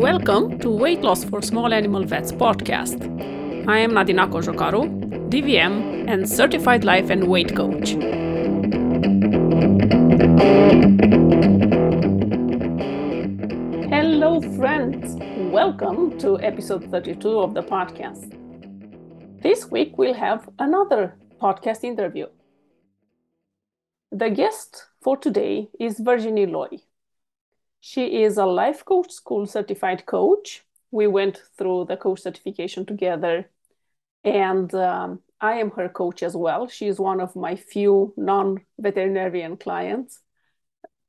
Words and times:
Welcome 0.00 0.58
to 0.60 0.70
Weight 0.70 1.02
Loss 1.02 1.24
for 1.24 1.42
Small 1.42 1.74
Animal 1.74 2.04
Vets 2.04 2.32
podcast. 2.32 3.02
I 3.68 3.80
am 3.80 3.90
Nadina 3.90 4.26
Cojocaru, 4.30 5.28
DVM 5.28 6.08
and 6.08 6.26
certified 6.26 6.84
life 6.84 7.10
and 7.10 7.28
weight 7.28 7.54
coach. 7.54 7.90
Hello, 13.90 14.40
friends. 14.56 15.18
Welcome 15.52 16.18
to 16.20 16.40
episode 16.40 16.90
32 16.90 17.38
of 17.38 17.52
the 17.52 17.62
podcast. 17.62 18.32
This 19.42 19.70
week 19.70 19.98
we'll 19.98 20.14
have 20.14 20.48
another 20.58 21.14
podcast 21.42 21.84
interview. 21.84 22.24
The 24.10 24.30
guest 24.30 24.86
for 25.02 25.18
today 25.18 25.68
is 25.78 26.00
Virginie 26.00 26.46
Loy. 26.46 26.68
She 27.80 28.22
is 28.22 28.36
a 28.36 28.46
life 28.46 28.84
coach 28.84 29.10
school 29.10 29.46
certified 29.46 30.06
coach. 30.06 30.64
We 30.90 31.06
went 31.06 31.40
through 31.56 31.86
the 31.86 31.96
coach 31.96 32.20
certification 32.20 32.84
together, 32.84 33.50
and 34.24 34.72
um, 34.74 35.20
I 35.40 35.54
am 35.54 35.70
her 35.72 35.88
coach 35.88 36.22
as 36.22 36.36
well. 36.36 36.68
She 36.68 36.86
is 36.86 36.98
one 36.98 37.20
of 37.20 37.34
my 37.34 37.56
few 37.56 38.12
non 38.16 38.58
veterinarian 38.78 39.56
clients. 39.56 40.20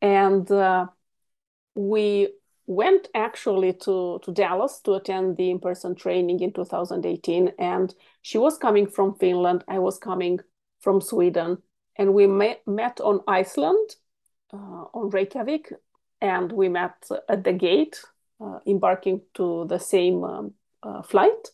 And 0.02 0.50
uh, 0.50 0.88
we 1.76 2.30
went 2.66 3.09
actually 3.14 3.73
to, 3.73 4.20
to 4.23 4.31
Dallas 4.31 4.80
to 4.81 4.94
attend 4.94 5.38
the 5.38 5.50
in 5.50 5.59
person 5.59 5.95
training 5.95 6.40
in 6.40 6.53
2018. 6.53 7.52
And 7.59 7.94
she 8.22 8.38
was 8.38 8.58
coming 8.58 8.88
from 8.88 9.16
Finland, 9.16 9.64
I 9.67 9.80
was 9.80 9.98
coming 9.98 10.40
from 10.80 11.02
Sweden. 11.02 11.58
And 11.98 12.14
we 12.14 12.28
met, 12.28 12.66
met 12.66 13.02
on 13.02 13.20
Iceland, 13.28 13.95
uh, 14.53 14.86
on 14.94 15.09
Reykjavik, 15.09 15.73
and 16.21 16.52
we 16.52 16.70
met 16.70 17.09
at 17.27 17.43
the 17.43 17.53
gate, 17.53 17.99
uh, 18.39 18.59
embarking 18.67 19.21
to 19.34 19.66
the 19.67 19.80
same 19.80 20.23
um, 20.23 20.53
uh, 20.84 21.02
flight. 21.02 21.50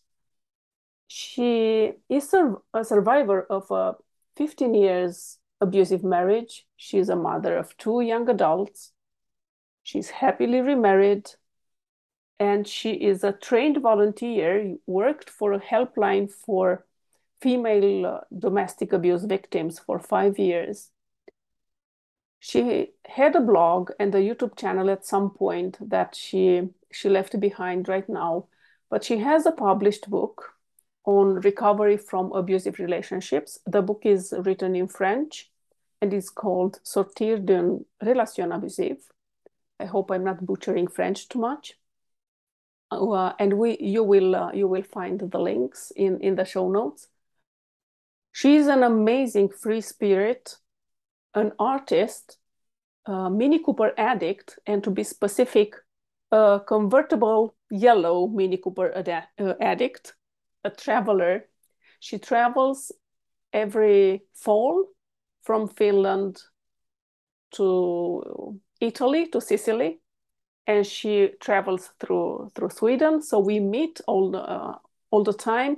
She 1.08 1.94
is 2.10 2.34
a, 2.34 2.84
survivor 2.84 3.44
of 3.50 3.72
a 3.72 3.96
15 4.36 4.74
years 4.74 5.40
abusive 5.62 6.04
marriage. 6.04 6.66
She's 6.76 7.10
a 7.10 7.16
mother 7.16 7.58
of 7.58 7.76
two 7.78 8.02
young 8.02 8.30
adults. 8.30 8.92
She's 9.84 10.10
happily 10.10 10.60
remarried, 10.60 11.32
and 12.40 12.68
she 12.68 12.92
is 12.92 13.24
a 13.24 13.32
trained 13.32 13.82
volunteer. 13.82 14.76
Worked 14.86 15.30
for 15.30 15.54
a 15.54 15.62
helpline 15.62 16.30
for 16.30 16.86
female 17.42 18.06
uh, 18.06 18.20
domestic 18.38 18.92
abuse 18.92 19.24
victims 19.24 19.80
for 19.80 20.00
five 20.00 20.38
years 20.38 20.92
she 22.40 22.94
had 23.06 23.36
a 23.36 23.42
blog 23.42 23.92
and 24.00 24.14
a 24.14 24.20
YouTube 24.20 24.56
channel 24.56 24.90
at 24.90 25.06
some 25.06 25.32
point 25.32 25.78
that 25.90 26.16
she 26.16 26.70
she 26.92 27.10
left 27.10 27.40
behind 27.40 27.88
right 27.88 28.08
now, 28.08 28.48
but 28.90 29.04
she 29.04 29.18
has 29.18 29.46
a 29.46 29.52
published 29.52 30.10
book 30.10 30.54
on 31.04 31.36
recovery 31.42 31.98
from 31.98 32.32
abusive 32.32 32.80
relationships. 32.80 33.60
The 33.66 33.82
book 33.82 34.02
is 34.04 34.34
written 34.46 34.76
in 34.76 34.88
French 34.88 35.52
and 36.02 36.14
is 36.14 36.30
called 36.30 36.80
Sortir 36.84 37.40
d'une 37.44 37.86
relation 38.02 38.52
abusive. 38.52 38.98
I 39.80 39.86
hope 39.86 40.12
I'm 40.12 40.24
not 40.24 40.46
butchering 40.46 40.88
French 40.88 41.28
too 41.28 41.40
much. 41.40 41.74
Uh, 42.90 43.34
and 43.40 43.58
we 43.58 43.78
you 43.80 44.04
will 44.04 44.36
uh, 44.36 44.52
you 44.54 44.68
will 44.68 44.84
find 44.84 45.20
the 45.20 45.40
links 45.40 45.92
in 45.96 46.20
in 46.22 46.36
the 46.36 46.46
show 46.46 46.70
notes. 46.70 47.08
She's 48.32 48.68
an 48.68 48.84
amazing 48.84 49.50
free 49.50 49.82
spirit 49.82 50.58
an 51.38 51.52
artist, 51.60 52.38
a 53.06 53.30
Mini 53.30 53.60
Cooper 53.60 53.94
addict, 53.98 54.60
and 54.66 54.84
to 54.84 54.92
be 54.92 55.04
specific, 55.04 55.76
a 56.32 56.60
convertible 56.68 57.56
yellow 57.70 58.28
Mini 58.28 58.58
Cooper 58.58 58.92
ad- 58.96 59.28
uh, 59.40 59.54
addict, 59.62 60.16
a 60.64 60.70
traveler. 60.70 61.46
She 62.00 62.18
travels 62.18 62.92
every 63.54 64.24
fall 64.34 64.86
from 65.44 65.68
Finland 65.68 66.42
to 67.52 68.60
Italy, 68.82 69.28
to 69.30 69.40
Sicily, 69.40 70.00
and 70.66 70.86
she 70.86 71.30
travels 71.40 71.92
through 72.00 72.52
through 72.56 72.70
Sweden. 72.70 73.22
So 73.22 73.40
we 73.40 73.60
meet 73.60 74.02
all 74.08 74.32
the, 74.32 74.40
uh, 74.40 74.78
all 75.12 75.24
the 75.24 75.34
time, 75.34 75.78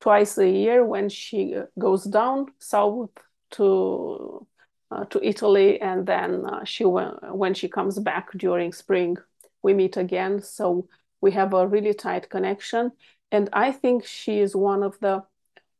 twice 0.00 0.38
a 0.38 0.48
year 0.48 0.84
when 0.84 1.08
she 1.08 1.56
goes 1.78 2.04
down 2.04 2.46
south 2.58 3.10
to 3.50 3.64
uh, 3.64 4.44
to 4.90 5.20
Italy, 5.22 5.80
and 5.80 6.06
then 6.06 6.44
uh, 6.46 6.64
she 6.64 6.84
when 6.84 7.54
she 7.54 7.68
comes 7.68 7.98
back 7.98 8.32
during 8.36 8.72
spring, 8.72 9.16
we 9.62 9.74
meet 9.74 9.96
again. 9.96 10.42
So 10.42 10.88
we 11.20 11.32
have 11.32 11.52
a 11.52 11.66
really 11.66 11.94
tight 11.94 12.30
connection, 12.30 12.92
and 13.30 13.48
I 13.52 13.72
think 13.72 14.04
she 14.04 14.40
is 14.40 14.56
one 14.56 14.82
of 14.82 14.98
the 15.00 15.24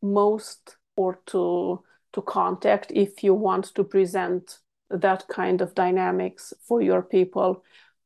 most 0.03 0.77
or 0.97 1.21
to 1.27 1.83
to 2.13 2.23
contact 2.23 2.91
if 2.93 3.23
you 3.23 3.35
want 3.35 3.75
to 3.75 3.85
present 3.85 4.59
that 4.91 5.27
kind 5.29 5.61
of 5.61 5.75
dynamics 5.75 6.53
for 6.63 6.83
your 6.83 7.03
people. 7.03 7.65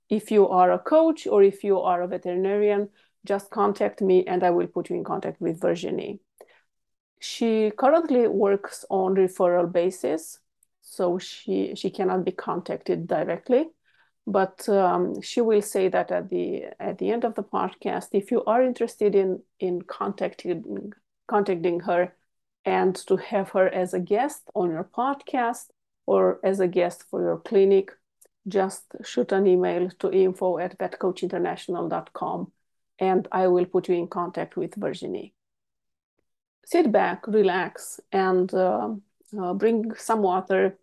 If 0.08 0.30
you 0.30 0.48
are 0.48 0.72
a 0.72 0.78
coach 0.78 1.26
or 1.26 1.42
if 1.42 1.64
you 1.64 1.80
are 1.80 2.02
a 2.02 2.08
veterinarian, 2.08 2.90
just 3.24 3.50
contact 3.50 4.02
me 4.02 4.24
and 4.26 4.42
I 4.42 4.50
will 4.50 4.66
put 4.66 4.90
you 4.90 4.96
in 4.96 5.04
contact 5.04 5.40
with 5.40 5.60
Virginie. 5.60 6.20
She 7.20 7.70
currently 7.76 8.26
works 8.26 8.84
on 8.90 9.14
referral 9.14 9.70
basis 9.70 10.40
so 10.82 11.18
she 11.18 11.74
she 11.74 11.90
cannot 11.90 12.24
be 12.24 12.32
contacted 12.32 13.06
directly. 13.06 13.66
But 14.26 14.68
um, 14.68 15.20
she 15.20 15.40
will 15.40 15.62
say 15.62 15.88
that 15.88 16.12
at 16.12 16.28
the 16.28 16.64
at 16.78 16.98
the 16.98 17.10
end 17.10 17.24
of 17.24 17.34
the 17.34 17.42
podcast 17.42 18.08
if 18.12 18.30
you 18.30 18.44
are 18.44 18.62
interested 18.62 19.14
in 19.14 19.42
in 19.58 19.82
contacting 19.82 20.92
contacting 21.26 21.80
her 21.80 22.14
and 22.64 22.94
to 22.94 23.16
have 23.16 23.50
her 23.50 23.68
as 23.68 23.94
a 23.94 24.00
guest 24.00 24.42
on 24.54 24.70
your 24.70 24.84
podcast 24.84 25.66
or 26.06 26.38
as 26.44 26.60
a 26.60 26.68
guest 26.68 27.04
for 27.10 27.20
your 27.22 27.38
clinic 27.38 27.90
just 28.46 28.84
shoot 29.04 29.32
an 29.32 29.46
email 29.46 29.88
to 29.98 30.12
info 30.12 30.58
at 30.58 30.78
vetcoachinternational.com 30.78 32.52
and 32.98 33.28
i 33.32 33.46
will 33.46 33.66
put 33.66 33.88
you 33.88 33.94
in 33.94 34.06
contact 34.06 34.56
with 34.56 34.74
virginie. 34.74 35.34
Sit 36.64 36.92
back 36.92 37.26
relax 37.26 38.00
and 38.12 38.52
uh, 38.54 38.90
uh, 39.40 39.54
bring 39.54 39.94
some 39.94 40.22
water 40.22 40.78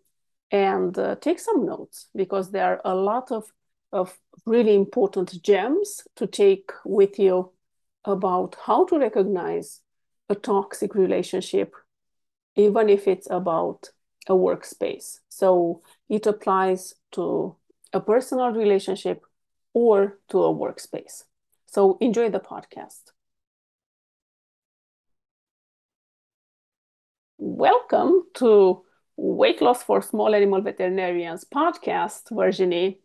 and 0.50 0.98
uh, 0.98 1.16
take 1.16 1.38
some 1.38 1.64
notes 1.64 2.08
because 2.14 2.50
there 2.50 2.64
are 2.64 2.80
a 2.84 2.94
lot 2.94 3.30
of, 3.30 3.44
of 3.92 4.18
really 4.46 4.74
important 4.74 5.42
gems 5.42 6.02
to 6.16 6.26
take 6.26 6.70
with 6.84 7.18
you 7.18 7.52
about 8.04 8.56
how 8.66 8.84
to 8.86 8.98
recognize 8.98 9.80
a 10.28 10.34
toxic 10.34 10.94
relationship, 10.94 11.74
even 12.56 12.88
if 12.88 13.06
it's 13.06 13.28
about 13.30 13.90
a 14.28 14.32
workspace. 14.32 15.18
So 15.28 15.82
it 16.08 16.26
applies 16.26 16.94
to 17.12 17.56
a 17.92 18.00
personal 18.00 18.50
relationship 18.50 19.22
or 19.74 20.18
to 20.28 20.44
a 20.44 20.54
workspace. 20.54 21.24
So 21.66 21.98
enjoy 22.00 22.30
the 22.30 22.40
podcast. 22.40 23.12
Welcome 27.42 28.24
to 28.34 28.82
Weight 29.16 29.62
Loss 29.62 29.84
for 29.84 30.02
Small 30.02 30.34
Animal 30.34 30.60
Veterinarians 30.60 31.46
podcast, 31.46 32.24
Virginie. 32.30 33.00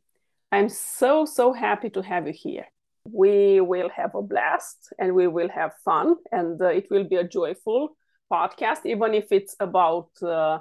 I'm 0.51 0.67
so, 0.67 1.23
so 1.23 1.53
happy 1.53 1.89
to 1.91 2.01
have 2.01 2.27
you 2.27 2.33
here. 2.35 2.65
We 3.09 3.61
will 3.61 3.87
have 3.95 4.13
a 4.13 4.21
blast 4.21 4.91
and 4.99 5.15
we 5.15 5.27
will 5.27 5.47
have 5.47 5.71
fun, 5.85 6.17
and 6.33 6.61
uh, 6.61 6.65
it 6.65 6.87
will 6.91 7.05
be 7.05 7.15
a 7.15 7.23
joyful 7.25 7.95
podcast, 8.29 8.85
even 8.85 9.13
if 9.13 9.31
it's 9.31 9.55
about 9.61 10.09
uh, 10.21 10.59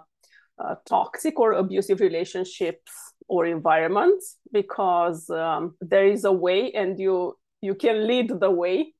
uh, 0.57 0.77
toxic 0.87 1.41
or 1.41 1.55
abusive 1.55 1.99
relationships 1.99 2.93
or 3.27 3.45
environments, 3.45 4.37
because 4.53 5.29
um, 5.31 5.75
there 5.81 6.07
is 6.07 6.23
a 6.23 6.33
way 6.33 6.71
and 6.71 7.01
you 7.01 7.37
you 7.61 7.75
can 7.75 8.07
lead 8.07 8.29
the 8.29 8.51
way 8.51 8.93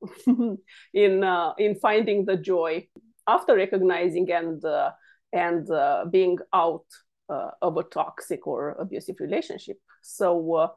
in 0.93 1.23
uh, 1.23 1.53
in 1.57 1.75
finding 1.75 2.25
the 2.25 2.35
joy 2.35 2.85
after 3.27 3.55
recognizing 3.55 4.31
and 4.31 4.63
uh, 4.63 4.91
and 5.33 5.69
uh, 5.69 6.05
being 6.09 6.37
out 6.53 6.85
uh, 7.29 7.51
of 7.61 7.77
a 7.77 7.83
toxic 7.83 8.47
or 8.47 8.71
abusive 8.79 9.17
relationship. 9.19 9.77
So, 10.01 10.53
uh, 10.53 10.67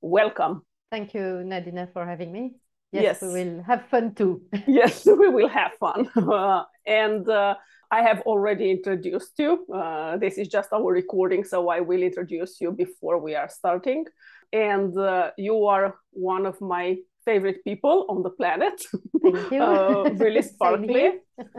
welcome. 0.00 0.62
Thank 0.90 1.14
you, 1.14 1.42
Nadina, 1.44 1.92
for 1.92 2.06
having 2.06 2.32
me. 2.32 2.54
Yes, 2.90 3.02
yes. 3.02 3.22
we 3.22 3.28
will 3.28 3.62
have 3.62 3.86
fun 3.90 4.14
too. 4.14 4.42
yes, 4.66 5.04
we 5.04 5.28
will 5.28 5.48
have 5.48 5.72
fun. 5.78 6.08
and 6.86 7.28
uh, 7.28 7.54
I 7.90 8.02
have 8.02 8.22
already 8.22 8.70
introduced 8.70 9.38
you. 9.38 9.66
Uh, 9.72 10.16
this 10.16 10.38
is 10.38 10.48
just 10.48 10.72
our 10.72 10.90
recording, 10.90 11.44
so 11.44 11.68
I 11.68 11.80
will 11.80 12.02
introduce 12.02 12.60
you 12.60 12.72
before 12.72 13.18
we 13.18 13.34
are 13.34 13.48
starting. 13.48 14.06
And 14.52 14.96
uh, 14.96 15.32
you 15.36 15.66
are 15.66 15.96
one 16.12 16.46
of 16.46 16.58
my 16.60 16.96
favorite 17.28 17.62
people 17.62 18.06
on 18.08 18.22
the 18.22 18.30
planet. 18.30 18.76
Thank 19.22 19.50
you. 19.52 19.62
uh, 19.68 20.10
really 20.24 20.42
sparkly, 20.42 21.06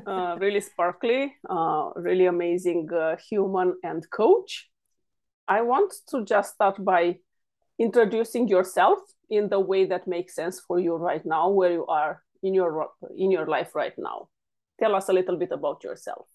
uh, 0.07 0.35
really 0.39 0.61
sparkly, 0.61 1.35
uh, 1.47 1.91
really 1.95 2.25
amazing 2.25 2.89
uh, 2.91 3.15
human 3.29 3.75
and 3.83 4.01
coach. 4.09 4.51
I 5.47 5.61
want 5.61 5.93
to 6.09 6.25
just 6.25 6.53
start 6.55 6.83
by 6.83 7.17
introducing 7.77 8.47
yourself 8.47 8.99
in 9.29 9.49
the 9.49 9.59
way 9.59 9.85
that 9.85 10.07
makes 10.07 10.33
sense 10.35 10.59
for 10.67 10.79
you 10.79 10.95
right 10.95 11.25
now, 11.25 11.49
where 11.49 11.71
you 11.71 11.85
are 11.85 12.23
in 12.41 12.53
your 12.53 12.89
in 13.15 13.29
your 13.31 13.47
life 13.47 13.75
right 13.75 13.97
now. 13.97 14.29
Tell 14.79 14.95
us 14.95 15.09
a 15.09 15.13
little 15.13 15.37
bit 15.37 15.51
about 15.51 15.83
yourself. 15.83 16.25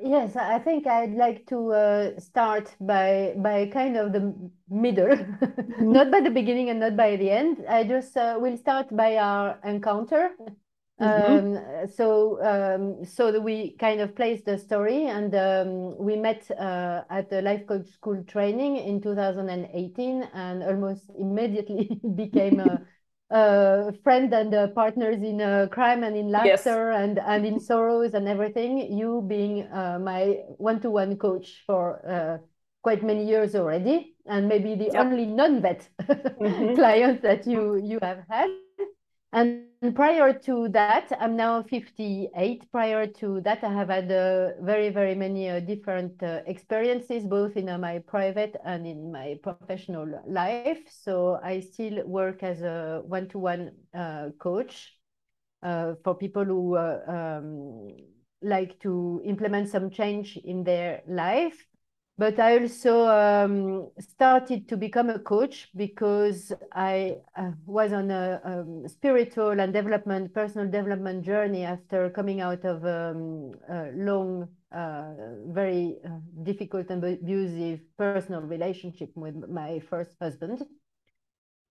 Yes, 0.00 0.36
I 0.36 0.58
think 0.58 0.86
I'd 0.86 1.14
like 1.14 1.46
to 1.48 1.72
uh, 1.72 2.20
start 2.20 2.74
by 2.80 3.34
by 3.36 3.66
kind 3.66 3.96
of 3.96 4.12
the 4.12 4.34
middle, 4.70 5.14
not 5.80 6.10
by 6.10 6.20
the 6.20 6.30
beginning 6.34 6.70
and 6.70 6.80
not 6.80 6.96
by 6.96 7.16
the 7.16 7.30
end. 7.30 7.64
I 7.68 7.84
just 7.84 8.16
uh, 8.16 8.38
will 8.40 8.56
start 8.56 8.94
by 8.96 9.16
our 9.16 9.58
encounter. 9.64 10.30
Mm-hmm. 11.00 11.56
Um, 11.58 11.88
so 11.88 12.42
um, 12.42 13.04
so 13.04 13.32
that 13.32 13.42
we 13.42 13.76
kind 13.78 14.00
of 14.00 14.16
place 14.16 14.40
the 14.42 14.56
story, 14.56 15.06
and 15.08 15.34
um, 15.34 15.98
we 15.98 16.16
met 16.16 16.50
uh, 16.50 17.02
at 17.10 17.28
the 17.28 17.42
life 17.42 17.66
coach 17.66 17.86
school 17.88 18.24
training 18.24 18.78
in 18.78 19.00
2018, 19.00 20.22
and 20.32 20.62
almost 20.62 21.10
immediately 21.18 22.00
became 22.16 22.60
a 22.60 22.80
uh, 23.32 23.92
friend 24.04 24.32
and 24.32 24.54
uh, 24.54 24.68
partners 24.68 25.16
in 25.16 25.40
uh, 25.40 25.66
crime 25.70 26.04
and 26.04 26.16
in 26.16 26.30
laughter 26.30 26.92
yes. 26.92 27.02
and, 27.02 27.18
and 27.18 27.46
in 27.46 27.58
sorrows 27.58 28.14
and 28.14 28.28
everything. 28.28 28.92
You 28.92 29.24
being 29.26 29.62
uh, 29.72 29.98
my 30.00 30.40
one-to-one 30.58 31.16
coach 31.16 31.62
for 31.66 32.06
uh, 32.06 32.38
quite 32.82 33.02
many 33.02 33.26
years 33.26 33.54
already, 33.54 34.14
and 34.26 34.48
maybe 34.48 34.74
the 34.74 34.90
yep. 34.92 35.06
only 35.06 35.26
non-vet 35.26 35.88
mm-hmm. 36.02 36.74
client 36.74 37.22
that 37.22 37.46
you 37.46 37.76
you 37.76 37.98
have 38.02 38.24
had. 38.28 38.50
And 39.32 39.71
prior 39.90 40.32
to 40.32 40.68
that, 40.68 41.10
I'm 41.18 41.36
now 41.36 41.62
58. 41.62 42.70
Prior 42.70 43.06
to 43.06 43.40
that, 43.40 43.64
I 43.64 43.72
have 43.72 43.88
had 43.88 44.12
uh, 44.12 44.50
very, 44.60 44.90
very 44.90 45.14
many 45.16 45.50
uh, 45.50 45.58
different 45.58 46.22
uh, 46.22 46.40
experiences, 46.46 47.24
both 47.24 47.56
in 47.56 47.68
uh, 47.68 47.78
my 47.78 47.98
private 47.98 48.56
and 48.64 48.86
in 48.86 49.10
my 49.10 49.38
professional 49.42 50.22
life. 50.26 50.78
So 50.88 51.40
I 51.42 51.58
still 51.60 52.06
work 52.06 52.44
as 52.44 52.62
a 52.62 53.02
one-to-one 53.04 53.72
uh, 53.92 54.28
coach 54.38 54.92
uh, 55.64 55.94
for 56.04 56.14
people 56.14 56.44
who 56.44 56.76
um, 56.76 57.88
like 58.40 58.78
to 58.80 59.20
implement 59.24 59.68
some 59.68 59.90
change 59.90 60.36
in 60.36 60.62
their 60.62 61.02
life 61.08 61.66
but 62.22 62.38
I 62.38 62.60
also 62.60 63.08
um, 63.08 63.90
started 63.98 64.68
to 64.68 64.76
become 64.76 65.10
a 65.10 65.18
coach 65.18 65.70
because 65.74 66.52
I 66.70 67.16
uh, 67.34 67.50
was 67.66 67.92
on 67.92 68.12
a, 68.12 68.40
um, 68.44 68.86
spiritual 68.86 69.58
and 69.58 69.72
development, 69.72 70.32
personal 70.32 70.70
development 70.70 71.24
journey 71.24 71.64
after 71.64 72.10
coming 72.10 72.40
out 72.40 72.64
of 72.64 72.84
um, 72.84 73.54
a 73.68 73.90
long, 73.96 74.46
uh, 74.70 75.14
very 75.48 75.96
uh, 76.06 76.10
difficult 76.44 76.90
and 76.90 77.02
abusive 77.02 77.80
personal 77.98 78.42
relationship 78.42 79.10
with 79.16 79.34
my 79.48 79.80
first 79.80 80.14
husband 80.20 80.62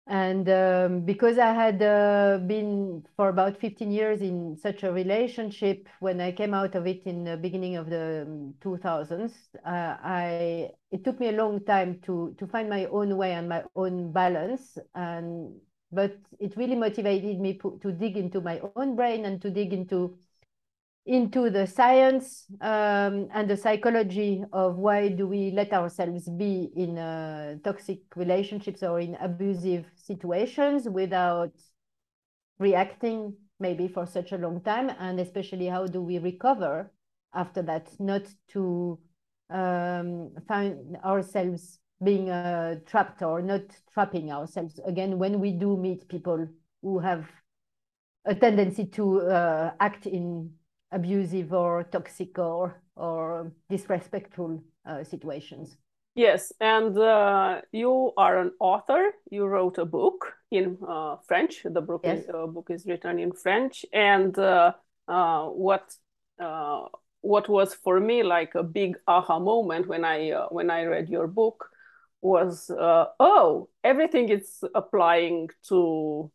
and 0.07 0.49
um, 0.49 1.01
because 1.05 1.37
I 1.37 1.53
had 1.53 1.81
uh, 1.81 2.39
been 2.45 3.05
for 3.15 3.29
about 3.29 3.57
15 3.57 3.91
years 3.91 4.21
in 4.21 4.57
such 4.57 4.83
a 4.83 4.91
relationship, 4.91 5.87
when 5.99 6.19
I 6.19 6.31
came 6.31 6.53
out 6.53 6.75
of 6.75 6.87
it 6.87 7.03
in 7.05 7.23
the 7.23 7.37
beginning 7.37 7.75
of 7.77 7.89
the 7.89 8.53
2000s, 8.61 9.49
um, 9.63 9.73
uh, 9.73 9.97
I 10.03 10.71
it 10.91 11.03
took 11.03 11.19
me 11.19 11.29
a 11.29 11.31
long 11.31 11.63
time 11.63 11.99
to 12.01 12.35
to 12.37 12.47
find 12.47 12.69
my 12.69 12.85
own 12.85 13.15
way 13.17 13.33
and 13.33 13.47
my 13.49 13.63
own 13.75 14.11
balance. 14.11 14.77
And 14.95 15.59
but 15.91 16.17
it 16.39 16.55
really 16.57 16.75
motivated 16.75 17.39
me 17.39 17.57
to 17.81 17.91
dig 17.91 18.17
into 18.17 18.41
my 18.41 18.59
own 18.75 18.95
brain 18.95 19.25
and 19.25 19.41
to 19.41 19.49
dig 19.49 19.73
into 19.73 20.17
into 21.05 21.49
the 21.49 21.65
science 21.65 22.45
um, 22.61 23.27
and 23.33 23.49
the 23.49 23.57
psychology 23.57 24.43
of 24.53 24.77
why 24.77 25.07
do 25.07 25.27
we 25.27 25.51
let 25.51 25.73
ourselves 25.73 26.29
be 26.29 26.69
in 26.75 26.97
uh, 26.97 27.55
toxic 27.63 27.99
relationships 28.15 28.83
or 28.83 28.99
in 28.99 29.15
abusive 29.15 29.85
situations 29.95 30.87
without 30.87 31.51
reacting 32.59 33.33
maybe 33.59 33.87
for 33.87 34.05
such 34.05 34.31
a 34.31 34.37
long 34.37 34.61
time? 34.61 34.91
And 34.99 35.19
especially 35.19 35.67
how 35.67 35.87
do 35.87 36.01
we 36.01 36.19
recover 36.19 36.91
after 37.33 37.63
that? 37.63 37.89
Not 37.99 38.23
to 38.49 38.99
um, 39.49 40.31
find 40.47 40.97
ourselves 41.03 41.79
being 42.03 42.29
uh, 42.29 42.75
trapped 42.85 43.21
or 43.21 43.41
not 43.41 43.61
trapping 43.91 44.31
ourselves. 44.31 44.79
Again 44.85 45.17
when 45.17 45.39
we 45.39 45.51
do 45.51 45.77
meet 45.77 46.07
people 46.07 46.47
who 46.83 46.99
have 46.99 47.27
a 48.25 48.35
tendency 48.35 48.85
to 48.85 49.21
uh, 49.21 49.71
act 49.79 50.05
in 50.05 50.51
abusive 50.91 51.53
or 51.53 51.83
toxic 51.83 52.37
or 52.37 52.81
or 52.95 53.51
disrespectful 53.69 54.63
uh, 54.85 55.03
situations. 55.03 55.77
Yes, 56.15 56.51
and 56.59 56.97
uh, 56.97 57.61
you 57.71 58.11
are 58.17 58.39
an 58.39 58.51
author. 58.59 59.11
You 59.29 59.45
wrote 59.45 59.77
a 59.77 59.85
book 59.85 60.33
in 60.51 60.77
uh, 60.85 61.15
French. 61.25 61.61
The 61.63 61.81
book, 61.81 62.01
yes. 62.03 62.23
is, 62.23 62.29
uh, 62.29 62.47
book 62.47 62.69
is 62.69 62.85
written 62.85 63.17
in 63.17 63.31
French. 63.31 63.85
And 63.93 64.37
uh, 64.37 64.73
uh, 65.07 65.45
what 65.45 65.95
what 67.23 67.47
was 67.47 67.75
for 67.75 67.99
me 67.99 68.23
like 68.23 68.55
a 68.55 68.63
big 68.63 68.97
aha 69.07 69.37
moment 69.39 69.87
when 69.87 70.03
I 70.03 70.31
when 70.49 70.71
I 70.71 70.85
read 70.85 71.07
your 71.07 71.27
book 71.27 71.69
was 72.21 72.71
oh 73.19 73.69
everything 73.83 74.29
is 74.29 74.63
applying 74.73 75.49
to 75.69 76.31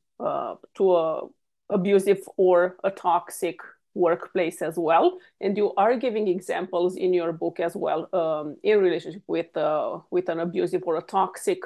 to 0.77 0.97
a 0.97 1.23
abusive 1.71 2.23
or 2.37 2.77
a 2.85 2.91
toxic 2.91 3.59
workplace 3.97 4.63
as 4.63 4.77
well. 4.77 5.19
And 5.41 5.57
you 5.57 5.73
are 5.77 5.97
giving 5.97 6.29
examples 6.29 6.97
in 6.97 7.15
your 7.15 7.33
book 7.33 7.61
as 7.61 7.75
well 7.75 8.09
um, 8.13 8.57
in 8.63 8.81
relationship 8.81 9.23
with 9.27 9.57
uh, 9.57 10.01
with 10.11 10.29
an 10.29 10.41
abusive 10.41 10.83
or 10.87 10.97
a 10.97 11.03
toxic 11.03 11.61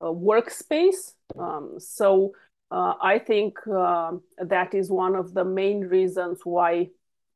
uh, 0.00 0.06
workspace. 0.06 1.14
Um, 1.38 1.74
so 1.78 2.32
uh, 2.70 2.94
i 3.00 3.18
think 3.18 3.66
um, 3.68 4.22
that 4.38 4.74
is 4.74 4.90
one 4.90 5.14
of 5.14 5.34
the 5.34 5.44
main 5.44 5.80
reasons 5.80 6.40
why 6.44 6.88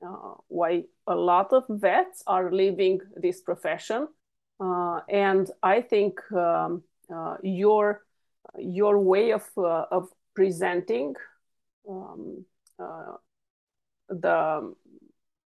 uh, 0.05 0.35
why 0.49 0.83
a 1.07 1.15
lot 1.15 1.53
of 1.53 1.65
vets 1.69 2.23
are 2.27 2.51
leaving 2.51 2.99
this 3.17 3.41
profession. 3.41 4.09
Uh, 4.59 5.01
and 5.09 5.51
i 5.63 5.81
think 5.81 6.21
um, 6.33 6.83
uh, 7.15 7.37
your 7.43 8.03
your 8.59 8.99
way 8.99 9.33
of 9.33 9.49
of 9.57 10.09
presenting 10.35 11.15
um, 11.89 12.45
the 14.11 14.75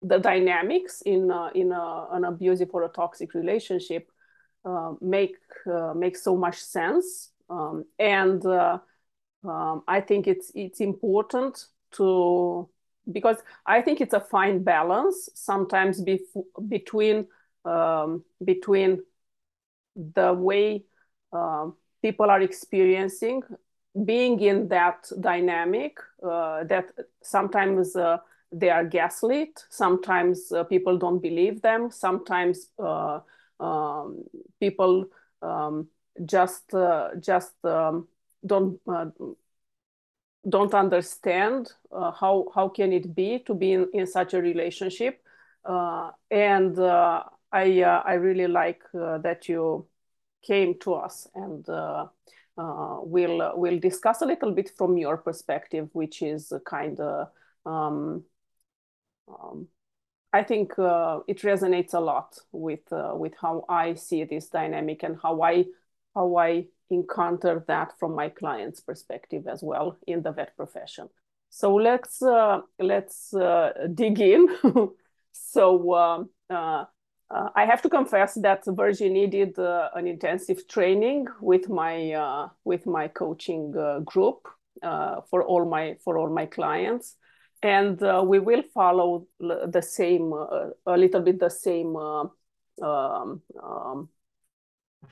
the 0.03 0.17
dynamics 0.17 1.01
in 1.05 1.31
uh, 1.31 1.49
in 1.55 1.71
a, 1.71 2.07
an 2.11 2.25
abusive 2.25 2.69
or 2.73 2.83
a 2.83 2.89
toxic 2.89 3.33
relationship 3.33 4.09
uh, 4.65 4.93
make 5.01 5.35
uh, 5.71 5.93
make 5.93 6.17
so 6.17 6.35
much 6.35 6.57
sense, 6.57 7.31
um, 7.49 7.85
and 7.99 8.45
uh, 8.45 8.79
um, 9.43 9.83
I 9.87 10.01
think 10.01 10.27
it's 10.27 10.51
it's 10.55 10.81
important 10.81 11.65
to 11.93 12.69
because 13.11 13.37
I 13.65 13.81
think 13.81 14.01
it's 14.01 14.13
a 14.13 14.19
fine 14.19 14.63
balance 14.63 15.29
sometimes 15.33 16.03
bef- 16.03 16.45
between 16.67 17.27
um, 17.65 18.23
between 18.43 19.03
the 19.95 20.33
way 20.33 20.83
uh, 21.33 21.67
people 22.01 22.29
are 22.29 22.41
experiencing 22.41 23.43
being 24.05 24.39
in 24.39 24.67
that 24.69 25.09
dynamic 25.19 25.97
uh, 26.23 26.63
that 26.63 26.85
sometimes 27.21 27.95
they 28.51 28.69
are 28.69 28.83
gaslit. 28.83 29.65
Sometimes 29.69 30.51
uh, 30.51 30.63
people 30.63 30.97
don't 30.97 31.19
believe 31.19 31.61
them. 31.61 31.89
Sometimes 31.91 32.67
uh, 32.79 33.19
um, 33.59 34.23
people 34.59 35.05
um, 35.41 35.87
just 36.25 36.73
uh, 36.73 37.09
just 37.19 37.53
um, 37.63 38.07
don't 38.45 38.79
uh, 38.87 39.05
don't 40.49 40.73
understand 40.73 41.71
uh, 41.91 42.11
how 42.11 42.47
how 42.53 42.67
can 42.67 42.91
it 42.91 43.15
be 43.15 43.39
to 43.39 43.53
be 43.53 43.73
in, 43.73 43.87
in 43.93 44.07
such 44.07 44.33
a 44.33 44.41
relationship. 44.41 45.21
Uh, 45.63 46.11
and 46.29 46.77
I 46.79 47.81
I 47.81 48.13
really 48.13 48.47
like 48.47 48.81
that 48.93 49.47
you 49.47 49.87
came 50.41 50.77
to 50.79 50.93
us 50.95 51.27
and. 51.35 51.65
we'll 53.03 53.53
we'll 53.55 53.79
discuss 53.79 54.21
a 54.21 54.25
little 54.25 54.51
bit 54.51 54.71
from 54.77 54.97
your 54.97 55.17
perspective, 55.17 55.89
which 55.93 56.21
is 56.21 56.53
kind 56.65 56.99
of 56.99 57.27
um, 57.65 58.23
um, 59.31 59.67
I 60.33 60.43
think 60.43 60.79
uh, 60.79 61.19
it 61.27 61.39
resonates 61.41 61.93
a 61.93 61.99
lot 61.99 62.37
with 62.51 62.91
uh, 62.91 63.13
with 63.15 63.33
how 63.41 63.65
I 63.67 63.95
see 63.95 64.23
this 64.23 64.47
dynamic 64.47 65.03
and 65.03 65.17
how 65.21 65.41
I 65.41 65.65
how 66.15 66.37
I 66.37 66.67
encounter 66.89 67.63
that 67.67 67.97
from 67.99 68.15
my 68.15 68.29
client's 68.29 68.81
perspective 68.81 69.47
as 69.47 69.61
well 69.61 69.97
in 70.07 70.21
the 70.21 70.31
vet 70.31 70.55
profession. 70.55 71.09
So 71.49 71.75
let's 71.75 72.21
uh, 72.21 72.61
let's 72.79 73.33
uh, 73.33 73.71
dig 73.93 74.21
in. 74.21 74.47
so 75.33 75.93
um, 75.95 76.29
uh, 76.49 76.85
uh, 77.29 77.49
I 77.55 77.65
have 77.65 77.81
to 77.81 77.89
confess 77.89 78.35
that 78.35 78.63
Virginie 78.65 79.27
did 79.27 79.57
an 79.57 80.07
intensive 80.07 80.65
training 80.69 81.27
with 81.41 81.67
my 81.67 82.49
with 82.63 82.85
my 82.85 83.09
coaching 83.09 83.71
group 84.05 84.47
for 84.81 85.43
all 85.43 85.65
my 85.65 85.95
for 86.03 86.17
all 86.17 86.29
my 86.29 86.45
clients 86.45 87.15
and 87.63 88.01
uh, 88.01 88.23
we 88.25 88.39
will 88.39 88.63
follow 88.73 89.27
the 89.39 89.81
same 89.81 90.33
uh, 90.33 90.69
a 90.85 90.97
little 90.97 91.21
bit 91.21 91.39
the 91.39 91.49
same 91.49 91.95
uh, 91.95 92.25
um, 92.81 93.41
um, 93.61 94.09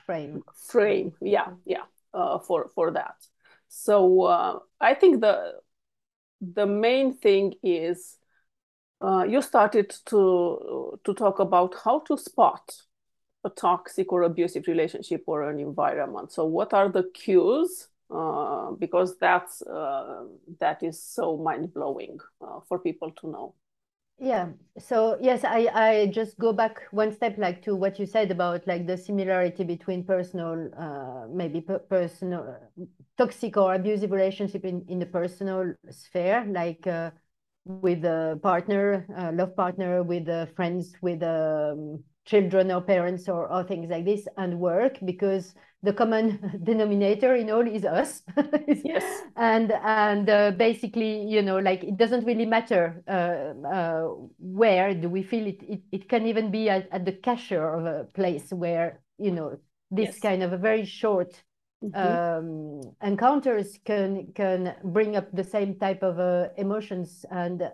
frame 0.04 0.42
frame 0.54 1.12
yeah 1.20 1.48
yeah 1.64 1.84
uh, 2.12 2.38
for 2.38 2.70
for 2.74 2.90
that. 2.90 3.16
So 3.68 4.22
uh, 4.22 4.58
I 4.80 4.94
think 4.94 5.20
the 5.20 5.60
the 6.40 6.66
main 6.66 7.16
thing 7.16 7.54
is 7.62 8.16
uh, 9.00 9.24
you 9.28 9.42
started 9.42 9.94
to 10.06 10.98
to 11.04 11.14
talk 11.14 11.38
about 11.38 11.74
how 11.84 12.00
to 12.00 12.16
spot 12.16 12.82
a 13.44 13.50
toxic 13.50 14.12
or 14.12 14.22
abusive 14.22 14.66
relationship 14.66 15.22
or 15.26 15.48
an 15.48 15.58
environment. 15.58 16.32
So 16.32 16.44
what 16.44 16.74
are 16.74 16.88
the 16.88 17.04
cues? 17.14 17.88
Uh, 18.12 18.72
because 18.72 19.16
that's 19.18 19.62
uh, 19.62 20.24
that 20.58 20.82
is 20.82 21.00
so 21.00 21.36
mind 21.36 21.72
blowing 21.72 22.18
uh, 22.40 22.58
for 22.68 22.78
people 22.80 23.12
to 23.12 23.30
know. 23.30 23.54
Yeah. 24.18 24.48
So 24.78 25.16
yes, 25.20 25.44
I 25.44 25.68
I 25.72 26.06
just 26.06 26.36
go 26.38 26.52
back 26.52 26.82
one 26.90 27.12
step, 27.12 27.38
like 27.38 27.62
to 27.62 27.76
what 27.76 27.98
you 28.00 28.06
said 28.06 28.30
about 28.30 28.66
like 28.66 28.86
the 28.86 28.96
similarity 28.96 29.64
between 29.64 30.04
personal, 30.04 30.70
uh, 30.76 31.26
maybe 31.32 31.60
per 31.60 31.78
personal, 31.78 32.56
toxic 33.16 33.56
or 33.56 33.74
abusive 33.74 34.10
relationship 34.10 34.64
in 34.64 34.84
in 34.88 34.98
the 34.98 35.06
personal 35.06 35.72
sphere, 35.88 36.44
like 36.50 36.86
uh, 36.86 37.12
with 37.64 38.04
a 38.04 38.38
partner, 38.42 39.06
love 39.34 39.54
partner, 39.54 40.02
with 40.02 40.26
friends, 40.56 40.94
with 41.00 41.22
um, 41.22 42.02
children 42.24 42.70
or 42.70 42.80
parents 42.80 43.28
or, 43.28 43.50
or 43.50 43.64
things 43.64 43.90
like 43.90 44.04
this 44.04 44.26
and 44.36 44.58
work 44.58 44.98
because 45.04 45.54
the 45.82 45.92
common 45.92 46.60
denominator 46.62 47.34
in 47.34 47.50
all 47.50 47.66
is 47.66 47.84
us 47.84 48.22
yes 48.84 49.22
and 49.36 49.72
and 49.72 50.28
uh, 50.28 50.50
basically 50.52 51.24
you 51.24 51.42
know 51.42 51.58
like 51.58 51.82
it 51.82 51.96
doesn't 51.96 52.24
really 52.24 52.46
matter 52.46 53.02
uh, 53.08 53.66
uh, 53.66 54.08
where 54.38 54.94
do 54.94 55.08
we 55.08 55.22
feel 55.22 55.46
it, 55.46 55.62
it 55.62 55.80
it 55.92 56.08
can 56.08 56.26
even 56.26 56.50
be 56.50 56.68
at, 56.68 56.88
at 56.92 57.04
the 57.04 57.12
cashier 57.12 57.74
of 57.74 57.86
a 57.86 58.04
place 58.12 58.50
where 58.52 59.00
you 59.18 59.30
know 59.30 59.56
this 59.90 60.08
yes. 60.08 60.20
kind 60.20 60.42
of 60.42 60.52
a 60.52 60.58
very 60.58 60.84
short 60.84 61.42
mm 61.82 61.90
-hmm. 61.90 62.38
um, 62.38 62.80
encounters 63.02 63.78
can 63.84 64.32
can 64.34 64.74
bring 64.82 65.16
up 65.16 65.26
the 65.32 65.44
same 65.44 65.74
type 65.74 66.06
of 66.06 66.18
uh, 66.18 66.48
emotions 66.56 67.24
and 67.30 67.72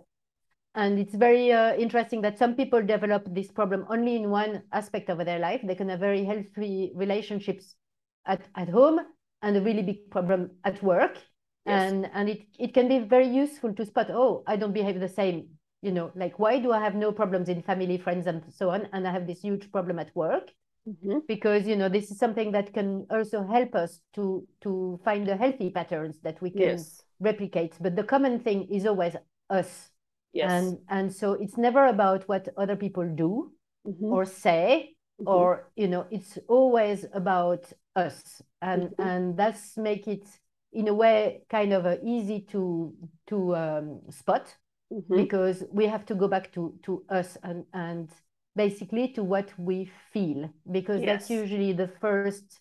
and 0.77 0.99
it's 0.99 1.15
very 1.15 1.53
uh, 1.53 1.75
interesting 1.75 2.21
that 2.21 2.39
some 2.39 2.55
people 2.55 2.83
develop 2.83 3.27
this 3.35 3.51
problem 3.51 3.87
only 3.89 4.15
in 4.17 4.31
one 4.31 4.63
aspect 4.73 5.09
of 5.09 5.25
their 5.25 5.39
life. 5.39 5.63
They 5.65 5.75
can 5.75 5.89
have 5.89 6.01
very 6.01 6.23
healthy 6.23 6.93
relationships 6.95 7.75
at, 8.27 8.43
at 8.55 8.69
home 8.69 9.01
and 9.41 9.57
a 9.57 9.61
really 9.63 9.83
big 9.83 10.11
problem 10.11 10.51
at 10.65 10.83
work. 10.83 11.17
Yes. 11.65 11.93
And, 11.93 12.11
and 12.13 12.29
it, 12.29 12.43
it 12.59 12.75
can 12.75 12.89
be 12.89 12.99
very 12.99 13.27
useful 13.27 13.73
to 13.73 13.87
spot, 13.87 14.11
oh, 14.11 14.45
I 14.47 14.57
don't 14.57 14.75
behave 14.75 15.01
the 15.01 15.09
same. 15.09 15.49
You 15.81 15.93
know, 15.93 16.11
like 16.15 16.39
why 16.39 16.59
do 16.59 16.73
I 16.73 16.81
have 16.81 16.95
no 16.95 17.11
problems 17.11 17.49
in 17.49 17.63
family, 17.63 17.97
friends, 17.97 18.27
and 18.27 18.43
so 18.53 18.69
on? 18.69 18.87
And 18.93 19.09
I 19.09 19.13
have 19.13 19.27
this 19.27 19.41
huge 19.41 19.73
problem 19.73 19.99
at 19.99 20.15
work. 20.15 20.51
Mm-hmm. 20.87 21.19
Because 21.27 21.67
you 21.67 21.75
know 21.75 21.89
this 21.89 22.13
is 22.13 22.19
something 22.19 22.53
that 22.53 22.73
can 22.73 23.07
also 23.11 23.43
help 23.43 23.75
us 23.75 23.99
to 24.15 24.47
to 24.61 25.01
find 25.05 25.27
the 25.27 25.37
healthy 25.37 25.71
patterns 25.71 26.21
that 26.23 26.41
we 26.41 26.51
can 26.51 26.61
yes. 26.61 27.03
replicate. 27.19 27.75
But 27.81 27.97
the 27.97 28.05
common 28.05 28.39
thing 28.39 28.69
is 28.71 28.87
always 28.87 29.17
us 29.51 29.91
Yes. 30.33 30.51
And 30.51 30.79
and 30.89 31.15
so 31.15 31.33
it's 31.33 31.57
never 31.57 31.87
about 31.87 32.29
what 32.29 32.49
other 32.57 32.77
people 32.77 33.09
do 33.15 33.53
mm-hmm. 33.87 34.13
or 34.13 34.25
say 34.25 34.97
mm-hmm. 35.21 35.29
or 35.29 35.71
you 35.77 35.89
know 35.89 36.07
it's 36.11 36.39
always 36.49 37.07
about 37.13 37.73
us 37.95 38.43
and 38.61 38.83
mm-hmm. 38.83 39.03
and 39.03 39.37
that's 39.37 39.77
make 39.77 40.07
it 40.07 40.27
in 40.73 40.89
a 40.89 40.95
way 40.95 41.43
kind 41.49 41.73
of 41.73 41.87
uh, 41.87 41.97
easy 42.05 42.41
to 42.41 42.95
to 43.27 43.57
um, 43.57 44.01
spot 44.11 44.55
mm-hmm. 44.93 45.17
because 45.17 45.65
we 45.73 45.87
have 45.87 46.05
to 46.07 46.15
go 46.15 46.29
back 46.29 46.53
to 46.53 46.79
to 46.83 47.05
us 47.09 47.39
and 47.43 47.65
and 47.73 48.11
basically 48.55 49.09
to 49.09 49.23
what 49.23 49.51
we 49.59 49.91
feel 50.13 50.51
because 50.71 51.01
yes. 51.01 51.07
that's 51.07 51.31
usually 51.31 51.73
the 51.73 51.89
first 52.01 52.61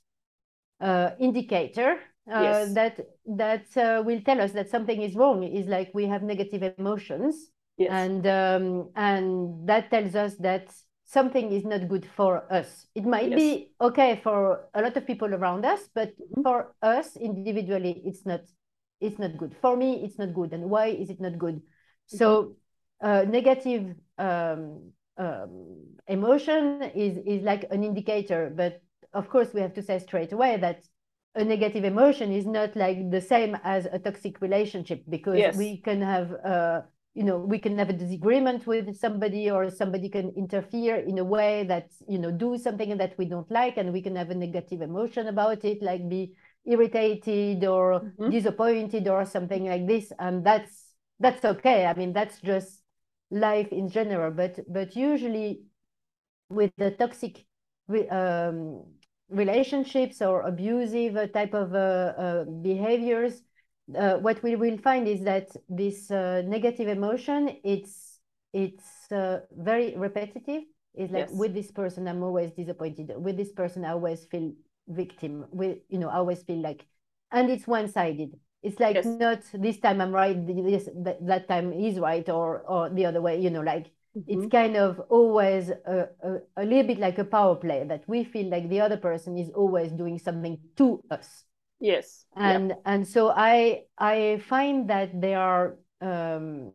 uh, 0.81 1.11
indicator 1.19 1.97
uh, 2.31 2.41
yes. 2.41 2.73
that 2.73 2.99
that 3.25 3.65
uh, 3.77 4.03
will 4.03 4.21
tell 4.21 4.41
us 4.41 4.51
that 4.51 4.69
something 4.69 5.01
is 5.01 5.15
wrong 5.15 5.43
is 5.43 5.67
like 5.67 5.91
we 5.93 6.05
have 6.05 6.23
negative 6.23 6.73
emotions 6.77 7.51
Yes. 7.77 7.89
And 7.91 8.25
um, 8.27 8.89
and 8.95 9.67
that 9.67 9.91
tells 9.91 10.15
us 10.15 10.35
that 10.37 10.73
something 11.05 11.51
is 11.51 11.65
not 11.65 11.87
good 11.87 12.07
for 12.15 12.51
us. 12.51 12.87
It 12.95 13.05
might 13.05 13.29
yes. 13.29 13.39
be 13.39 13.71
okay 13.79 14.19
for 14.23 14.67
a 14.73 14.81
lot 14.81 14.97
of 14.97 15.05
people 15.05 15.33
around 15.33 15.65
us, 15.65 15.81
but 15.93 16.09
mm-hmm. 16.09 16.41
for 16.41 16.73
us 16.81 17.15
individually, 17.17 18.01
it's 18.05 18.25
not 18.25 18.41
it's 19.01 19.19
not 19.19 19.37
good. 19.37 19.55
For 19.61 19.75
me, 19.75 20.03
it's 20.03 20.17
not 20.17 20.33
good. 20.33 20.53
And 20.53 20.69
why 20.69 20.87
is 20.87 21.09
it 21.09 21.19
not 21.19 21.37
good? 21.37 21.55
Mm-hmm. 21.55 22.17
So 22.17 22.55
uh, 23.01 23.25
negative 23.27 23.95
um, 24.17 24.91
um, 25.17 25.95
emotion 26.07 26.81
is 26.95 27.17
is 27.25 27.43
like 27.43 27.65
an 27.71 27.83
indicator, 27.83 28.51
but 28.55 28.81
of 29.13 29.29
course 29.29 29.53
we 29.53 29.61
have 29.61 29.73
to 29.73 29.83
say 29.83 29.99
straight 29.99 30.31
away 30.31 30.57
that 30.57 30.83
a 31.35 31.43
negative 31.43 31.83
emotion 31.83 32.31
is 32.31 32.45
not 32.45 32.75
like 32.75 33.11
the 33.11 33.19
same 33.19 33.57
as 33.63 33.85
a 33.85 33.99
toxic 33.99 34.39
relationship 34.41 35.03
because 35.09 35.37
yes. 35.37 35.57
we 35.57 35.81
can 35.81 36.01
have 36.01 36.31
uh, 36.45 36.81
you 37.15 37.23
know 37.23 37.37
we 37.37 37.57
can 37.57 37.77
have 37.77 37.89
a 37.89 37.93
disagreement 37.93 38.67
with 38.67 38.95
somebody 38.95 39.49
or 39.49 39.71
somebody 39.71 40.09
can 40.09 40.31
interfere 40.35 40.97
in 40.97 41.17
a 41.17 41.23
way 41.23 41.63
that 41.63 41.89
you 42.07 42.19
know 42.19 42.29
do 42.29 42.57
something 42.57 42.95
that 42.97 43.17
we 43.17 43.25
don't 43.25 43.49
like 43.49 43.77
and 43.77 43.91
we 43.91 44.01
can 44.01 44.15
have 44.15 44.29
a 44.29 44.35
negative 44.35 44.81
emotion 44.81 45.27
about 45.27 45.65
it 45.65 45.81
like 45.81 46.07
be 46.07 46.35
irritated 46.65 47.63
or 47.63 48.01
mm-hmm. 48.01 48.29
disappointed 48.29 49.07
or 49.07 49.25
something 49.25 49.65
like 49.65 49.87
this. 49.87 50.11
And 50.19 50.45
that's 50.45 50.91
that's 51.19 51.45
okay. 51.45 51.85
I 51.85 51.93
mean 51.93 52.13
that's 52.13 52.41
just 52.41 52.81
life 53.31 53.71
in 53.71 53.89
general. 53.89 54.31
But 54.31 54.59
but 54.67 54.95
usually 54.95 55.61
with 56.49 56.71
the 56.77 56.91
toxic 56.91 57.45
um, 58.11 58.83
relationships 59.29 60.21
or 60.21 60.41
abusive 60.41 61.31
type 61.33 61.53
of 61.53 61.73
uh, 61.73 62.13
uh, 62.17 62.43
behaviors 62.43 63.41
uh, 63.93 64.15
what 64.15 64.41
we 64.41 64.55
will 64.55 64.77
find 64.77 65.07
is 65.07 65.21
that 65.23 65.49
this 65.69 66.09
uh, 66.09 66.41
negative 66.45 66.87
emotion 66.87 67.57
it's 67.63 68.19
it's 68.53 69.11
uh, 69.11 69.39
very 69.51 69.95
repetitive 69.95 70.63
it's 70.93 71.11
like 71.11 71.27
yes. 71.27 71.31
with 71.31 71.53
this 71.53 71.71
person 71.71 72.07
i'm 72.07 72.23
always 72.23 72.51
disappointed 72.51 73.11
with 73.17 73.37
this 73.37 73.51
person 73.51 73.85
i 73.85 73.91
always 73.91 74.25
feel 74.25 74.51
victim 74.87 75.45
with 75.51 75.77
you 75.89 75.99
know 75.99 76.09
i 76.09 76.15
always 76.15 76.41
feel 76.43 76.61
like 76.61 76.85
and 77.31 77.49
it's 77.49 77.67
one-sided 77.67 78.29
it's 78.63 78.79
like 78.79 78.95
yes. 78.95 79.05
not 79.05 79.41
this 79.53 79.77
time 79.79 80.01
i'm 80.01 80.11
right 80.11 80.47
this 80.47 80.89
that, 80.95 81.17
that 81.25 81.47
time 81.47 81.71
he's 81.71 81.99
right 81.99 82.29
or 82.29 82.61
or 82.61 82.89
the 82.89 83.05
other 83.05 83.21
way 83.21 83.39
you 83.39 83.49
know 83.49 83.61
like 83.61 83.87
mm-hmm. 84.17 84.21
it's 84.27 84.51
kind 84.51 84.77
of 84.77 84.99
always 85.09 85.69
a, 85.69 86.07
a, 86.23 86.37
a 86.57 86.65
little 86.65 86.87
bit 86.87 86.97
like 86.97 87.17
a 87.17 87.25
power 87.25 87.55
play 87.55 87.83
that 87.83 88.03
we 88.07 88.23
feel 88.23 88.49
like 88.49 88.69
the 88.69 88.79
other 88.79 88.97
person 88.97 89.37
is 89.37 89.49
always 89.49 89.91
doing 89.91 90.17
something 90.17 90.57
to 90.75 91.03
us 91.11 91.43
yes 91.79 92.25
and 92.35 92.69
yeah. 92.69 92.75
and 92.85 93.07
so 93.07 93.29
i 93.29 93.81
i 93.97 94.41
find 94.47 94.89
that 94.89 95.09
there 95.19 95.39
are 95.39 95.77
um, 96.01 96.71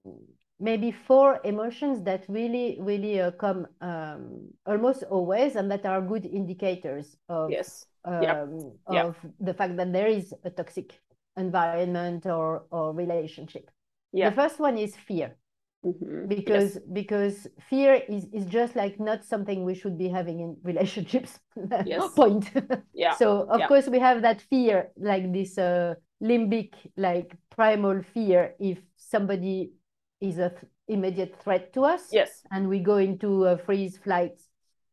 maybe 0.58 0.90
four 0.90 1.40
emotions 1.44 2.02
that 2.02 2.24
really 2.28 2.76
really 2.80 3.20
uh, 3.20 3.30
come 3.32 3.66
um, 3.80 4.48
almost 4.66 5.02
always 5.04 5.56
and 5.56 5.70
that 5.70 5.86
are 5.86 6.00
good 6.02 6.26
indicators 6.26 7.16
of 7.28 7.50
yes 7.50 7.86
um, 8.04 8.22
yeah. 8.22 8.42
of 8.42 8.54
yeah. 8.90 9.12
the 9.40 9.54
fact 9.54 9.76
that 9.76 9.92
there 9.92 10.06
is 10.06 10.34
a 10.44 10.50
toxic 10.50 10.98
environment 11.36 12.26
or 12.26 12.64
or 12.70 12.92
relationship 12.92 13.70
yeah. 14.12 14.28
the 14.28 14.36
first 14.36 14.58
one 14.58 14.76
is 14.76 14.96
fear 14.96 15.36
Mm-hmm. 15.82 16.26
because 16.26 16.74
yes. 16.74 16.82
because 16.92 17.46
fear 17.70 18.02
is 18.06 18.26
is 18.34 18.44
just 18.44 18.76
like 18.76 19.00
not 19.00 19.24
something 19.24 19.64
we 19.64 19.74
should 19.74 19.96
be 19.96 20.08
having 20.10 20.40
in 20.40 20.56
relationships 20.62 21.40
yes. 21.86 22.06
point 22.14 22.50
yeah 22.92 23.14
so 23.20 23.48
of 23.48 23.60
yeah. 23.60 23.66
course 23.66 23.86
we 23.86 23.98
have 23.98 24.20
that 24.20 24.42
fear 24.42 24.90
like 24.98 25.32
this 25.32 25.56
uh, 25.56 25.94
limbic 26.22 26.74
like 26.98 27.34
primal 27.48 28.02
fear 28.12 28.52
if 28.60 28.78
somebody 28.98 29.72
is 30.20 30.36
a 30.36 30.50
th- 30.50 30.70
immediate 30.88 31.34
threat 31.42 31.72
to 31.72 31.82
us 31.86 32.08
yes 32.12 32.42
and 32.50 32.68
we 32.68 32.78
go 32.78 32.98
into 32.98 33.46
a 33.46 33.56
freeze 33.56 33.96
flight 33.96 34.38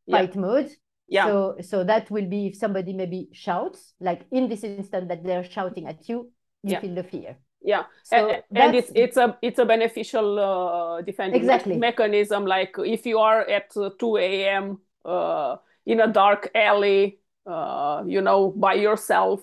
fight 0.09 0.35
yeah. 0.35 0.39
mode 0.41 0.71
yeah 1.09 1.25
so 1.25 1.57
so 1.59 1.83
that 1.83 2.09
will 2.09 2.29
be 2.29 2.47
if 2.47 2.55
somebody 2.55 2.93
maybe 2.93 3.27
shouts 3.33 3.93
like 3.99 4.21
in 4.31 4.47
this 4.47 4.63
instant 4.63 5.09
that 5.09 5.21
they're 5.25 5.43
shouting 5.43 5.85
at 5.85 6.07
you 6.07 6.31
you 6.63 6.71
yeah. 6.71 6.79
feel 6.79 6.95
the 6.95 7.03
fear 7.03 7.37
yeah. 7.61 7.83
So 8.03 8.29
and, 8.29 8.43
and 8.55 8.75
it's 8.75 8.91
it's 8.95 9.17
a 9.17 9.37
it's 9.41 9.59
a 9.59 9.65
beneficial 9.65 10.39
uh, 10.39 11.01
defending 11.01 11.41
exactly. 11.41 11.73
me- 11.73 11.79
mechanism. 11.79 12.45
Like 12.45 12.75
if 12.77 13.05
you 13.05 13.19
are 13.19 13.41
at 13.41 13.73
2 13.99 14.17
a.m 14.17 14.79
uh, 15.05 15.55
in 15.85 16.01
a 16.01 16.07
dark 16.07 16.51
alley 16.53 17.19
uh, 17.45 18.03
you 18.05 18.21
know 18.21 18.51
by 18.51 18.73
yourself 18.73 19.41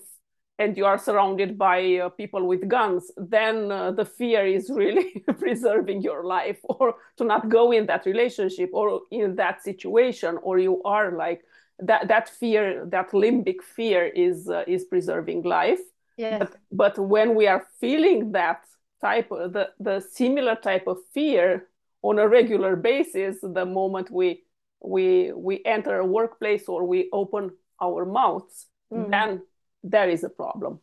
and 0.57 0.77
you 0.77 0.85
are 0.85 0.97
surrounded 0.97 1.57
by 1.57 1.97
uh, 1.97 2.09
people 2.09 2.47
with 2.47 2.67
guns 2.67 3.11
then 3.17 3.71
uh, 3.71 3.91
the 3.91 4.05
fear 4.05 4.45
is 4.45 4.69
really 4.69 5.23
preserving 5.39 6.01
your 6.01 6.23
life 6.23 6.59
or 6.63 6.95
to 7.17 7.25
not 7.25 7.49
go 7.49 7.71
in 7.71 7.85
that 7.87 8.05
relationship 8.05 8.69
or 8.73 9.01
in 9.11 9.35
that 9.35 9.63
situation 9.63 10.37
or 10.43 10.59
you 10.59 10.81
are 10.83 11.11
like 11.11 11.43
that 11.79 12.07
that 12.07 12.29
fear 12.29 12.85
that 12.85 13.11
limbic 13.11 13.61
fear 13.61 14.05
is 14.05 14.47
uh, 14.47 14.63
is 14.67 14.85
preserving 14.85 15.41
life 15.41 15.81
Yes. 16.17 16.39
But, 16.39 16.57
but 16.71 16.99
when 16.99 17.35
we 17.35 17.47
are 17.47 17.65
feeling 17.79 18.31
that 18.31 18.61
type 19.01 19.31
of 19.31 19.53
the, 19.53 19.69
the 19.79 19.99
similar 19.99 20.55
type 20.55 20.87
of 20.87 20.97
fear 21.13 21.67
on 22.01 22.19
a 22.19 22.27
regular 22.27 22.75
basis, 22.75 23.37
the 23.41 23.65
moment 23.65 24.09
we 24.11 24.43
we 24.83 25.31
we 25.33 25.61
enter 25.65 25.99
a 25.99 26.05
workplace 26.05 26.67
or 26.67 26.85
we 26.85 27.09
open 27.11 27.51
our 27.81 28.05
mouths, 28.05 28.67
mm. 28.91 29.09
then 29.09 29.41
there 29.83 30.09
is 30.09 30.23
a 30.23 30.29
problem. 30.29 30.79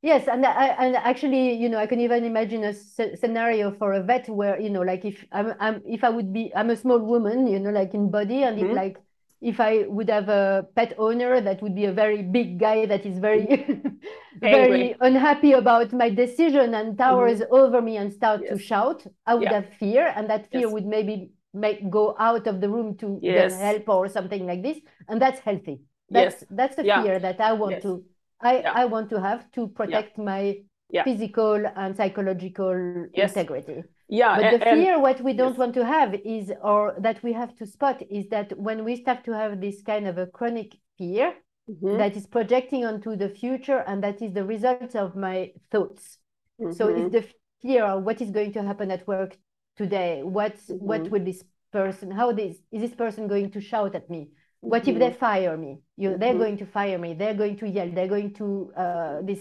Yes, 0.00 0.28
and 0.28 0.46
I, 0.46 0.66
and 0.78 0.94
actually, 0.94 1.54
you 1.54 1.68
know, 1.68 1.78
I 1.78 1.86
can 1.86 1.98
even 2.00 2.24
imagine 2.24 2.62
a 2.62 2.72
scenario 2.72 3.72
for 3.72 3.94
a 3.94 4.02
vet 4.02 4.28
where, 4.28 4.60
you 4.60 4.70
know, 4.70 4.82
like 4.82 5.04
if 5.04 5.24
I'm, 5.32 5.54
I'm 5.58 5.82
if 5.86 6.04
I 6.04 6.08
would 6.08 6.32
be, 6.32 6.52
I'm 6.54 6.70
a 6.70 6.76
small 6.76 7.00
woman, 7.00 7.48
you 7.48 7.58
know, 7.58 7.70
like 7.70 7.94
in 7.94 8.08
body, 8.10 8.44
and 8.44 8.58
mm-hmm. 8.58 8.70
if 8.70 8.76
like 8.76 8.98
if 9.40 9.60
I 9.60 9.84
would 9.86 10.10
have 10.10 10.28
a 10.28 10.66
pet 10.74 10.94
owner 10.98 11.40
that 11.40 11.62
would 11.62 11.74
be 11.74 11.84
a 11.84 11.92
very 11.92 12.22
big 12.22 12.58
guy 12.58 12.86
that 12.86 13.06
is 13.06 13.18
very 13.18 13.80
very 14.40 14.96
unhappy 15.00 15.52
about 15.52 15.92
my 15.92 16.10
decision 16.10 16.74
and 16.74 16.98
towers 16.98 17.40
mm-hmm. 17.40 17.54
over 17.54 17.80
me 17.80 17.96
and 17.96 18.12
start 18.12 18.40
yes. 18.42 18.52
to 18.52 18.58
shout, 18.58 19.06
I 19.26 19.34
would 19.34 19.44
yeah. 19.44 19.54
have 19.60 19.68
fear, 19.78 20.12
and 20.16 20.28
that 20.30 20.50
fear 20.50 20.62
yes. 20.62 20.72
would 20.72 20.86
maybe 20.86 21.30
make 21.54 21.88
go 21.90 22.14
out 22.18 22.46
of 22.46 22.60
the 22.60 22.68
room 22.68 22.96
to 22.98 23.18
yes. 23.22 23.52
get 23.52 23.60
help 23.60 23.88
or 23.88 24.08
something 24.08 24.46
like 24.46 24.62
this, 24.62 24.78
and 25.08 25.20
that's 25.22 25.40
healthy. 25.40 25.80
That's 26.10 26.36
yes. 26.40 26.44
that's 26.50 26.76
the 26.76 26.84
yeah. 26.84 27.02
fear 27.02 27.18
that 27.18 27.40
I 27.40 27.52
want 27.52 27.82
to 27.82 28.04
I, 28.40 28.60
yeah. 28.60 28.72
I 28.72 28.84
want 28.84 29.10
to 29.10 29.20
have 29.20 29.50
to 29.52 29.68
protect 29.68 30.18
my 30.18 30.58
physical 31.04 31.64
and 31.76 31.96
psychological 31.96 33.06
integrity. 33.12 33.84
Yeah. 34.08 34.36
But 34.36 34.44
and, 34.44 34.62
the 34.62 34.64
fear, 34.64 34.94
and, 34.94 35.02
what 35.02 35.20
we 35.20 35.32
don't 35.32 35.50
yes. 35.50 35.58
want 35.58 35.74
to 35.74 35.84
have 35.84 36.14
is, 36.14 36.52
or 36.62 36.94
that 36.98 37.22
we 37.22 37.32
have 37.32 37.54
to 37.56 37.66
spot, 37.66 38.02
is 38.10 38.28
that 38.28 38.58
when 38.58 38.84
we 38.84 38.96
start 38.96 39.24
to 39.24 39.32
have 39.32 39.60
this 39.60 39.82
kind 39.82 40.06
of 40.06 40.18
a 40.18 40.26
chronic 40.26 40.76
fear 40.96 41.34
mm-hmm. 41.70 41.98
that 41.98 42.16
is 42.16 42.26
projecting 42.26 42.84
onto 42.84 43.16
the 43.16 43.28
future, 43.28 43.84
and 43.86 44.02
that 44.02 44.22
is 44.22 44.32
the 44.32 44.44
result 44.44 44.94
of 44.96 45.14
my 45.14 45.52
thoughts. 45.70 46.18
Mm-hmm. 46.60 46.72
So 46.72 46.88
it's 46.88 47.12
the 47.12 47.24
fear 47.60 47.84
of 47.84 48.04
what 48.04 48.20
is 48.20 48.30
going 48.30 48.52
to 48.52 48.62
happen 48.62 48.90
at 48.90 49.06
work 49.06 49.36
today. 49.76 50.22
What 50.22 50.56
mm-hmm. 50.56 50.86
what 50.86 51.10
will 51.10 51.24
this 51.24 51.44
person? 51.72 52.10
How 52.10 52.32
this 52.32 52.56
is 52.72 52.80
this 52.80 52.94
person 52.94 53.28
going 53.28 53.50
to 53.52 53.60
shout 53.60 53.94
at 53.94 54.08
me? 54.08 54.30
What 54.60 54.82
mm-hmm. 54.82 54.90
if 54.92 54.98
they 54.98 55.12
fire 55.12 55.56
me? 55.56 55.80
You, 55.96 56.16
they're 56.16 56.30
mm-hmm. 56.30 56.38
going 56.38 56.56
to 56.58 56.66
fire 56.66 56.98
me. 56.98 57.14
They're 57.14 57.34
going 57.34 57.58
to 57.58 57.68
yell. 57.68 57.90
They're 57.92 58.08
going 58.08 58.34
to 58.34 58.72
uh, 58.76 59.22
this 59.22 59.40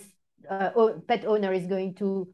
uh, 0.49 0.71
pet 1.07 1.25
owner 1.25 1.53
is 1.53 1.67
going 1.67 1.95
to 1.95 2.27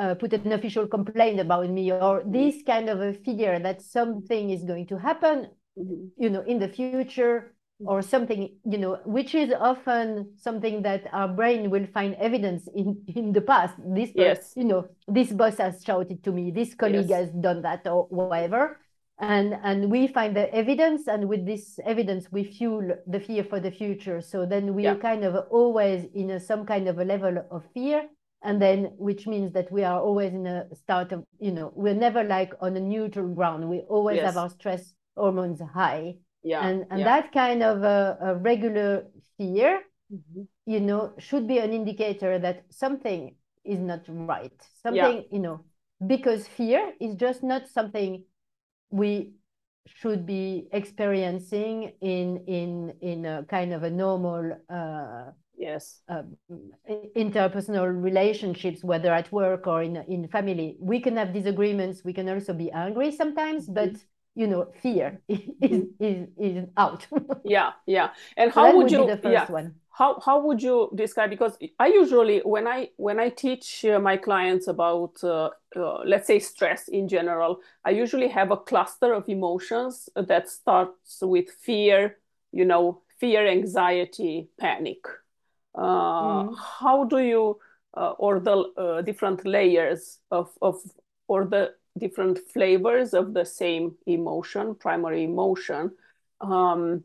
uh, 0.00 0.14
put 0.14 0.32
an 0.32 0.52
official 0.52 0.86
complaint 0.86 1.38
about 1.38 1.68
me, 1.68 1.92
or 1.92 2.20
mm-hmm. 2.20 2.32
this 2.32 2.62
kind 2.66 2.88
of 2.88 3.00
a 3.00 3.12
fear 3.12 3.58
that 3.60 3.82
something 3.82 4.50
is 4.50 4.64
going 4.64 4.86
to 4.86 4.98
happen, 4.98 5.48
mm-hmm. 5.78 6.06
you 6.16 6.30
know, 6.30 6.42
in 6.42 6.58
the 6.58 6.68
future, 6.68 7.54
or 7.86 8.02
something, 8.02 8.56
you 8.64 8.78
know, 8.78 8.98
which 9.04 9.34
is 9.34 9.52
often 9.58 10.32
something 10.36 10.82
that 10.82 11.04
our 11.12 11.28
brain 11.28 11.70
will 11.70 11.86
find 11.92 12.14
evidence 12.16 12.68
in 12.74 12.96
in 13.08 13.32
the 13.32 13.40
past. 13.40 13.74
This, 13.78 14.10
yes. 14.14 14.54
you 14.56 14.64
know, 14.64 14.88
this 15.06 15.32
boss 15.32 15.58
has 15.58 15.84
shouted 15.84 16.24
to 16.24 16.32
me. 16.32 16.50
This 16.50 16.74
colleague 16.74 17.08
yes. 17.08 17.26
has 17.26 17.30
done 17.30 17.62
that, 17.62 17.86
or 17.86 18.06
whatever 18.08 18.80
and 19.20 19.54
and 19.62 19.90
we 19.90 20.06
find 20.06 20.34
the 20.34 20.52
evidence 20.54 21.06
and 21.06 21.28
with 21.28 21.44
this 21.44 21.78
evidence 21.84 22.32
we 22.32 22.42
fuel 22.42 22.96
the 23.06 23.20
fear 23.20 23.44
for 23.44 23.60
the 23.60 23.70
future 23.70 24.20
so 24.20 24.46
then 24.46 24.74
we 24.74 24.84
yeah. 24.84 24.92
are 24.92 24.96
kind 24.96 25.24
of 25.24 25.34
always 25.50 26.06
in 26.14 26.30
a, 26.30 26.40
some 26.40 26.64
kind 26.64 26.88
of 26.88 26.98
a 26.98 27.04
level 27.04 27.46
of 27.50 27.62
fear 27.74 28.08
and 28.42 28.60
then 28.60 28.84
which 28.96 29.26
means 29.26 29.52
that 29.52 29.70
we 29.70 29.84
are 29.84 30.00
always 30.00 30.32
in 30.32 30.46
a 30.46 30.66
start 30.74 31.12
of 31.12 31.24
you 31.38 31.52
know 31.52 31.72
we're 31.74 31.94
never 31.94 32.24
like 32.24 32.52
on 32.60 32.76
a 32.76 32.80
neutral 32.80 33.28
ground 33.28 33.68
we 33.68 33.80
always 33.80 34.16
yes. 34.16 34.26
have 34.26 34.36
our 34.36 34.50
stress 34.50 34.94
hormones 35.16 35.60
high 35.74 36.14
yeah 36.42 36.66
and 36.66 36.86
and 36.90 37.00
yeah. 37.00 37.04
that 37.04 37.32
kind 37.32 37.62
of 37.62 37.82
a, 37.82 38.18
a 38.22 38.34
regular 38.36 39.04
fear 39.36 39.80
mm-hmm. 40.12 40.42
you 40.66 40.80
know 40.80 41.12
should 41.18 41.46
be 41.46 41.58
an 41.58 41.72
indicator 41.72 42.38
that 42.38 42.64
something 42.70 43.34
is 43.64 43.78
not 43.78 44.00
right 44.08 44.58
something 44.82 45.16
yeah. 45.16 45.30
you 45.30 45.38
know 45.38 45.60
because 46.06 46.48
fear 46.48 46.92
is 47.00 47.14
just 47.16 47.42
not 47.42 47.68
something 47.68 48.24
we 48.90 49.32
should 49.86 50.24
be 50.26 50.68
experiencing 50.72 51.92
in 52.00 52.42
in 52.46 52.92
in 53.00 53.26
a 53.26 53.44
kind 53.48 53.72
of 53.72 53.82
a 53.82 53.90
normal 53.90 54.56
uh, 54.68 55.30
yes. 55.60 56.00
uh, 56.08 56.22
interpersonal 57.16 58.02
relationships 58.02 58.82
whether 58.82 59.12
at 59.12 59.30
work 59.30 59.66
or 59.66 59.82
in 59.82 59.96
in 60.08 60.26
family. 60.28 60.76
We 60.80 61.00
can 61.00 61.16
have 61.16 61.32
disagreements 61.32 62.02
we 62.04 62.12
can 62.12 62.28
also 62.28 62.54
be 62.54 62.70
angry 62.72 63.12
sometimes 63.12 63.64
mm-hmm. 63.64 63.74
but 63.74 63.92
you 64.34 64.46
know 64.46 64.72
fear 64.82 65.20
is 65.28 65.40
is, 65.60 65.84
is, 66.00 66.28
is 66.38 66.64
out. 66.76 67.06
Yeah 67.44 67.72
yeah. 67.86 68.10
And 68.36 68.50
how 68.52 68.70
so 68.70 68.76
would, 68.76 68.82
would 68.84 68.92
you 68.92 69.30
yeah. 69.30 69.50
one. 69.50 69.74
how 69.90 70.18
how 70.20 70.40
would 70.40 70.62
you 70.62 70.90
describe 70.94 71.30
because 71.30 71.58
i 71.78 71.86
usually 71.86 72.38
when 72.44 72.66
i 72.66 72.88
when 72.96 73.20
i 73.20 73.28
teach 73.28 73.84
uh, 73.84 73.98
my 73.98 74.16
clients 74.16 74.66
about 74.68 75.22
uh, 75.22 75.50
uh, 75.76 75.98
let's 76.04 76.26
say 76.26 76.38
stress 76.38 76.88
in 76.88 77.08
general 77.08 77.60
i 77.84 77.90
usually 77.90 78.28
have 78.28 78.50
a 78.50 78.56
cluster 78.56 79.12
of 79.12 79.28
emotions 79.28 80.08
that 80.14 80.48
starts 80.48 81.18
with 81.22 81.50
fear 81.50 82.16
you 82.52 82.64
know 82.64 83.02
fear 83.18 83.46
anxiety 83.46 84.48
panic 84.58 85.04
mm. 85.76 86.56
how 86.80 87.04
do 87.04 87.18
you 87.18 87.58
uh, 87.96 88.10
or 88.18 88.40
the 88.40 88.56
uh, 88.76 89.02
different 89.02 89.44
layers 89.44 90.18
of 90.30 90.50
of 90.62 90.76
or 91.28 91.44
the 91.44 91.74
different 91.98 92.38
flavors 92.52 93.14
of 93.14 93.34
the 93.34 93.44
same 93.44 93.94
emotion 94.06 94.74
primary 94.74 95.24
emotion 95.24 95.90
um, 96.40 97.04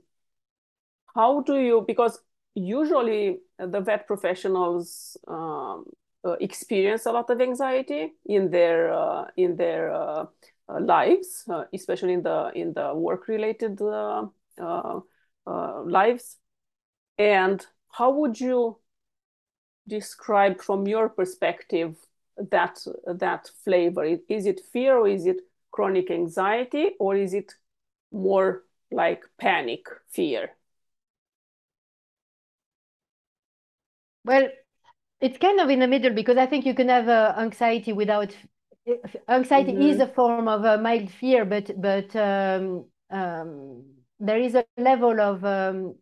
how 1.15 1.41
do 1.41 1.58
you 1.60 1.84
because 1.88 2.19
usually 2.56 3.39
the 3.58 3.82
vet 3.82 4.08
professionals 4.08 5.17
um, 5.28 5.86
uh, 6.25 6.36
experience 6.39 7.06
a 7.06 7.12
lot 7.12 7.30
of 7.30 7.39
anxiety 7.39 8.13
in 8.25 8.49
their 8.49 8.91
uh, 8.91 9.25
in 9.38 9.56
their 9.56 9.93
uh, 9.93 10.25
uh 10.67 10.80
lives, 10.80 11.45
uh, 11.49 11.65
especially 11.73 12.13
in 12.13 12.23
the 12.23 12.51
in 12.56 12.73
the 12.73 12.93
work 12.95 13.28
related 13.28 13.80
uh, 13.82 14.25
lives. 15.86 16.38
And 17.17 17.65
how 17.97 18.12
would 18.12 18.39
you 18.39 18.77
describe 19.88 20.62
from 20.62 20.88
your 20.88 21.10
perspective 21.10 21.95
that 22.38 22.79
that 23.05 23.49
flavor? 23.63 24.03
Is 24.27 24.45
it 24.45 24.60
fear 24.73 24.97
or 24.97 25.08
is 25.08 25.25
it 25.25 25.41
chronic 25.71 26.12
anxiety 26.12 26.91
or 26.99 27.15
is 27.15 27.34
it 27.34 27.53
more 28.12 28.63
like 28.91 29.23
panic 29.39 29.86
fear? 30.12 30.51
Well, 34.25 34.49
it's 35.21 35.38
kind 35.38 35.60
of 35.60 35.69
in 35.69 35.79
the 35.79 35.88
middle 35.88 36.13
because 36.13 36.38
I 36.38 36.47
think 36.47 36.65
you 36.65 36.73
can 36.73 36.89
have 36.89 37.08
uh, 37.08 37.36
anxiety 37.38 37.93
without 37.93 38.36
anxiety 39.29 39.71
mm-hmm. 39.71 39.81
is 39.81 39.99
a 39.99 40.08
form 40.08 40.47
of 40.47 40.65
uh, 40.65 40.77
mild 40.77 41.10
fear, 41.12 41.45
but 41.45 41.71
but 41.79 42.15
um, 42.15 42.86
um, 43.10 43.84
there 44.19 44.39
is 44.39 44.55
a 44.55 44.65
level 44.77 45.19
of 45.21 45.45
um, 45.45 45.95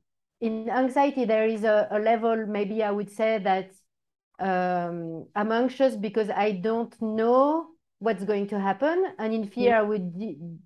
in 0.43 0.69
anxiety 0.69 1.23
there 1.23 1.47
is 1.47 1.63
a, 1.63 1.87
a, 1.89 1.99
level 1.99 2.45
maybe 2.45 2.83
I 2.83 2.91
would 2.91 3.09
say 3.09 3.39
that 3.39 3.71
um, 4.39 5.25
I'm 5.35 5.51
anxious 5.51 5.95
because 5.95 6.29
I 6.29 6.51
don't 6.51 6.93
know 7.01 7.67
what's 7.99 8.25
going 8.25 8.47
to 8.47 8.59
happen, 8.59 8.97
and 9.17 9.33
in 9.33 9.47
fear 9.47 9.71
mm-hmm. 9.71 9.85
I 9.85 9.89
would 9.89 10.59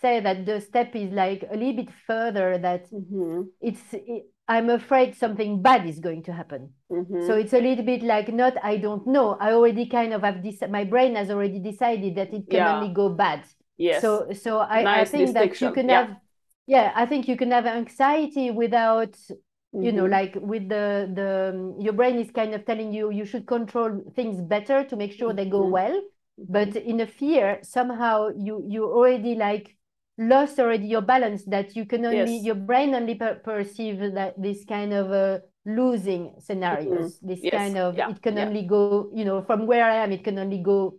say 0.00 0.20
that 0.20 0.46
the 0.46 0.60
step 0.60 0.94
is 0.94 1.10
like 1.12 1.44
a 1.50 1.56
little 1.56 1.76
bit 1.82 1.88
further 2.06 2.56
that 2.58 2.88
mm-hmm. 2.92 3.42
it's 3.60 3.82
it, 3.92 4.26
I'm 4.46 4.70
afraid 4.70 5.16
something 5.16 5.60
bad 5.60 5.88
is 5.88 5.98
going 5.98 6.22
to 6.24 6.32
happen. 6.32 6.70
Mm-hmm. 6.92 7.26
So 7.26 7.34
it's 7.34 7.52
a 7.52 7.58
little 7.58 7.84
bit 7.84 8.02
like 8.04 8.32
not 8.32 8.54
I 8.62 8.76
don't 8.76 9.06
know. 9.08 9.36
I 9.40 9.52
already 9.52 9.86
kind 9.86 10.14
of 10.14 10.22
have 10.22 10.44
this. 10.44 10.62
My 10.70 10.84
brain 10.84 11.16
has 11.16 11.30
already 11.30 11.58
decided 11.58 12.14
that 12.14 12.32
it 12.32 12.48
can 12.48 12.62
yeah. 12.62 12.76
only 12.76 12.94
go 12.94 13.08
bad. 13.08 13.42
Yes. 13.76 14.02
So 14.02 14.28
so 14.32 14.60
I, 14.60 14.82
nice 14.82 15.08
I 15.08 15.10
think 15.10 15.34
that 15.34 15.60
you 15.60 15.72
can 15.72 15.88
yeah. 15.88 16.06
have 16.06 16.16
yeah 16.66 16.92
I 16.94 17.06
think 17.06 17.28
you 17.28 17.36
can 17.36 17.50
have 17.50 17.66
anxiety 17.66 18.50
without 18.50 19.12
mm-hmm. 19.12 19.82
you 19.82 19.92
know 19.92 20.04
mm-hmm. 20.04 20.12
like 20.12 20.36
with 20.40 20.68
the 20.68 21.10
the 21.14 21.76
your 21.78 21.92
brain 21.92 22.18
is 22.18 22.30
kind 22.30 22.54
of 22.54 22.64
telling 22.64 22.92
you 22.92 23.10
you 23.10 23.24
should 23.24 23.46
control 23.46 24.02
things 24.14 24.40
better 24.40 24.84
to 24.84 24.96
make 24.96 25.12
sure 25.12 25.32
they 25.32 25.48
go 25.48 25.62
mm-hmm. 25.62 25.72
well. 25.72 26.02
But 26.38 26.70
mm-hmm. 26.70 26.90
in 26.90 27.00
a 27.00 27.06
fear 27.06 27.60
somehow 27.62 28.28
you 28.36 28.62
you 28.68 28.84
already 28.84 29.34
like 29.34 29.76
lost 30.18 30.58
already 30.58 30.86
your 30.86 31.02
balance 31.02 31.44
that 31.44 31.76
you 31.76 31.84
can 31.84 32.04
only 32.04 32.36
yes. 32.36 32.44
your 32.44 32.54
brain 32.54 32.94
only 32.94 33.14
per- 33.14 33.36
perceive 33.36 33.98
that 34.14 34.34
this 34.40 34.64
kind 34.64 34.92
of 34.92 35.12
uh, 35.12 35.38
losing 35.66 36.32
scenarios 36.38 37.16
mm-hmm. 37.16 37.28
this 37.28 37.40
yes. 37.42 37.52
kind 37.52 37.76
of 37.76 37.96
yeah. 37.96 38.08
it 38.08 38.22
can 38.22 38.36
yeah. 38.36 38.46
only 38.46 38.62
go 38.62 39.10
you 39.12 39.24
know 39.24 39.42
from 39.42 39.66
where 39.66 39.84
i 39.84 39.96
am 39.96 40.12
it 40.12 40.24
can 40.24 40.38
only 40.38 40.62
go 40.62 40.96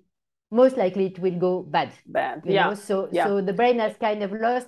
most 0.52 0.78
likely 0.78 1.08
it 1.08 1.20
will 1.20 1.40
go 1.40 1.64
bad 1.64 1.92
bad 2.06 2.42
yeah 2.46 2.70
know? 2.70 2.76
so 2.76 3.10
yeah. 3.12 3.26
so 3.26 3.42
the 3.42 3.54
brain 3.54 3.80
has 3.80 3.96
kind 3.98 4.22
of 4.22 4.32
lost 4.32 4.68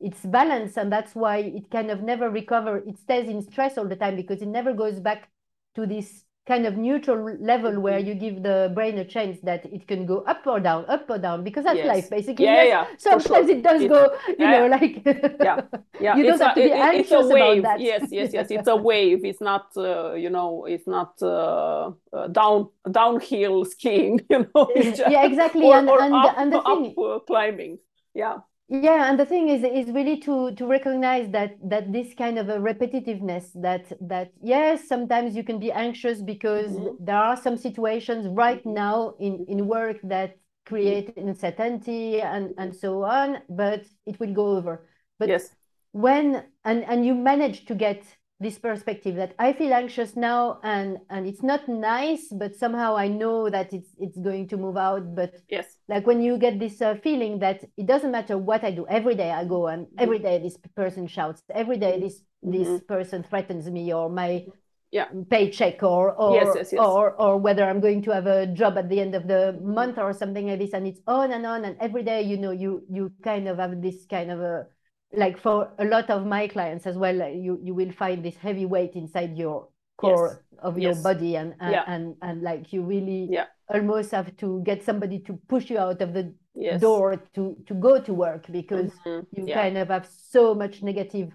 its 0.00 0.20
balance 0.20 0.76
and 0.76 0.92
that's 0.92 1.14
why 1.14 1.38
it 1.38 1.70
kind 1.70 1.90
of 1.90 2.02
never 2.02 2.30
recover 2.30 2.78
it 2.78 2.98
stays 2.98 3.28
in 3.28 3.40
stress 3.40 3.78
all 3.78 3.86
the 3.86 3.96
time 3.96 4.14
because 4.16 4.42
it 4.42 4.48
never 4.48 4.74
goes 4.74 5.00
back 5.00 5.30
to 5.74 5.86
this 5.86 6.26
kind 6.46 6.64
of 6.64 6.76
neutral 6.76 7.36
level 7.40 7.80
where 7.80 7.98
you 7.98 8.14
give 8.14 8.42
the 8.42 8.70
brain 8.72 8.98
a 8.98 9.04
chance 9.04 9.38
that 9.42 9.66
it 9.66 9.86
can 9.88 10.06
go 10.06 10.18
up 10.22 10.46
or 10.46 10.60
down, 10.60 10.84
up 10.86 11.10
or 11.10 11.18
down, 11.18 11.42
because 11.42 11.64
that's 11.64 11.78
yes. 11.78 11.86
life 11.88 12.10
basically. 12.10 12.44
Yeah, 12.44 12.62
yes, 12.62 12.88
yeah, 12.90 12.96
Sometimes 12.98 13.46
sure. 13.48 13.56
it 13.56 13.62
does 13.62 13.82
it, 13.82 13.88
go, 13.88 14.16
you 14.28 14.36
yeah, 14.38 14.58
know, 14.60 14.66
like 14.68 15.04
yeah, 15.04 15.60
yeah. 16.00 16.16
you 16.16 16.22
don't 16.22 16.34
it's 16.34 16.42
have 16.42 16.56
a, 16.56 16.60
to 16.60 16.66
be 16.66 16.72
it, 16.72 16.78
anxious 16.78 17.10
it's 17.10 17.30
a 17.30 17.34
wave. 17.34 17.58
about 17.58 17.78
that. 17.78 17.80
Yes, 17.80 18.08
yes, 18.12 18.30
yes. 18.32 18.46
It's 18.50 18.68
a 18.68 18.76
wave. 18.90 19.24
It's 19.24 19.40
not, 19.40 19.72
uh, 19.76 20.12
you 20.12 20.30
know, 20.30 20.66
it's 20.66 20.86
not 20.86 21.20
uh, 21.20 21.90
uh, 22.12 22.28
down 22.28 22.68
downhill 22.90 23.64
skiing. 23.64 24.20
You 24.30 24.48
know. 24.54 24.70
Just, 24.76 25.02
yeah, 25.08 25.24
exactly. 25.24 25.64
Or, 25.64 25.78
and, 25.78 25.90
or 25.90 26.00
and, 26.00 26.14
up, 26.14 26.34
and 26.38 26.52
the 26.52 26.62
thing, 26.62 26.94
up, 26.96 27.26
climbing. 27.26 27.78
Yeah 28.14 28.38
yeah 28.68 29.08
and 29.08 29.18
the 29.18 29.26
thing 29.26 29.48
is 29.48 29.62
is 29.62 29.94
really 29.94 30.18
to 30.18 30.52
to 30.56 30.66
recognize 30.66 31.30
that 31.30 31.56
that 31.62 31.92
this 31.92 32.14
kind 32.14 32.38
of 32.38 32.48
a 32.48 32.58
repetitiveness 32.58 33.50
that 33.54 33.92
that 34.00 34.32
yes 34.42 34.88
sometimes 34.88 35.36
you 35.36 35.44
can 35.44 35.60
be 35.60 35.70
anxious 35.70 36.20
because 36.20 36.72
mm-hmm. 36.72 37.04
there 37.04 37.16
are 37.16 37.36
some 37.36 37.56
situations 37.56 38.26
right 38.28 38.66
now 38.66 39.14
in 39.20 39.44
in 39.48 39.68
work 39.68 39.98
that 40.02 40.36
create 40.66 41.16
uncertainty 41.16 42.20
and 42.20 42.52
and 42.58 42.74
so 42.74 43.02
on 43.04 43.38
but 43.48 43.86
it 44.04 44.18
will 44.20 44.34
go 44.34 44.56
over. 44.56 44.86
But 45.18 45.28
yes. 45.28 45.50
when 45.92 46.44
and 46.64 46.84
and 46.84 47.06
you 47.06 47.14
manage 47.14 47.64
to 47.66 47.74
get 47.74 48.04
this 48.38 48.58
perspective 48.58 49.16
that 49.16 49.34
I 49.38 49.52
feel 49.54 49.72
anxious 49.72 50.14
now 50.14 50.60
and 50.62 50.98
and 51.08 51.26
it's 51.26 51.42
not 51.42 51.68
nice, 51.68 52.28
but 52.30 52.54
somehow 52.54 52.96
I 52.96 53.08
know 53.08 53.48
that 53.48 53.72
it's 53.72 53.88
it's 53.98 54.18
going 54.18 54.48
to 54.48 54.56
move 54.56 54.76
out. 54.76 55.14
But 55.14 55.34
yes, 55.48 55.78
like 55.88 56.06
when 56.06 56.20
you 56.20 56.36
get 56.36 56.58
this 56.58 56.82
uh, 56.82 56.96
feeling 57.02 57.38
that 57.38 57.64
it 57.76 57.86
doesn't 57.86 58.10
matter 58.10 58.36
what 58.36 58.62
I 58.62 58.72
do, 58.72 58.86
every 58.88 59.14
day 59.14 59.30
I 59.30 59.44
go 59.44 59.68
and 59.68 59.86
mm-hmm. 59.86 60.00
every 60.00 60.18
day 60.18 60.38
this 60.38 60.58
person 60.76 61.06
shouts, 61.06 61.42
every 61.54 61.78
day 61.78 61.98
this 61.98 62.20
this 62.42 62.68
mm-hmm. 62.68 62.86
person 62.86 63.22
threatens 63.22 63.70
me 63.70 63.92
or 63.94 64.10
my 64.10 64.44
yeah. 64.90 65.06
paycheck 65.30 65.82
or 65.82 66.12
or 66.12 66.34
yes, 66.34 66.48
yes, 66.54 66.72
yes. 66.72 66.80
or 66.80 67.12
or 67.12 67.38
whether 67.38 67.64
I'm 67.64 67.80
going 67.80 68.02
to 68.02 68.12
have 68.12 68.26
a 68.26 68.46
job 68.48 68.76
at 68.76 68.90
the 68.90 69.00
end 69.00 69.14
of 69.14 69.26
the 69.26 69.58
month 69.62 69.96
or 69.96 70.12
something 70.12 70.48
like 70.48 70.58
this, 70.58 70.74
and 70.74 70.86
it's 70.86 71.00
on 71.06 71.32
and 71.32 71.46
on 71.46 71.64
and 71.64 71.76
every 71.80 72.02
day 72.02 72.20
you 72.20 72.36
know 72.36 72.50
you 72.50 72.84
you 72.90 73.12
kind 73.24 73.48
of 73.48 73.56
have 73.56 73.80
this 73.80 74.04
kind 74.04 74.30
of 74.30 74.40
a 74.40 74.66
like 75.12 75.38
for 75.38 75.70
a 75.78 75.84
lot 75.84 76.10
of 76.10 76.26
my 76.26 76.48
clients 76.48 76.86
as 76.86 76.96
well, 76.96 77.16
you 77.28 77.58
you 77.62 77.74
will 77.74 77.92
find 77.92 78.24
this 78.24 78.36
heavy 78.36 78.66
weight 78.66 78.92
inside 78.94 79.36
your 79.36 79.68
core 79.96 80.42
yes. 80.52 80.60
of 80.62 80.78
your 80.78 80.94
body 80.96 81.36
and 81.36 81.54
and, 81.60 81.72
yeah. 81.72 81.84
and 81.86 82.16
and 82.22 82.42
like 82.42 82.72
you 82.72 82.82
really 82.82 83.28
yeah. 83.30 83.46
almost 83.72 84.10
have 84.10 84.36
to 84.36 84.62
get 84.64 84.82
somebody 84.82 85.18
to 85.20 85.38
push 85.48 85.70
you 85.70 85.78
out 85.78 86.02
of 86.02 86.12
the 86.12 86.34
yes. 86.54 86.80
door 86.80 87.22
to 87.34 87.56
to 87.66 87.74
go 87.74 88.00
to 88.00 88.12
work 88.12 88.46
because 88.50 88.90
mm-hmm. 89.06 89.20
you 89.32 89.46
yeah. 89.46 89.62
kind 89.62 89.78
of 89.78 89.88
have 89.88 90.06
so 90.06 90.54
much 90.54 90.82
negative 90.82 91.32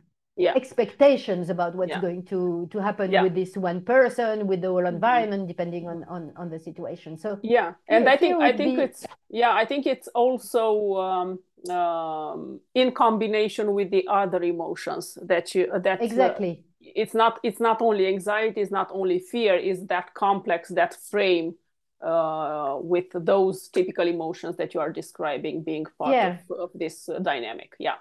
expectations 0.56 1.50
about 1.50 1.76
what's 1.76 1.96
going 1.98 2.24
to 2.24 2.68
to 2.72 2.80
happen 2.80 3.12
with 3.22 3.36
this 3.36 3.56
one 3.58 3.82
person 3.82 4.48
with 4.48 4.62
the 4.62 4.68
whole 4.68 4.78
mm-hmm. 4.78 4.96
environment 4.96 5.42
mm-hmm. 5.42 5.48
depending 5.48 5.88
on, 5.88 6.04
on 6.06 6.32
on 6.36 6.50
the 6.50 6.60
situation 6.60 7.18
so 7.18 7.38
yeah 7.44 7.74
and 7.90 8.10
i 8.10 8.18
think 8.18 8.42
i 8.42 8.56
think 8.56 8.78
be... 8.78 8.84
it's 8.84 9.06
yeah 9.30 9.54
i 9.54 9.66
think 9.66 9.86
it's 9.86 10.08
also 10.16 10.96
um 10.96 11.40
um, 11.70 12.60
in 12.74 12.92
combination 12.92 13.74
with 13.74 13.92
the 13.92 14.08
other 14.08 14.42
emotions 14.44 15.18
that 15.22 15.54
you 15.54 15.72
that 15.80 16.02
uh, 16.02 16.04
exactly. 16.04 16.64
uh, 16.64 16.92
it's 16.96 17.14
not 17.14 17.40
it's 17.44 17.60
not 17.60 17.82
only 17.82 18.08
anxiety 18.08 18.62
it's 18.62 18.72
not 18.72 18.90
only 18.92 19.20
fear 19.20 19.56
is 19.56 19.86
that 19.88 20.14
complex 20.14 20.70
that 20.70 20.96
frame 21.10 21.54
uh, 22.02 22.78
with 22.82 23.06
those 23.14 23.68
typical 23.68 24.08
emotions 24.08 24.58
that 24.58 24.74
you 24.74 24.80
are 24.80 24.92
describing 24.92 25.64
being 25.64 25.86
part 26.00 26.14
yeah. 26.14 26.38
of, 26.50 26.60
of, 26.60 26.70
this 26.74 27.08
uh, 27.08 27.20
dynamic. 27.20 27.74
Yeah. 27.78 27.96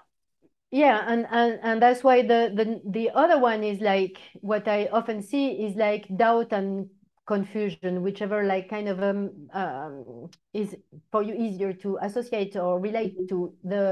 Yeah 0.71 1.05
and, 1.07 1.27
and 1.29 1.59
and 1.61 1.81
that's 1.81 2.03
why 2.03 2.21
the, 2.21 2.51
the 2.55 2.81
the 2.83 3.11
other 3.13 3.37
one 3.37 3.61
is 3.63 3.81
like 3.81 4.17
what 4.35 4.69
i 4.69 4.87
often 4.91 5.21
see 5.21 5.49
is 5.65 5.75
like 5.75 6.07
doubt 6.15 6.53
and 6.53 6.89
confusion, 7.31 8.03
whichever 8.03 8.43
like 8.43 8.69
kind 8.69 8.87
of 8.89 8.97
um, 9.01 9.21
um, 9.53 10.29
is 10.53 10.75
for 11.11 11.23
you 11.23 11.33
easier 11.33 11.71
to 11.83 11.97
associate 12.01 12.55
or 12.55 12.79
relate 12.79 13.15
mm-hmm. 13.15 13.31
to 13.31 13.53
the 13.63 13.85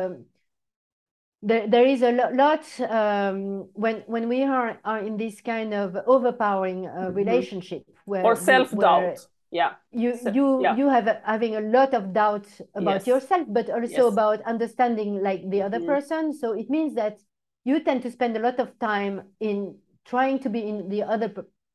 there, 1.42 1.66
there 1.68 1.86
is 1.86 2.02
a 2.02 2.12
lot 2.12 2.66
um, 2.82 3.70
when 3.74 4.04
when 4.08 4.28
we 4.28 4.44
are, 4.44 4.78
are 4.84 5.00
in 5.00 5.16
this 5.16 5.40
kind 5.40 5.74
of 5.74 5.96
overpowering 6.06 6.88
uh, 6.88 6.92
mm-hmm. 6.92 7.16
relationship 7.16 7.84
where 8.06 8.26
or 8.26 8.36
self-doubt 8.36 9.26
yeah 9.52 9.72
you 9.92 10.10
you 10.34 10.62
yeah. 10.62 10.76
you 10.76 10.88
have 10.90 11.08
a, 11.08 11.22
having 11.24 11.56
a 11.56 11.62
lot 11.62 11.94
of 11.94 12.14
doubt 12.14 12.46
about 12.76 13.02
yes. 13.02 13.08
yourself 13.08 13.46
but 13.50 13.70
also 13.70 14.04
yes. 14.04 14.14
about 14.14 14.42
understanding 14.54 15.24
like 15.24 15.42
the 15.50 15.62
other 15.62 15.80
mm-hmm. 15.80 15.94
person 15.94 16.34
so 16.42 16.52
it 16.52 16.70
means 16.70 16.94
that 16.94 17.16
you 17.64 17.80
tend 17.80 18.04
to 18.04 18.12
spend 18.12 18.36
a 18.36 18.40
lot 18.48 18.60
of 18.60 18.68
time 18.80 19.22
in 19.40 19.76
trying 20.06 20.38
to 20.40 20.50
be 20.50 20.62
in 20.72 20.90
the 20.90 21.02
other 21.02 21.30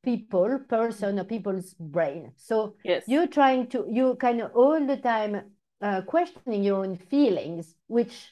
people 0.05 0.59
person 0.69 1.19
or 1.19 1.25
people's 1.25 1.75
brain 1.81 2.33
so 2.37 2.75
yes. 2.85 3.05
you're 3.07 3.27
trying 3.27 3.67
to 3.67 3.87
you 3.91 4.15
kind 4.17 4.41
of 4.41 4.51
all 4.55 4.87
the 4.87 4.97
time 4.97 5.43
uh, 5.81 6.01
questioning 6.03 6.63
your 6.63 6.85
own 6.85 6.97
feelings 6.97 7.75
which 7.87 8.31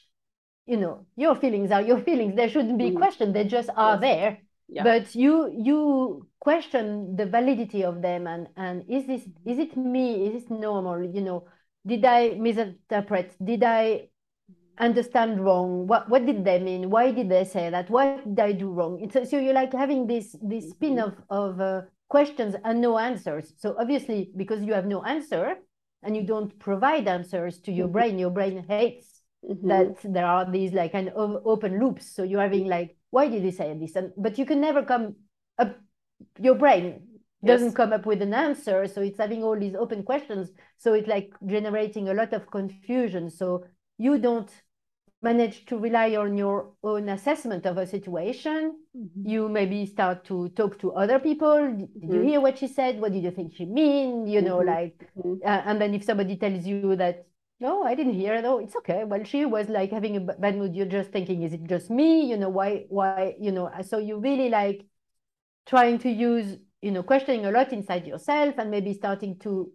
you 0.66 0.76
know 0.76 1.06
your 1.16 1.34
feelings 1.34 1.70
are 1.70 1.82
your 1.82 2.00
feelings 2.08 2.36
they 2.36 2.48
shouldn't 2.48 2.78
be 2.78 2.90
mm. 2.90 2.96
questioned 2.96 3.34
they 3.34 3.44
just 3.44 3.70
are 3.76 3.94
yes. 3.94 4.00
there 4.00 4.38
yeah. 4.68 4.82
but 4.82 5.14
you 5.14 5.52
you 5.56 6.26
question 6.40 7.16
the 7.16 7.26
validity 7.26 7.84
of 7.84 8.02
them 8.02 8.26
and 8.26 8.48
and 8.56 8.84
is 8.88 9.06
this 9.06 9.22
is 9.44 9.58
it 9.58 9.76
me 9.76 10.26
is 10.26 10.42
this 10.42 10.50
normal 10.50 11.02
you 11.02 11.20
know 11.20 11.46
did 11.86 12.04
i 12.04 12.30
misinterpret 12.38 13.34
did 13.44 13.62
i 13.62 14.08
understand 14.78 15.44
wrong? 15.44 15.86
What 15.86 16.08
what 16.08 16.26
did 16.26 16.44
they 16.44 16.58
mean? 16.58 16.90
Why 16.90 17.10
did 17.10 17.28
they 17.28 17.44
say 17.44 17.70
that? 17.70 17.90
What 17.90 18.24
did 18.24 18.40
i 18.40 18.52
do 18.52 18.70
wrong? 18.70 19.00
It's, 19.00 19.30
so 19.30 19.38
you're 19.38 19.54
like 19.54 19.72
having 19.72 20.06
this 20.06 20.36
this 20.42 20.70
spin 20.70 20.98
of 20.98 21.14
of 21.30 21.60
uh, 21.60 21.82
questions 22.08 22.54
and 22.64 22.80
no 22.80 22.98
answers. 22.98 23.52
So 23.56 23.76
obviously 23.78 24.30
because 24.36 24.64
you 24.64 24.74
have 24.74 24.86
no 24.86 25.02
answer 25.02 25.56
and 26.02 26.16
you 26.16 26.24
don't 26.24 26.58
provide 26.58 27.08
answers 27.08 27.60
to 27.60 27.72
your 27.72 27.86
mm-hmm. 27.86 27.92
brain 27.92 28.18
your 28.18 28.30
brain 28.30 28.64
hates 28.68 29.22
mm-hmm. 29.44 29.68
that 29.68 29.96
there 30.04 30.26
are 30.26 30.50
these 30.50 30.72
like 30.72 30.92
kind 30.92 31.08
of 31.08 31.42
open 31.44 31.78
loops. 31.80 32.14
So 32.14 32.22
you're 32.22 32.42
having 32.42 32.66
like 32.66 32.96
why 33.10 33.28
did 33.28 33.42
he 33.42 33.50
say 33.50 33.76
this? 33.78 33.96
And 33.96 34.12
but 34.16 34.38
you 34.38 34.46
can 34.46 34.60
never 34.60 34.82
come 34.82 35.16
up 35.58 35.76
your 36.38 36.54
brain 36.54 37.02
doesn't 37.44 37.68
yes. 37.68 37.76
come 37.76 37.92
up 37.92 38.06
with 38.06 38.22
an 38.22 38.34
answer. 38.34 38.86
So 38.86 39.00
it's 39.00 39.18
having 39.18 39.42
all 39.42 39.58
these 39.58 39.74
open 39.74 40.04
questions. 40.04 40.50
So 40.78 40.92
it's 40.94 41.08
like 41.08 41.32
generating 41.46 42.08
a 42.08 42.14
lot 42.14 42.32
of 42.32 42.50
confusion. 42.50 43.30
So 43.30 43.64
you 44.02 44.18
don't 44.18 44.50
manage 45.22 45.64
to 45.66 45.78
rely 45.78 46.16
on 46.16 46.36
your 46.36 46.72
own 46.82 47.08
assessment 47.08 47.64
of 47.64 47.78
a 47.78 47.86
situation 47.86 48.76
mm-hmm. 48.96 49.28
you 49.28 49.48
maybe 49.48 49.86
start 49.86 50.24
to 50.24 50.48
talk 50.50 50.78
to 50.78 50.92
other 50.92 51.18
people 51.20 51.58
did 51.70 51.88
mm-hmm. 51.94 52.14
you 52.14 52.20
hear 52.22 52.40
what 52.40 52.58
she 52.58 52.66
said 52.66 53.00
what 53.00 53.12
did 53.12 53.22
you 53.22 53.30
think 53.30 53.54
she 53.54 53.64
mean 53.64 54.26
you 54.26 54.42
know 54.42 54.58
mm-hmm. 54.58 54.74
like 54.74 54.98
mm-hmm. 55.16 55.34
uh, 55.44 55.62
and 55.66 55.80
then 55.80 55.94
if 55.94 56.02
somebody 56.02 56.36
tells 56.36 56.66
you 56.66 56.96
that 56.96 57.26
no 57.60 57.84
i 57.84 57.94
didn't 57.94 58.14
hear 58.14 58.42
no 58.42 58.58
it's 58.58 58.74
okay 58.74 59.04
well 59.04 59.22
she 59.22 59.44
was 59.44 59.68
like 59.68 59.92
having 59.92 60.16
a 60.16 60.20
bad 60.20 60.58
mood 60.58 60.74
you're 60.74 60.94
just 60.98 61.12
thinking 61.12 61.44
is 61.44 61.52
it 61.52 61.64
just 61.64 61.88
me 61.88 62.26
you 62.28 62.36
know 62.36 62.48
why 62.48 62.84
why 62.88 63.34
you 63.38 63.52
know 63.52 63.70
so 63.86 63.98
you 63.98 64.18
really 64.18 64.48
like 64.48 64.84
trying 65.66 65.98
to 66.00 66.10
use 66.10 66.58
you 66.80 66.90
know 66.90 67.04
questioning 67.04 67.46
a 67.46 67.50
lot 67.52 67.72
inside 67.72 68.08
yourself 68.08 68.58
and 68.58 68.72
maybe 68.72 68.92
starting 68.92 69.38
to 69.38 69.70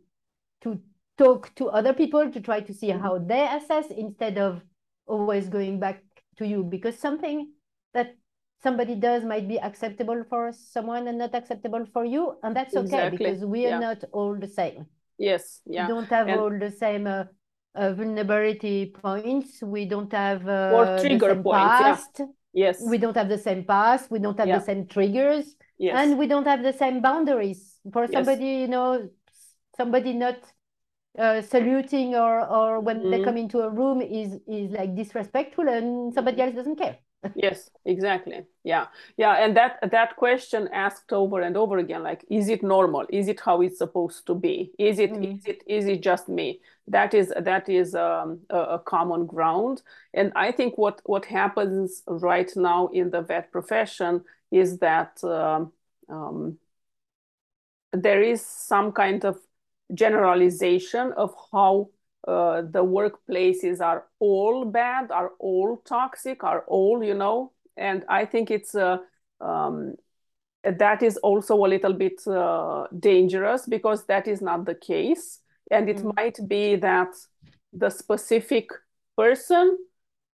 to 0.60 0.78
talk 1.18 1.54
to 1.56 1.70
other 1.70 1.94
people 1.94 2.32
to 2.32 2.40
try 2.40 2.60
to 2.62 2.74
see 2.74 2.90
mm-hmm. 2.90 3.02
how 3.02 3.18
they 3.18 3.48
assess 3.48 3.88
instead 3.90 4.38
of 4.38 4.62
always 5.08 5.48
going 5.48 5.80
back 5.80 6.04
to 6.38 6.46
you 6.46 6.64
because 6.64 6.98
something 6.98 7.52
that 7.94 8.16
somebody 8.62 8.96
does 8.96 9.24
might 9.24 9.48
be 9.48 9.60
acceptable 9.60 10.24
for 10.30 10.52
someone 10.52 11.08
and 11.08 11.18
not 11.18 11.34
acceptable 11.34 11.86
for 11.94 12.06
you 12.06 12.36
and 12.44 12.56
that's 12.56 12.76
okay 12.76 12.86
exactly. 12.86 13.18
because 13.18 13.46
we 13.46 13.66
are 13.66 13.70
yeah. 13.70 13.80
not 13.80 14.04
all 14.12 14.36
the 14.36 14.48
same 14.48 14.86
yes 15.18 15.62
yeah 15.66 15.88
we 15.88 15.94
don't 15.94 16.10
have 16.10 16.28
and... 16.28 16.40
all 16.40 16.60
the 16.60 16.72
same 16.72 17.08
uh, 17.08 17.24
uh, 17.76 17.94
vulnerability 17.94 18.94
points 19.02 19.62
we 19.62 19.86
don't 19.86 20.12
have 20.12 20.48
uh, 20.48 20.72
or 20.74 21.00
trigger 21.00 21.36
points 21.36 21.82
past. 21.82 22.20
Yeah. 22.20 22.26
yes 22.54 22.84
we 22.88 22.98
don't 22.98 23.16
have 23.16 23.30
the 23.30 23.38
same 23.38 23.64
past 23.64 24.12
we 24.12 24.20
don't 24.20 24.38
have 24.38 24.48
yeah. 24.48 24.60
the 24.60 24.66
same 24.66 24.88
triggers 24.88 25.56
yes. 25.78 25.96
and 25.98 26.18
we 26.18 26.28
don't 26.28 26.46
have 26.46 26.64
the 26.64 26.74
same 26.74 27.02
boundaries 27.02 27.80
for 27.94 28.08
somebody 28.08 28.46
yes. 28.46 28.62
you 28.62 28.68
know 28.68 29.10
somebody 29.76 30.14
not 30.14 30.38
uh, 31.18 31.42
saluting 31.42 32.16
or 32.16 32.46
or 32.48 32.80
when 32.80 33.00
mm-hmm. 33.00 33.12
they 33.12 33.24
come 33.24 33.38
into 33.38 33.62
a 33.62 33.70
room 33.70 34.02
is 34.02 34.40
is 34.48 34.72
like 34.72 34.96
disrespectful 34.96 35.68
and 35.68 36.14
somebody 36.14 36.42
else 36.42 36.56
doesn't 36.56 36.78
care. 36.78 36.98
Yes 37.36 37.70
exactly. 37.86 38.46
Yeah. 38.64 38.88
Yeah 39.18 39.34
and 39.34 39.58
that 39.58 39.80
that 39.92 40.16
question 40.16 40.70
asked 40.72 41.12
over 41.12 41.42
and 41.42 41.58
over 41.58 41.78
again 41.80 42.04
like 42.04 42.24
is 42.30 42.50
it 42.50 42.64
normal? 42.64 43.06
Is 43.10 43.28
it 43.28 43.40
how 43.40 43.62
it's 43.62 43.80
supposed 43.80 44.28
to 44.28 44.36
be? 44.36 44.72
Is 44.78 45.00
it 45.00 45.12
mm. 45.12 45.38
is 45.38 45.46
it 45.46 45.64
is 45.68 45.86
it 45.88 46.02
just 46.02 46.30
me? 46.30 46.62
That 46.88 47.14
is 47.14 47.34
that 47.40 47.68
is 47.68 47.96
um, 47.96 48.40
a, 48.50 48.60
a, 48.78 48.80
common 48.80 49.26
ground. 49.26 49.82
And 50.14 50.32
i 50.36 50.52
think 50.52 50.78
what 50.78 51.02
what 51.06 51.26
happens 51.26 52.04
right 52.08 52.52
now 52.56 52.88
in 52.94 53.10
the 53.10 53.22
vet 53.22 53.52
profession 53.52 54.24
is 54.52 54.78
that 54.80 55.22
um, 55.24 55.74
um, 56.10 56.58
there 57.94 58.22
is 58.22 58.46
some 58.46 58.92
kind 58.92 59.26
of 59.26 59.38
generalization 59.93 61.13
of 61.13 61.34
how 61.52 61.89
uh, 62.28 62.62
the 62.62 62.84
workplaces 62.84 63.80
are 63.80 64.06
all 64.19 64.65
bad, 64.65 65.12
are 65.12 65.32
all 65.39 65.78
toxic, 65.86 66.43
are 66.43 66.65
all, 66.67 67.04
you 67.04 67.13
know, 67.13 67.54
and 67.78 68.04
I 68.10 68.26
think 68.26 68.52
it's 68.52 68.76
uh, 68.76 68.97
um, 69.39 69.95
that 70.63 71.04
is 71.04 71.17
also 71.17 71.56
a 71.65 71.67
little 71.67 71.93
bit 71.93 72.26
uh, 72.28 72.88
dangerous 73.00 73.65
because 73.65 74.06
that 74.08 74.28
is 74.28 74.41
not 74.41 74.65
the 74.65 74.76
case. 74.76 75.39
And 75.71 75.89
it 75.89 75.97
mm. 75.97 76.15
might 76.15 76.39
be 76.47 76.76
that 76.78 77.13
the 77.71 77.89
specific 77.89 78.69
person 79.15 79.78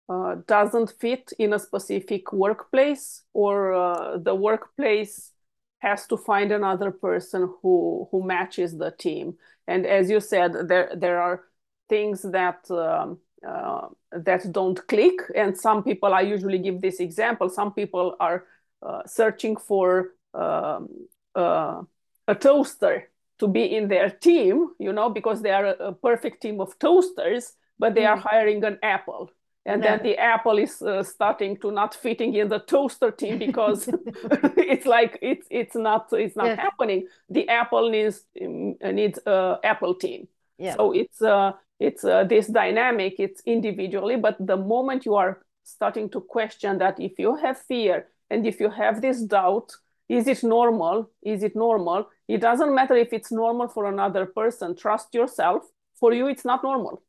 uh, 0.08 0.36
doesn't 0.46 0.92
fit 1.00 1.32
in 1.38 1.52
a 1.52 1.58
specific 1.58 2.32
workplace 2.32 3.22
or 3.32 3.74
uh, 3.74 4.18
the 4.18 4.34
workplace 4.34 5.32
has 5.78 6.06
to 6.06 6.16
find 6.16 6.52
another 6.52 6.90
person 6.90 7.52
who 7.62 8.08
who 8.10 8.22
matches 8.22 8.76
the 8.76 8.90
team 8.92 9.36
and 9.66 9.86
as 9.86 10.10
you 10.10 10.20
said 10.20 10.52
there 10.68 10.90
there 10.96 11.20
are 11.20 11.44
things 11.88 12.22
that 12.22 12.70
um, 12.70 13.18
uh, 13.46 13.88
that 14.12 14.50
don't 14.52 14.86
click. 14.88 15.20
And 15.34 15.56
some 15.56 15.82
people, 15.82 16.12
I 16.12 16.22
usually 16.22 16.58
give 16.58 16.80
this 16.80 17.00
example. 17.00 17.48
Some 17.48 17.72
people 17.72 18.16
are 18.20 18.44
uh, 18.82 19.02
searching 19.06 19.56
for 19.56 20.14
um, 20.34 20.88
uh, 21.34 21.82
a 22.26 22.34
toaster 22.34 23.10
to 23.38 23.46
be 23.46 23.76
in 23.76 23.88
their 23.88 24.10
team, 24.10 24.70
you 24.78 24.92
know, 24.92 25.08
because 25.08 25.42
they 25.42 25.50
are 25.50 25.66
a, 25.66 25.88
a 25.88 25.92
perfect 25.92 26.42
team 26.42 26.60
of 26.60 26.78
toasters, 26.78 27.52
but 27.78 27.94
they 27.94 28.02
mm. 28.02 28.08
are 28.08 28.16
hiring 28.16 28.64
an 28.64 28.78
Apple 28.82 29.30
and 29.68 29.82
yeah. 29.82 29.96
then 29.96 30.02
the 30.02 30.18
apple 30.18 30.58
is 30.58 30.82
uh, 30.82 31.02
starting 31.02 31.56
to 31.58 31.70
not 31.70 31.94
fitting 31.94 32.34
in 32.34 32.48
the 32.48 32.58
toaster 32.58 33.10
team 33.10 33.38
because 33.38 33.88
it's 34.56 34.86
like 34.86 35.18
it's 35.22 35.46
it's 35.50 35.74
not 35.74 36.08
it's 36.12 36.36
not 36.36 36.46
yeah. 36.46 36.60
happening. 36.60 37.06
The 37.28 37.48
apple 37.48 37.90
needs 37.90 38.24
um, 38.42 38.76
needs 38.80 39.18
uh, 39.26 39.56
apple 39.62 39.94
team 39.94 40.28
yeah. 40.58 40.74
so 40.74 40.92
it's 40.92 41.22
uh 41.22 41.52
it's 41.80 42.04
uh, 42.04 42.24
this 42.24 42.48
dynamic 42.48 43.14
it's 43.18 43.40
individually 43.46 44.16
but 44.16 44.36
the 44.40 44.56
moment 44.56 45.06
you 45.06 45.14
are 45.14 45.40
starting 45.64 46.10
to 46.10 46.20
question 46.20 46.78
that 46.78 46.98
if 46.98 47.18
you 47.18 47.36
have 47.36 47.58
fear 47.58 48.08
and 48.30 48.46
if 48.46 48.60
you 48.60 48.70
have 48.70 49.00
this 49.00 49.22
doubt 49.22 49.70
is 50.08 50.26
it 50.26 50.42
normal? 50.42 51.10
Is 51.20 51.42
it 51.42 51.54
normal? 51.54 52.08
It 52.28 52.40
doesn't 52.40 52.74
matter 52.74 52.96
if 52.96 53.12
it's 53.12 53.30
normal 53.30 53.68
for 53.68 53.84
another 53.84 54.24
person. 54.24 54.74
Trust 54.74 55.12
yourself. 55.12 55.64
For 56.00 56.14
you 56.14 56.28
it's 56.28 56.46
not 56.46 56.62
normal 56.62 57.02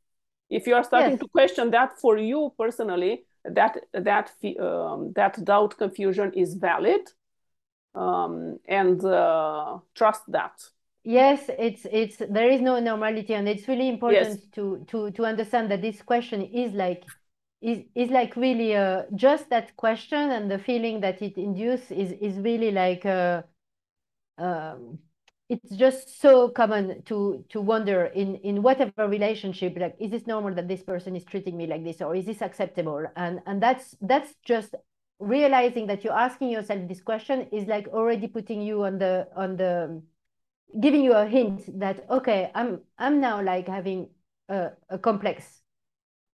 if 0.50 0.68
you 0.68 0.76
are 0.76 0.84
starting 0.84 1.12
yes. 1.12 1.20
to 1.20 1.28
question 1.28 1.72
that 1.72 2.00
for 2.00 2.18
you 2.18 2.54
personally 2.58 3.24
that 3.46 3.78
that 3.94 4.32
um, 4.60 5.14
that 5.16 5.44
doubt 5.44 5.78
confusion 5.78 6.32
is 6.34 6.56
valid 6.56 7.02
um, 7.96 8.58
and 8.68 9.04
uh, 9.04 9.78
trust 9.96 10.24
that 10.28 10.60
yes 11.04 11.50
it's 11.58 11.86
it's 11.92 12.18
there 12.18 12.50
is 12.50 12.62
no 12.62 12.80
normality 12.80 13.34
and 13.34 13.48
it's 13.48 13.68
really 13.68 13.88
important 13.90 14.40
yes. 14.40 14.50
to 14.52 14.84
to 14.88 15.12
to 15.12 15.26
understand 15.26 15.72
that 15.72 15.82
this 15.82 16.02
question 16.02 16.42
is 16.42 16.74
like 16.74 17.06
is 17.62 17.84
is 17.96 18.10
like 18.10 18.36
really 18.36 18.76
uh, 18.76 19.04
just 19.16 19.50
that 19.50 19.76
question 19.76 20.32
and 20.32 20.50
the 20.50 20.60
feeling 20.60 21.02
that 21.02 21.22
it 21.22 21.38
induces 21.38 21.92
is 21.92 22.12
is 22.22 22.38
really 22.40 22.72
like 22.72 23.06
uh, 23.06 23.42
um, 24.38 25.00
it's 25.50 25.76
just 25.76 26.22
so 26.22 26.50
common 26.50 27.02
to 27.04 27.44
to 27.50 27.60
wonder 27.60 28.06
in 28.06 28.36
in 28.38 28.62
whatever 28.62 29.08
relationship 29.08 29.76
like 29.78 29.96
is 30.00 30.12
this 30.12 30.28
normal 30.28 30.54
that 30.54 30.68
this 30.68 30.84
person 30.84 31.16
is 31.16 31.26
treating 31.26 31.58
me 31.58 31.66
like 31.68 31.84
this 31.84 32.02
or 32.02 32.16
is 32.16 32.26
this 32.26 32.42
acceptable? 32.42 33.06
And 33.16 33.42
and 33.46 33.62
that's 33.62 33.96
that's 34.02 34.36
just 34.46 34.76
realizing 35.20 35.88
that 35.88 36.04
you're 36.04 36.14
asking 36.14 36.50
yourself 36.50 36.88
this 36.88 37.02
question 37.02 37.48
is 37.52 37.68
like 37.68 37.88
already 37.88 38.28
putting 38.28 38.62
you 38.62 38.84
on 38.84 39.00
the 39.00 39.28
on 39.36 39.58
the 39.58 40.02
giving 40.80 41.04
you 41.04 41.14
a 41.14 41.26
hint 41.26 41.78
that 41.80 42.06
okay 42.10 42.52
i'm 42.56 42.80
i'm 43.00 43.20
now 43.20 43.42
like 43.42 43.68
having 43.68 44.08
a, 44.48 44.70
a 44.90 44.98
complex 44.98 45.62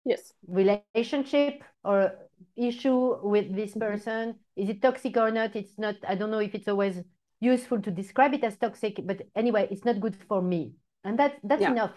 yes. 0.05 0.33
relationship 0.47 1.63
or 1.83 2.13
issue 2.55 3.17
with 3.21 3.53
this 3.55 3.71
mm-hmm. 3.71 3.79
person. 3.79 4.35
Is 4.55 4.69
it 4.69 4.81
toxic 4.81 5.17
or 5.17 5.31
not? 5.31 5.55
It's 5.55 5.77
not 5.77 5.95
i 6.07 6.15
don't 6.15 6.31
know 6.31 6.39
if 6.39 6.55
it's 6.55 6.67
always 6.67 7.01
useful 7.45 7.79
to 7.81 7.91
describe 7.91 8.33
it 8.33 8.43
as 8.43 8.57
toxic 8.57 8.99
but 9.05 9.21
anyway 9.35 9.67
it's 9.71 9.85
not 9.85 9.99
good 9.99 10.15
for 10.27 10.41
me 10.41 10.73
and 11.03 11.19
that 11.19 11.37
that's 11.43 11.61
yeah. 11.61 11.71
enough 11.71 11.93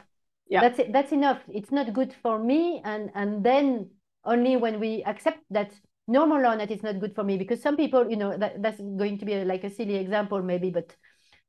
yeah 0.49 0.61
that's 0.61 0.79
it 0.79 0.93
that's 0.93 1.13
enough 1.13 1.41
it's 1.49 1.73
not 1.73 1.93
good 1.93 2.15
for 2.23 2.39
me 2.39 2.81
and 2.85 3.11
and 3.15 3.45
then 3.45 3.89
only 4.25 4.57
when 4.57 4.79
we 4.79 5.03
accept 5.05 5.41
that 5.51 5.73
normal 6.07 6.39
or 6.39 6.57
not 6.57 6.71
it's 6.71 6.83
not 6.83 7.01
good 7.01 7.15
for 7.15 7.25
me 7.25 7.37
because 7.37 7.63
some 7.63 7.77
people 7.77 8.09
you 8.09 8.17
know 8.17 8.37
that 8.37 8.63
that's 8.63 8.81
going 8.81 9.19
to 9.19 9.25
be 9.25 9.35
a, 9.35 9.45
like 9.45 9.65
a 9.65 9.71
silly 9.71 9.97
example 9.97 10.43
maybe 10.43 10.71
but 10.71 10.95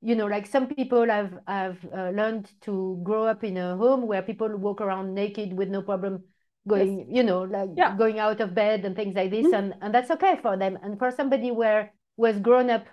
you 0.01 0.15
know 0.15 0.27
like 0.27 0.45
some 0.47 0.67
people 0.67 1.05
have 1.07 1.33
have 1.47 1.77
uh, 1.95 2.09
learned 2.11 2.49
to 2.61 2.99
grow 3.03 3.25
up 3.25 3.43
in 3.43 3.57
a 3.57 3.75
home 3.77 4.07
where 4.07 4.21
people 4.21 4.49
walk 4.57 4.81
around 4.81 5.13
naked 5.13 5.53
with 5.53 5.69
no 5.69 5.81
problem 5.81 6.23
going 6.67 6.99
yes. 6.99 7.07
you 7.09 7.23
know 7.23 7.41
like 7.43 7.69
yeah. 7.75 7.95
going 7.95 8.19
out 8.19 8.39
of 8.41 8.53
bed 8.53 8.85
and 8.85 8.95
things 8.95 9.15
like 9.15 9.31
this 9.31 9.45
mm-hmm. 9.45 9.55
and 9.55 9.73
and 9.81 9.93
that's 9.93 10.11
okay 10.11 10.37
for 10.41 10.57
them 10.57 10.77
and 10.83 10.99
for 10.99 11.11
somebody 11.11 11.51
where 11.51 11.93
was 12.17 12.37
grown 12.39 12.69
up 12.69 12.85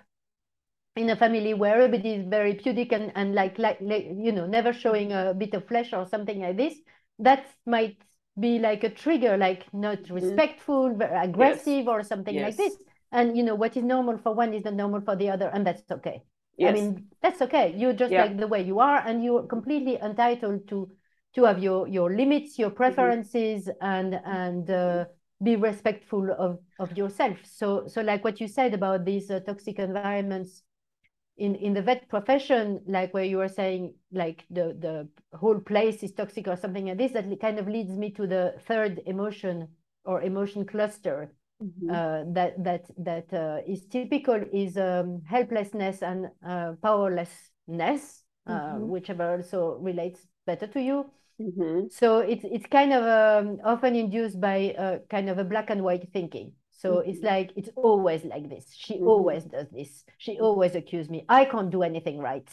in 0.97 1.09
a 1.09 1.15
family 1.15 1.53
where 1.53 1.75
everybody 1.75 2.13
is 2.13 2.27
very 2.27 2.53
pudic 2.53 2.91
and, 2.91 3.11
and 3.15 3.35
like, 3.35 3.57
like, 3.57 3.77
like 3.81 4.07
you 4.15 4.31
know 4.31 4.45
never 4.45 4.73
showing 4.73 5.11
a 5.11 5.33
bit 5.33 5.53
of 5.53 5.67
flesh 5.67 5.93
or 5.93 6.05
something 6.05 6.41
like 6.41 6.57
this 6.57 6.75
that 7.19 7.45
might 7.65 7.97
be 8.39 8.59
like 8.59 8.83
a 8.83 8.89
trigger 8.89 9.37
like 9.37 9.65
not 9.73 9.99
mm-hmm. 10.03 10.15
respectful 10.15 10.89
mm. 10.89 11.23
aggressive 11.23 11.85
yes. 11.85 11.87
or 11.87 12.03
something 12.03 12.35
yes. 12.35 12.43
like 12.45 12.57
this 12.57 12.77
and 13.11 13.37
you 13.37 13.43
know 13.43 13.55
what 13.55 13.75
is 13.75 13.83
normal 13.83 14.17
for 14.17 14.33
one 14.33 14.53
is 14.53 14.63
not 14.63 14.73
normal 14.73 15.01
for 15.01 15.15
the 15.15 15.29
other 15.29 15.49
and 15.53 15.65
that's 15.65 15.89
okay 15.91 16.21
yes. 16.57 16.69
i 16.69 16.73
mean 16.73 17.07
that's 17.21 17.41
okay 17.41 17.73
you're 17.75 17.93
just 17.93 18.11
yeah. 18.11 18.23
like 18.25 18.37
the 18.37 18.47
way 18.47 18.61
you 18.61 18.79
are 18.79 18.97
and 19.07 19.23
you're 19.23 19.43
completely 19.43 19.97
entitled 19.97 20.67
to 20.67 20.89
to 21.33 21.43
have 21.43 21.61
your 21.61 21.87
your 21.87 22.15
limits 22.15 22.59
your 22.59 22.69
mm-hmm. 22.69 22.77
preferences 22.77 23.67
mm-hmm. 23.67 23.85
and 23.85 24.19
and 24.25 24.69
uh, 24.69 25.05
be 25.43 25.55
respectful 25.55 26.29
of 26.37 26.59
of 26.79 26.95
yourself 26.97 27.37
so 27.43 27.87
so 27.87 28.01
like 28.01 28.23
what 28.23 28.39
you 28.39 28.47
said 28.47 28.73
about 28.73 29.05
these 29.05 29.31
uh, 29.31 29.39
toxic 29.39 29.79
environments 29.79 30.63
in 31.37 31.55
in 31.55 31.73
the 31.73 31.81
vet 31.81 32.07
profession 32.09 32.81
like 32.87 33.13
where 33.13 33.23
you 33.23 33.37
were 33.37 33.47
saying 33.47 33.93
like 34.11 34.45
the 34.49 34.75
the 34.79 35.07
whole 35.37 35.59
place 35.59 36.01
is 36.03 36.11
toxic 36.11 36.47
or 36.47 36.55
something 36.55 36.87
like 36.87 36.97
this 36.97 37.11
that 37.11 37.25
kind 37.39 37.59
of 37.59 37.67
leads 37.67 37.91
me 37.91 38.09
to 38.09 38.25
the 38.25 38.55
third 38.67 39.01
emotion 39.05 39.67
or 40.03 40.21
emotion 40.21 40.65
cluster 40.65 41.31
mm-hmm. 41.63 41.89
uh, 41.91 42.23
that 42.33 42.63
that 42.63 42.85
that 42.97 43.31
uh, 43.33 43.61
is 43.67 43.85
typical 43.85 44.41
is 44.51 44.77
um, 44.77 45.21
helplessness 45.27 46.01
and 46.01 46.27
uh, 46.45 46.73
powerlessness 46.81 48.23
uh, 48.47 48.51
mm-hmm. 48.51 48.87
whichever 48.87 49.37
also 49.37 49.77
relates 49.79 50.25
better 50.47 50.65
to 50.65 50.81
you 50.81 51.05
mm-hmm. 51.39 51.85
so 51.91 52.19
it's 52.19 52.45
it's 52.45 52.67
kind 52.67 52.93
of 52.93 53.03
um, 53.03 53.57
often 53.63 53.95
induced 53.95 54.41
by 54.41 54.73
uh, 54.77 54.97
kind 55.09 55.29
of 55.29 55.37
a 55.37 55.43
black 55.43 55.69
and 55.69 55.83
white 55.83 56.07
thinking 56.13 56.51
so 56.77 56.97
mm-hmm. 56.97 57.09
it's 57.09 57.23
like 57.23 57.51
it's 57.55 57.69
always 57.75 58.23
like 58.23 58.49
this. 58.49 58.65
She 58.77 58.95
mm-hmm. 58.95 59.07
always 59.07 59.43
does 59.43 59.67
this. 59.71 60.03
She 60.19 60.35
mm-hmm. 60.35 60.43
always 60.43 60.75
accuses 60.75 61.09
me. 61.09 61.25
I 61.27 61.45
can't 61.45 61.71
do 61.71 61.81
anything 61.81 62.19
right. 62.19 62.47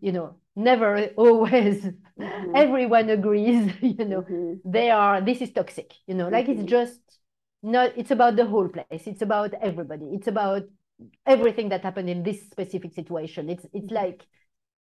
You 0.00 0.12
know, 0.12 0.36
never 0.56 1.06
always. 1.16 1.84
Mm-hmm. 1.84 2.54
Everyone 2.56 3.08
agrees. 3.08 3.72
You 3.80 4.04
know, 4.04 4.22
mm-hmm. 4.22 4.54
they 4.64 4.90
are. 4.90 5.20
This 5.20 5.40
is 5.40 5.52
toxic. 5.52 5.94
You 6.08 6.14
know, 6.14 6.28
like 6.28 6.48
it's 6.48 6.58
mm-hmm. 6.58 6.66
just 6.66 7.00
not. 7.62 7.92
It's 7.96 8.10
about 8.10 8.34
the 8.34 8.46
whole 8.46 8.68
place. 8.68 9.06
It's 9.06 9.22
about 9.22 9.54
everybody. 9.54 10.06
It's 10.12 10.26
about 10.26 10.64
everything 11.24 11.68
that 11.68 11.84
happened 11.84 12.10
in 12.10 12.24
this 12.24 12.42
specific 12.50 12.94
situation. 12.94 13.48
It's 13.48 13.64
it's 13.72 13.92
like 13.92 14.26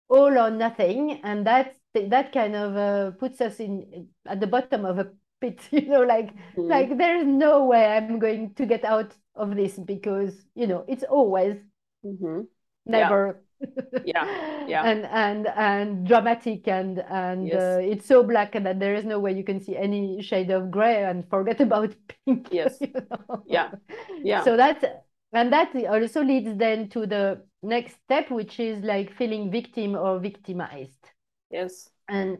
all 0.08 0.38
or 0.38 0.50
nothing, 0.50 1.20
and 1.22 1.46
that 1.46 1.76
that 1.92 2.32
kind 2.32 2.56
of 2.56 2.76
uh, 2.76 3.10
puts 3.18 3.42
us 3.42 3.60
in 3.60 4.08
at 4.24 4.40
the 4.40 4.46
bottom 4.46 4.86
of 4.86 4.98
a 4.98 5.10
pit 5.40 5.60
you 5.70 5.86
know 5.86 6.02
like 6.02 6.34
mm-hmm. 6.34 6.62
like 6.62 6.96
there's 6.96 7.26
no 7.26 7.64
way 7.64 7.86
i'm 7.86 8.18
going 8.18 8.52
to 8.54 8.66
get 8.66 8.84
out 8.84 9.12
of 9.34 9.54
this 9.54 9.78
because 9.78 10.46
you 10.54 10.66
know 10.66 10.84
it's 10.88 11.04
always 11.04 11.56
mm-hmm. 12.04 12.42
never 12.86 13.42
yeah. 14.04 14.66
yeah 14.66 14.82
and 14.90 15.06
and 15.06 15.46
and 15.48 16.06
dramatic 16.06 16.68
and 16.68 16.98
and 17.10 17.48
yes. 17.48 17.60
uh, 17.60 17.78
it's 17.80 18.06
so 18.06 18.22
black 18.22 18.52
that 18.52 18.78
there 18.80 18.94
is 18.94 19.04
no 19.04 19.18
way 19.18 19.32
you 19.32 19.44
can 19.44 19.60
see 19.60 19.76
any 19.76 20.20
shade 20.22 20.50
of 20.50 20.70
gray 20.70 21.04
and 21.04 21.28
forget 21.28 21.60
about 21.66 21.94
pink 22.24 22.48
yes 22.50 22.76
you 22.80 22.92
know? 22.92 23.42
yeah 23.46 23.70
yeah 24.22 24.42
so 24.42 24.56
that's 24.56 24.84
and 25.32 25.52
that 25.52 25.74
also 25.88 26.22
leads 26.22 26.56
then 26.56 26.88
to 26.88 27.06
the 27.06 27.42
next 27.62 27.96
step 28.04 28.30
which 28.30 28.60
is 28.60 28.82
like 28.84 29.14
feeling 29.14 29.50
victim 29.50 29.94
or 29.94 30.18
victimized 30.18 31.10
yes 31.50 31.90
and 32.08 32.38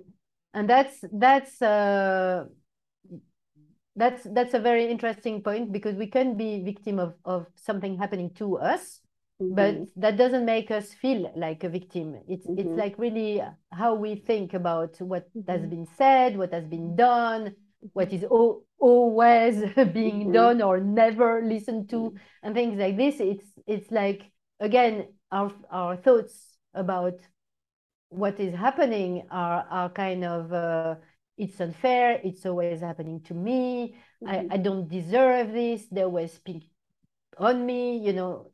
and 0.55 0.69
that's 0.69 1.05
that's 1.13 1.61
uh 1.63 2.45
that's 3.97 4.25
that's 4.33 4.55
a 4.55 4.61
very 4.61 4.87
interesting 4.87 5.43
point 5.43 5.73
because 5.73 5.97
we 5.97 6.07
can 6.07 6.37
be 6.37 6.63
victim 6.63 6.99
of, 6.99 7.15
of 7.25 7.47
something 7.57 7.99
happening 7.99 8.31
to 8.35 8.59
us 8.59 9.01
mm-hmm. 9.43 9.55
but 9.55 9.77
that 9.97 10.17
doesn't 10.17 10.45
make 10.45 10.71
us 10.71 10.93
feel 10.93 11.33
like 11.37 11.65
a 11.65 11.69
victim 11.69 12.15
it's 12.29 12.47
mm-hmm. 12.47 12.61
it's 12.61 12.79
like 12.79 12.95
really 12.99 13.43
how 13.73 13.95
we 13.95 14.15
think 14.15 14.55
about 14.55 15.01
what 15.01 15.27
mm-hmm. 15.35 15.51
has 15.51 15.63
been 15.67 15.87
said 15.97 16.37
what 16.37 16.53
has 16.53 16.65
been 16.65 16.95
done 16.95 17.55
what 17.95 18.13
is 18.13 18.25
o- 18.31 18.63
always 18.79 19.61
being 19.93 20.25
mm-hmm. 20.25 20.33
done 20.33 20.63
or 20.63 20.79
never 20.79 21.43
listened 21.43 21.89
to 21.89 21.97
mm-hmm. 21.97 22.17
and 22.43 22.55
things 22.55 22.79
like 22.79 22.97
this 22.97 23.19
it's 23.19 23.47
it's 23.67 23.91
like 23.91 24.31
again 24.61 25.07
our 25.33 25.51
our 25.71 25.97
thoughts 25.97 26.57
about 26.75 27.19
what 28.11 28.39
is 28.39 28.55
happening 28.55 29.27
are 29.31 29.67
are 29.71 29.89
kind 29.91 30.25
of 30.25 30.53
uh, 30.53 30.95
it's 31.37 31.61
unfair 31.61 32.21
it's 32.25 32.47
always 32.47 32.81
happening 32.81 33.21
to 33.21 33.35
me 33.35 33.95
mm-hmm. 34.23 34.51
I, 34.53 34.55
I 34.55 34.57
don't 34.57 34.89
deserve 34.89 35.53
this 35.53 35.87
they 35.91 36.03
always 36.03 36.33
speak 36.33 36.71
on 37.39 37.67
me 37.67 37.99
you 37.99 38.13
know 38.13 38.51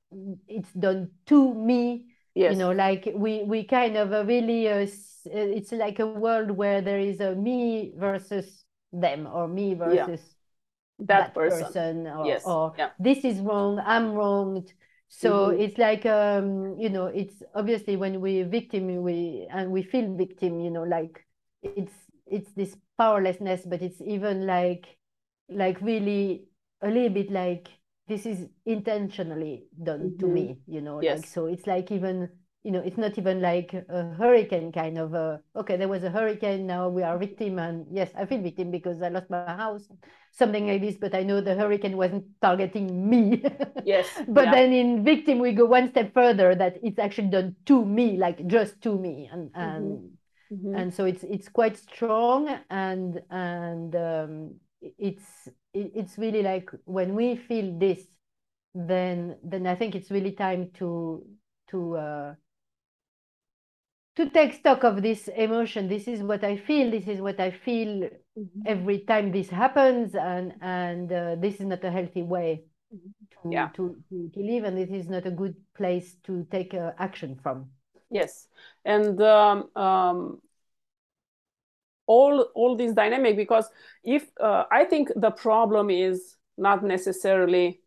it's 0.49 0.73
done 0.73 1.11
to 1.27 1.55
me 1.55 2.07
yes. 2.35 2.53
you 2.53 2.59
know 2.59 2.73
like 2.73 3.09
we 3.14 3.45
we 3.45 3.64
kind 3.64 3.97
of 3.97 4.12
a 4.12 4.25
really 4.25 4.68
uh, 4.68 4.87
it's 5.27 5.73
like 5.73 6.01
a 6.01 6.07
world 6.07 6.51
where 6.51 6.81
there 6.81 6.99
is 6.99 7.21
a 7.21 7.35
me 7.35 7.92
versus 7.97 8.64
them 8.92 9.29
or 9.33 9.47
me 9.47 9.75
versus 9.75 10.21
yeah. 10.21 11.07
that, 11.07 11.07
that, 11.07 11.35
person, 11.35 11.64
person 11.64 12.07
or, 12.09 12.27
yes. 12.27 12.42
or 12.45 12.75
yeah. 12.77 12.90
this 12.99 13.25
is 13.25 13.38
wrong 13.38 13.81
i'm 13.87 14.12
wronged 14.12 14.73
so 15.09 15.49
mm-hmm. 15.49 15.61
it's 15.61 15.79
like 15.79 16.05
um 16.07 16.77
you 16.79 16.88
know 16.88 17.07
it's 17.07 17.42
obviously 17.55 17.97
when 17.97 18.21
we 18.21 18.42
victim 18.42 19.03
we 19.03 19.47
and 19.51 19.71
we 19.71 19.83
feel 19.83 20.12
victim 20.16 20.61
you 20.61 20.71
know 20.71 20.83
like 20.83 21.25
it's 21.62 21.92
it's 22.33 22.53
this 22.53 22.77
powerlessness 22.99 23.62
but 23.66 23.83
it's 23.83 24.01
even 24.01 24.47
like 24.47 24.97
like 25.49 25.81
really 25.81 26.49
a 26.81 26.88
little 26.88 27.11
bit 27.11 27.31
like 27.31 27.68
this 28.09 28.27
is 28.27 28.49
intentionally 28.66 29.64
done 29.83 30.11
mm-hmm. 30.11 30.18
to 30.18 30.27
me 30.27 30.59
you 30.66 30.81
know 30.81 31.01
yes. 31.01 31.18
like 31.18 31.27
so 31.27 31.47
it's 31.47 31.66
like 31.66 31.92
even 31.92 32.29
you 32.64 32.71
know 32.71 32.81
it's 32.81 32.97
not 32.97 33.18
even 33.18 33.40
like 33.40 33.75
a 33.75 34.14
hurricane 34.14 34.71
kind 34.71 34.97
of 34.97 35.14
a 35.14 35.40
okay 35.57 35.77
there 35.77 35.88
was 35.88 36.05
a 36.05 36.11
hurricane 36.11 36.66
now 36.66 36.88
we 36.88 37.03
are 37.03 37.18
victim 37.18 37.59
and 37.59 37.87
yes 37.90 38.11
i 38.16 38.25
feel 38.25 38.40
victim 38.40 38.71
because 38.71 39.03
i 39.03 39.09
lost 39.09 39.29
my 39.31 39.45
house 39.47 39.88
something 40.31 40.68
like 40.68 40.81
this 40.81 40.97
but 40.97 41.14
i 41.14 41.23
know 41.23 41.40
the 41.40 41.55
hurricane 41.55 41.97
wasn't 41.97 42.25
targeting 42.40 43.09
me 43.09 43.42
yes 43.85 44.07
but 44.29 44.45
yeah. 44.47 44.51
then 44.53 44.73
in 44.73 45.05
victim 45.05 45.38
we 45.38 45.53
go 45.53 45.64
one 45.64 45.90
step 45.90 46.14
further 46.14 46.55
that 46.55 46.79
it's 46.83 46.99
actually 46.99 47.29
done 47.29 47.55
to 47.66 47.85
me 47.85 48.16
like 48.16 48.47
just 48.47 48.81
to 48.81 48.97
me 48.97 49.29
and 49.33 49.51
and 49.55 50.11
mm-hmm. 50.53 50.69
Mm-hmm. 50.69 50.77
and 50.77 50.95
so 50.95 51.05
it's 51.05 51.23
it's 51.25 51.49
quite 51.49 51.77
strong 51.77 52.59
and 52.71 53.21
and 53.31 53.97
um, 53.97 54.55
it's 54.99 55.49
it's 55.75 56.19
really 56.19 56.43
like 56.43 56.71
when 56.85 57.15
we 57.15 57.37
feel 57.37 57.79
this 57.79 58.01
then 58.75 59.37
then 59.43 59.67
i 59.67 59.75
think 59.75 59.95
it's 59.95 60.11
really 60.11 60.33
time 60.33 60.71
to 60.75 61.25
to 61.69 61.97
uh, 61.97 62.35
to 64.17 64.29
take 64.31 64.53
stock 64.53 64.85
of 64.85 65.03
this 65.03 65.29
emotion 65.29 65.88
this 65.88 66.07
is 66.09 66.23
what 66.23 66.45
i 66.45 66.57
feel 66.57 66.91
this 66.91 67.09
is 67.09 67.21
what 67.21 67.41
i 67.41 67.51
feel 67.51 67.88
mm-hmm. 67.88 68.61
every 68.67 69.01
time 69.01 69.33
this 69.33 69.49
happens 69.49 70.15
and 70.15 70.53
and 70.61 71.12
uh, 71.12 71.37
this 71.37 71.55
is 71.55 71.67
not 71.67 71.85
a 71.85 71.91
healthy 71.91 72.23
way 72.23 72.62
to, 73.43 73.51
yeah. 73.51 73.69
to, 73.75 73.97
to, 74.11 74.31
to 74.35 74.41
live 74.41 74.65
and 74.65 74.79
it 74.79 74.91
is 74.91 75.09
not 75.09 75.27
a 75.27 75.31
good 75.31 75.55
place 75.75 76.17
to 76.25 76.47
take 76.51 76.75
uh, 76.75 76.93
action 76.99 77.38
from 77.43 77.67
yes. 78.12 78.48
And 78.85 79.20
um, 79.22 79.77
um, 79.77 80.42
all 82.07 82.42
all 82.55 82.77
this 82.77 82.92
dynamic 82.92 83.37
because 83.37 83.70
if 84.03 84.27
uh, 84.40 84.64
i 84.72 84.85
think 84.85 85.09
the 85.14 85.31
problem 85.31 85.88
is 85.88 86.37
not 86.59 86.83
necessarily 86.83 87.81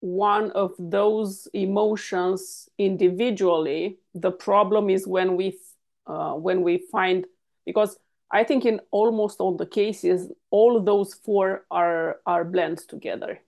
one 0.00 0.50
of 0.52 0.74
those 0.78 1.46
emotions 1.52 2.68
individually. 2.78 3.98
The 4.14 4.32
problem 4.32 4.88
is 4.90 5.06
when 5.06 5.36
we 5.36 5.58
uh, 6.06 6.32
when 6.32 6.62
we 6.62 6.78
find 6.90 7.26
because 7.66 7.98
i 8.30 8.42
think 8.42 8.64
in 8.64 8.80
almost 8.90 9.40
all 9.40 9.56
the 9.56 9.66
cases 9.66 10.32
all 10.50 10.80
those 10.80 11.14
four 11.14 11.66
are 11.70 12.20
are 12.26 12.44
blend 12.44 12.78
together. 12.88 13.40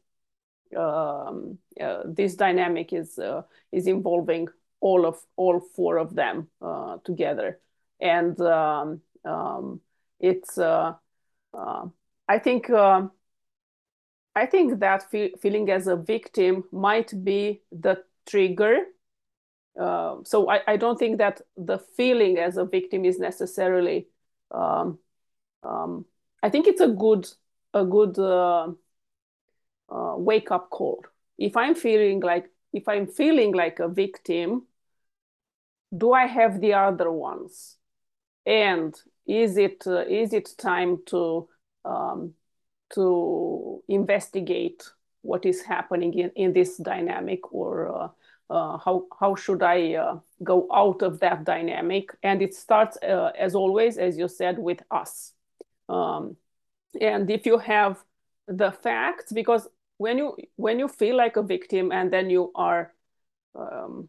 Um, 0.76 1.58
uh, 1.80 2.02
this 2.04 2.34
dynamic 2.34 2.92
is 2.92 3.18
uh, 3.18 3.42
is 3.72 3.86
involving 3.86 4.48
all 4.82 5.06
of 5.06 5.16
all 5.36 5.60
four 5.76 5.98
of 5.98 6.14
them 6.16 6.48
uh, 6.62 6.98
together 7.04 7.60
and 8.00 8.40
um, 8.42 9.00
um, 9.24 9.80
it's 10.20 10.58
uh, 10.58 10.94
uh, 11.54 11.86
i 12.28 12.38
think 12.38 12.70
um, 12.70 13.12
I 14.34 14.46
think 14.46 14.80
that 14.80 15.10
fe- 15.10 15.34
feeling 15.40 15.70
as 15.70 15.86
a 15.86 15.96
victim 15.96 16.64
might 16.72 17.12
be 17.24 17.62
the 17.70 18.02
trigger. 18.26 18.78
Uh, 19.78 20.18
so 20.24 20.50
I, 20.50 20.60
I 20.66 20.76
don't 20.76 20.98
think 20.98 21.18
that 21.18 21.42
the 21.56 21.78
feeling 21.78 22.38
as 22.38 22.56
a 22.56 22.64
victim 22.64 23.04
is 23.04 23.18
necessarily. 23.18 24.08
Um, 24.50 24.98
um, 25.62 26.06
I 26.42 26.50
think 26.50 26.66
it's 26.66 26.80
a 26.80 26.88
good 26.88 27.28
a 27.74 27.84
good 27.84 28.18
uh, 28.18 28.72
uh, 29.90 30.14
wake 30.16 30.50
up 30.50 30.70
call. 30.70 31.04
If 31.38 31.56
I'm 31.56 31.74
feeling 31.74 32.20
like 32.20 32.50
if 32.72 32.88
I'm 32.88 33.06
feeling 33.06 33.52
like 33.52 33.80
a 33.80 33.88
victim, 33.88 34.66
do 35.96 36.12
I 36.12 36.26
have 36.26 36.60
the 36.60 36.74
other 36.74 37.10
ones? 37.10 37.76
And 38.46 38.94
is 39.26 39.56
it 39.56 39.84
uh, 39.86 40.04
is 40.08 40.32
it 40.32 40.50
time 40.58 40.98
to 41.06 41.48
um, 41.84 42.34
to 42.94 43.82
investigate 43.88 44.82
what 45.22 45.46
is 45.46 45.62
happening 45.62 46.14
in, 46.14 46.30
in 46.34 46.52
this 46.52 46.76
dynamic 46.76 47.52
or 47.52 48.02
uh, 48.02 48.08
uh, 48.52 48.76
how, 48.76 49.06
how 49.18 49.34
should 49.34 49.62
I 49.62 49.94
uh, 49.94 50.18
go 50.44 50.68
out 50.72 51.00
of 51.00 51.20
that 51.20 51.44
dynamic? 51.44 52.10
And 52.22 52.42
it 52.42 52.54
starts, 52.54 52.98
uh, 53.02 53.30
as 53.38 53.54
always, 53.54 53.96
as 53.96 54.18
you 54.18 54.28
said, 54.28 54.58
with 54.58 54.82
us. 54.90 55.32
Um, 55.88 56.36
and 57.00 57.30
if 57.30 57.46
you 57.46 57.56
have 57.56 58.02
the 58.46 58.70
facts, 58.70 59.32
because 59.32 59.68
when 59.96 60.18
you 60.18 60.36
when 60.56 60.78
you 60.78 60.88
feel 60.88 61.16
like 61.16 61.36
a 61.36 61.42
victim 61.42 61.92
and 61.92 62.12
then 62.12 62.28
you 62.28 62.50
are 62.54 62.92
um, 63.54 64.08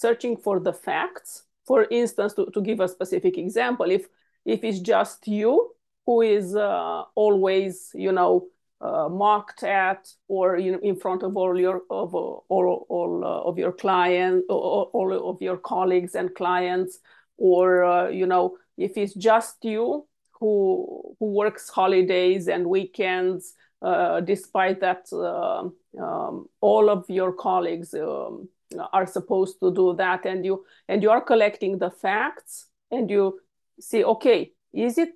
searching 0.00 0.36
for 0.36 0.60
the 0.60 0.72
facts, 0.72 1.44
for 1.66 1.86
instance, 1.90 2.34
to, 2.34 2.46
to 2.54 2.60
give 2.60 2.80
a 2.80 2.88
specific 2.88 3.36
example, 3.38 3.90
if 3.90 4.06
if 4.44 4.64
it's 4.64 4.80
just 4.80 5.28
you 5.28 5.70
who 6.06 6.22
is 6.22 6.56
uh, 6.56 7.02
always, 7.14 7.90
you 7.94 8.12
know, 8.12 8.46
uh, 8.80 9.08
mocked 9.08 9.62
at 9.62 10.08
or 10.28 10.56
you 10.56 10.72
know, 10.72 10.78
in 10.82 10.96
front 10.96 11.22
of 11.22 11.36
all 11.36 11.58
your 11.58 11.82
of 11.90 12.14
all, 12.14 12.44
all 12.48 13.24
uh, 13.24 13.48
of 13.48 13.58
your 13.58 13.72
clients, 13.72 14.46
all, 14.48 14.90
all, 14.94 15.30
of 15.30 15.42
your 15.42 15.58
colleagues 15.58 16.14
and 16.14 16.34
clients, 16.34 16.98
or 17.36 17.84
uh, 17.84 18.08
you 18.08 18.26
know, 18.26 18.56
if 18.78 18.96
it's 18.96 19.14
just 19.14 19.56
you 19.62 20.06
who 20.40 21.14
who 21.18 21.26
works 21.26 21.68
holidays 21.68 22.48
and 22.48 22.66
weekends, 22.66 23.54
uh, 23.82 24.20
despite 24.20 24.80
that 24.80 25.06
uh, 25.12 25.68
um, 26.02 26.46
all 26.62 26.88
of 26.88 27.04
your 27.08 27.32
colleagues 27.32 27.92
um, 27.92 28.48
are 28.92 29.06
supposed 29.06 29.58
to 29.60 29.72
do 29.72 29.94
that, 29.96 30.26
and 30.26 30.44
you 30.44 30.64
and 30.88 31.02
you 31.02 31.10
are 31.10 31.20
collecting 31.20 31.78
the 31.78 31.90
facts, 31.90 32.66
and 32.90 33.10
you 33.10 33.40
see, 33.80 34.04
okay, 34.04 34.52
is 34.72 34.98
it 34.98 35.10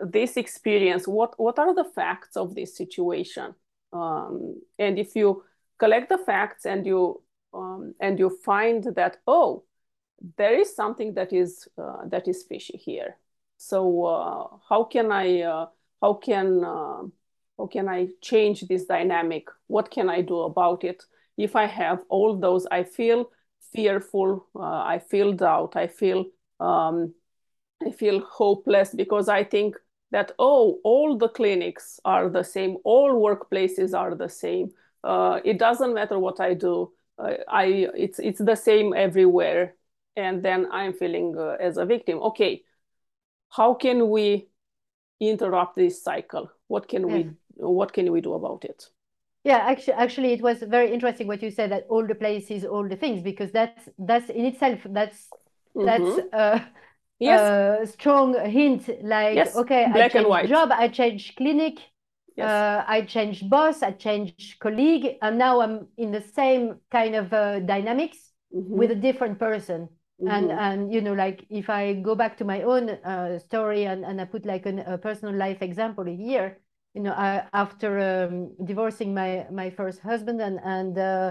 this 0.00 0.36
experience 0.36 1.08
what 1.08 1.38
what 1.38 1.58
are 1.58 1.74
the 1.74 1.84
facts 1.84 2.36
of 2.36 2.54
this 2.54 2.76
situation? 2.76 3.54
Um, 3.92 4.60
and 4.78 4.98
if 4.98 5.16
you 5.16 5.44
collect 5.78 6.08
the 6.08 6.18
facts 6.18 6.66
and 6.66 6.86
you 6.86 7.22
um, 7.54 7.94
and 8.00 8.18
you 8.18 8.30
find 8.44 8.84
that 8.96 9.18
oh 9.26 9.64
there 10.36 10.58
is 10.58 10.74
something 10.74 11.14
that 11.14 11.32
is 11.32 11.68
uh, 11.78 12.06
that 12.06 12.28
is 12.28 12.42
fishy 12.42 12.76
here. 12.76 13.16
So 13.56 14.04
uh, 14.04 14.56
how 14.68 14.84
can 14.84 15.12
i 15.12 15.42
uh, 15.42 15.66
how 16.00 16.14
can 16.14 16.64
uh, 16.64 17.02
how 17.56 17.66
can 17.70 17.88
i 17.88 18.08
change 18.20 18.62
this 18.62 18.84
dynamic? 18.86 19.48
What 19.66 19.90
can 19.90 20.08
i 20.08 20.22
do 20.22 20.40
about 20.40 20.84
it 20.84 21.04
if 21.38 21.56
i 21.56 21.66
have 21.66 22.04
all 22.08 22.36
those 22.36 22.66
i 22.70 22.82
feel 22.82 23.30
fearful 23.72 24.46
uh, 24.56 24.82
i 24.94 24.98
feel 24.98 25.32
doubt 25.32 25.76
i 25.76 25.86
feel 25.86 26.24
um, 26.60 27.14
i 27.86 27.90
feel 27.90 28.20
hopeless 28.20 28.94
because 28.94 29.28
i 29.28 29.42
think 29.42 29.76
that 30.10 30.32
oh 30.38 30.78
all 30.84 31.16
the 31.16 31.28
clinics 31.28 32.00
are 32.04 32.28
the 32.28 32.42
same 32.42 32.76
all 32.84 33.12
workplaces 33.12 33.96
are 33.96 34.14
the 34.14 34.28
same. 34.28 34.70
Uh, 35.04 35.40
it 35.44 35.58
doesn't 35.58 35.94
matter 35.94 36.18
what 36.18 36.40
i 36.40 36.54
do 36.54 36.90
uh, 37.18 37.34
i 37.48 37.88
it's 37.94 38.18
it's 38.18 38.40
the 38.40 38.56
same 38.56 38.92
everywhere. 38.94 39.74
And 40.16 40.42
then 40.42 40.66
i'm 40.72 40.92
feeling 40.92 41.36
uh, 41.38 41.56
as 41.60 41.76
a 41.76 41.86
victim. 41.86 42.18
Okay 42.18 42.64
how 43.50 43.74
can 43.74 44.10
we 44.10 44.48
interrupt 45.20 45.76
this 45.76 46.02
cycle? 46.02 46.50
What 46.66 46.88
can 46.88 47.08
yeah. 47.08 47.14
we 47.14 47.30
what 47.56 47.92
can 47.92 48.12
we 48.12 48.20
do 48.20 48.34
about 48.34 48.64
it 48.64 48.88
yeah 49.48 49.64
actually 49.72 49.94
actually 49.94 50.32
it 50.32 50.42
was 50.42 50.58
very 50.62 50.92
interesting 50.92 51.26
what 51.26 51.42
you 51.42 51.50
said 51.50 51.72
that 51.72 51.84
all 51.88 52.06
the 52.06 52.14
places 52.14 52.64
all 52.64 52.86
the 52.86 52.96
things 52.96 53.22
because 53.22 53.50
that's 53.50 53.88
that's 53.98 54.28
in 54.28 54.44
itself 54.44 54.80
that's 54.90 55.28
that's 55.74 56.02
mm-hmm. 56.02 56.28
uh 56.32 56.58
yes. 57.18 57.40
uh, 57.40 57.86
strong 57.86 58.34
hint 58.44 58.88
like 59.02 59.36
yes. 59.36 59.56
okay 59.56 59.88
Black 59.92 60.14
i 60.14 60.22
change 60.22 60.48
job 60.48 60.68
i 60.72 60.88
change 60.88 61.34
clinic 61.36 61.78
yes. 62.36 62.48
uh, 62.48 62.84
i 62.86 63.00
change 63.02 63.48
boss 63.48 63.82
i 63.82 63.90
change 63.90 64.58
colleague 64.60 65.16
and 65.22 65.38
now 65.38 65.60
i'm 65.60 65.88
in 65.96 66.12
the 66.12 66.20
same 66.20 66.76
kind 66.90 67.14
of 67.14 67.32
uh, 67.32 67.60
dynamics 67.60 68.18
mm-hmm. 68.54 68.76
with 68.78 68.90
a 68.90 69.00
different 69.06 69.38
person 69.38 69.88
mm-hmm. 70.20 70.28
and 70.28 70.52
and 70.52 70.92
you 70.92 71.00
know 71.00 71.14
like 71.14 71.46
if 71.48 71.70
i 71.70 71.94
go 71.94 72.14
back 72.14 72.36
to 72.36 72.44
my 72.44 72.62
own 72.62 72.90
uh, 72.90 73.38
story 73.38 73.84
and, 73.86 74.04
and 74.04 74.20
i 74.20 74.24
put 74.24 74.44
like 74.44 74.66
an, 74.66 74.80
a 74.80 74.98
personal 74.98 75.34
life 75.34 75.62
example 75.62 76.04
here 76.04 76.58
you 76.98 77.04
know 77.04 77.12
I, 77.12 77.44
after 77.52 77.90
um, 78.10 78.56
divorcing 78.64 79.14
my 79.14 79.46
my 79.52 79.70
first 79.70 80.00
husband 80.00 80.40
and 80.40 80.58
and 80.64 80.98
uh, 80.98 81.30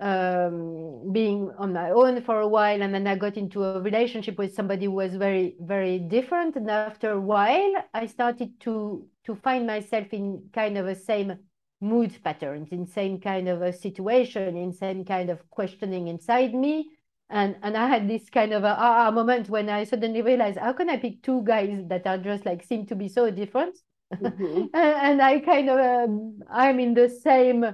um, 0.00 1.12
being 1.12 1.50
on 1.58 1.74
my 1.74 1.90
own 1.90 2.22
for 2.22 2.40
a 2.40 2.48
while 2.48 2.80
and 2.82 2.94
then 2.94 3.06
I 3.06 3.14
got 3.16 3.36
into 3.36 3.64
a 3.64 3.82
relationship 3.82 4.38
with 4.38 4.54
somebody 4.54 4.86
who 4.86 4.92
was 4.92 5.14
very 5.14 5.56
very 5.60 5.98
different. 5.98 6.56
And 6.56 6.70
after 6.70 7.10
a 7.10 7.20
while 7.20 7.74
I 7.92 8.06
started 8.06 8.58
to 8.60 9.06
to 9.26 9.34
find 9.34 9.66
myself 9.66 10.06
in 10.12 10.48
kind 10.54 10.78
of 10.78 10.86
a 10.86 10.94
same 10.94 11.36
mood 11.82 12.16
patterns 12.24 12.72
in 12.72 12.86
same 12.86 13.20
kind 13.20 13.46
of 13.46 13.60
a 13.60 13.74
situation 13.74 14.56
in 14.56 14.72
same 14.72 15.04
kind 15.04 15.28
of 15.28 15.38
questioning 15.50 16.08
inside 16.08 16.54
me. 16.54 16.88
And 17.28 17.56
and 17.62 17.76
I 17.76 17.88
had 17.88 18.08
this 18.08 18.30
kind 18.30 18.54
of 18.54 18.64
a 18.64 18.74
ah 18.78 19.10
moment 19.10 19.50
when 19.50 19.68
I 19.68 19.84
suddenly 19.84 20.22
realized 20.22 20.58
how 20.58 20.72
can 20.72 20.88
I 20.88 20.96
pick 20.96 21.22
two 21.22 21.42
guys 21.44 21.76
that 21.88 22.06
are 22.06 22.16
just 22.16 22.46
like 22.46 22.62
seem 22.64 22.86
to 22.86 22.96
be 22.96 23.08
so 23.08 23.30
different 23.30 23.76
mm-hmm. 24.20 24.66
and, 24.74 24.74
and, 24.74 25.22
I 25.22 25.40
kind 25.40 25.70
of 25.70 25.78
um, 25.78 26.42
I'm 26.50 26.80
in 26.80 26.94
the 26.94 27.08
same 27.08 27.64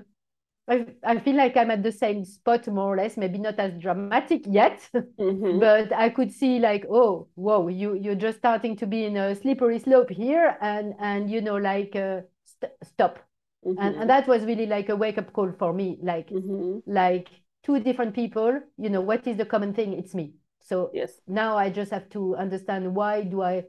I, 0.68 0.86
I 1.04 1.18
feel 1.18 1.36
like 1.36 1.56
I'm 1.56 1.70
at 1.72 1.82
the 1.82 1.92
same 1.92 2.24
spot 2.24 2.68
more 2.68 2.94
or 2.94 2.96
less, 2.96 3.16
maybe 3.16 3.38
not 3.38 3.58
as 3.58 3.72
dramatic 3.80 4.44
yet, 4.46 4.88
Mhm. 5.18 5.60
but 5.60 5.92
I 5.92 6.10
could 6.10 6.32
see 6.32 6.60
like, 6.60 6.86
oh, 6.88 7.28
whoa, 7.34 7.68
you 7.68 7.94
you're 7.94 8.14
just 8.14 8.38
starting 8.38 8.76
to 8.76 8.86
be 8.86 9.04
in 9.04 9.16
a 9.16 9.34
slippery 9.34 9.80
slope 9.80 10.10
here, 10.10 10.56
and 10.60 10.94
and 11.00 11.28
you 11.28 11.40
know 11.40 11.56
like 11.56 11.96
uh, 11.96 12.20
st 12.44 12.72
stop, 12.84 13.18
and 13.64 13.96
Mhm. 13.96 14.00
and 14.00 14.10
that 14.10 14.28
was 14.28 14.44
really 14.44 14.66
like 14.66 14.88
a 14.90 14.96
wake 14.96 15.18
up 15.18 15.32
call 15.32 15.52
for 15.58 15.72
me, 15.72 15.98
like 16.02 16.30
Mhm. 16.30 16.82
like 16.86 17.28
two 17.64 17.80
different 17.80 18.14
people, 18.14 18.60
you 18.78 18.90
know, 18.90 19.00
what 19.00 19.26
is 19.26 19.36
the 19.36 19.44
common 19.44 19.74
thing? 19.74 19.92
It's 19.92 20.14
me. 20.14 20.34
So 20.60 20.90
Yes. 20.94 21.20
now 21.26 21.56
I 21.56 21.70
just 21.70 21.90
have 21.90 22.08
to 22.10 22.36
understand 22.36 22.94
why 22.94 23.22
do 23.24 23.42
I 23.42 23.64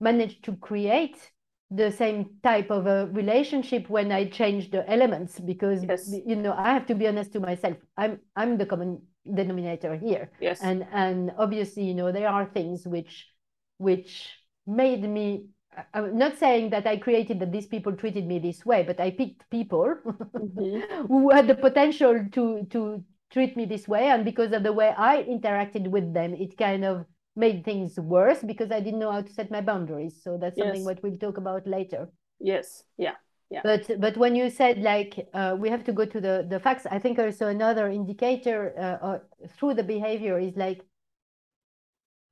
manage 0.00 0.40
to 0.42 0.56
create 0.56 1.30
the 1.70 1.90
same 1.92 2.38
type 2.42 2.70
of 2.70 2.86
a 2.86 3.06
relationship 3.12 3.88
when 3.90 4.10
I 4.10 4.26
change 4.28 4.70
the 4.70 4.88
elements 4.90 5.38
because 5.40 5.84
Yes. 5.84 6.08
you 6.26 6.36
know 6.36 6.54
I 6.54 6.72
have 6.72 6.86
to 6.86 6.94
be 6.94 7.06
honest 7.06 7.32
to 7.34 7.40
myself. 7.40 7.76
I'm 7.96 8.20
I'm 8.36 8.56
the 8.56 8.66
common 8.66 9.02
denominator 9.34 9.96
here. 9.96 10.30
Yes. 10.40 10.60
And 10.62 10.86
and 10.92 11.32
obviously, 11.36 11.84
you 11.84 11.94
know, 11.94 12.10
there 12.12 12.28
are 12.28 12.46
things 12.46 12.86
which 12.86 13.28
which 13.76 14.30
made 14.66 15.02
me 15.02 15.46
I'm 15.94 16.18
not 16.18 16.38
saying 16.38 16.70
that 16.70 16.86
I 16.86 16.96
created 16.96 17.38
that 17.40 17.52
these 17.52 17.66
people 17.66 17.92
treated 17.94 18.26
me 18.26 18.38
this 18.40 18.64
way, 18.66 18.82
but 18.82 18.98
I 19.00 19.10
picked 19.10 19.48
people 19.50 19.94
Mhm. 20.36 20.82
who 21.08 21.30
had 21.30 21.46
the 21.48 21.54
potential 21.54 22.26
to 22.32 22.64
to 22.70 23.04
treat 23.30 23.56
me 23.56 23.66
this 23.66 23.86
way 23.86 24.08
and 24.08 24.24
because 24.24 24.52
of 24.52 24.62
the 24.62 24.72
way 24.72 24.94
i 24.96 25.22
interacted 25.24 25.86
with 25.88 26.14
them 26.14 26.32
it 26.34 26.56
kind 26.56 26.82
of 26.82 27.04
made 27.38 27.64
things 27.64 27.98
worse 27.98 28.42
because 28.42 28.70
i 28.70 28.80
didn't 28.80 29.00
know 29.00 29.12
how 29.12 29.22
to 29.22 29.32
set 29.32 29.50
my 29.50 29.60
boundaries 29.60 30.14
so 30.24 30.36
that's 30.36 30.58
something 30.58 30.82
Yes. 30.82 30.86
what 30.90 31.02
we'll 31.02 31.18
talk 31.26 31.38
about 31.38 31.66
later 31.66 32.08
Yes. 32.40 32.84
Yeah. 32.96 33.14
Yeah. 33.50 33.62
But 33.62 34.00
but 34.00 34.16
when 34.16 34.36
you 34.36 34.50
said 34.50 34.78
like 34.82 35.28
uh, 35.34 35.56
we 35.58 35.70
have 35.70 35.84
to 35.84 35.92
go 35.92 36.04
to 36.04 36.20
the 36.20 36.46
the 36.48 36.60
facts 36.60 36.86
i 36.86 36.98
think 36.98 37.18
also 37.18 37.48
another 37.48 37.88
indicator 37.88 38.58
uh, 38.78 39.06
uh, 39.08 39.18
through 39.56 39.74
the 39.74 39.82
behavior 39.82 40.38
is 40.38 40.56
like 40.56 40.84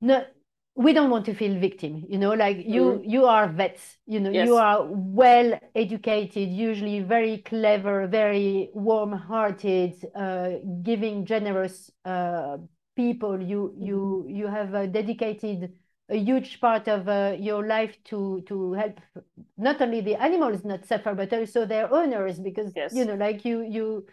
no 0.01 0.25
we 0.75 0.93
don't 0.93 1.09
want 1.09 1.25
to 1.25 1.33
feel 1.33 1.59
victim 1.59 2.05
you 2.07 2.17
know 2.19 2.33
like 2.33 2.57
you 2.75 2.83
Mhm. 2.83 3.09
you 3.15 3.25
are 3.25 3.47
vets 3.47 3.97
you 4.05 4.19
know 4.19 4.29
Yes. 4.31 4.47
you 4.47 4.55
are 4.55 4.85
well 4.91 5.59
educated 5.75 6.49
usually 6.49 6.99
very 6.99 7.39
clever 7.39 8.05
very 8.07 8.69
warm 8.73 9.11
hearted 9.11 9.93
uh, 10.15 10.49
giving 10.83 11.25
generous 11.25 11.89
uh, 12.05 12.57
people 12.97 13.41
you 13.41 13.73
you 13.77 14.25
you 14.27 14.47
have 14.47 14.73
uh, 14.75 14.85
dedicated 14.87 15.71
a 16.09 16.17
huge 16.17 16.59
part 16.61 16.87
of 16.87 17.07
uh, 17.07 17.35
your 17.39 17.65
life 17.67 17.95
to 18.05 18.41
to 18.47 18.73
help 18.73 18.99
not 19.57 19.81
only 19.81 20.01
the 20.01 20.15
animals 20.15 20.63
not 20.65 20.85
suffer 20.85 21.13
but 21.15 21.31
also 21.33 21.65
their 21.65 21.87
owners 21.93 22.39
because 22.39 22.73
Yes. 22.75 22.93
you 22.93 23.05
know 23.05 23.15
like 23.15 23.45
you 23.45 23.61
you 23.77 24.05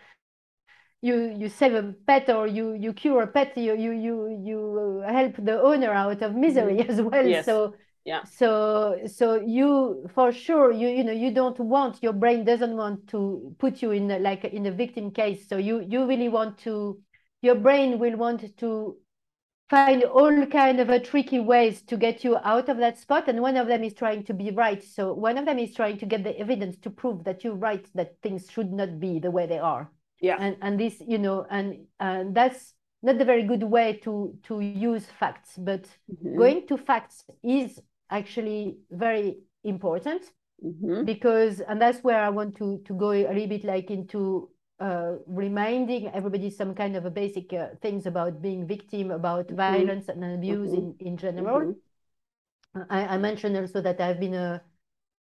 you 1.02 1.34
you 1.38 1.48
save 1.48 1.74
a 1.74 1.92
pet 2.06 2.30
or 2.30 2.46
you 2.46 2.74
you 2.74 2.92
cure 2.92 3.22
a 3.22 3.26
pet 3.26 3.56
you 3.56 3.74
you 3.74 3.92
you 3.92 4.16
you 4.42 4.58
help 5.06 5.34
the 5.38 5.60
owner 5.60 5.92
out 5.92 6.22
of 6.22 6.34
misery 6.34 6.80
as 6.88 7.00
well 7.00 7.10
Mm-hmm. 7.12 7.28
Yes. 7.30 7.46
so 7.46 7.74
Yeah. 8.04 8.22
so 8.24 8.98
so 9.06 9.34
you 9.40 10.06
for 10.14 10.32
sure 10.32 10.72
you 10.72 10.88
you 10.88 11.04
know 11.04 11.12
you 11.12 11.30
don't 11.30 11.58
want 11.60 12.02
your 12.02 12.12
brain 12.12 12.44
doesn't 12.44 12.76
want 12.76 13.06
to 13.08 13.54
put 13.58 13.82
you 13.82 13.90
in 13.92 14.10
a, 14.10 14.18
like 14.18 14.44
in 14.44 14.66
a 14.66 14.72
victim 14.72 15.10
case 15.10 15.48
so 15.48 15.56
you 15.58 15.80
you 15.88 16.06
really 16.06 16.28
want 16.28 16.56
to 16.58 16.98
your 17.44 17.54
brain 17.56 17.98
will 17.98 18.16
want 18.16 18.56
to 18.58 18.96
find 19.70 20.04
all 20.04 20.46
kind 20.46 20.80
of 20.80 20.90
a 20.90 21.00
tricky 21.00 21.40
ways 21.40 21.82
to 21.82 21.96
get 21.96 22.22
you 22.24 22.36
out 22.44 22.68
of 22.68 22.76
that 22.78 22.98
spot 22.98 23.28
and 23.28 23.40
one 23.40 23.56
of 23.56 23.66
them 23.66 23.82
is 23.82 23.94
trying 23.94 24.22
to 24.24 24.34
be 24.34 24.50
right 24.50 24.82
so 24.84 25.12
one 25.14 25.38
of 25.38 25.46
them 25.46 25.58
is 25.58 25.74
trying 25.74 25.98
to 25.98 26.06
get 26.06 26.22
the 26.24 26.38
evidence 26.38 26.76
to 26.76 26.90
prove 26.90 27.24
that 27.24 27.42
you're 27.44 27.54
right 27.70 27.86
that 27.94 28.14
things 28.22 28.50
should 28.50 28.72
not 28.72 29.00
be 29.00 29.18
the 29.18 29.30
way 29.30 29.46
they 29.46 29.58
are 29.58 29.90
Yeah. 30.20 30.36
and 30.38 30.56
and 30.60 30.78
this 30.78 31.00
you 31.00 31.18
know 31.18 31.46
and 31.50 31.86
and 31.98 32.34
that's 32.34 32.74
not 33.02 33.18
the 33.18 33.24
very 33.24 33.42
good 33.42 33.62
way 33.62 33.94
to 34.04 34.12
to 34.44 34.60
use 34.60 35.06
facts 35.20 35.56
but 35.58 35.84
Mhm. 36.10 36.36
going 36.36 36.66
to 36.68 36.76
facts 36.76 37.24
is 37.42 37.80
actually 38.10 38.78
very 38.90 39.38
important 39.64 40.22
Mhm. 40.62 41.04
because 41.04 41.60
and 41.60 41.80
that's 41.80 42.04
where 42.04 42.20
i 42.20 42.28
want 42.28 42.56
to 42.56 42.78
to 42.84 42.94
go 42.94 43.10
a 43.12 43.32
little 43.32 43.48
bit 43.48 43.64
like 43.64 43.90
into 43.90 44.48
uh, 44.80 45.14
reminding 45.26 46.08
everybody 46.08 46.50
some 46.50 46.74
kind 46.74 46.96
of 46.96 47.04
a 47.06 47.10
basic 47.10 47.52
uh, 47.52 47.68
things 47.82 48.06
about 48.06 48.42
being 48.42 48.66
victim 48.66 49.10
about 49.10 49.50
Mhm. 49.66 49.90
violence 49.90 50.08
and 50.08 50.24
abuse 50.24 50.72
Mhm. 50.72 50.74
in 50.74 50.94
in 51.00 51.16
general 51.16 51.68
Mhm. 51.68 51.80
I, 52.90 53.06
I 53.14 53.18
mentioned 53.18 53.56
also 53.56 53.80
that 53.82 54.00
I've 54.00 54.18
been 54.20 54.34
uh, 54.34 54.58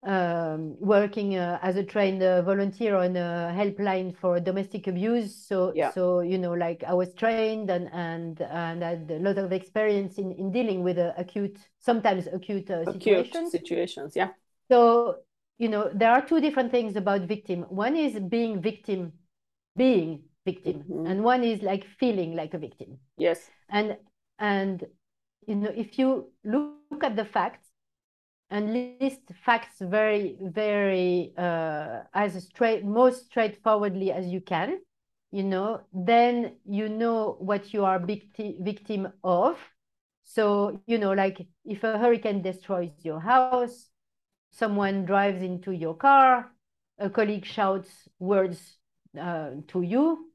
um, 0.03 0.77
working 0.79 1.37
uh, 1.37 1.59
as 1.61 1.75
a 1.77 1.83
trained 1.83 2.23
uh, 2.23 2.41
volunteer 2.41 2.95
on 2.95 3.15
a 3.17 3.53
helpline 3.55 4.15
for 4.15 4.39
domestic 4.39 4.87
abuse. 4.87 5.35
So, 5.35 5.75
Yeah. 5.75 5.91
so 5.93 6.21
you 6.21 6.37
know, 6.37 6.53
like 6.53 6.83
I 6.85 6.93
was 6.93 7.13
trained 7.13 7.69
and 7.69 7.89
and 7.93 8.41
and 8.41 8.81
had 8.83 9.11
a 9.11 9.19
lot 9.19 9.37
of 9.37 9.51
experience 9.51 10.17
in 10.17 10.31
in 10.33 10.51
dealing 10.51 10.83
with 10.83 10.97
uh, 10.97 11.13
acute, 11.17 11.57
sometimes 11.79 12.27
acute, 12.27 12.69
uh, 12.71 12.85
Acute 12.85 12.93
situations. 12.93 13.51
situations. 13.51 14.15
Yeah. 14.15 14.31
So, 14.71 15.17
you 15.57 15.69
know, 15.69 15.89
there 15.93 16.11
are 16.11 16.25
two 16.25 16.39
different 16.41 16.71
things 16.71 16.95
about 16.95 17.21
victim. 17.21 17.63
One 17.63 17.95
is 17.95 18.19
being 18.19 18.61
victim, 18.61 19.13
being 19.75 20.23
victim, 20.45 20.85
Mhm. 20.89 21.05
and 21.05 21.23
one 21.23 21.43
is 21.43 21.61
like 21.61 21.85
feeling 21.99 22.35
like 22.35 22.53
a 22.53 22.59
victim 22.59 22.99
Yes. 23.17 23.51
and 23.69 23.97
and 24.39 24.85
you 25.47 25.55
know 25.55 25.71
if 25.75 25.97
you 25.99 26.31
look 26.43 27.03
at 27.03 27.15
the 27.15 27.25
facts 27.25 27.39
and 28.49 28.73
list 28.73 29.21
facts 29.45 29.79
very 29.79 30.37
very 30.41 31.33
uh, 31.37 32.03
as 32.13 32.43
straight 32.45 32.83
most 32.85 33.25
straightforwardly 33.25 34.11
as 34.11 34.27
you 34.27 34.41
can 34.41 34.79
you 35.31 35.43
know 35.43 35.81
then 35.93 36.55
you 36.65 36.89
know 36.89 37.37
what 37.39 37.73
you 37.73 37.83
are 37.85 37.99
victi- 37.99 38.57
victim 38.63 39.07
of 39.23 39.57
so 40.23 40.79
you 40.87 40.97
know 40.97 41.13
like 41.13 41.47
if 41.65 41.83
a 41.83 41.97
hurricane 41.97 42.41
destroys 42.41 42.91
your 43.03 43.19
house 43.19 43.89
someone 44.51 45.05
drives 45.05 45.41
into 45.41 45.71
your 45.71 45.95
car 45.95 46.51
a 46.99 47.09
colleague 47.09 47.45
shouts 47.45 48.07
words 48.19 48.77
uh, 49.19 49.51
to 49.67 49.81
you 49.81 50.29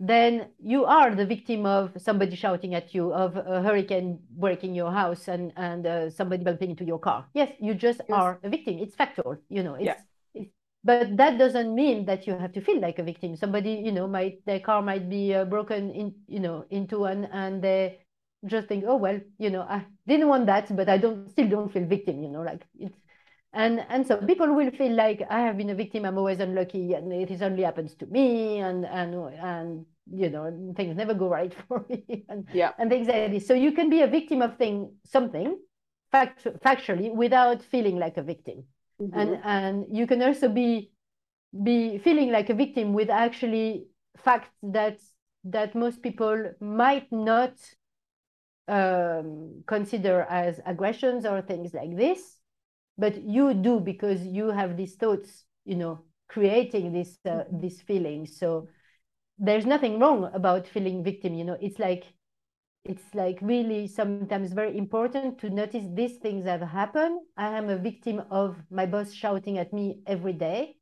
then 0.00 0.48
you 0.60 0.84
are 0.84 1.14
the 1.14 1.26
victim 1.26 1.66
of 1.66 1.92
somebody 1.98 2.36
shouting 2.36 2.74
at 2.74 2.94
you, 2.94 3.12
of 3.12 3.36
a 3.36 3.62
hurricane 3.62 4.18
breaking 4.30 4.74
your 4.74 4.92
house 4.92 5.28
and 5.28 5.52
and 5.56 5.86
uh, 5.86 6.10
somebody 6.10 6.44
bumping 6.44 6.70
into 6.70 6.84
your 6.84 6.98
car. 7.00 7.26
Yes, 7.34 7.52
you 7.60 7.74
just 7.74 8.00
Yes. 8.08 8.24
are 8.24 8.38
a 8.44 8.48
victim. 8.48 8.78
It's 8.78 8.94
factual, 8.94 9.36
you 9.48 9.62
know. 9.62 9.74
It's, 9.74 9.96
Yeah. 9.96 10.02
it's 10.34 10.52
but 10.84 11.16
that 11.16 11.38
doesn't 11.38 11.74
mean 11.74 12.06
that 12.06 12.26
you 12.26 12.34
have 12.34 12.52
to 12.52 12.60
feel 12.60 12.80
like 12.80 12.98
a 12.98 13.02
victim. 13.02 13.36
Somebody, 13.36 13.72
you 13.84 13.90
know, 13.92 14.06
might 14.06 14.44
their 14.46 14.60
car 14.60 14.82
might 14.82 15.08
be 15.10 15.34
uh, 15.34 15.44
broken 15.44 15.90
in, 15.90 16.14
you 16.28 16.40
know, 16.40 16.64
into 16.70 17.04
and 17.06 17.28
and 17.32 17.60
they 17.62 17.98
just 18.46 18.68
think, 18.68 18.84
oh 18.86 18.96
well, 18.96 19.20
you 19.38 19.50
know, 19.50 19.62
I 19.62 19.84
didn't 20.06 20.28
want 20.28 20.46
that, 20.46 20.74
but 20.76 20.88
I 20.88 20.98
don't 20.98 21.28
still 21.30 21.48
don't 21.48 21.72
feel 21.72 21.84
victim, 21.86 22.22
you 22.22 22.28
know, 22.28 22.42
like 22.42 22.64
it's 22.78 22.96
and 23.52 23.84
and 23.88 24.06
so 24.06 24.18
people 24.18 24.54
will 24.54 24.70
feel 24.70 24.92
like 24.92 25.22
I 25.30 25.40
have 25.40 25.56
been 25.56 25.70
a 25.70 25.74
victim, 25.74 26.04
I'm 26.04 26.18
always 26.18 26.40
unlucky, 26.40 26.94
and 26.94 27.12
it 27.12 27.30
is 27.30 27.42
only 27.42 27.62
happens 27.62 27.94
to 27.96 28.06
me, 28.06 28.58
and 28.58 28.84
and 28.86 29.14
and 29.38 29.86
you 30.12 30.30
know 30.30 30.72
things 30.76 30.96
never 30.96 31.14
go 31.14 31.28
right 31.28 31.54
for 31.68 31.84
me, 31.88 32.24
and 32.28 32.46
Yeah. 32.52 32.72
and 32.78 32.90
things 32.90 33.08
like 33.08 33.30
this. 33.32 33.46
So 33.46 33.54
you 33.54 33.72
can 33.72 33.90
be 33.90 34.02
a 34.02 34.06
victim 34.06 34.42
of 34.42 34.56
thing 34.58 34.92
something, 35.04 35.58
fact, 36.12 36.44
factually, 36.64 37.14
without 37.14 37.62
feeling 37.62 37.98
like 37.98 38.16
a 38.16 38.22
victim, 38.22 38.64
and 39.12 39.36
Mhm. 39.36 39.42
and 39.44 39.86
you 39.90 40.06
can 40.06 40.22
also 40.22 40.48
be 40.48 40.92
be 41.64 41.98
feeling 41.98 42.30
like 42.30 42.50
a 42.50 42.54
victim 42.54 42.92
with 42.92 43.10
actually 43.10 43.86
facts 44.18 44.50
that 44.62 44.98
that 45.44 45.74
most 45.74 46.02
people 46.02 46.52
might 46.60 47.10
not 47.12 47.54
um, 48.68 49.62
consider 49.66 50.22
as 50.28 50.60
aggressions 50.66 51.24
or 51.24 51.40
things 51.40 51.72
like 51.74 51.96
this, 51.96 52.37
but 52.98 53.22
you 53.22 53.54
do 53.54 53.80
because 53.80 54.22
you 54.26 54.50
have 54.50 54.76
these 54.76 54.96
thoughts, 54.96 55.44
you 55.64 55.76
know, 55.76 56.04
creating 56.28 56.92
this 56.92 57.18
uh, 57.26 57.44
this 57.52 57.80
feeling. 57.82 58.26
So 58.26 58.68
there's 59.38 59.66
nothing 59.66 59.98
wrong 60.00 60.30
about 60.34 60.68
feeling 60.68 61.04
victim. 61.04 61.34
You 61.34 61.44
know, 61.44 61.58
it's 61.60 61.78
like 61.78 62.04
it's 62.84 63.14
like 63.14 63.38
really 63.42 63.86
sometimes 63.88 64.52
very 64.52 64.76
important 64.76 65.38
to 65.40 65.50
notice 65.50 65.84
these 65.94 66.16
things 66.18 66.44
have 66.46 66.62
happened. 66.62 67.20
I 67.36 67.48
am 67.58 67.68
a 67.68 67.76
victim 67.78 68.22
of 68.30 68.56
my 68.70 68.86
boss 68.86 69.12
shouting 69.12 69.58
at 69.58 69.72
me 69.72 70.00
every 70.06 70.32
day, 70.32 70.76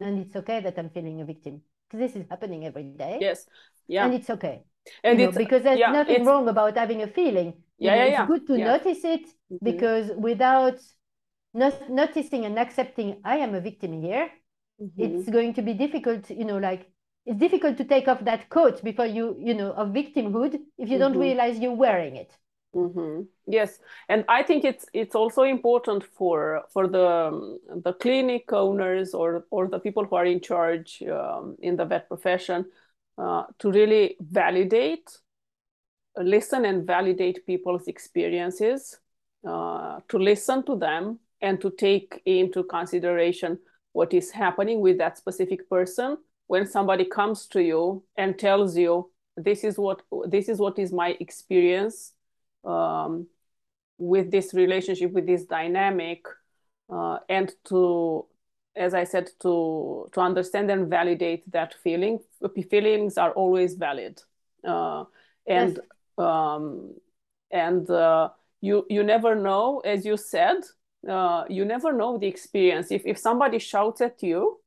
and 0.00 0.18
it's 0.20 0.36
okay 0.36 0.60
that 0.60 0.78
I'm 0.78 0.90
feeling 0.90 1.20
a 1.20 1.24
victim 1.24 1.62
because 1.88 2.00
this 2.00 2.16
is 2.22 2.28
happening 2.30 2.66
every 2.66 2.84
day, 2.84 3.18
Yes. 3.20 3.46
Yeah. 3.88 4.04
and 4.04 4.14
it's 4.14 4.30
okay 4.30 4.62
And 5.04 5.18
you 5.18 5.24
know, 5.26 5.28
it's 5.28 5.38
because 5.38 5.62
there's 5.62 5.78
yeah, 5.78 5.92
nothing 5.92 6.14
it's- 6.16 6.26
wrong 6.26 6.48
about 6.48 6.76
having 6.76 7.02
a 7.02 7.06
feeling. 7.08 7.54
You 7.78 7.86
Yeah, 7.86 7.94
know, 7.96 8.04
yeah, 8.04 8.10
it's 8.10 8.12
yeah, 8.12 8.26
good 8.26 8.46
to 8.48 8.56
yeah. 8.58 8.64
notice 8.64 9.04
it 9.04 9.26
Mhm. 9.50 9.62
because 9.64 10.10
without 10.16 10.78
not 11.56 11.90
noticing 11.90 12.44
and 12.44 12.58
accepting 12.58 13.20
I 13.24 13.38
am 13.38 13.54
a 13.54 13.60
victim 13.60 14.02
here, 14.02 14.30
Mhm. 14.80 14.92
it's 14.98 15.28
going 15.30 15.54
to 15.54 15.62
be 15.62 15.74
difficult, 15.74 16.30
you 16.30 16.44
know, 16.44 16.58
like 16.58 16.90
it's 17.24 17.38
difficult 17.40 17.76
to 17.78 17.84
take 17.84 18.08
off 18.08 18.24
that 18.24 18.48
coat 18.50 18.82
before 18.84 19.06
you, 19.06 19.36
you 19.40 19.54
know, 19.54 19.72
of 19.72 19.88
victimhood 19.88 20.60
if 20.78 20.88
you 20.88 20.98
don't 20.98 21.14
Mhm. 21.14 21.20
realize 21.20 21.58
you're 21.58 21.74
wearing 21.74 22.16
it. 22.16 22.30
Mm-hmm. 22.74 23.22
Yes, 23.46 23.78
and 24.08 24.24
I 24.28 24.42
think 24.42 24.64
it's 24.64 24.84
it's 24.92 25.14
also 25.14 25.42
important 25.42 26.04
for 26.04 26.64
for 26.72 26.88
the 26.88 27.08
um, 27.08 27.58
the 27.84 27.94
clinic 27.94 28.52
owners 28.52 29.14
or 29.14 29.46
or 29.50 29.68
the 29.68 29.78
people 29.78 30.04
who 30.04 30.16
are 30.16 30.26
in 30.26 30.40
charge 30.40 31.02
um, 31.02 31.56
in 31.62 31.76
the 31.76 31.86
vet 31.86 32.06
profession 32.08 32.66
uh, 33.16 33.44
to 33.60 33.70
really 33.70 34.16
validate, 34.20 35.08
listen 36.16 36.64
and 36.66 36.86
validate 36.86 37.46
people's 37.46 37.88
experiences, 37.88 39.00
uh, 39.48 40.00
to 40.08 40.18
listen 40.18 40.62
to 40.64 40.76
them 40.76 41.18
and 41.40 41.60
to 41.60 41.70
take 41.70 42.22
into 42.24 42.64
consideration 42.64 43.58
what 43.92 44.12
is 44.12 44.30
happening 44.30 44.80
with 44.80 44.98
that 44.98 45.18
specific 45.18 45.68
person 45.68 46.18
when 46.46 46.66
somebody 46.66 47.04
comes 47.04 47.46
to 47.46 47.62
you 47.62 48.02
and 48.16 48.38
tells 48.38 48.76
you 48.76 49.10
this 49.36 49.64
is 49.64 49.78
what 49.78 50.02
this 50.26 50.48
is 50.48 50.58
what 50.58 50.78
is 50.78 50.92
my 50.92 51.16
experience 51.20 52.12
um, 52.64 53.26
with 53.98 54.30
this 54.30 54.54
relationship, 54.54 55.12
with 55.12 55.26
this 55.26 55.44
dynamic, 55.44 56.24
uh, 56.90 57.18
and 57.28 57.52
to, 57.64 58.26
as 58.74 58.94
I 58.94 59.04
said, 59.04 59.30
to 59.40 60.08
to 60.12 60.20
understand 60.20 60.70
and 60.70 60.88
validate 60.88 61.50
that 61.52 61.74
feeling. 61.82 62.20
Feelings 62.70 63.18
are 63.18 63.32
always 63.32 63.74
valid, 63.74 64.20
uh, 64.66 65.04
and 65.46 65.78
yes. 65.78 66.26
um, 66.26 66.94
and 67.50 67.88
uh, 67.90 68.30
you 68.60 68.86
you 68.88 69.02
never 69.02 69.34
know, 69.34 69.80
as 69.80 70.04
you 70.04 70.16
said, 70.16 70.58
uh, 71.08 71.44
you 71.48 71.64
never 71.64 71.92
know 71.92 72.18
the 72.18 72.26
experience. 72.26 72.90
If 72.90 73.06
if 73.06 73.18
somebody 73.18 73.58
shouts 73.58 74.00
at 74.00 74.22
you, 74.22 74.60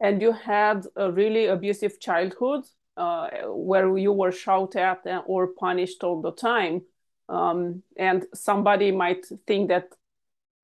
and 0.00 0.20
you 0.20 0.32
had 0.32 0.86
a 0.96 1.10
really 1.10 1.46
abusive 1.46 2.00
childhood 2.00 2.64
uh, 2.96 3.28
where 3.46 3.96
you 3.96 4.12
were 4.12 4.32
shouted 4.32 4.80
at 4.80 5.24
or 5.26 5.48
punished 5.48 6.04
all 6.04 6.20
the 6.20 6.32
time 6.32 6.82
um, 7.28 7.82
and 7.96 8.26
somebody 8.34 8.90
might 8.90 9.26
think 9.46 9.68
that 9.68 9.88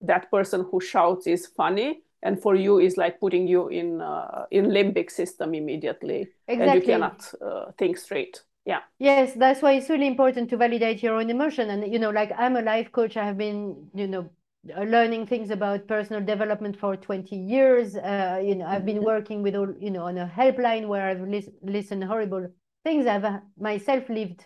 that 0.03 0.31
person 0.31 0.67
who 0.71 0.81
shouts 0.81 1.27
is 1.27 1.47
funny 1.47 2.01
and 2.23 2.41
for 2.41 2.55
you 2.55 2.79
is 2.79 2.97
like 2.97 3.19
putting 3.19 3.47
you 3.47 3.69
in 3.69 4.01
uh, 4.01 4.45
in 4.51 4.67
limbic 4.67 5.11
system 5.11 5.55
immediately. 5.55 6.29
Exactly. 6.49 6.65
and 6.65 6.75
you 6.75 6.81
cannot 6.83 7.33
uh, 7.41 7.73
think 7.79 7.97
straight. 7.99 8.43
Yeah. 8.67 8.81
Yes 8.99 9.33
that's 9.35 9.63
why 9.63 9.73
it's 9.73 9.89
really 9.89 10.07
important 10.07 10.51
to 10.51 10.57
validate 10.57 11.03
your 11.03 11.17
own 11.17 11.31
emotion. 11.31 11.71
And 11.71 11.93
you 11.93 11.99
know 11.99 12.11
like 12.11 12.33
i'm 12.37 12.57
a 12.57 12.63
life 12.63 12.93
coach. 12.93 13.17
I 13.17 13.25
have 13.25 13.39
been 13.39 13.89
you 13.95 14.07
know 14.07 14.31
learning 14.65 15.27
things 15.27 15.51
about 15.51 15.89
personal 15.89 16.23
development 16.23 16.79
for 16.79 16.97
20 16.97 17.35
years 17.35 17.97
uh, 17.97 18.39
you 18.45 18.55
know 18.55 18.67
i've 18.67 18.85
been 18.85 18.97
mm-hmm. 18.97 19.07
working 19.07 19.43
with 19.43 19.55
all 19.55 19.73
you 19.81 19.91
know 19.91 20.05
on 20.05 20.19
a 20.19 20.27
helpline 20.37 20.87
where 20.87 21.09
i've 21.09 21.23
lis- 21.23 21.49
listened 21.63 22.05
horrible 22.05 22.47
things 22.85 23.07
i've 23.07 23.25
uh, 23.25 23.39
myself 23.59 24.07
lived 24.11 24.45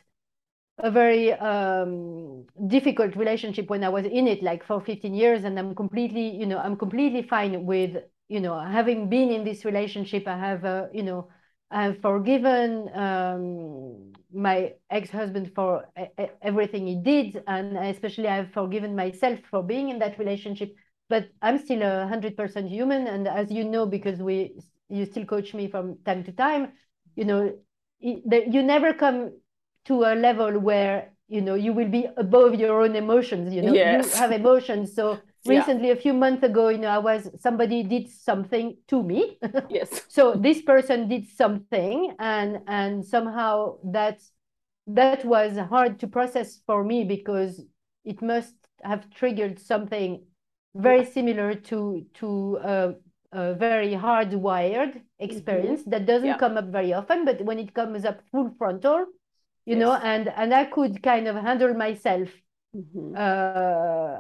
a 0.79 0.91
very 0.91 1.33
um, 1.35 2.45
difficult 2.67 3.15
relationship 3.17 3.71
when 3.71 3.85
I 3.85 3.89
was 3.89 4.07
in 4.07 4.27
it, 4.27 4.43
like 4.43 4.65
for 4.65 4.81
15 4.81 5.15
years, 5.15 5.45
and 5.45 5.59
I'm 5.59 5.75
completely, 5.75 6.37
you 6.37 6.47
know, 6.47 6.59
I'm 6.59 6.77
completely 6.77 7.23
fine 7.23 7.65
with, 7.65 7.97
you 8.29 8.41
know, 8.41 8.59
having 8.59 9.09
been 9.09 9.31
in 9.31 9.45
this 9.45 9.65
relationship. 9.65 10.27
I 10.27 10.37
have, 10.37 10.65
uh, 10.65 10.87
you 10.93 11.05
know, 11.05 11.29
I 11.75 11.83
have 11.83 12.01
forgiven 12.01 12.89
um, 12.95 14.13
my 14.33 14.75
ex-husband 14.91 15.53
for 15.57 15.85
everything 16.41 16.87
he 16.87 16.97
did, 17.03 17.43
and 17.49 17.77
especially 17.77 18.29
I've 18.29 18.53
forgiven 18.53 18.95
myself 18.95 19.41
for 19.51 19.61
being 19.63 19.89
in 19.89 19.99
that 19.99 20.17
relationship. 20.19 20.73
But 21.11 21.31
I'm 21.43 21.59
still 21.59 21.83
a 21.83 22.07
hundred 22.07 22.37
percent 22.37 22.71
human, 22.71 23.09
and 23.09 23.27
as 23.27 23.51
you 23.51 23.65
know, 23.65 23.87
because 23.87 24.21
we, 24.21 24.55
you 24.89 25.05
still 25.05 25.27
coach 25.27 25.53
me 25.53 25.69
from 25.69 25.99
time 26.07 26.23
to 26.25 26.33
time, 26.33 26.73
you 27.17 27.25
know, 27.25 27.53
you 27.99 28.63
never 28.63 28.95
come 28.95 29.33
to 29.87 30.05
a 30.05 30.15
level 30.15 30.59
where 30.61 31.11
you 31.29 31.41
know 31.41 31.55
you 31.55 31.73
will 31.73 31.89
be 31.89 32.07
above 32.17 32.55
your 32.55 32.83
own 32.83 32.95
emotions 32.95 33.55
you 33.55 33.63
know 33.63 33.73
yes. 33.73 34.13
you 34.13 34.21
have 34.21 34.33
emotions 34.33 34.95
so 34.95 35.19
recently 35.47 35.89
yeah. 35.89 35.95
a 35.95 35.97
few 35.97 36.13
months 36.13 36.43
ago 36.43 36.69
you 36.69 36.79
know 36.79 36.89
i 36.89 36.99
was 36.99 37.29
somebody 37.41 37.83
did 37.83 38.09
something 38.09 38.77
to 38.89 39.03
me 39.03 39.39
yes 39.69 40.03
so 40.09 40.35
this 40.35 40.63
person 40.63 41.09
did 41.09 41.27
something 41.29 42.15
and 42.19 42.61
and 42.67 43.05
somehow 43.05 43.77
that 43.85 44.21
that 44.87 45.25
was 45.25 45.57
hard 45.57 45.99
to 45.99 46.07
process 46.07 46.61
for 46.67 46.85
me 46.85 47.05
because 47.05 47.63
it 48.05 48.21
must 48.21 48.55
have 48.83 49.09
triggered 49.11 49.59
something 49.59 50.23
very 50.75 51.05
similar 51.05 51.55
to 51.55 52.05
to 52.15 52.59
a, 52.63 52.95
a 53.33 53.55
very 53.55 53.93
hardwired 53.93 55.01
experience 55.19 55.83
mm-hmm. 55.83 55.91
that 55.91 56.07
doesn't 56.07 56.29
yeah. 56.29 56.39
come 56.39 56.57
up 56.57 56.67
very 56.67 56.93
often 56.93 57.25
but 57.25 57.41
when 57.43 57.59
it 57.59 57.73
comes 57.75 58.05
up 58.05 58.21
full 58.31 58.51
frontal 58.59 59.07
you 59.67 59.77
yes. 59.77 59.79
know 59.79 59.93
and 59.95 60.29
and 60.37 60.53
i 60.53 60.65
could 60.65 61.03
kind 61.03 61.29
of 61.29 61.37
handle 61.37 61.73
myself 61.75 62.29
mm-hmm. 62.75 63.15
uh, 63.17 64.19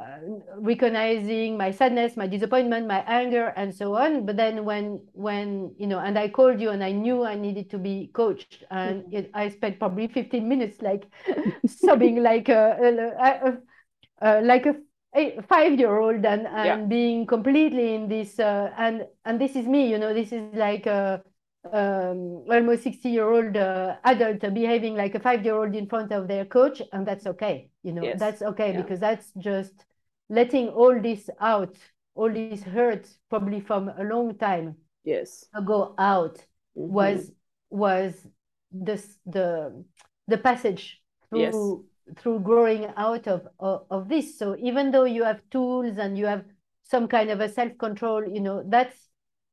recognizing 0.61 1.59
my 1.59 1.70
sadness 1.70 2.16
my 2.16 2.26
disappointment 2.26 2.86
my 2.86 3.05
anger 3.07 3.52
and 3.57 3.74
so 3.74 3.94
on 3.96 4.24
but 4.24 4.36
then 4.36 4.64
when 4.64 5.00
when 5.12 5.74
you 5.78 5.86
know 5.86 5.98
and 5.98 6.18
i 6.18 6.28
called 6.28 6.61
you 6.61 6.70
and 6.70 6.82
i 6.82 6.92
knew 6.92 7.24
i 7.24 7.34
needed 7.34 7.68
to 7.68 7.78
be 7.78 8.11
coached 8.14 8.64
and 8.70 9.02
mm-hmm. 9.02 9.16
it, 9.16 9.30
i 9.34 9.48
spent 9.48 9.78
probably 9.78 10.07
15 10.07 10.48
minutes 10.48 10.80
like 10.82 11.05
sobbing 11.66 12.22
like 12.22 12.48
a, 12.48 12.78
a, 12.80 13.50
a, 13.50 14.38
a 14.38 14.40
like 14.42 14.66
a 14.66 14.74
five 15.48 15.78
year 15.78 15.98
old 15.98 16.24
and 16.24 16.46
and 16.46 16.66
yeah. 16.66 16.76
being 16.76 17.26
completely 17.26 17.94
in 17.94 18.09
this 18.09 18.38
uh, 18.40 18.70
and 18.76 19.07
and 19.24 19.40
this 19.40 19.55
is 19.55 19.66
me 19.66 19.88
you 19.88 19.98
know 19.98 20.12
this 20.12 20.32
is 20.32 20.42
like 20.55 20.86
a 20.86 21.22
um, 21.73 22.45
almost 22.51 22.83
60 22.83 23.09
year 23.09 23.29
old 23.29 23.57
uh, 23.57 23.97
adult 24.05 24.41
behaving 24.55 24.95
like 24.95 25.15
a 25.15 25.21
five 25.21 25.45
year 25.45 25.55
old 25.55 25.75
in 25.75 25.87
front 25.87 26.12
of 26.12 26.29
their 26.29 26.45
coach 26.45 26.83
and 26.93 27.07
that's 27.07 27.27
okay 27.27 27.69
you 27.83 27.93
know 27.93 28.03
yes. 28.03 28.19
that's 28.19 28.43
okay 28.43 28.73
yeah. 28.73 28.83
because 28.83 29.01
that's 29.01 29.33
just 29.39 29.85
letting 30.29 30.69
all 30.69 31.01
this 31.01 31.31
out 31.41 31.77
all 32.15 32.31
this 32.33 32.62
hurt 32.62 33.09
probably 33.31 33.61
from 33.61 33.89
a 33.89 34.05
long 34.05 34.37
time 34.37 34.77
yes 35.05 35.47
ago 35.55 35.95
out 35.99 36.37
mm-hmm. 36.37 36.93
was 36.93 37.33
was 37.71 38.27
this 38.71 39.19
the 39.27 39.85
the 40.29 40.39
passage 40.39 41.01
through 41.31 41.41
yes. 41.41 41.55
through 42.19 42.41
growing 42.41 42.87
out 42.97 43.27
of, 43.27 43.47
of 43.59 43.85
of 43.91 44.09
this 44.09 44.39
so 44.39 44.57
even 44.59 44.91
though 44.91 45.05
you 45.05 45.25
have 45.25 45.41
tools 45.51 45.97
and 45.99 46.19
you 46.19 46.27
have 46.27 46.45
some 46.83 47.09
kind 47.09 47.31
of 47.31 47.41
a 47.41 47.49
self 47.49 47.77
control 47.79 48.27
you 48.27 48.41
know 48.41 48.62
that's 48.67 48.97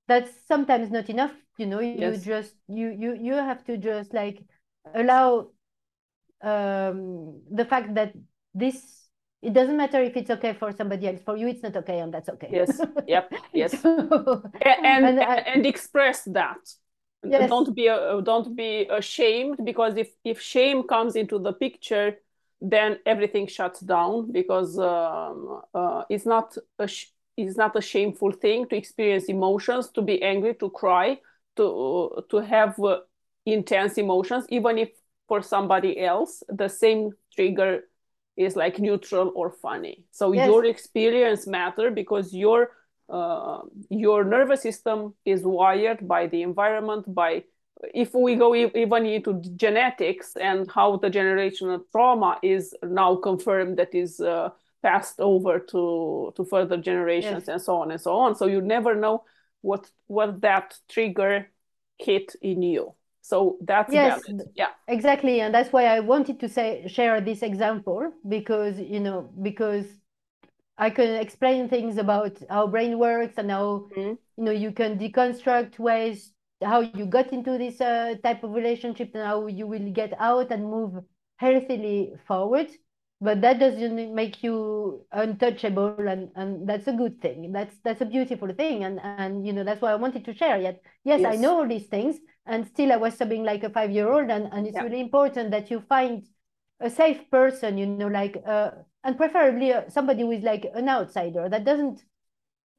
that's 0.07 0.31
sometimes 0.47 0.91
not 0.91 1.09
enough 1.09 1.31
you 1.61 1.67
know 1.71 1.79
you 1.79 1.95
yes. 1.97 2.23
just 2.33 2.53
you 2.67 2.87
you 3.03 3.11
you 3.27 3.35
have 3.49 3.61
to 3.69 3.77
just 3.77 4.09
like 4.21 4.37
allow 5.01 5.27
um 6.51 7.39
the 7.59 7.65
fact 7.71 7.93
that 7.93 8.11
this 8.61 8.77
it 9.47 9.53
doesn't 9.53 9.77
matter 9.77 10.01
if 10.09 10.13
it's 10.19 10.31
okay 10.35 10.53
for 10.53 10.71
somebody 10.79 11.07
else 11.07 11.21
for 11.27 11.35
you 11.37 11.47
it's 11.47 11.63
not 11.63 11.75
okay 11.81 11.99
and 11.99 12.13
that's 12.13 12.29
okay. 12.29 12.49
Yes. 12.51 12.81
Yep. 13.07 13.25
Yes. 13.61 13.71
So, 13.81 13.89
and 14.65 15.05
and, 15.07 15.19
I, 15.19 15.35
and, 15.53 15.65
express 15.65 16.19
that. 16.39 16.63
Yes. 17.23 17.49
don't 17.49 17.75
be 17.75 17.85
uh, 17.89 18.21
don't 18.21 18.55
be 18.55 18.71
ashamed 19.01 19.57
because 19.63 19.93
if 20.03 20.09
if 20.31 20.37
shame 20.41 20.79
comes 20.93 21.15
into 21.15 21.37
the 21.45 21.53
picture 21.53 22.07
then 22.75 22.89
everything 23.05 23.45
shuts 23.47 23.79
down 23.95 24.31
because 24.31 24.71
um, 24.79 25.61
uh, 25.73 26.03
it's 26.13 26.25
not 26.25 26.47
a 26.79 26.87
it's 27.37 27.57
not 27.63 27.75
a 27.75 27.81
shameful 27.81 28.31
thing 28.43 28.67
to 28.69 28.75
experience 28.75 29.25
emotions 29.37 29.89
to 29.95 30.01
be 30.01 30.21
angry 30.33 30.53
to 30.55 30.69
cry 30.81 31.07
to 31.57 32.23
to 32.29 32.37
have 32.37 32.79
uh, 32.79 32.99
intense 33.45 33.97
emotions 33.97 34.45
even 34.49 34.77
if 34.77 34.89
for 35.27 35.41
somebody 35.41 35.99
else 35.99 36.43
the 36.49 36.67
same 36.67 37.11
trigger 37.35 37.81
is 38.37 38.55
like 38.55 38.79
neutral 38.79 39.31
or 39.35 39.51
funny 39.51 40.03
so 40.11 40.31
yes. 40.31 40.47
your 40.47 40.65
experience 40.65 41.47
matter 41.47 41.91
because 41.91 42.33
your 42.33 42.71
uh, 43.09 43.59
your 43.89 44.23
nervous 44.23 44.61
system 44.61 45.13
is 45.25 45.43
wired 45.43 46.07
by 46.07 46.27
the 46.27 46.41
environment 46.41 47.03
by 47.13 47.43
if 47.93 48.13
we 48.13 48.35
go 48.35 48.55
e- 48.55 48.71
even 48.75 49.05
into 49.05 49.41
genetics 49.55 50.35
and 50.37 50.69
how 50.71 50.95
the 50.97 51.09
generational 51.09 51.81
trauma 51.91 52.37
is 52.41 52.73
now 52.83 53.15
confirmed 53.15 53.77
that 53.77 53.93
is 53.93 54.21
uh, 54.21 54.49
passed 54.81 55.19
over 55.19 55.59
to 55.59 56.31
to 56.35 56.45
further 56.45 56.77
generations 56.77 57.45
yes. 57.45 57.47
and 57.47 57.61
so 57.61 57.75
on 57.77 57.91
and 57.91 57.99
so 58.01 58.15
on 58.15 58.35
so 58.35 58.45
you 58.45 58.61
never 58.61 58.95
know 58.95 59.23
what 59.61 59.89
what 60.07 60.41
that 60.41 60.75
trigger 60.89 61.47
hit 61.97 62.35
in 62.41 62.61
you 62.61 62.93
so 63.21 63.57
that's 63.61 63.93
yes 63.93 64.21
valid. 64.27 64.49
yeah 64.55 64.69
exactly 64.87 65.41
and 65.41 65.53
that's 65.53 65.71
why 65.71 65.85
i 65.85 65.99
wanted 65.99 66.39
to 66.39 66.49
say 66.49 66.83
share 66.87 67.21
this 67.21 67.43
example 67.43 68.11
because 68.27 68.79
you 68.79 68.99
know 68.99 69.29
because 69.41 69.85
i 70.77 70.89
can 70.89 71.15
explain 71.15 71.69
things 71.69 71.97
about 71.97 72.37
how 72.49 72.65
brain 72.65 72.97
works 72.97 73.35
and 73.37 73.51
how 73.51 73.87
mm-hmm. 73.95 73.99
you 73.99 74.17
know 74.37 74.51
you 74.51 74.71
can 74.71 74.97
deconstruct 74.97 75.77
ways 75.77 76.33
how 76.63 76.81
you 76.81 77.05
got 77.05 77.33
into 77.33 77.57
this 77.57 77.81
uh, 77.81 78.13
type 78.23 78.43
of 78.43 78.51
relationship 78.51 79.11
and 79.13 79.25
how 79.25 79.47
you 79.47 79.65
will 79.65 79.91
get 79.91 80.13
out 80.19 80.51
and 80.51 80.63
move 80.63 81.03
healthily 81.37 82.13
forward 82.27 82.69
but 83.21 83.39
that 83.41 83.59
doesn't 83.59 84.15
make 84.15 84.43
you 84.43 85.05
untouchable 85.11 85.95
and, 86.07 86.29
and 86.35 86.67
that's 86.67 86.87
a 86.87 86.93
good 86.93 87.21
thing 87.21 87.51
that's 87.51 87.75
that's 87.83 88.01
a 88.01 88.05
beautiful 88.05 88.51
thing 88.53 88.83
and 88.83 88.99
and 89.03 89.45
you 89.45 89.53
know 89.53 89.63
that's 89.63 89.81
why 89.81 89.91
i 89.91 89.95
wanted 89.95 90.25
to 90.25 90.33
share 90.33 90.59
yet 90.59 90.81
yes, 91.03 91.21
yes. 91.21 91.33
i 91.33 91.35
know 91.37 91.59
all 91.59 91.67
these 91.67 91.87
things 91.87 92.17
and 92.47 92.65
still 92.67 92.91
i 92.91 92.97
was 92.97 93.13
sobbing 93.13 93.43
like 93.43 93.63
a 93.63 93.69
five 93.69 93.91
year 93.91 94.11
old 94.11 94.29
and, 94.29 94.49
and 94.51 94.65
it's 94.65 94.75
yeah. 94.75 94.83
really 94.83 94.99
important 94.99 95.51
that 95.51 95.69
you 95.69 95.79
find 95.87 96.27
a 96.81 96.89
safe 96.89 97.29
person, 97.29 97.77
you 97.77 97.85
know, 97.85 98.07
like, 98.07 98.41
uh, 98.45 98.71
and 99.03 99.17
preferably 99.17 99.71
uh, 99.71 99.87
somebody 99.89 100.21
who 100.21 100.31
is 100.31 100.43
like 100.43 100.65
an 100.73 100.89
outsider 100.89 101.47
that 101.47 101.63
doesn't 101.63 102.03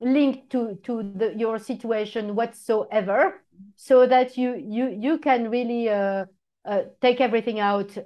link 0.01 0.51
to 0.51 0.79
to 0.83 1.03
the, 1.15 1.35
your 1.37 1.59
situation 1.59 2.35
whatsoever, 2.35 3.41
so 3.77 4.07
that 4.07 4.37
you 4.37 4.55
you 4.57 4.89
you 4.89 5.19
can 5.19 5.51
really 5.51 5.89
uh, 5.89 6.27
uh, 6.65 6.83
take 7.01 7.21
everything 7.21 7.61
out 7.61 7.97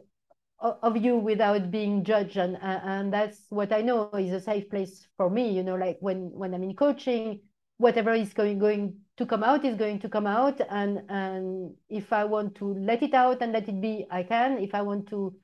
of 0.61 0.97
you 0.97 1.17
without 1.17 1.71
being 1.71 2.03
judged 2.03 2.37
and 2.37 2.57
and 2.63 3.13
that's 3.13 3.47
what 3.51 3.73
i 3.73 3.83
know 3.83 4.11
is 4.15 4.33
a 4.33 4.41
safe 4.41 4.69
place 4.71 5.07
for 5.17 5.29
me 5.29 5.53
you 5.53 5.63
know 5.63 5.75
like 5.75 5.99
when 6.01 6.31
when 6.33 6.55
i'm 6.55 6.63
in 6.63 6.75
coaching 6.75 7.41
whatever 7.77 8.13
is 8.15 8.33
going 8.33 8.59
going 8.59 8.97
to 9.19 9.27
come 9.27 9.45
out 9.45 9.65
is 9.65 9.77
going 9.77 9.99
to 9.99 10.09
come 10.09 10.27
out 10.27 10.59
and 10.71 11.03
and 11.11 11.75
if 11.91 12.11
i 12.13 12.25
want 12.25 12.55
to 12.55 12.73
let 12.75 13.03
it 13.03 13.13
out 13.13 13.43
and 13.43 13.53
let 13.53 13.69
it 13.69 13.81
be 13.83 14.07
i 14.11 14.23
can 14.23 14.59
if 14.59 14.75
i 14.75 14.81
want 14.81 15.07
to 15.07 15.35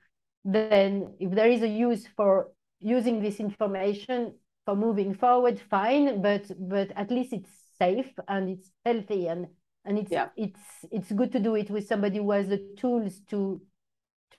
then 0.44 1.14
if 1.20 1.30
there 1.32 1.48
is 1.48 1.62
a 1.62 1.68
use 1.68 2.06
for 2.16 2.48
using 2.80 3.20
this 3.20 3.38
information 3.38 4.34
for 4.64 4.74
moving 4.74 5.14
forward 5.14 5.60
fine 5.70 6.22
but 6.22 6.50
but 6.68 6.90
at 6.96 7.10
least 7.10 7.32
it's 7.34 7.50
safe 7.78 8.12
and 8.28 8.48
it's 8.48 8.70
healthy 8.86 9.26
and 9.26 9.46
and 9.84 9.98
it's 9.98 10.10
yeah. 10.10 10.28
it's 10.36 10.60
it's 10.90 11.12
good 11.12 11.32
to 11.32 11.40
do 11.40 11.54
it 11.54 11.70
with 11.70 11.86
somebody 11.86 12.18
who 12.18 12.30
has 12.30 12.48
the 12.48 12.74
tools 12.78 13.20
to 13.28 13.60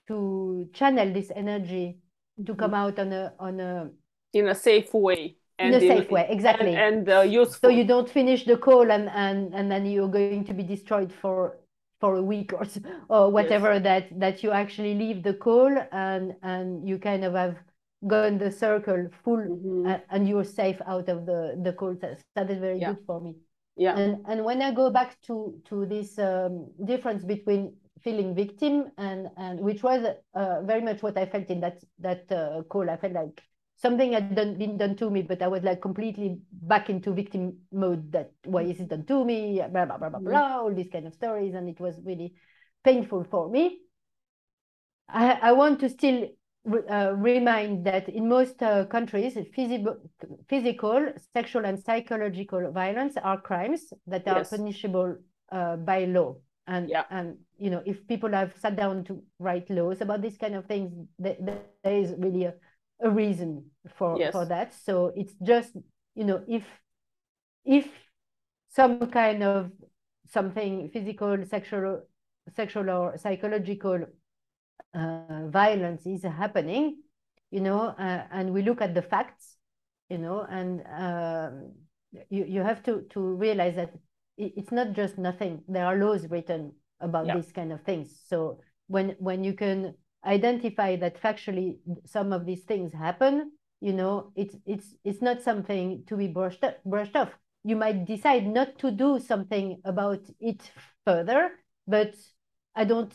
to 0.08 0.68
channel 0.72 1.12
this 1.12 1.30
energy 1.34 1.98
to 2.36 2.42
mm-hmm. 2.42 2.60
come 2.60 2.74
out 2.74 2.98
on 2.98 3.12
a 3.12 3.32
on 3.38 3.60
a 3.60 3.90
in 4.32 4.48
a 4.48 4.54
safe 4.54 4.92
way 4.92 5.36
and 5.58 5.74
in 5.74 5.82
a 5.82 5.96
safe 5.96 6.10
way 6.10 6.26
exactly 6.28 6.74
and, 6.74 7.08
and 7.08 7.08
uh, 7.08 7.20
useful 7.20 7.68
so 7.70 7.74
you 7.74 7.84
don't 7.84 8.10
finish 8.10 8.44
the 8.44 8.56
call 8.56 8.90
and 8.90 9.08
and 9.10 9.54
and 9.54 9.70
then 9.70 9.86
you're 9.86 10.08
going 10.08 10.44
to 10.44 10.52
be 10.52 10.62
destroyed 10.62 11.12
for 11.12 11.58
for 12.00 12.16
a 12.16 12.22
week 12.22 12.52
or 12.52 12.66
or 13.08 13.30
whatever 13.30 13.74
yes. 13.74 13.82
that 13.82 14.20
that 14.20 14.42
you 14.42 14.50
actually 14.50 14.94
leave 14.94 15.22
the 15.22 15.34
call 15.34 15.72
and 15.92 16.34
and 16.42 16.88
you 16.88 16.98
kind 16.98 17.24
of 17.24 17.34
have 17.34 17.56
gone 18.06 18.36
the 18.36 18.50
circle 18.50 19.08
full 19.22 19.38
mm-hmm. 19.38 19.86
and, 19.86 20.02
and, 20.10 20.28
you're 20.28 20.44
safe 20.44 20.76
out 20.86 21.08
of 21.08 21.24
the 21.24 21.58
the 21.62 21.72
call 21.72 21.94
test 21.94 22.22
that 22.34 22.50
is 22.50 22.58
very 22.58 22.78
yeah. 22.78 22.88
good 22.92 22.98
for 23.06 23.18
me 23.20 23.34
yeah 23.76 23.96
and 23.96 24.18
and 24.28 24.44
when 24.44 24.60
i 24.60 24.70
go 24.70 24.90
back 24.90 25.18
to 25.22 25.58
to 25.64 25.86
this 25.86 26.18
um, 26.18 26.66
difference 26.84 27.24
between 27.24 27.72
feeling 28.04 28.34
victim 28.34 28.92
and 28.98 29.28
and 29.38 29.58
which 29.58 29.82
was 29.82 30.04
uh, 30.34 30.60
very 30.62 30.82
much 30.82 31.02
what 31.02 31.16
I 31.16 31.26
felt 31.26 31.48
in 31.48 31.60
that 31.60 31.82
that 31.98 32.30
uh, 32.30 32.62
call. 32.68 32.88
I 32.90 32.98
felt 32.98 33.14
like 33.14 33.42
something 33.76 34.12
had 34.12 34.36
done, 34.36 34.56
been 34.58 34.76
done 34.76 34.94
to 34.96 35.10
me, 35.10 35.22
but 35.22 35.42
I 35.42 35.48
was 35.48 35.62
like 35.62 35.80
completely 35.80 36.38
back 36.52 36.90
into 36.90 37.12
victim 37.12 37.56
mode. 37.72 38.12
That 38.12 38.30
why 38.44 38.62
is 38.62 38.78
it 38.78 38.88
done 38.88 39.06
to 39.06 39.24
me? 39.24 39.56
Blah 39.56 39.86
blah 39.86 39.96
blah 39.96 40.10
blah 40.10 40.18
mm-hmm. 40.18 40.28
blah. 40.28 40.60
All 40.60 40.74
these 40.74 40.90
kind 40.92 41.06
of 41.06 41.14
stories, 41.14 41.54
and 41.54 41.68
it 41.68 41.80
was 41.80 41.98
really 42.04 42.34
painful 42.84 43.24
for 43.24 43.48
me. 43.48 43.80
I 45.08 45.38
I 45.40 45.52
want 45.52 45.80
to 45.80 45.88
still 45.88 46.28
uh, 46.90 47.12
remind 47.16 47.86
that 47.86 48.10
in 48.10 48.28
most 48.28 48.62
uh, 48.62 48.84
countries, 48.84 49.38
physical, 49.54 49.96
physical, 50.48 51.08
sexual, 51.32 51.64
and 51.64 51.82
psychological 51.82 52.70
violence 52.70 53.16
are 53.16 53.40
crimes 53.40 53.94
that 54.06 54.28
are 54.28 54.38
yes. 54.38 54.50
punishable 54.50 55.16
uh, 55.50 55.76
by 55.76 56.04
law 56.04 56.36
and 56.66 56.88
yeah. 56.88 57.04
and 57.10 57.36
you 57.58 57.70
know 57.70 57.82
if 57.84 58.06
people 58.06 58.30
have 58.30 58.54
sat 58.58 58.76
down 58.76 59.04
to 59.04 59.22
write 59.38 59.68
laws 59.70 60.00
about 60.00 60.22
these 60.22 60.36
kind 60.36 60.54
of 60.54 60.66
things 60.66 60.90
there, 61.18 61.36
there 61.40 61.92
is 61.92 62.14
really 62.18 62.44
a, 62.44 62.54
a 63.02 63.10
reason 63.10 63.64
for 63.96 64.18
yes. 64.18 64.32
for 64.32 64.46
that 64.46 64.74
so 64.74 65.12
it's 65.16 65.34
just 65.42 65.76
you 66.14 66.24
know 66.24 66.42
if 66.48 66.64
if 67.64 67.88
some 68.68 69.06
kind 69.10 69.42
of 69.42 69.70
something 70.26 70.88
physical 70.90 71.36
sexual 71.44 72.02
sexual 72.54 72.88
or 72.90 73.18
psychological 73.18 74.04
uh, 74.94 75.46
violence 75.48 76.06
is 76.06 76.22
happening 76.22 76.96
you 77.50 77.60
know 77.60 77.94
uh, 77.98 78.24
and 78.32 78.52
we 78.52 78.62
look 78.62 78.80
at 78.80 78.94
the 78.94 79.02
facts 79.02 79.56
you 80.08 80.18
know 80.18 80.46
and 80.50 80.82
um, 80.98 81.72
you 82.30 82.44
you 82.44 82.60
have 82.62 82.82
to 82.82 83.02
to 83.10 83.20
realize 83.20 83.76
that 83.76 83.92
it's 84.36 84.72
not 84.72 84.92
just 84.92 85.18
nothing. 85.18 85.62
There 85.68 85.86
are 85.86 85.96
laws 85.96 86.28
written 86.28 86.72
about 87.00 87.26
yeah. 87.26 87.36
these 87.36 87.52
kind 87.52 87.72
of 87.72 87.82
things. 87.82 88.20
So 88.28 88.60
when 88.88 89.16
when 89.18 89.44
you 89.44 89.54
can 89.54 89.94
identify 90.24 90.96
that 90.96 91.20
factually 91.20 91.78
some 92.04 92.32
of 92.32 92.46
these 92.46 92.64
things 92.64 92.92
happen, 92.92 93.52
you 93.80 93.92
know, 93.92 94.32
it's 94.36 94.56
it's 94.66 94.94
it's 95.04 95.22
not 95.22 95.42
something 95.42 96.04
to 96.06 96.16
be 96.16 96.28
brushed 96.28 96.64
brushed 96.84 97.16
off. 97.16 97.30
You 97.64 97.76
might 97.76 98.04
decide 98.04 98.46
not 98.46 98.78
to 98.78 98.90
do 98.90 99.18
something 99.18 99.80
about 99.84 100.20
it 100.40 100.70
further, 101.04 101.50
but 101.86 102.14
I 102.76 102.84
don't 102.84 103.12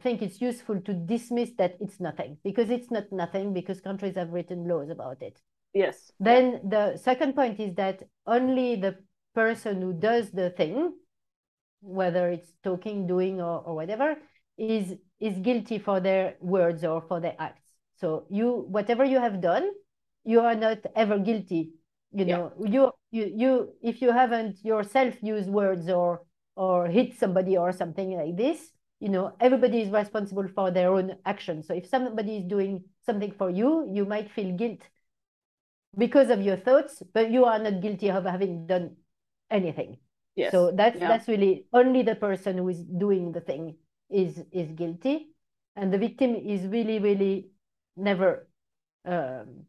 think 0.00 0.22
it's 0.22 0.40
useful 0.40 0.80
to 0.82 0.94
dismiss 0.94 1.50
that 1.58 1.76
it's 1.80 2.00
nothing 2.00 2.38
because 2.44 2.70
it's 2.70 2.90
not 2.90 3.10
nothing 3.10 3.52
because 3.52 3.80
countries 3.80 4.14
have 4.16 4.30
written 4.30 4.68
laws 4.68 4.88
about 4.88 5.20
it. 5.20 5.40
Yes. 5.74 6.12
Then 6.20 6.60
the 6.64 6.96
second 6.96 7.34
point 7.34 7.60
is 7.60 7.74
that 7.74 8.02
only 8.26 8.76
the 8.76 8.96
person 9.34 9.80
who 9.80 9.92
does 9.92 10.30
the 10.30 10.50
thing, 10.50 10.94
whether 11.80 12.30
it's 12.30 12.52
talking, 12.62 13.06
doing, 13.06 13.40
or, 13.40 13.60
or 13.60 13.74
whatever, 13.74 14.16
is 14.58 14.94
is 15.20 15.38
guilty 15.38 15.78
for 15.78 16.00
their 16.00 16.36
words 16.40 16.84
or 16.84 17.02
for 17.02 17.20
their 17.20 17.36
acts. 17.38 17.62
So 17.96 18.26
you 18.30 18.66
whatever 18.68 19.04
you 19.04 19.18
have 19.18 19.40
done, 19.40 19.70
you 20.24 20.40
are 20.40 20.54
not 20.54 20.78
ever 20.96 21.18
guilty. 21.18 21.72
You 22.12 22.24
know, 22.24 22.52
yeah. 22.60 22.70
you 22.70 22.92
you 23.10 23.32
you 23.36 23.72
if 23.82 24.02
you 24.02 24.12
haven't 24.12 24.64
yourself 24.64 25.14
used 25.22 25.48
words 25.48 25.88
or 25.88 26.22
or 26.56 26.88
hit 26.88 27.18
somebody 27.18 27.56
or 27.56 27.72
something 27.72 28.10
like 28.16 28.36
this, 28.36 28.72
you 29.00 29.08
know, 29.08 29.34
everybody 29.40 29.80
is 29.80 29.90
responsible 29.90 30.48
for 30.54 30.70
their 30.70 30.92
own 30.92 31.16
actions. 31.24 31.66
So 31.66 31.74
if 31.74 31.86
somebody 31.86 32.38
is 32.38 32.44
doing 32.44 32.84
something 33.06 33.32
for 33.32 33.48
you, 33.48 33.88
you 33.90 34.04
might 34.04 34.30
feel 34.30 34.56
guilt 34.56 34.80
because 35.96 36.30
of 36.30 36.42
your 36.42 36.56
thoughts, 36.56 37.02
but 37.14 37.30
you 37.30 37.44
are 37.44 37.58
not 37.58 37.80
guilty 37.80 38.10
of 38.10 38.24
having 38.24 38.66
done 38.66 38.96
anything. 39.50 39.98
Yes. 40.36 40.52
So 40.52 40.70
that's 40.72 40.98
yeah. 40.98 41.08
that's 41.08 41.28
really 41.28 41.66
only 41.72 42.02
the 42.02 42.14
person 42.14 42.58
who 42.58 42.68
is 42.68 42.82
doing 42.84 43.32
the 43.32 43.40
thing 43.40 43.76
is 44.08 44.42
is 44.52 44.70
guilty, 44.72 45.34
and 45.76 45.92
the 45.92 45.98
victim 45.98 46.34
is 46.34 46.66
really 46.66 46.98
really 46.98 47.50
never 47.96 48.48
um, 49.04 49.66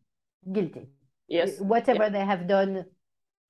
guilty. 0.51 0.87
Yes. 1.27 1.59
Whatever 1.59 2.03
yeah. 2.03 2.09
they 2.09 2.25
have 2.25 2.47
done, 2.47 2.85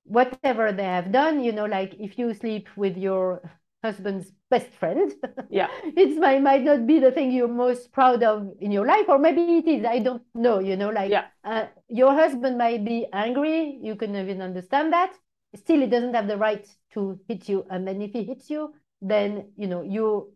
whatever 0.03 0.71
they 0.71 0.83
have 0.83 1.11
done, 1.11 1.43
you 1.43 1.51
know, 1.51 1.65
like 1.65 1.95
if 1.99 2.17
you 2.17 2.33
sleep 2.33 2.69
with 2.75 2.97
your 2.97 3.41
husband's 3.83 4.31
best 4.49 4.69
friend, 4.79 5.13
yeah, 5.49 5.67
it 5.83 6.17
might 6.17 6.41
might 6.41 6.63
not 6.63 6.87
be 6.87 6.99
the 6.99 7.11
thing 7.11 7.31
you're 7.31 7.47
most 7.47 7.91
proud 7.91 8.23
of 8.23 8.49
in 8.61 8.71
your 8.71 8.85
life, 8.85 9.09
or 9.09 9.19
maybe 9.19 9.41
it 9.59 9.67
is. 9.67 9.85
I 9.85 9.99
don't 9.99 10.23
know. 10.33 10.59
You 10.59 10.77
know, 10.77 10.89
like 10.89 11.11
yeah. 11.11 11.25
uh, 11.43 11.65
your 11.89 12.13
husband 12.13 12.57
might 12.57 12.85
be 12.85 13.07
angry. 13.11 13.79
You 13.81 13.95
can 13.95 14.15
even 14.15 14.41
understand 14.41 14.93
that 14.93 15.11
still 15.55 15.79
he 15.79 15.87
doesn't 15.87 16.13
have 16.13 16.27
the 16.27 16.37
right 16.37 16.67
to 16.93 17.19
hit 17.27 17.49
you 17.49 17.65
and 17.69 17.87
then 17.87 18.01
if 18.01 18.11
he 18.13 18.23
hits 18.23 18.49
you 18.49 18.73
then 19.01 19.51
you 19.57 19.67
know 19.67 19.81
you 19.81 20.31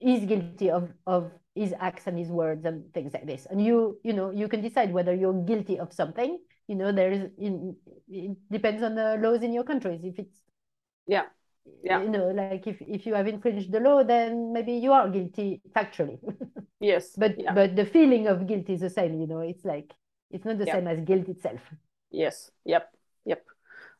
is 0.00 0.24
guilty 0.24 0.70
of 0.70 0.90
of 1.06 1.30
his 1.54 1.72
acts 1.78 2.06
and 2.06 2.18
his 2.18 2.28
words 2.28 2.64
and 2.64 2.92
things 2.92 3.12
like 3.14 3.26
this. 3.26 3.46
And 3.50 3.64
you 3.64 3.98
you 4.02 4.12
know 4.12 4.30
you 4.30 4.48
can 4.48 4.60
decide 4.60 4.92
whether 4.92 5.14
you're 5.14 5.44
guilty 5.44 5.78
of 5.78 5.92
something. 5.92 6.38
You 6.68 6.74
know 6.76 6.92
there 6.92 7.12
is 7.12 7.30
in 7.38 7.76
it 8.08 8.36
depends 8.50 8.82
on 8.82 8.94
the 8.94 9.18
laws 9.20 9.42
in 9.42 9.52
your 9.52 9.64
countries. 9.64 10.00
If 10.04 10.18
it's 10.18 10.36
yeah. 11.06 11.24
Yeah. 11.82 12.02
you 12.02 12.10
know 12.10 12.28
like 12.28 12.66
if 12.66 12.76
if 12.82 13.06
you 13.06 13.14
have 13.14 13.26
infringed 13.26 13.72
the 13.72 13.80
law 13.80 14.04
then 14.04 14.52
maybe 14.52 14.72
you 14.72 14.92
are 14.92 15.08
guilty 15.08 15.62
factually. 15.74 16.18
Yes. 16.80 17.16
But 17.16 17.40
yeah. 17.40 17.54
but 17.54 17.76
the 17.76 17.86
feeling 17.86 18.26
of 18.26 18.46
guilt 18.46 18.68
is 18.68 18.80
the 18.80 18.90
same 18.90 19.18
you 19.18 19.26
know. 19.26 19.40
It's 19.40 19.64
like 19.64 19.94
it's 20.30 20.44
not 20.44 20.58
the 20.58 20.66
yeah. 20.66 20.74
same 20.74 20.86
as 20.86 21.00
guilt 21.00 21.28
itself. 21.28 21.60
Yes. 22.10 22.50
Yep. 22.66 22.92
Yep 23.24 23.42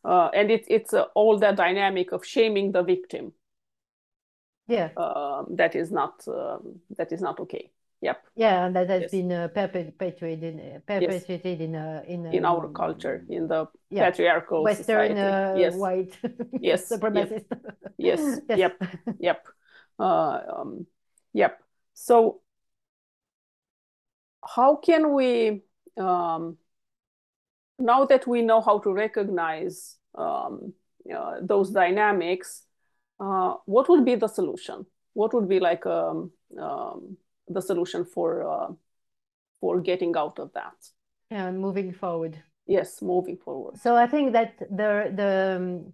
uh, 0.04 0.28
and 0.34 0.50
it's 0.50 0.66
it's 0.68 0.92
uh, 0.92 1.06
all 1.14 1.38
that 1.38 1.56
dynamic 1.56 2.12
of 2.12 2.24
shaming 2.24 2.72
the 2.72 2.82
victim. 2.82 3.32
Yeah, 4.66 4.90
uh, 4.96 5.44
that 5.50 5.74
is 5.74 5.90
not 5.90 6.26
um, 6.28 6.80
that 6.96 7.12
is 7.12 7.20
not 7.20 7.40
okay. 7.40 7.70
Yep. 8.00 8.22
Yeah, 8.36 8.66
and 8.66 8.76
that 8.76 8.90
has 8.90 9.02
yes. 9.02 9.10
been 9.10 9.32
uh, 9.32 9.48
perpetuated 9.48 10.60
uh, 10.60 10.78
perpetuated 10.86 11.60
yes. 11.60 11.68
in 11.68 11.74
uh, 11.74 12.02
in 12.06 12.26
in 12.26 12.44
our 12.44 12.68
culture, 12.68 13.24
in 13.30 13.48
the 13.48 13.66
yeah. 13.88 14.10
patriarchal 14.10 14.62
Western 14.62 15.16
yes. 15.16 15.74
white 15.74 16.16
yes 16.60 16.90
supremacist. 16.90 17.46
Yep. 17.50 17.76
yes. 17.96 18.40
yes. 18.48 18.58
Yep. 18.58 18.82
Yep. 19.20 19.46
Um, 19.98 20.86
yep. 21.32 21.60
So, 21.94 22.40
how 24.44 24.76
can 24.76 25.14
we 25.14 25.62
um, 25.96 26.58
now 27.78 28.04
that 28.06 28.26
we 28.26 28.42
know 28.42 28.60
how 28.60 28.78
to 28.80 28.92
recognize 28.92 29.96
um, 30.16 30.72
uh, 31.14 31.36
those 31.42 31.70
dynamics, 31.70 32.62
uh, 33.20 33.54
what 33.66 33.88
would 33.88 34.04
be 34.04 34.14
the 34.14 34.28
solution? 34.28 34.86
What 35.12 35.34
would 35.34 35.48
be 35.48 35.60
like 35.60 35.86
um, 35.86 36.32
um, 36.60 37.16
the 37.48 37.60
solution 37.60 38.04
for 38.04 38.48
uh, 38.48 38.72
for 39.60 39.80
getting 39.80 40.16
out 40.16 40.38
of 40.38 40.52
that? 40.54 40.74
Yeah, 41.30 41.50
moving 41.50 41.92
forward. 41.92 42.42
Yes, 42.66 43.02
moving 43.02 43.36
forward. 43.36 43.78
So 43.78 43.94
I 43.94 44.06
think 44.06 44.32
that 44.32 44.58
the 44.58 45.12
the 45.14 45.56
um, 45.56 45.92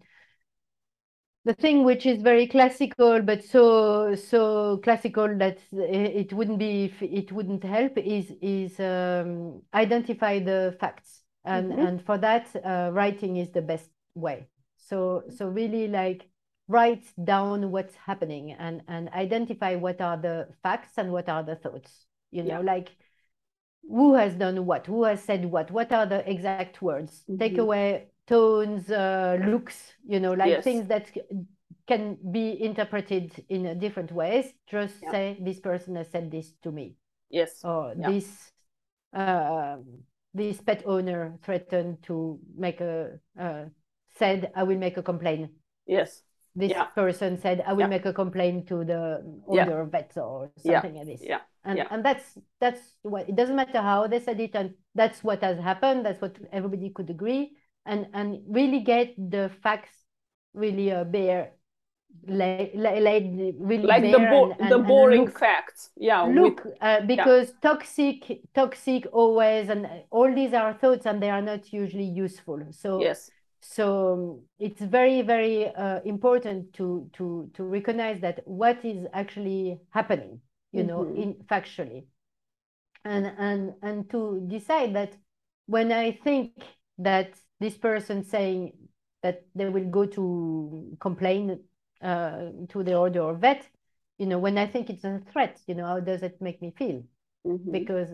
the 1.44 1.54
thing 1.54 1.84
which 1.84 2.04
is 2.04 2.22
very 2.22 2.46
classical 2.46 3.22
but 3.22 3.42
so 3.42 4.14
so 4.14 4.78
classical 4.84 5.26
that 5.38 5.58
it 5.72 6.32
wouldn't 6.32 6.58
be 6.58 6.92
it 7.00 7.32
wouldn't 7.32 7.64
help 7.64 7.96
is 7.96 8.32
is 8.42 8.78
um, 8.78 9.62
identify 9.72 10.38
the 10.38 10.76
facts 10.78 11.19
and 11.44 11.72
mm-hmm. 11.72 11.86
and 11.86 12.04
for 12.04 12.18
that 12.18 12.48
uh, 12.64 12.90
writing 12.92 13.36
is 13.36 13.50
the 13.50 13.62
best 13.62 13.90
way 14.14 14.46
so 14.76 15.22
so 15.36 15.46
really 15.46 15.88
like 15.88 16.28
write 16.68 17.04
down 17.24 17.70
what's 17.70 17.94
happening 17.96 18.52
and 18.52 18.82
and 18.88 19.08
identify 19.10 19.74
what 19.74 20.00
are 20.00 20.16
the 20.16 20.48
facts 20.62 20.92
and 20.96 21.10
what 21.12 21.28
are 21.28 21.42
the 21.42 21.56
thoughts 21.56 22.06
you 22.30 22.42
know 22.42 22.60
yeah. 22.60 22.72
like 22.72 22.90
who 23.88 24.14
has 24.14 24.34
done 24.34 24.66
what 24.66 24.86
who 24.86 25.04
has 25.04 25.22
said 25.22 25.44
what 25.44 25.70
what 25.70 25.90
are 25.92 26.06
the 26.06 26.28
exact 26.30 26.82
words 26.82 27.24
mm-hmm. 27.28 27.38
take 27.38 27.58
away 27.58 28.10
tones, 28.30 28.90
uh, 28.90 29.36
looks, 29.44 29.92
you 30.06 30.20
know, 30.20 30.32
like 30.32 30.48
yes. 30.48 30.64
things 30.64 30.86
that 30.86 31.10
can 31.86 32.16
be 32.30 32.62
interpreted 32.62 33.44
in 33.48 33.78
different 33.78 34.12
ways. 34.12 34.46
Just 34.68 34.94
yeah. 35.02 35.10
say 35.10 35.38
this 35.40 35.58
person 35.58 35.96
has 35.96 36.08
said 36.08 36.30
this 36.30 36.52
to 36.62 36.70
me. 36.70 36.94
Yes. 37.28 37.60
Or 37.64 37.92
yeah. 37.98 38.10
this 38.10 38.52
uh, 39.12 39.76
this 40.34 40.60
pet 40.60 40.82
owner 40.86 41.38
threatened 41.42 42.02
to 42.04 42.38
make 42.56 42.80
a 42.80 43.18
uh, 43.38 43.64
said 44.16 44.50
I 44.54 44.62
will 44.62 44.78
make 44.78 44.96
a 44.96 45.02
complaint. 45.02 45.50
Yes. 45.86 46.22
This 46.54 46.70
yeah. 46.72 46.84
person 46.84 47.38
said 47.40 47.62
I 47.66 47.72
will 47.72 47.86
make 47.88 48.06
a 48.06 48.12
complaint 48.12 48.66
to 48.68 48.84
the 48.84 49.22
older 49.46 49.84
vet 49.84 50.12
or 50.16 50.50
something 50.58 50.94
like 50.94 51.06
this. 51.06 51.22
Yeah. 51.22 51.40
And 51.64 51.86
and 51.90 52.04
that's 52.04 52.38
that's 52.60 52.80
what 53.02 53.28
it 53.28 53.36
doesn't 53.36 53.54
matter 53.56 53.80
how 53.80 54.06
they 54.06 54.18
said 54.18 54.40
it 54.40 54.54
and 54.54 54.74
that's 54.94 55.22
what 55.22 55.42
has 55.42 55.58
happened. 55.58 56.04
That's 56.04 56.20
what 56.20 56.36
everybody 56.52 56.90
could 56.90 57.10
agree 57.10 57.56
and 57.86 58.06
and 58.12 58.42
really 58.48 58.80
get 58.80 59.14
the 59.16 59.50
facts 59.62 59.94
really 60.54 60.90
uh, 60.90 61.04
bare 61.04 61.52
like, 62.26 62.72
like 62.74 63.24
really 63.58 63.82
like 63.82 64.02
the, 64.02 64.18
bo- 64.18 64.54
and, 64.58 64.70
the 64.70 64.76
and, 64.76 64.86
boring 64.86 65.24
look, 65.24 65.38
facts 65.38 65.90
yeah 65.96 66.22
look 66.22 66.64
with, 66.64 66.74
uh, 66.80 67.00
because 67.06 67.48
yeah. 67.48 67.70
toxic 67.70 68.40
toxic 68.54 69.06
always 69.12 69.68
and 69.68 69.88
all 70.10 70.32
these 70.34 70.52
are 70.52 70.74
thoughts 70.74 71.06
and 71.06 71.22
they 71.22 71.30
are 71.30 71.42
not 71.42 71.72
usually 71.72 72.04
useful 72.04 72.62
so 72.70 73.00
yes 73.00 73.30
so 73.60 74.12
um, 74.12 74.40
it's 74.58 74.80
very 74.80 75.22
very 75.22 75.74
uh, 75.74 76.00
important 76.04 76.72
to 76.72 77.08
to 77.12 77.50
to 77.54 77.64
recognize 77.64 78.20
that 78.20 78.40
what 78.44 78.84
is 78.84 79.06
actually 79.12 79.78
happening 79.90 80.40
you 80.72 80.82
mm-hmm. 80.82 80.88
know 80.88 81.14
in 81.14 81.34
factually 81.50 82.04
and 83.04 83.32
and 83.38 83.74
and 83.82 84.10
to 84.10 84.44
decide 84.48 84.94
that 84.94 85.16
when 85.66 85.90
i 85.90 86.12
think 86.12 86.52
that 86.98 87.32
this 87.60 87.76
person 87.76 88.24
saying 88.24 88.72
that 89.22 89.44
they 89.54 89.68
will 89.68 89.84
go 89.84 90.06
to 90.06 90.96
complain 91.00 91.58
uh, 92.02 92.50
to 92.68 92.82
the 92.82 92.96
order 92.96 93.22
of 93.22 93.40
vet, 93.40 93.68
you 94.18 94.26
know, 94.26 94.38
when 94.38 94.58
I 94.58 94.66
think 94.66 94.90
it's 94.90 95.04
a 95.04 95.20
threat, 95.32 95.60
you 95.66 95.74
know, 95.74 95.86
how 95.86 96.00
does 96.00 96.22
it 96.22 96.40
make 96.40 96.60
me 96.60 96.72
feel? 96.76 97.02
Mm-hmm. 97.46 97.70
Because 97.70 98.08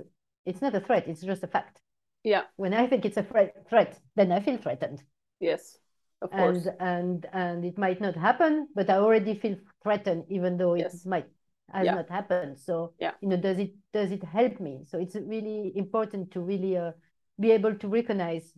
it's 0.44 0.62
not 0.62 0.74
a 0.74 0.80
threat, 0.80 1.08
it's 1.08 1.22
just 1.22 1.42
a 1.42 1.48
fact. 1.48 1.80
Yeah. 2.22 2.42
When 2.56 2.74
I 2.74 2.86
think 2.86 3.04
it's 3.04 3.16
a 3.16 3.22
threat, 3.22 3.66
threat, 3.68 3.98
then 4.14 4.32
I 4.32 4.40
feel 4.40 4.58
threatened. 4.58 5.02
Yes. 5.40 5.78
Of 6.22 6.30
course. 6.30 6.66
And 6.66 6.80
and 6.80 7.26
and 7.32 7.64
it 7.64 7.78
might 7.78 8.00
not 8.00 8.16
happen, 8.16 8.68
but 8.74 8.88
I 8.88 8.96
already 8.96 9.34
feel 9.34 9.56
threatened, 9.82 10.24
even 10.30 10.56
though 10.56 10.74
yes. 10.74 10.94
it 10.94 11.08
might 11.08 11.26
has 11.72 11.84
yeah. 11.84 11.94
not 11.94 12.08
happened. 12.08 12.58
So 12.58 12.94
yeah. 12.98 13.12
you 13.20 13.28
know, 13.28 13.36
does 13.36 13.58
it 13.58 13.74
does 13.92 14.10
it 14.10 14.24
help 14.24 14.60
me? 14.60 14.84
So 14.86 14.98
it's 14.98 15.14
really 15.14 15.72
important 15.76 16.30
to 16.32 16.40
really 16.40 16.76
uh, 16.76 16.92
be 17.38 17.52
able 17.52 17.74
to 17.74 17.88
recognize 17.88 18.52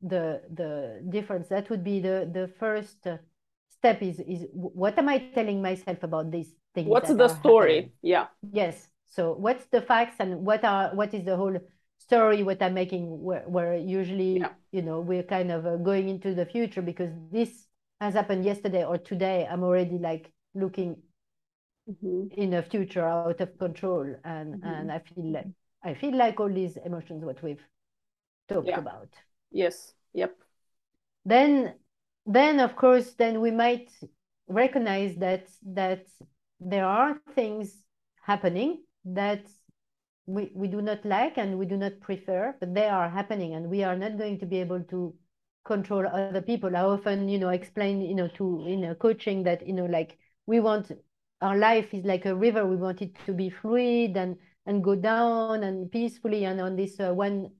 the 0.00 0.42
the 0.52 1.04
difference 1.10 1.48
that 1.48 1.68
would 1.70 1.84
be 1.84 2.00
the 2.00 2.28
the 2.32 2.48
first 2.58 3.06
uh, 3.06 3.18
step 3.84 4.02
is 4.02 4.20
is 4.20 4.46
what 4.52 4.98
am 4.98 5.08
i 5.08 5.18
telling 5.34 5.60
myself 5.60 6.02
about 6.02 6.30
these 6.30 6.54
things 6.74 6.88
what's 6.88 7.12
the 7.12 7.28
story 7.28 7.74
happening? 7.74 7.92
yeah 8.02 8.26
yes 8.52 8.88
so 9.06 9.34
what's 9.34 9.66
the 9.66 9.80
facts 9.80 10.16
and 10.20 10.44
what 10.44 10.64
are 10.64 10.94
what 10.94 11.12
is 11.12 11.24
the 11.24 11.36
whole 11.36 11.58
story 11.98 12.42
what 12.42 12.62
i'm 12.62 12.74
making 12.74 13.04
where, 13.22 13.44
where 13.46 13.76
usually 13.76 14.38
yeah. 14.38 14.52
you 14.72 14.82
know 14.82 15.00
we're 15.00 15.22
kind 15.22 15.52
of 15.52 15.66
uh, 15.66 15.76
going 15.76 16.08
into 16.08 16.34
the 16.34 16.46
future 16.46 16.82
because 16.82 17.12
this 17.30 17.66
has 18.00 18.14
happened 18.14 18.44
yesterday 18.44 18.84
or 18.84 18.96
today 18.98 19.46
i'm 19.50 19.62
already 19.62 19.98
like 19.98 20.32
looking 20.54 20.96
mm-hmm. 21.90 22.26
in 22.40 22.54
a 22.54 22.62
future 22.62 23.04
out 23.04 23.40
of 23.40 23.58
control 23.58 24.06
and 24.24 24.54
mm-hmm. 24.54 24.66
and 24.66 24.92
i 24.92 24.98
feel 24.98 25.32
like 25.32 25.46
i 25.84 25.94
feel 25.94 26.16
like 26.16 26.40
all 26.40 26.48
these 26.48 26.76
emotions 26.84 27.24
what 27.24 27.42
we've 27.42 27.66
talked 28.48 28.68
yeah. 28.68 28.78
about 28.78 29.08
Yes. 29.54 29.94
Yep. 30.14 30.34
Then, 31.24 31.74
then 32.26 32.60
of 32.60 32.76
course, 32.76 33.12
then 33.14 33.40
we 33.40 33.50
might 33.50 33.90
recognize 34.48 35.16
that 35.16 35.48
that 35.66 36.06
there 36.60 36.86
are 36.86 37.20
things 37.34 37.82
happening 38.22 38.82
that 39.04 39.46
we, 40.26 40.50
we 40.54 40.68
do 40.68 40.80
not 40.80 41.04
like 41.04 41.36
and 41.36 41.58
we 41.58 41.66
do 41.66 41.76
not 41.76 42.00
prefer, 42.00 42.54
but 42.60 42.74
they 42.74 42.86
are 42.86 43.10
happening 43.10 43.54
and 43.54 43.68
we 43.68 43.84
are 43.84 43.96
not 43.96 44.16
going 44.16 44.38
to 44.38 44.46
be 44.46 44.58
able 44.58 44.80
to 44.84 45.14
control 45.64 46.06
other 46.06 46.40
people. 46.40 46.74
I 46.76 46.80
often, 46.80 47.28
you 47.28 47.38
know, 47.38 47.50
explain, 47.50 48.00
you 48.00 48.14
know, 48.14 48.28
to 48.36 48.64
in 48.66 48.84
a 48.84 48.94
coaching 48.94 49.42
that, 49.44 49.66
you 49.66 49.74
know, 49.74 49.86
like 49.86 50.18
we 50.46 50.60
want 50.60 50.90
our 51.40 51.58
life 51.58 51.92
is 51.92 52.04
like 52.04 52.24
a 52.24 52.34
river. 52.34 52.66
We 52.66 52.76
want 52.76 53.02
it 53.02 53.16
to 53.26 53.32
be 53.32 53.50
fluid 53.50 54.16
and 54.16 54.36
and 54.66 54.82
go 54.82 54.94
down 54.94 55.62
and 55.62 55.90
peacefully. 55.90 56.44
And 56.44 56.60
on 56.60 56.76
this 56.76 56.98
uh, 56.98 57.12
one 57.12 57.50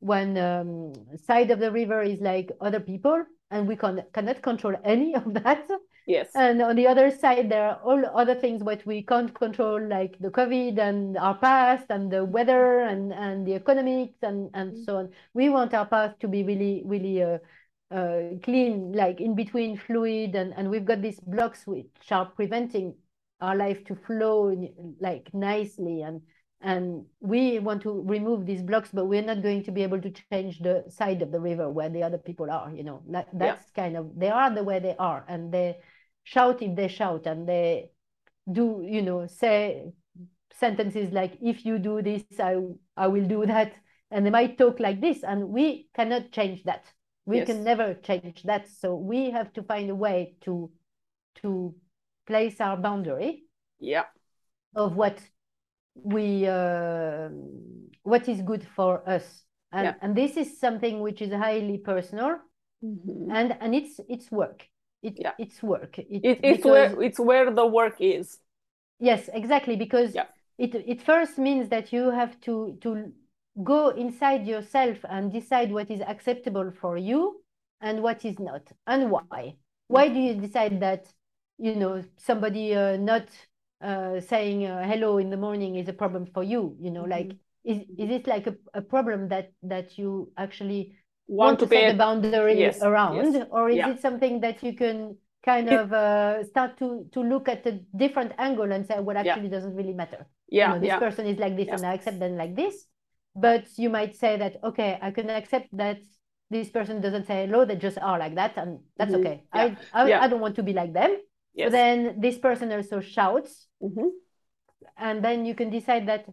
one 0.00 0.36
um, 0.38 0.92
side 1.26 1.50
of 1.50 1.58
the 1.58 1.70
river 1.70 2.02
is 2.02 2.20
like 2.20 2.50
other 2.60 2.80
people 2.80 3.24
and 3.54 3.68
we 3.68 3.76
can, 3.76 4.02
cannot 4.12 4.42
control 4.42 4.74
any 4.84 5.14
of 5.14 5.32
that. 5.34 5.66
Yes. 6.06 6.30
And 6.34 6.60
on 6.60 6.76
the 6.76 6.86
other 6.86 7.10
side 7.10 7.50
there 7.50 7.66
are 7.70 7.80
all 7.82 8.04
other 8.14 8.34
things 8.34 8.62
what 8.62 8.84
we 8.84 9.02
can't 9.02 9.32
control 9.34 9.80
like 9.80 10.18
the 10.20 10.28
covid 10.28 10.78
and 10.78 11.16
our 11.16 11.38
past 11.38 11.86
and 11.88 12.10
the 12.10 12.24
weather 12.26 12.80
and 12.80 13.10
and 13.10 13.46
the 13.46 13.54
economics 13.54 14.18
and 14.22 14.50
and 14.52 14.72
mm-hmm. 14.72 14.82
so 14.84 14.96
on. 14.98 15.08
We 15.32 15.48
want 15.48 15.72
our 15.72 15.86
past 15.86 16.20
to 16.20 16.28
be 16.28 16.42
really 16.42 16.82
really 16.84 17.22
uh, 17.22 17.38
uh, 17.90 18.36
clean 18.42 18.92
like 18.92 19.22
in 19.22 19.34
between 19.34 19.78
fluid 19.78 20.34
and 20.34 20.52
and 20.56 20.68
we've 20.68 20.84
got 20.84 21.00
these 21.00 21.20
blocks 21.20 21.66
which 21.66 22.10
are 22.10 22.26
preventing 22.26 22.94
our 23.40 23.56
life 23.56 23.82
to 23.84 23.94
flow 23.94 24.52
like 25.00 25.32
nicely 25.32 26.02
and 26.02 26.20
and 26.64 27.04
we 27.20 27.58
want 27.58 27.82
to 27.82 28.02
remove 28.06 28.46
these 28.46 28.62
blocks 28.62 28.88
but 28.92 29.04
we're 29.04 29.22
not 29.22 29.42
going 29.42 29.62
to 29.62 29.70
be 29.70 29.82
able 29.82 30.00
to 30.00 30.10
change 30.32 30.58
the 30.60 30.82
side 30.88 31.20
of 31.20 31.30
the 31.30 31.38
river 31.38 31.70
where 31.70 31.90
the 31.90 32.02
other 32.02 32.16
people 32.18 32.50
are 32.50 32.72
you 32.74 32.82
know 32.82 33.02
that, 33.06 33.28
that's 33.34 33.66
yeah. 33.76 33.82
kind 33.82 33.96
of 33.96 34.10
they 34.16 34.30
are 34.30 34.52
the 34.52 34.64
way 34.64 34.78
they 34.78 34.96
are 34.98 35.24
and 35.28 35.52
they 35.52 35.76
shout 36.24 36.62
if 36.62 36.74
they 36.74 36.88
shout 36.88 37.26
and 37.26 37.46
they 37.46 37.90
do 38.50 38.82
you 38.88 39.02
know 39.02 39.26
say 39.26 39.92
sentences 40.52 41.12
like 41.12 41.36
if 41.42 41.66
you 41.66 41.78
do 41.78 42.00
this 42.00 42.24
i 42.40 42.56
i 42.96 43.06
will 43.06 43.26
do 43.26 43.44
that 43.44 43.74
and 44.10 44.24
they 44.24 44.30
might 44.30 44.56
talk 44.56 44.80
like 44.80 45.00
this 45.00 45.22
and 45.22 45.48
we 45.48 45.88
cannot 45.94 46.30
change 46.32 46.64
that 46.64 46.84
we 47.26 47.38
yes. 47.38 47.46
can 47.46 47.62
never 47.62 47.94
change 47.94 48.42
that 48.44 48.66
so 48.68 48.94
we 48.94 49.30
have 49.30 49.52
to 49.52 49.62
find 49.62 49.90
a 49.90 49.94
way 49.94 50.34
to 50.40 50.70
to 51.34 51.74
place 52.26 52.58
our 52.58 52.76
boundary 52.76 53.44
yeah 53.80 54.04
of 54.74 54.96
what 54.96 55.18
we 55.94 56.46
uh, 56.46 57.28
what 58.02 58.28
is 58.28 58.42
good 58.42 58.66
for 58.74 59.08
us 59.08 59.44
and, 59.72 59.84
yeah. 59.86 59.94
and 60.02 60.16
this 60.16 60.36
is 60.36 60.58
something 60.58 61.00
which 61.00 61.22
is 61.22 61.32
highly 61.32 61.78
personal 61.78 62.38
mm-hmm. 62.84 63.30
and 63.30 63.56
and 63.60 63.74
it's 63.74 64.00
it's 64.08 64.30
work 64.30 64.66
it, 65.02 65.14
yeah. 65.18 65.32
it's 65.38 65.62
work 65.62 65.98
it, 65.98 66.06
it, 66.10 66.40
it's 66.42 66.56
because, 66.58 66.64
where 66.64 67.02
it's 67.02 67.20
where 67.20 67.50
the 67.50 67.66
work 67.66 67.96
is 68.00 68.38
yes 69.00 69.28
exactly 69.32 69.76
because 69.76 70.14
yeah. 70.14 70.24
it 70.58 70.74
it 70.74 71.00
first 71.00 71.38
means 71.38 71.68
that 71.68 71.92
you 71.92 72.10
have 72.10 72.40
to 72.40 72.76
to 72.80 73.12
go 73.62 73.90
inside 73.90 74.46
yourself 74.46 74.98
and 75.08 75.32
decide 75.32 75.70
what 75.72 75.90
is 75.90 76.00
acceptable 76.00 76.72
for 76.80 76.96
you 76.96 77.40
and 77.80 78.02
what 78.02 78.24
is 78.24 78.38
not 78.38 78.62
and 78.86 79.10
why 79.10 79.54
why 79.88 80.08
do 80.08 80.18
you 80.18 80.34
decide 80.34 80.80
that 80.80 81.06
you 81.58 81.74
know 81.76 82.02
somebody 82.16 82.74
uh, 82.74 82.96
not 82.96 83.26
uh, 83.82 84.20
saying 84.20 84.66
uh, 84.66 84.86
hello 84.86 85.18
in 85.18 85.30
the 85.30 85.36
morning 85.36 85.76
is 85.76 85.88
a 85.88 85.92
problem 85.92 86.26
for 86.32 86.42
you 86.42 86.76
you 86.80 86.90
know 86.90 87.02
mm-hmm. 87.02 87.10
like 87.10 87.36
is 87.64 87.78
is 87.98 88.10
it 88.10 88.26
like 88.26 88.46
a, 88.46 88.54
a 88.74 88.82
problem 88.82 89.28
that 89.28 89.52
that 89.62 89.98
you 89.98 90.30
actually 90.36 90.96
want, 91.26 91.60
want 91.60 91.60
to, 91.60 91.68
set 91.68 91.94
a 91.94 91.96
boundary 91.96 92.58
yes. 92.58 92.82
around 92.82 93.34
yes. 93.34 93.46
or 93.50 93.70
is 93.70 93.76
yeah. 93.76 93.90
it 93.90 94.00
something 94.00 94.40
that 94.40 94.62
you 94.62 94.74
can 94.74 95.16
kind 95.44 95.68
of 95.70 95.92
uh, 95.92 96.44
start 96.44 96.76
to 96.78 97.06
to 97.12 97.20
look 97.20 97.48
at 97.48 97.66
a 97.66 97.80
different 97.96 98.32
angle 98.38 98.70
and 98.70 98.86
say 98.86 99.00
what 99.00 99.16
actually 99.16 99.44
yeah. 99.44 99.56
doesn't 99.56 99.74
really 99.74 99.92
matter 99.92 100.26
yeah 100.48 100.68
you 100.68 100.74
know, 100.74 100.80
this 100.80 100.88
yeah. 100.88 100.98
person 100.98 101.26
is 101.26 101.38
like 101.38 101.56
this 101.56 101.68
and 101.68 101.84
i 101.84 101.94
accept 101.94 102.18
them 102.18 102.36
like 102.36 102.54
this 102.54 102.86
but 103.34 103.66
you 103.76 103.90
might 103.90 104.14
say 104.16 104.36
that 104.36 104.56
okay 104.62 104.98
i 105.02 105.10
can 105.10 105.28
accept 105.30 105.68
that 105.72 105.98
this 106.50 106.68
person 106.70 107.00
doesn't 107.00 107.26
say 107.26 107.46
hello 107.46 107.64
they 107.64 107.76
just 107.76 107.98
are 107.98 108.18
like 108.18 108.34
that 108.34 108.56
and 108.56 108.78
that's 108.96 109.12
mm-hmm. 109.12 109.26
okay 109.26 109.42
I, 109.52 109.76
I, 109.92 110.12
I 110.12 110.28
don't 110.28 110.40
want 110.40 110.56
to 110.56 110.62
be 110.62 110.72
like 110.72 110.92
them 110.92 111.16
Yes. 111.54 111.72
then 111.72 112.20
this 112.20 112.38
person 112.38 112.72
also 112.72 113.00
shouts. 113.00 113.66
Mm-hmm. 113.82 114.08
And 114.96 115.24
then 115.24 115.44
you 115.44 115.54
can 115.54 115.70
decide 115.70 116.08
that 116.08 116.26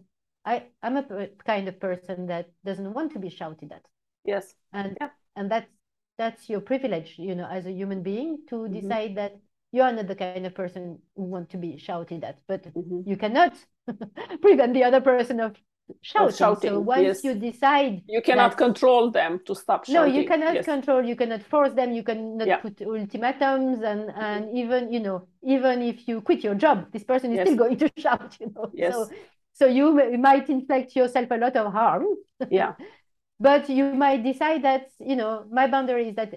I, 0.44 0.64
I'm 0.82 0.96
a 0.96 1.28
kind 1.46 1.68
of 1.68 1.80
person 1.80 2.26
that 2.26 2.50
doesn't 2.64 2.92
want 2.92 3.12
to 3.12 3.18
be 3.18 3.30
shouted 3.30 3.72
at. 3.72 3.82
Yes. 4.24 4.54
And 4.72 4.96
yeah. 5.00 5.10
and 5.36 5.50
that's 5.50 5.70
that's 6.18 6.48
your 6.48 6.60
privilege, 6.60 7.14
you 7.18 7.34
know, 7.34 7.46
as 7.46 7.66
a 7.66 7.72
human 7.72 8.02
being 8.02 8.38
to 8.48 8.56
mm-hmm. 8.56 8.74
decide 8.74 9.16
that 9.16 9.36
you 9.72 9.82
are 9.82 9.92
not 9.92 10.06
the 10.06 10.14
kind 10.14 10.44
of 10.46 10.54
person 10.54 10.98
who 11.16 11.24
want 11.24 11.50
to 11.50 11.56
be 11.56 11.78
shouted 11.78 12.22
at, 12.24 12.40
but 12.46 12.62
Mhm. 12.74 13.06
you 13.06 13.16
cannot 13.16 13.54
prevent 14.42 14.74
the 14.74 14.84
other 14.84 15.00
person 15.00 15.40
of 15.40 15.56
shouting. 16.00 16.36
shouting, 16.36 16.70
So 16.70 16.80
once 16.80 17.02
yes. 17.02 17.24
you 17.24 17.34
decide 17.34 18.02
You 18.06 18.22
cannot 18.22 18.52
that- 18.52 18.58
control 18.58 19.10
them 19.10 19.40
to 19.46 19.54
stop 19.54 19.84
shouting. 19.84 20.12
no, 20.12 20.18
you 20.20 20.26
cannot 20.26 20.54
Yes. 20.54 20.64
control, 20.64 21.04
you 21.04 21.16
cannot 21.16 21.42
force 21.42 21.72
them, 21.74 21.92
you 21.92 22.02
cannot 22.02 22.46
Yeah. 22.46 22.58
Mm-hmm. 22.58 22.68
put 22.84 22.86
ultimatums 23.00 23.82
and 23.82 24.10
and 24.28 24.42
even, 24.60 24.92
you 24.92 25.00
know, 25.00 25.18
even 25.42 25.82
if 25.82 26.08
you 26.08 26.20
quit 26.22 26.42
your 26.44 26.54
job, 26.54 26.76
this 26.92 27.04
person 27.04 27.30
is 27.32 27.36
Yes. 27.36 27.46
still 27.48 27.58
going 27.64 27.76
to 27.78 27.88
shout, 28.04 28.36
you 28.40 28.48
know. 28.54 28.70
Yes. 28.72 28.94
So 28.94 29.08
so 29.54 29.66
you 29.66 29.86
might 30.18 30.48
inflict 30.48 30.96
yourself 30.96 31.28
a 31.30 31.36
lot 31.44 31.54
of 31.56 31.72
harm, 31.72 32.04
Yeah. 32.50 32.72
but 33.48 33.68
you 33.68 33.84
might 33.94 34.22
decide 34.24 34.62
that, 34.64 34.84
you 34.98 35.16
know, 35.16 35.44
my 35.50 35.66
boundary 35.66 36.08
is 36.10 36.14
that 36.16 36.32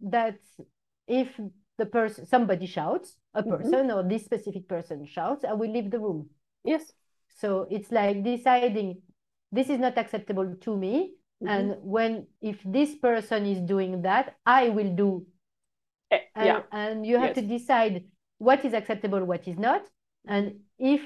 that 0.00 0.38
if 1.06 1.28
the 1.78 1.86
person 1.86 2.26
somebody 2.26 2.66
shouts, 2.66 3.16
a 3.34 3.42
Mhm. 3.42 3.50
person 3.56 3.90
or 3.90 4.02
this 4.02 4.24
specific 4.24 4.68
person 4.68 5.06
shouts, 5.06 5.44
I 5.44 5.52
will 5.54 5.70
leave 5.70 5.90
the 5.90 5.98
room. 6.00 6.28
Yes. 6.64 6.92
So 7.38 7.66
it's 7.70 7.90
like 7.92 8.22
deciding 8.24 9.02
this 9.52 9.70
is 9.70 9.78
not 9.78 9.96
acceptable 9.98 10.56
to 10.62 10.76
me. 10.76 11.14
Mhm. 11.40 11.48
And 11.48 11.76
when 11.82 12.26
if 12.42 12.60
this 12.64 12.96
person 12.96 13.46
is 13.46 13.60
doing 13.60 14.02
that, 14.02 14.36
I 14.46 14.70
will 14.70 14.94
do. 14.94 15.26
Eh, 16.10 16.20
And, 16.34 16.46
yeah. 16.46 16.62
and 16.72 17.06
you 17.06 17.18
have 17.18 17.30
Yes. 17.30 17.36
to 17.36 17.42
decide 17.42 18.04
what 18.38 18.64
is 18.64 18.74
acceptable, 18.74 19.24
what 19.24 19.48
is 19.48 19.58
not. 19.58 19.82
And 20.26 20.60
if 20.78 21.02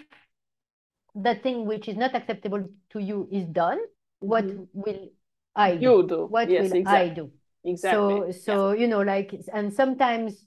the 1.14 1.34
thing 1.36 1.66
which 1.66 1.88
is 1.88 1.96
not 1.96 2.14
acceptable 2.14 2.68
to 2.90 2.98
you 2.98 3.28
is 3.30 3.44
done, 3.46 3.78
what 4.20 4.44
Mhm. 4.44 4.68
will 4.72 5.08
I 5.54 5.76
do? 5.76 5.84
You 5.84 6.02
do. 6.08 6.28
What 6.28 6.48
yes, 6.50 6.70
will 6.70 6.74
exactly. 6.74 7.10
I 7.10 7.14
do? 7.14 7.32
Exactly. 7.64 8.14
So 8.20 8.32
so 8.32 8.72
you 8.72 8.88
know, 8.88 9.02
like 9.02 9.34
and 9.52 9.72
sometimes 9.72 10.46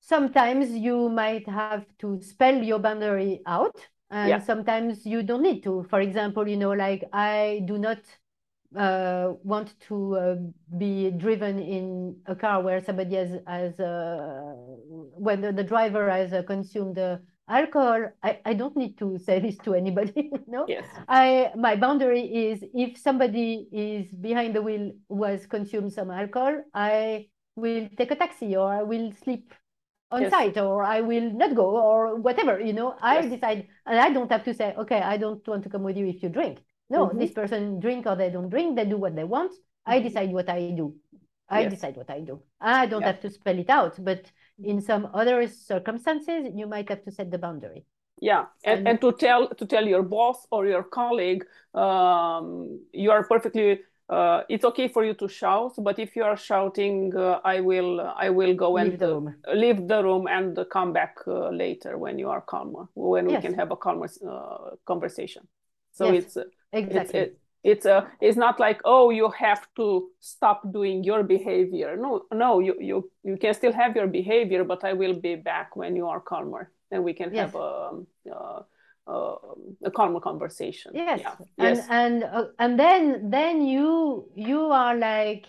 sometimes 0.00 0.70
you 0.70 1.08
might 1.08 1.48
have 1.48 1.84
to 1.98 2.20
spell 2.22 2.62
your 2.62 2.78
boundary 2.78 3.42
out 3.46 3.76
and 4.14 4.28
Yeah. 4.30 4.38
sometimes 4.40 5.04
you 5.04 5.22
don't 5.22 5.42
need 5.42 5.62
to. 5.64 5.84
For 5.90 6.00
example, 6.00 6.46
you 6.48 6.56
know, 6.56 6.72
like 6.72 7.04
I 7.12 7.62
do 7.66 7.78
not 7.78 7.98
uh, 8.76 9.34
want 9.42 9.74
to 9.88 10.16
uh, 10.16 10.36
be 10.78 11.10
driven 11.10 11.58
in 11.58 12.16
a 12.26 12.34
car 12.34 12.62
where 12.62 12.80
somebody 12.82 13.16
has 13.16 13.32
has 13.46 13.78
uh, 13.80 14.54
when 15.26 15.40
the, 15.40 15.52
the 15.52 15.64
driver 15.64 16.08
has 16.10 16.32
uh, 16.32 16.42
consumed 16.42 16.98
uh, 16.98 17.18
alcohol. 17.48 18.06
I, 18.22 18.40
I 18.44 18.54
don't 18.54 18.76
need 18.76 18.96
to 18.98 19.18
say 19.18 19.40
this 19.44 19.58
to 19.58 19.74
anybody, 19.74 20.30
no? 20.46 20.66
Yes. 20.68 20.84
I 21.08 21.50
my 21.56 21.76
boundary 21.76 22.22
is 22.22 22.64
if 22.74 22.98
somebody 22.98 23.68
is 23.72 24.06
behind 24.14 24.54
the 24.54 24.62
wheel 24.62 24.92
who 25.08 25.24
has 25.24 25.46
consumed 25.46 25.92
some 25.92 26.10
alcohol, 26.10 26.62
I 26.72 27.28
will 27.56 27.88
take 27.98 28.10
a 28.12 28.16
taxi 28.16 28.56
or 28.56 28.72
I 28.72 28.82
will 28.82 29.12
sleep 29.22 29.52
on 30.10 30.22
Yes. 30.22 30.30
site 30.30 30.58
or 30.58 30.82
I 30.84 31.00
will 31.00 31.30
not 31.32 31.54
go 31.54 31.76
or 31.76 32.16
whatever, 32.16 32.60
you 32.60 32.72
know. 32.72 32.94
I 33.00 33.20
Yes. 33.20 33.30
decide 33.30 33.68
and 33.86 33.98
I 33.98 34.10
don't 34.10 34.30
have 34.30 34.44
to 34.44 34.54
say, 34.54 34.74
okay, 34.76 35.00
I 35.00 35.16
don't 35.16 35.46
want 35.48 35.62
to 35.64 35.70
come 35.70 35.82
with 35.82 35.96
you 35.96 36.06
if 36.06 36.22
you 36.22 36.28
drink. 36.28 36.58
No, 36.90 37.08
Mhm. 37.08 37.18
this 37.18 37.32
person 37.32 37.80
drink 37.80 38.06
or 38.06 38.14
they 38.16 38.30
don't 38.30 38.50
drink, 38.50 38.76
they 38.76 38.84
do 38.84 38.96
what 38.98 39.14
they 39.16 39.24
want. 39.24 39.52
I 39.86 40.00
Mhm. 40.00 40.02
decide 40.04 40.32
what 40.32 40.48
I 40.48 40.70
do. 40.70 40.94
I 41.48 41.60
Yes. 41.62 41.72
decide 41.72 41.96
what 41.96 42.10
I 42.10 42.20
do. 42.20 42.42
I 42.60 42.86
don't 42.86 43.00
Yeah. 43.00 43.08
have 43.08 43.20
to 43.20 43.30
spell 43.30 43.58
it 43.58 43.70
out, 43.70 43.94
but 44.02 44.30
in 44.62 44.80
some 44.80 45.08
other 45.12 45.46
circumstances, 45.48 46.52
you 46.54 46.66
might 46.66 46.88
have 46.88 47.02
to 47.04 47.10
set 47.10 47.30
the 47.30 47.38
boundary. 47.38 47.84
Yeah, 48.20 48.46
and, 48.64 48.78
And- 48.78 48.88
and 48.88 49.00
to 49.00 49.12
tell 49.12 49.48
to 49.48 49.66
tell 49.66 49.86
your 49.86 50.02
boss 50.02 50.46
or 50.50 50.66
your 50.66 50.84
colleague, 50.84 51.44
um, 51.74 52.80
you 52.92 53.10
are 53.10 53.24
perfectly. 53.24 53.80
Uh, 54.08 54.42
it's 54.50 54.64
okay 54.64 54.88
for 54.88 55.04
you 55.04 55.14
to 55.14 55.28
shout, 55.28 55.72
but 55.78 55.98
if 55.98 56.14
you 56.14 56.22
are 56.24 56.36
shouting, 56.36 57.12
uh, 57.16 57.40
I 57.44 57.60
will 57.60 58.00
I 58.00 58.30
will 58.30 58.54
go 58.54 58.76
Leave 58.76 58.98
and 58.98 58.98
the 58.98 59.08
uh, 59.08 59.14
room. 59.14 59.34
leave 59.54 59.88
the 59.88 60.02
room 60.04 60.26
and 60.28 60.58
come 60.70 60.92
back 60.92 61.16
uh, 61.26 61.48
later 61.50 61.96
when 61.96 62.18
you 62.18 62.28
are 62.28 62.42
calmer, 62.42 62.88
when 62.94 63.28
we 63.28 63.38
can 63.38 63.54
have 63.54 63.70
a 63.70 63.76
calmer 63.76 64.08
uh, 64.28 64.76
conversation. 64.86 65.48
So 65.92 66.10
Yes, 66.10 66.18
it's 66.18 66.36
uh, 66.36 66.44
Exactly. 66.72 66.90
it's 66.90 67.10
it, 67.14 67.38
it's 67.62 67.86
a 67.86 68.06
it's 68.20 68.36
not 68.36 68.60
like 68.60 68.80
oh 68.84 69.10
you 69.10 69.30
have 69.30 69.66
to 69.76 70.10
stop 70.20 70.70
doing 70.72 71.02
your 71.04 71.22
behavior. 71.22 71.96
No, 71.96 72.26
no, 72.32 72.60
you 72.60 72.74
you 72.80 73.10
you 73.24 73.36
can 73.38 73.54
still 73.54 73.72
have 73.72 73.96
your 73.96 74.06
behavior, 74.06 74.64
but 74.64 74.84
I 74.84 74.92
will 74.92 75.14
be 75.14 75.36
back 75.36 75.76
when 75.76 75.96
you 75.96 76.06
are 76.08 76.20
calmer, 76.20 76.70
and 76.90 77.02
we 77.04 77.14
can 77.14 77.30
Yes. 77.30 77.50
have 77.50 77.54
a 77.54 78.02
uh, 78.30 78.62
uh, 79.06 79.36
a 79.84 79.90
calmer 79.90 80.20
conversation. 80.20 80.92
Yes, 80.94 81.20
Yeah. 81.20 81.36
and 81.58 81.76
Yes. 81.78 81.88
and 81.88 82.24
uh, 82.24 82.46
and 82.58 82.78
then 82.78 83.30
then 83.30 83.66
you 83.66 84.30
you 84.36 84.60
are 84.70 84.96
like 84.96 85.46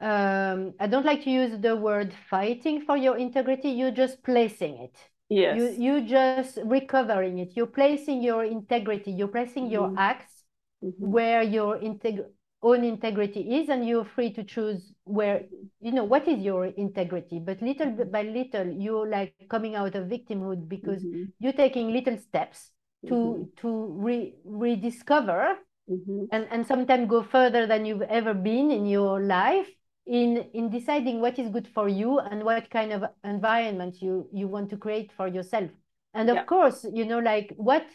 um 0.00 0.74
I 0.80 0.86
don't 0.86 1.04
like 1.06 1.22
to 1.24 1.30
use 1.30 1.58
the 1.60 1.76
word 1.76 2.14
fighting 2.28 2.82
for 2.82 2.96
your 2.96 3.16
integrity. 3.18 3.70
You're 3.70 3.90
just 3.92 4.22
placing 4.22 4.78
it. 4.78 4.96
Yes. 5.28 5.62
You 5.62 5.68
you 5.70 6.06
just 6.06 6.58
recovering 6.64 7.38
it. 7.38 7.56
You're 7.56 7.66
placing 7.66 8.22
your 8.22 8.44
integrity. 8.44 9.12
You're 9.12 9.28
placing 9.28 9.70
your 9.70 9.92
Mhm. 9.92 9.96
acts 9.96 10.44
Mhm. 10.82 11.14
where 11.14 11.42
your 11.42 11.78
integ 11.78 12.24
own 12.62 12.84
integrity 12.84 13.40
is, 13.60 13.68
and 13.68 13.86
you're 13.86 14.04
free 14.04 14.32
to 14.34 14.44
choose 14.44 14.92
where 15.04 15.44
you 15.80 15.92
know 15.92 16.04
what 16.04 16.28
is 16.28 16.40
your 16.40 16.66
integrity. 16.66 17.38
But 17.38 17.62
little 17.62 18.04
by 18.06 18.22
little, 18.22 18.66
you're 18.72 19.08
like 19.08 19.34
coming 19.48 19.74
out 19.76 19.94
of 19.94 20.08
victimhood 20.08 20.68
because 20.68 21.04
Mhm. 21.04 21.32
you're 21.38 21.52
taking 21.54 21.92
little 21.92 22.18
steps 22.18 22.70
to 23.08 23.48
Mhm. 23.48 23.50
to 23.58 23.86
re 23.98 24.34
rediscover 24.44 25.56
Mhm. 25.88 26.30
and 26.30 26.46
and 26.50 26.66
sometimes 26.66 27.08
go 27.08 27.22
further 27.22 27.66
than 27.66 27.84
you've 27.84 28.02
ever 28.02 28.34
been 28.34 28.70
in 28.70 28.86
your 28.86 29.20
life 29.22 29.68
in 30.06 30.38
in 30.54 30.70
deciding 30.70 31.20
what 31.20 31.38
is 31.38 31.50
good 31.50 31.68
for 31.68 31.88
you 31.88 32.18
and 32.20 32.44
what 32.44 32.70
kind 32.70 32.92
of 32.92 33.04
environment 33.24 34.00
you 34.02 34.28
you 34.32 34.48
want 34.48 34.70
to 34.70 34.76
create 34.76 35.12
for 35.16 35.28
yourself 35.28 35.70
and 36.14 36.30
of 36.30 36.36
Yeah. 36.36 36.46
course 36.46 36.86
you 36.92 37.04
know 37.04 37.18
like 37.18 37.52
what 37.56 37.86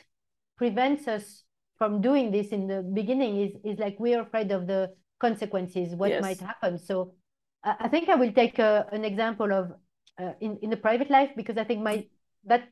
prevents 0.57 1.07
us 1.07 1.44
from 1.77 2.01
doing 2.01 2.31
this 2.31 2.47
in 2.49 2.67
the 2.67 2.81
beginning 2.81 3.41
is 3.41 3.51
is 3.63 3.79
like 3.79 3.95
we're 3.99 4.21
afraid 4.21 4.51
of 4.51 4.67
the 4.67 4.93
consequences 5.19 5.95
what 5.95 6.09
Yes. 6.11 6.21
might 6.21 6.39
happen 6.39 6.77
so 6.77 7.13
I, 7.63 7.87
think 7.87 8.09
i 8.09 8.15
will 8.15 8.31
take 8.31 8.59
a, 8.59 8.85
an 8.91 9.03
example 9.03 9.51
of 9.51 9.71
uh, 10.19 10.33
in 10.39 10.57
in 10.61 10.69
the 10.69 10.77
private 10.77 11.09
life 11.09 11.31
because 11.35 11.57
i 11.57 11.63
think 11.63 11.81
my 11.81 12.05
that 12.45 12.69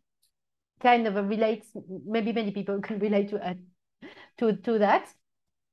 kind 0.82 1.08
of 1.08 1.16
relates 1.30 1.68
maybe 2.06 2.34
many 2.34 2.52
people 2.52 2.80
can 2.88 3.00
relate 3.00 3.30
to 3.30 3.38
uh, 3.48 3.54
to 4.38 4.56
to 4.58 4.80
that 4.80 5.08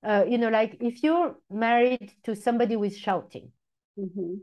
uh, 0.03 0.24
you 0.26 0.39
know 0.39 0.49
like 0.49 0.76
if 0.81 1.03
you're 1.03 1.35
married 1.51 2.12
to 2.24 2.35
somebody 2.35 2.74
who 2.74 2.85
is 2.85 2.97
shouting 2.97 3.51
Mhm. 3.99 4.41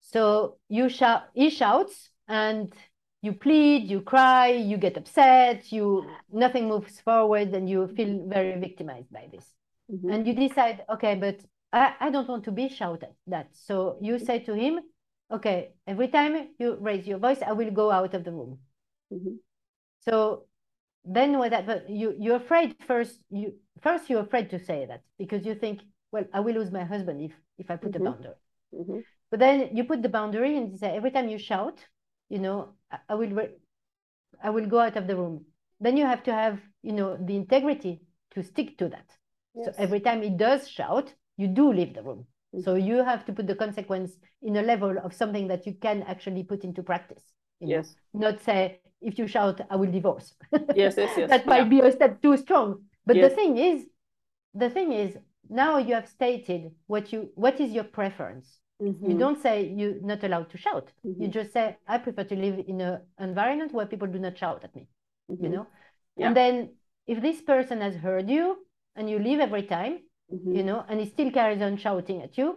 so 0.00 0.58
you 0.68 0.88
shout 0.88 1.22
he 1.34 1.48
shouts 1.50 2.10
and 2.28 2.74
you 3.24 3.32
plead 3.32 3.80
you 3.92 4.00
cry 4.12 4.48
you 4.70 4.76
get 4.86 4.96
upset 5.02 5.72
you 5.76 5.86
nothing 6.44 6.64
moves 6.68 7.00
forward 7.00 7.48
and 7.56 7.68
you 7.72 7.80
feel 7.96 8.12
very 8.36 8.54
victimized 8.66 9.10
by 9.18 9.24
this 9.32 9.46
Mhm. 9.90 10.08
and 10.12 10.26
you 10.26 10.34
decide 10.34 10.76
okay 10.94 11.14
but 11.24 11.36
I, 11.72 11.84
I 12.06 12.10
don't 12.10 12.28
want 12.28 12.44
to 12.44 12.52
be 12.52 12.68
shouted 12.68 13.12
at 13.40 13.48
so 13.68 13.74
you 14.06 14.18
say 14.18 14.38
to 14.48 14.52
him 14.54 14.74
okay 15.36 15.58
every 15.86 16.08
time 16.08 16.34
you 16.60 16.68
raise 16.88 17.04
your 17.10 17.18
voice 17.26 17.40
i 17.50 17.52
will 17.52 17.70
go 17.82 17.90
out 17.98 18.12
of 18.14 18.22
the 18.24 18.32
room 18.38 18.58
Mhm. 19.12 19.38
so 20.00 20.46
then 21.04 21.38
what 21.38 21.50
that 21.50 21.66
but 21.66 21.88
you 21.90 22.14
you're 22.18 22.36
afraid 22.44 22.76
first 22.86 23.20
you 23.30 23.54
first 23.86 24.08
you're 24.10 24.22
afraid 24.28 24.48
to 24.50 24.58
say 24.58 24.86
that 24.90 25.02
because 25.18 25.44
you 25.48 25.54
think 25.54 25.80
well 26.12 26.24
i 26.32 26.40
will 26.40 26.54
lose 26.54 26.70
my 26.70 26.84
husband 26.84 27.20
if 27.28 27.32
if 27.58 27.70
i 27.70 27.76
put 27.76 27.92
Mhm. 27.92 28.00
a 28.00 28.04
boundary 28.08 28.38
Mhm. 28.72 29.04
but 29.30 29.38
then 29.40 29.56
you 29.76 29.84
put 29.84 30.02
the 30.02 30.08
boundary 30.18 30.56
and 30.58 30.70
you 30.72 30.76
say 30.78 30.90
every 30.96 31.10
time 31.10 31.28
you 31.28 31.38
shout 31.38 31.78
you 32.28 32.38
know 32.38 32.58
i, 33.08 33.14
will 33.14 33.32
i 34.42 34.50
will 34.50 34.66
go 34.66 34.78
out 34.80 34.96
of 34.96 35.06
the 35.06 35.16
room 35.16 35.44
then 35.80 35.96
you 35.96 36.04
have 36.06 36.22
to 36.22 36.32
have 36.32 36.60
you 36.82 36.92
know 36.92 37.16
the 37.16 37.36
integrity 37.36 38.00
to 38.30 38.42
stick 38.42 38.76
to 38.78 38.88
that 38.88 39.08
so 39.64 39.72
every 39.78 40.00
time 40.00 40.22
he 40.22 40.30
does 40.30 40.68
shout 40.68 41.12
you 41.36 41.46
do 41.48 41.72
leave 41.72 41.94
the 41.94 42.02
room 42.02 42.26
Mhm. 42.54 42.62
so 42.64 42.74
you 42.74 42.96
have 43.10 43.24
to 43.26 43.32
put 43.32 43.46
the 43.46 43.54
consequence 43.64 44.10
in 44.42 44.56
a 44.56 44.62
level 44.62 44.94
of 45.04 45.12
something 45.12 45.48
that 45.48 45.66
you 45.66 45.74
can 45.86 46.02
actually 46.12 46.44
put 46.44 46.64
into 46.64 46.82
practice 46.82 47.24
you 47.60 47.66
know? 47.68 47.76
Yes. 47.76 47.96
not 48.12 48.40
say 48.40 48.80
if 49.00 49.18
you 49.18 49.26
shout 49.26 49.60
i 49.70 49.76
will 49.76 49.90
divorce 49.90 50.34
Yes. 50.74 50.96
Yes. 50.96 51.16
Yes. 51.16 51.28
that 51.32 51.46
might 51.46 51.64
Yeah. 51.66 51.74
be 51.76 51.80
a 51.80 51.92
step 51.92 52.20
too 52.22 52.36
strong 52.36 52.68
but 53.06 53.16
Yes. 53.16 53.30
the 53.30 53.34
thing 53.36 53.58
is 53.58 53.86
the 54.54 54.70
thing 54.70 54.92
is 54.92 55.16
now 55.48 55.78
you 55.78 55.94
have 55.94 56.08
stated 56.08 56.62
what 56.86 57.12
you 57.12 57.30
what 57.34 57.60
is 57.60 57.70
your 57.72 57.84
preference 57.98 58.60
you 58.86 59.14
Mhm. 59.14 59.18
don't 59.24 59.40
say 59.46 59.54
you're 59.78 59.98
not 60.12 60.20
allowed 60.28 60.48
to 60.54 60.58
shout 60.66 60.86
you 61.04 61.14
Mhm. 61.28 61.30
just 61.38 61.50
say 61.56 61.64
i 61.94 61.96
prefer 62.06 62.24
to 62.32 62.36
live 62.44 62.56
in 62.72 62.78
an 62.88 62.94
environment 63.28 63.70
where 63.76 63.86
people 63.92 64.08
do 64.16 64.20
not 64.26 64.34
shout 64.42 64.60
at 64.66 64.72
me 64.78 64.84
you 65.28 65.36
Mhm. 65.48 65.52
know 65.54 65.66
Yeah. 66.16 66.26
and 66.26 66.36
then 66.40 66.54
if 67.12 67.18
this 67.26 67.38
person 67.52 67.76
has 67.86 67.94
heard 68.06 68.26
you 68.36 68.44
and 68.96 69.04
you 69.12 69.18
leave 69.28 69.40
every 69.48 69.64
time 69.76 69.94
you 70.58 70.62
know 70.68 70.78
and 70.88 70.96
he 71.00 71.06
still 71.14 71.30
carries 71.38 71.62
on 71.68 71.76
shouting 71.84 72.18
at 72.26 72.32
you 72.40 72.48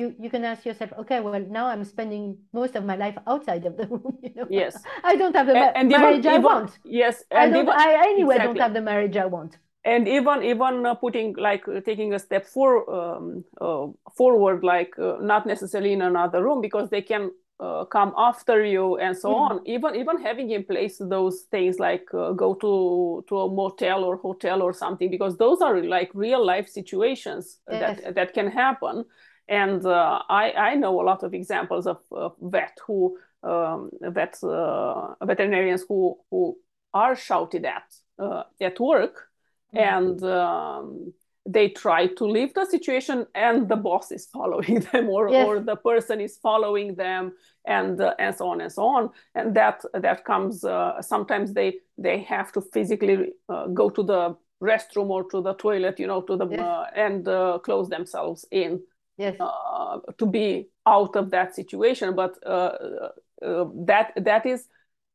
you 0.00 0.06
you 0.24 0.28
can 0.34 0.42
ask 0.52 0.60
yourself 0.68 0.90
okay 1.02 1.18
well 1.26 1.44
now 1.58 1.66
i'm 1.72 1.84
spending 1.94 2.24
most 2.60 2.74
of 2.78 2.82
my 2.90 2.96
life 3.04 3.16
outside 3.32 3.62
of 3.70 3.74
the 3.78 3.86
room 3.92 4.18
you 4.26 4.32
know 4.38 4.46
Yes. 4.60 4.72
i 5.10 5.12
don't 5.20 5.34
have 5.38 5.46
the 5.50 5.56
A- 5.58 5.62
ma- 5.62 5.74
and 5.80 5.86
even- 5.90 6.00
marriage 6.02 6.26
i 6.36 6.38
want 6.48 6.70
Yes. 7.02 7.14
i 7.30 7.44
don't 7.48 7.62
even, 7.64 7.74
i 7.86 7.90
anyway 8.12 8.34
exactly. 8.36 8.46
don't 8.58 8.62
have 8.66 8.74
the 8.78 8.84
marriage 8.90 9.16
i 9.24 9.26
want 9.36 9.52
and 9.86 10.08
even 10.08 10.42
even 10.42 10.84
uh, 10.84 10.94
putting 10.94 11.34
like 11.36 11.66
uh, 11.68 11.80
taking 11.80 12.12
a 12.12 12.18
step 12.18 12.44
for 12.46 12.70
um, 12.90 13.44
uh, 13.60 13.86
forward 14.16 14.64
like 14.64 14.92
uh, 14.98 15.16
not 15.20 15.46
necessarily 15.46 15.92
in 15.92 16.02
another 16.02 16.42
room 16.42 16.60
because 16.60 16.90
they 16.90 17.00
can 17.00 17.30
uh, 17.60 17.84
come 17.86 18.12
after 18.18 18.64
you 18.64 18.96
and 18.98 19.16
so 19.16 19.30
mm. 19.30 19.50
on 19.50 19.60
even 19.64 19.94
even 19.94 20.20
having 20.20 20.50
in 20.50 20.64
place 20.64 20.98
those 20.98 21.42
things 21.50 21.78
like 21.78 22.06
uh, 22.12 22.32
go 22.32 22.52
to 22.54 23.24
to 23.28 23.38
a 23.38 23.48
motel 23.50 24.04
or 24.04 24.16
hotel 24.16 24.60
or 24.60 24.72
something 24.74 25.10
because 25.10 25.36
those 25.38 25.62
are 25.62 25.82
like 25.82 26.10
real 26.14 26.44
life 26.44 26.68
situations 26.68 27.60
yes. 27.70 28.00
that 28.02 28.14
that 28.14 28.34
can 28.34 28.50
happen 28.50 29.04
and 29.48 29.86
uh, 29.86 30.20
I, 30.28 30.52
I 30.52 30.74
know 30.74 31.00
a 31.00 31.04
lot 31.04 31.22
of 31.22 31.32
examples 31.32 31.86
of, 31.86 31.98
of 32.10 32.34
vet 32.42 32.76
who 32.86 33.16
um, 33.44 33.90
vet 34.02 34.36
uh, 34.42 35.14
veterinarians 35.24 35.84
who 35.88 36.18
who 36.30 36.58
are 36.92 37.14
shouted 37.14 37.64
at 37.64 37.94
uh, 38.18 38.42
at 38.60 38.80
work. 38.80 39.25
And 39.72 40.22
um, 40.22 41.12
they 41.46 41.68
try 41.68 42.06
to 42.06 42.24
leave 42.24 42.52
the 42.54 42.66
situation 42.66 43.26
and 43.34 43.68
the 43.68 43.76
boss 43.76 44.10
is 44.10 44.26
following 44.26 44.80
them 44.92 45.08
or, 45.08 45.28
yes. 45.28 45.46
or 45.46 45.60
the 45.60 45.76
person 45.76 46.20
is 46.20 46.36
following 46.38 46.94
them 46.94 47.32
and 47.66 48.00
uh, 48.00 48.14
and 48.18 48.34
so 48.34 48.48
on 48.48 48.60
and 48.60 48.72
so 48.72 48.84
on 48.84 49.10
and 49.34 49.54
that 49.54 49.82
that 49.94 50.24
comes 50.24 50.64
uh, 50.64 51.00
sometimes 51.00 51.52
they 51.52 51.76
they 51.96 52.18
have 52.18 52.52
to 52.52 52.60
physically 52.60 53.32
uh, 53.48 53.66
go 53.68 53.88
to 53.88 54.02
the 54.02 54.36
restroom 54.62 55.08
or 55.10 55.28
to 55.30 55.40
the 55.40 55.54
toilet 55.54 56.00
you 56.00 56.06
know 56.06 56.20
to 56.22 56.36
the 56.36 56.46
yes. 56.48 56.60
Uh, 56.60 56.84
and 56.94 57.28
uh, 57.28 57.58
close 57.62 57.88
themselves 57.88 58.44
in 58.50 58.80
yes. 59.18 59.36
Uh, 59.38 59.98
to 60.18 60.26
be 60.26 60.68
out 60.86 61.14
of 61.14 61.30
that 61.30 61.54
situation 61.54 62.14
but 62.14 62.38
that 62.42 64.12
that 64.16 64.46
is 64.46 64.68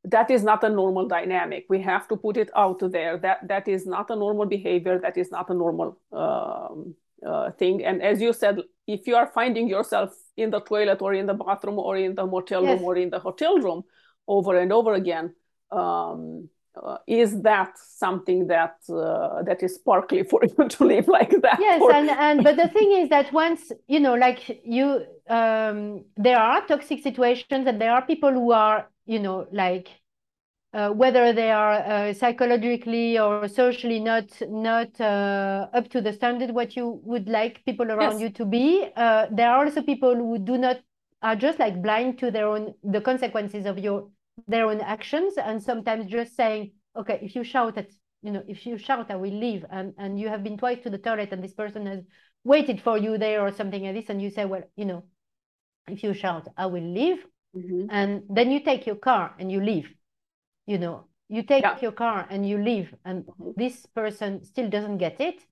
that 0.03 0.31
is 0.31 0.43
not 0.43 0.63
a 0.63 0.69
normal 0.69 1.07
dynamic. 1.07 1.65
We 1.69 1.81
have 1.81 2.07
to 2.07 2.17
put 2.17 2.37
it 2.37 2.49
out 2.55 2.79
there. 2.91 3.17
That 3.17 3.47
that 3.47 3.67
is 3.67 3.85
not 3.85 4.09
a 4.09 4.15
normal 4.15 4.45
behavior. 4.45 4.99
That 4.99 5.17
is 5.17 5.31
not 5.31 5.49
a 5.49 5.53
normal 5.53 5.97
um, 6.11 6.95
uh, 7.25 7.51
thing. 7.51 7.85
And 7.85 8.01
as 8.01 8.21
you 8.21 8.33
said 8.33 8.61
if 8.87 9.07
you 9.07 9.15
are 9.15 9.27
finding 9.27 9.67
yourself 9.67 10.13
in 10.37 10.49
the 10.49 10.59
toilet 10.61 11.01
or 11.01 11.13
in 11.13 11.25
the 11.25 11.33
bathroom 11.33 11.79
or 11.79 11.97
in 11.97 12.15
the 12.15 12.25
motel 12.25 12.63
yes. 12.63 12.71
room 12.71 12.83
or 12.83 12.97
in 12.97 13.09
the 13.09 13.19
hotel 13.19 13.57
room 13.59 13.83
over 14.27 14.57
and 14.57 14.73
over 14.73 14.93
again 14.93 15.33
um, 15.71 16.49
uh, 16.75 16.97
is 17.07 17.41
that 17.41 17.77
something 17.77 18.47
that 18.47 18.75
uh, 18.89 19.43
that 19.43 19.61
is 19.63 19.75
sparkly 19.75 20.23
for 20.23 20.41
you 20.57 20.67
to 20.69 20.85
live 20.85 21.07
like 21.07 21.35
that 21.41 21.57
yes 21.59 21.81
and, 21.93 22.09
and 22.09 22.43
but 22.43 22.55
the 22.55 22.67
thing 22.69 22.91
is 22.93 23.09
that 23.09 23.31
once 23.33 23.71
you 23.87 23.99
know 23.99 24.15
like 24.15 24.61
you 24.63 25.05
um, 25.29 26.03
there 26.17 26.37
are 26.37 26.65
toxic 26.67 27.01
situations 27.01 27.65
and 27.67 27.79
there 27.79 27.93
are 27.93 28.05
people 28.05 28.31
who 28.31 28.51
are 28.51 28.87
you 29.05 29.19
know, 29.19 29.47
like 29.51 29.89
uh, 30.73 30.89
whether 30.89 31.33
they 31.33 31.51
are 31.51 31.73
uh, 31.73 32.13
psychologically 32.13 33.19
or 33.19 33.47
socially 33.47 33.99
not 33.99 34.29
not 34.49 34.89
uh, 35.01 35.67
up 35.73 35.89
to 35.89 36.01
the 36.01 36.13
standard 36.13 36.51
what 36.51 36.75
you 36.75 37.01
would 37.03 37.27
like 37.27 37.63
people 37.65 37.91
around 37.91 38.13
yes. 38.13 38.21
you 38.21 38.29
to 38.29 38.45
be. 38.45 38.87
Uh, 38.95 39.25
there 39.31 39.49
are 39.49 39.65
also 39.65 39.81
people 39.81 40.15
who 40.15 40.37
do 40.37 40.57
not 40.57 40.79
are 41.21 41.35
just 41.35 41.59
like 41.59 41.81
blind 41.81 42.17
to 42.19 42.31
their 42.31 42.47
own 42.47 42.73
the 42.83 43.01
consequences 43.01 43.65
of 43.65 43.77
your 43.77 44.07
their 44.47 44.65
own 44.65 44.81
actions 44.81 45.35
and 45.37 45.61
sometimes 45.61 46.07
just 46.07 46.35
saying, 46.35 46.71
okay, 46.95 47.19
if 47.21 47.35
you 47.35 47.43
shout 47.43 47.77
at 47.77 47.89
you 48.21 48.31
know 48.31 48.43
if 48.47 48.65
you 48.65 48.77
shout, 48.77 49.09
I 49.09 49.15
will 49.15 49.33
leave, 49.33 49.65
and 49.69 49.93
and 49.97 50.19
you 50.19 50.29
have 50.29 50.43
been 50.43 50.57
twice 50.57 50.79
to 50.83 50.89
the 50.89 50.97
toilet 50.97 51.31
and 51.31 51.43
this 51.43 51.53
person 51.53 51.85
has 51.87 52.01
waited 52.43 52.81
for 52.81 52.97
you 52.97 53.17
there 53.17 53.41
or 53.41 53.51
something 53.51 53.83
like 53.83 53.95
this, 53.95 54.09
and 54.09 54.21
you 54.21 54.29
say, 54.29 54.45
well, 54.45 54.63
you 54.75 54.85
know, 54.85 55.03
if 55.87 56.03
you 56.03 56.13
shout, 56.13 56.47
I 56.57 56.67
will 56.67 56.83
leave 56.83 57.25
mm-hmm. 57.55 57.85
and 57.89 58.23
then 58.29 58.51
you 58.51 58.59
take 58.59 58.85
your 58.85 58.95
car 58.95 59.35
and 59.39 59.51
you 59.51 59.61
leave 59.61 59.93
you 60.65 60.77
know 60.77 61.05
you 61.29 61.43
take 61.43 61.63
yeah. 61.63 61.77
your 61.81 61.91
car 61.91 62.27
and 62.29 62.47
you 62.47 62.57
leave 62.57 62.93
and 63.05 63.25
mm-hmm. 63.25 63.51
this 63.55 63.85
person 63.87 64.43
still 64.43 64.69
doesn't 64.69 64.97
get 64.97 65.19
it 65.19 65.43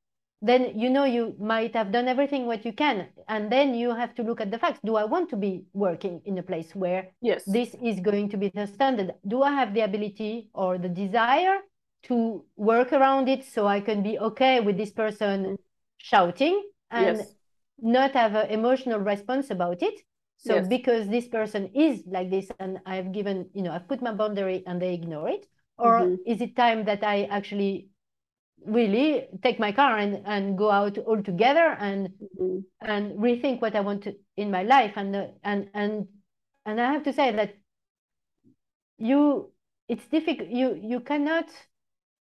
then 0.42 0.78
you 0.80 0.90
know 0.90 1.04
you 1.04 1.36
might 1.40 1.74
have 1.76 1.92
done 1.92 2.08
everything 2.08 2.46
what 2.46 2.64
you 2.64 2.72
can 2.72 3.08
and 3.28 3.52
then 3.52 3.74
you 3.74 3.94
have 3.94 4.16
to 4.16 4.24
look 4.24 4.40
at 4.40 4.52
the 4.52 4.58
facts 4.58 4.80
do 4.86 4.96
i 4.96 5.04
want 5.04 5.30
to 5.30 5.36
be 5.36 5.64
working 5.74 6.22
in 6.26 6.38
a 6.38 6.44
place 6.44 6.74
where 6.74 7.10
yes 7.22 7.44
this 7.46 7.76
is 7.84 8.00
going 8.00 8.30
to 8.30 8.38
be 8.38 8.50
the 8.50 8.66
standard 8.68 9.14
do 9.28 9.44
i 9.44 9.52
have 9.52 9.74
the 9.74 9.82
ability 9.82 10.50
or 10.54 10.78
the 10.78 10.88
desire 10.88 11.58
to 12.04 12.44
work 12.56 12.94
around 12.94 13.28
it 13.28 13.44
so 13.44 13.68
i 13.68 13.80
can 13.80 14.02
be 14.02 14.18
okay 14.18 14.60
with 14.62 14.78
this 14.78 14.92
person 14.92 15.58
shouting 15.98 16.64
and 16.92 17.18
yes. 17.18 17.34
not 17.82 18.14
have 18.14 18.36
an 18.36 18.48
emotional 18.50 19.00
response 19.00 19.50
about 19.50 19.82
it 19.82 20.02
so 20.40 20.56
yes. 20.56 20.68
because 20.70 21.10
this 21.10 21.28
person 21.28 21.70
is 21.76 22.04
like 22.08 22.30
this 22.30 22.50
and 22.60 22.80
I've 22.86 23.12
given, 23.12 23.50
you 23.54 23.62
know, 23.62 23.74
I've 23.74 23.90
put 23.90 24.02
my 24.02 24.14
boundary 24.14 24.64
and 24.66 24.82
they 24.82 24.94
ignore 24.94 25.28
it, 25.28 25.46
or 25.78 26.00
mm-hmm. 26.00 26.16
is 26.26 26.40
it 26.40 26.56
time 26.56 26.86
that 26.86 27.04
I 27.04 27.24
actually 27.26 27.90
really 28.66 29.28
take 29.42 29.60
my 29.60 29.72
car 29.72 29.98
and, 29.98 30.22
and 30.26 30.58
go 30.58 30.70
out 30.70 30.98
all 30.98 31.22
together 31.22 31.78
and 31.80 32.10
mm-hmm. 32.10 32.60
and 32.82 33.18
rethink 33.18 33.62
what 33.62 33.76
I 33.76 33.82
want 33.82 34.04
to 34.04 34.16
in 34.38 34.52
my 34.52 34.64
life 34.64 34.94
and 34.96 35.16
uh, 35.16 35.28
and 35.44 35.70
and 35.74 36.08
and 36.66 36.82
I 36.82 36.92
have 36.92 37.04
to 37.04 37.14
say 37.14 37.32
that 37.32 37.56
you 38.98 39.52
it's 39.88 40.06
difficult 40.08 40.50
you 40.50 40.80
you 40.82 41.00
cannot 41.00 41.50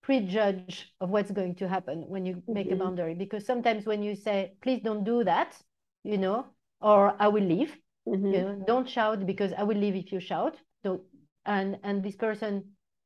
prejudge 0.04 0.94
of 1.02 1.10
what's 1.10 1.32
going 1.32 1.56
to 1.56 1.68
happen 1.68 2.06
when 2.08 2.26
you 2.26 2.36
mm-hmm. 2.36 2.54
make 2.54 2.68
a 2.68 2.70
mm-hmm. 2.72 2.84
boundary 2.84 3.16
because 3.16 3.46
sometimes 3.46 3.86
when 3.86 4.04
you 4.04 4.16
say 4.16 4.54
please 4.62 4.82
don't 4.84 5.04
do 5.04 5.24
that 5.24 5.58
you 6.04 6.18
know 6.18 6.46
or 6.82 7.16
I 7.20 7.28
will 7.28 7.44
leave 7.44 7.76
Mm-hmm. 8.08 8.34
You 8.34 8.42
know, 8.42 8.64
don't 8.66 8.90
shout 8.90 9.26
because 9.26 9.52
I 9.54 9.64
will 9.64 9.78
leave 9.78 9.96
if 9.96 10.12
you 10.12 10.20
shout. 10.20 10.56
So, 10.84 11.02
and 11.46 11.78
and 11.84 12.04
this 12.04 12.16
person 12.16 12.64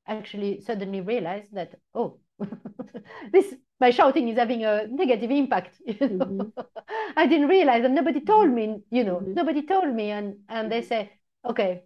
actually 0.08 0.62
suddenly 0.62 1.02
realized 1.02 1.48
that 1.54 1.76
oh, 1.96 2.20
this 3.32 3.54
my 3.80 3.90
shouting 3.90 4.28
is 4.30 4.38
having 4.38 4.64
a 4.64 4.88
negative 4.88 5.32
impact. 5.32 5.82
You 5.86 6.08
know? 6.10 6.26
mm-hmm. 6.26 6.60
I 7.18 7.28
didn't 7.28 7.48
realize, 7.48 7.84
and 7.84 7.96
nobody 7.96 8.22
told 8.22 8.48
mm-hmm. 8.48 8.56
me. 8.56 8.84
You 8.92 9.04
know, 9.04 9.16
mm-hmm. 9.18 9.34
nobody 9.34 9.64
told 9.64 9.94
me, 9.94 10.12
and 10.12 10.36
and 10.50 10.72
they 10.72 10.82
say, 10.82 11.12
okay, 11.46 11.84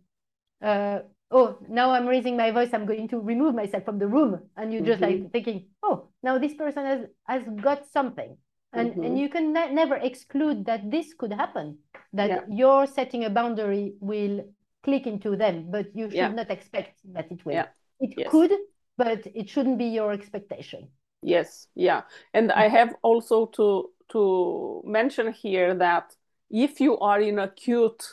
uh, 0.62 1.00
oh, 1.32 1.58
now 1.68 1.92
I'm 1.92 2.08
raising 2.08 2.38
my 2.38 2.52
voice. 2.52 2.70
I'm 2.74 2.86
going 2.86 3.08
to 3.10 3.20
remove 3.20 3.56
myself 3.56 3.86
from 3.86 4.00
the 4.00 4.08
room, 4.08 4.40
and 4.58 4.74
you're 4.74 4.86
just 4.86 5.02
like 5.02 5.16
mm-hmm. 5.16 5.30
thinking, 5.30 5.68
oh, 5.84 6.10
now 6.24 6.38
this 6.38 6.54
person 6.54 6.86
has 6.86 7.02
has 7.28 7.44
got 7.62 7.86
something 7.92 8.38
and 8.76 8.92
mm-hmm. 8.92 9.04
and 9.04 9.20
you 9.20 9.30
can 9.30 9.54
ne- 9.54 9.74
never 9.74 9.96
exclude 9.96 10.66
that 10.66 10.92
this 10.92 11.14
could 11.14 11.32
happen 11.32 11.78
that 12.14 12.30
yeah. 12.30 12.42
your 12.50 12.86
setting 12.86 13.24
a 13.24 13.30
boundary 13.30 13.94
will 14.00 14.44
click 14.84 15.08
into 15.08 15.36
them 15.36 15.68
but 15.72 15.88
you 15.96 16.06
should 16.06 16.14
yeah. 16.14 16.28
not 16.28 16.52
expect 16.52 17.00
that 17.14 17.32
it 17.32 17.44
will 17.46 17.54
yeah. 17.54 17.68
it 18.00 18.14
yes. 18.18 18.30
could 18.30 18.52
but 18.98 19.26
it 19.34 19.50
shouldn't 19.50 19.78
be 19.78 19.86
your 19.86 20.12
expectation. 20.12 20.88
Yes 21.22 21.68
yeah. 21.76 22.02
And 22.34 22.52
i 22.52 22.68
have 22.68 22.96
also 23.02 23.48
to 23.58 23.90
to 24.12 24.84
mention 24.86 25.34
here 25.34 25.74
that 25.76 26.16
if 26.50 26.80
you 26.80 26.98
are 27.00 27.20
in 27.20 27.40
acute 27.40 28.04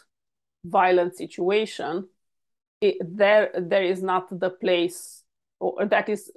violent 0.64 1.16
situation 1.16 2.08
it, 2.80 2.96
there 3.00 3.50
there 3.58 3.82
is 3.82 4.02
not 4.02 4.28
the 4.40 4.50
place 4.50 5.22
or 5.60 5.86
that 5.86 6.08
is 6.08 6.30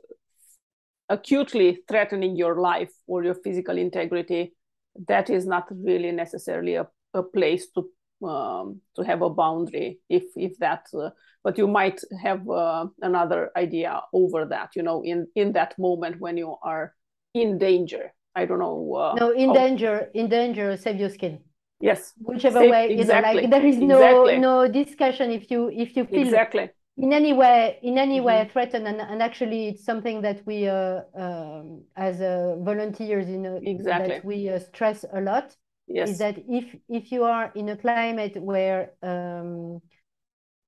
acutely 1.10 1.84
threatening 1.88 2.36
your 2.36 2.60
life 2.60 2.92
or 3.08 3.24
your 3.24 3.36
physical 3.36 3.78
integrity, 3.78 4.54
that 5.08 5.30
is 5.30 5.46
not 5.46 5.68
really 5.72 6.12
necessarily 6.12 6.76
a, 6.76 6.88
a 7.14 7.24
place 7.24 7.68
to 7.72 7.90
um, 8.28 8.82
to 8.96 9.04
have 9.04 9.22
a 9.22 9.30
boundary 9.30 10.00
if 10.10 10.24
if 10.36 10.58
that 10.60 10.86
uh, 10.94 11.10
but 11.46 11.58
you 11.60 11.68
might 11.68 12.02
have 12.22 12.50
uh, 12.50 12.88
another 13.02 13.52
idea 13.56 14.02
over 14.12 14.46
that 14.46 14.70
you 14.76 14.84
know 14.84 15.02
in 15.04 15.28
in 15.36 15.54
that 15.54 15.72
moment 15.78 16.20
when 16.20 16.36
you 16.36 16.56
are 16.64 16.94
in 17.34 17.58
danger 17.58 18.12
i 18.36 18.44
don't 18.44 18.60
know 18.60 18.94
uh, 18.96 19.14
no 19.14 19.30
in 19.30 19.50
how... 19.50 19.56
danger 19.62 20.10
in 20.14 20.28
danger 20.28 20.76
save 20.76 21.00
your 21.00 21.10
skin 21.18 21.40
yes 21.80 22.14
whichever 22.18 22.60
save, 22.60 22.72
way 22.72 22.84
exactly. 22.90 22.98
you 22.98 23.36
know 23.36 23.42
like 23.42 23.50
there 23.52 23.66
is 23.66 23.78
no 23.78 24.00
exactly. 24.00 24.40
no 24.40 24.68
discussion 24.68 25.32
if 25.32 25.52
you 25.52 25.70
if 25.70 25.96
you 25.96 26.04
feel 26.06 26.28
exactly 26.28 26.70
in 26.98 27.12
any 27.12 27.34
way 27.34 27.78
in 27.84 27.98
any 27.98 28.22
way 28.22 28.40
mm-hmm. 28.40 28.52
threatened 28.52 28.88
and, 28.88 29.00
and 29.02 29.22
actually 29.22 29.68
it's 29.70 29.84
something 29.84 30.22
that 30.22 30.42
we 30.46 30.68
uh, 30.68 31.02
um, 31.16 31.84
as 31.96 32.22
uh, 32.22 32.56
volunteers 32.60 33.30
you 33.30 33.38
know 33.38 33.60
exactly. 33.64 34.08
that 34.10 34.26
we 34.26 34.50
uh, 34.50 34.58
stress 34.60 35.04
a 35.14 35.22
lot 35.22 35.56
yes. 35.88 36.12
is 36.12 36.18
that 36.18 36.38
if 36.48 36.76
if 36.88 37.12
you 37.12 37.24
are 37.24 37.52
in 37.56 37.70
a 37.70 37.78
climate 37.78 38.36
where 38.42 38.92
um, 39.04 39.82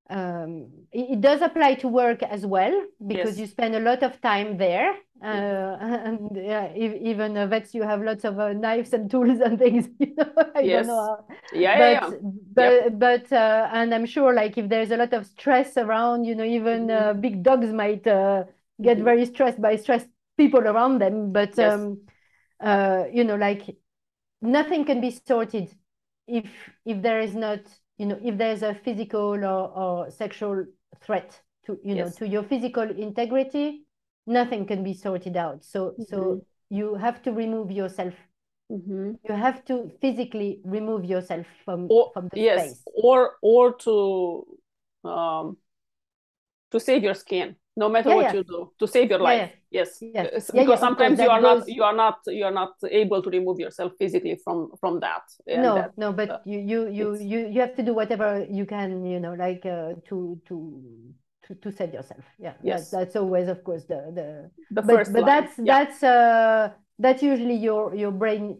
um, 0.10 0.70
it, 0.92 1.22
does 1.22 1.42
apply 1.42 1.76
to 1.76 1.88
work 1.88 2.24
as 2.24 2.46
well 2.46 2.74
because 3.06 3.32
yes. 3.32 3.40
you 3.40 3.48
spend 3.48 3.76
a 3.76 3.80
lot 3.80 4.04
of 4.04 4.22
time 4.22 4.58
there 4.58 4.94
uh, 5.22 5.78
and 5.82 6.30
yeah, 6.36 6.74
even 6.76 7.36
uh, 7.36 7.48
vets 7.48 7.74
you 7.74 7.84
have 7.84 8.02
lots 8.02 8.24
of 8.24 8.40
uh, 8.40 8.54
knives 8.54 8.94
and 8.94 9.10
tools 9.10 9.40
and 9.46 9.60
things 9.60 9.90
you 10.00 10.14
know 10.16 10.32
I 10.56 10.60
yes. 10.60 10.86
don't 10.86 10.96
know 10.96 11.26
yeah 11.54 11.78
but 11.78 11.92
yeah, 11.92 12.18
but 12.54 12.72
yep. 12.72 13.00
but 13.00 13.34
uh, 13.34 13.70
and 13.74 13.94
I'm 13.94 14.06
sure 14.06 14.34
like 14.34 14.58
if 14.58 14.70
there's 14.70 14.92
a 14.92 14.98
lot 14.98 15.14
of 15.14 15.26
stress 15.26 15.76
around 15.78 16.24
you 16.24 16.36
know 16.36 16.46
even 16.46 16.90
uh, 16.90 17.12
mm-hmm. 17.12 17.22
big 17.22 17.44
dogs 17.44 17.72
might 17.74 18.06
uh, 18.08 18.46
get 18.82 18.98
mm-hmm. 18.98 19.06
very 19.06 19.26
stressed 19.26 19.62
by 19.62 19.76
stressed 19.76 20.08
people 20.38 20.62
around 20.62 21.00
them 21.00 21.34
but 21.34 21.58
yes. 21.58 21.74
um, 21.74 23.08
you 23.12 23.24
know 23.24 23.36
like 23.36 23.76
nothing 24.42 24.86
can 24.86 25.02
be 25.02 25.12
sorted 25.26 25.74
if 26.28 26.46
if 26.86 27.02
there 27.02 27.20
is 27.20 27.34
not 27.34 27.60
you 27.98 28.06
know 28.06 28.20
if 28.24 28.38
there's 28.38 28.64
a 28.64 28.74
physical 28.74 29.44
or, 29.44 29.72
or 29.76 30.12
sexual 30.12 30.66
threat 31.02 31.40
to 31.66 31.80
you 31.84 31.96
yes. 31.96 32.06
know 32.06 32.12
to 32.18 32.28
your 32.28 32.44
physical 32.44 32.84
integrity 32.84 33.84
nothing 34.26 34.66
can 34.66 34.84
be 34.84 34.94
sorted 34.94 35.38
out 35.38 35.64
so 35.64 35.92
mm-hmm. 35.92 36.04
so 36.04 36.42
you 36.70 36.96
have 36.96 37.22
to 37.22 37.32
remove 37.32 37.72
yourself 37.72 38.14
Mhm. 38.70 39.18
you 39.24 39.34
have 39.34 39.64
to 39.66 39.90
physically 40.02 40.60
remove 40.66 41.06
yourself 41.06 41.48
from 41.64 41.88
Or 41.90 42.12
from 42.14 42.28
the 42.28 42.42
yes, 42.42 42.60
space. 42.60 42.84
or 42.96 43.38
or 43.42 43.74
to 43.78 44.44
um 45.06 45.58
to 46.72 46.80
save 46.80 47.04
your 47.04 47.14
skin, 47.14 47.56
no 47.78 47.88
matter 47.90 48.10
Yeah, 48.10 48.16
what 48.16 48.26
yeah. 48.26 48.34
you 48.34 48.44
do, 48.44 48.60
to 48.80 48.88
save 48.88 49.10
your 49.10 49.20
Yeah, 49.20 49.32
life. 49.32 49.52
Yes, 49.72 49.90
Yes. 50.02 50.52
Yeah, 50.54 50.64
because 50.64 50.80
yeah, 50.80 50.88
sometimes 50.88 51.20
you 51.20 51.30
are 51.30 51.42
not 51.42 51.68
you 51.78 51.84
are 51.84 51.96
not 52.04 52.18
you 52.28 52.46
are 52.46 52.52
not 52.62 52.74
able 52.90 53.22
to 53.22 53.30
remove 53.30 53.60
yourself 53.60 53.92
physically 54.00 54.36
from 54.44 54.72
from 54.82 55.00
that. 55.00 55.24
No, 55.48 55.76
that- 55.76 55.98
no, 55.98 56.12
but 56.14 56.30
uh, 56.30 56.40
you 56.46 56.60
you 56.60 56.80
you 56.90 57.08
it's- 57.14 57.22
you 57.32 57.40
you 57.54 57.60
have 57.62 57.76
to 57.76 57.84
do 57.84 57.94
whatever 57.94 58.46
you 58.50 58.66
can, 58.66 59.06
you 59.06 59.20
know, 59.20 59.34
like 59.34 59.66
uh, 59.66 59.94
to 60.10 60.40
to 60.48 60.56
to 61.48 61.56
to 61.56 61.72
save 61.72 61.94
yourself. 61.94 62.26
Yeah, 62.40 62.54
Yes. 62.64 62.90
that's 62.90 62.92
that's 62.92 63.16
always, 63.16 63.48
of 63.48 63.64
course, 63.64 63.86
the 63.86 64.00
the 64.20 64.28
the 64.72 64.82
but 64.82 64.96
first 64.98 65.14
but 65.14 65.22
line. 65.24 65.32
that's 65.32 65.54
Yeah. 65.58 65.86
that's 65.86 66.04
uh 66.04 66.70
that's 67.00 67.22
usually 67.24 67.56
your 67.56 67.96
your 67.96 68.12
brain 68.12 68.58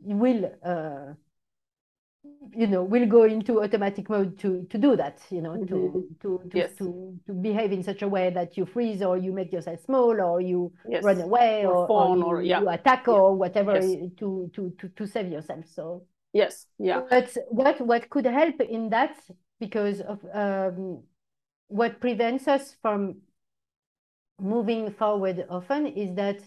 will 0.00 0.42
uh 0.64 1.14
you 2.56 2.66
know 2.66 2.82
will 2.82 3.06
go 3.06 3.24
into 3.24 3.62
automatic 3.62 4.08
mode 4.08 4.38
to 4.38 4.66
to 4.70 4.78
do 4.78 4.96
that 4.96 5.20
you 5.30 5.42
know 5.42 5.56
to 5.66 5.74
Mhm. 5.74 6.20
to 6.22 6.28
to, 6.50 6.58
Yes. 6.58 6.74
to 6.76 7.18
to 7.26 7.32
behave 7.34 7.70
in 7.70 7.82
such 7.82 8.00
a 8.02 8.08
way 8.08 8.30
that 8.30 8.56
you 8.56 8.64
freeze 8.64 9.02
or 9.02 9.18
you 9.18 9.30
make 9.32 9.52
yourself 9.52 9.78
small 9.84 10.18
or 10.20 10.40
you 10.40 10.72
Yes. 10.88 11.04
run 11.04 11.20
away 11.20 11.66
Or 11.66 11.86
or, 11.86 11.90
or 11.90 12.16
you, 12.16 12.24
or- 12.24 12.42
yeah. 12.42 12.60
you 12.60 12.68
attack 12.70 13.06
Yeah. 13.06 13.14
or 13.14 13.34
whatever 13.36 13.74
Yes. 13.74 14.10
to 14.16 14.48
to 14.54 14.70
to 14.78 14.88
to 14.88 15.06
save 15.06 15.30
yourself 15.30 15.66
so 15.66 16.02
Yes. 16.32 16.66
Yeah. 16.78 17.02
but 17.10 17.36
what 17.50 17.78
what 17.80 18.08
could 18.08 18.24
help 18.26 18.60
in 18.60 18.88
that 18.90 19.16
because 19.58 20.00
of 20.00 20.24
um, 20.32 21.02
what 21.68 22.00
prevents 22.00 22.48
us 22.48 22.74
from 22.80 23.20
moving 24.40 24.90
forward 24.90 25.44
often 25.50 25.86
is 25.86 26.14
that 26.14 26.40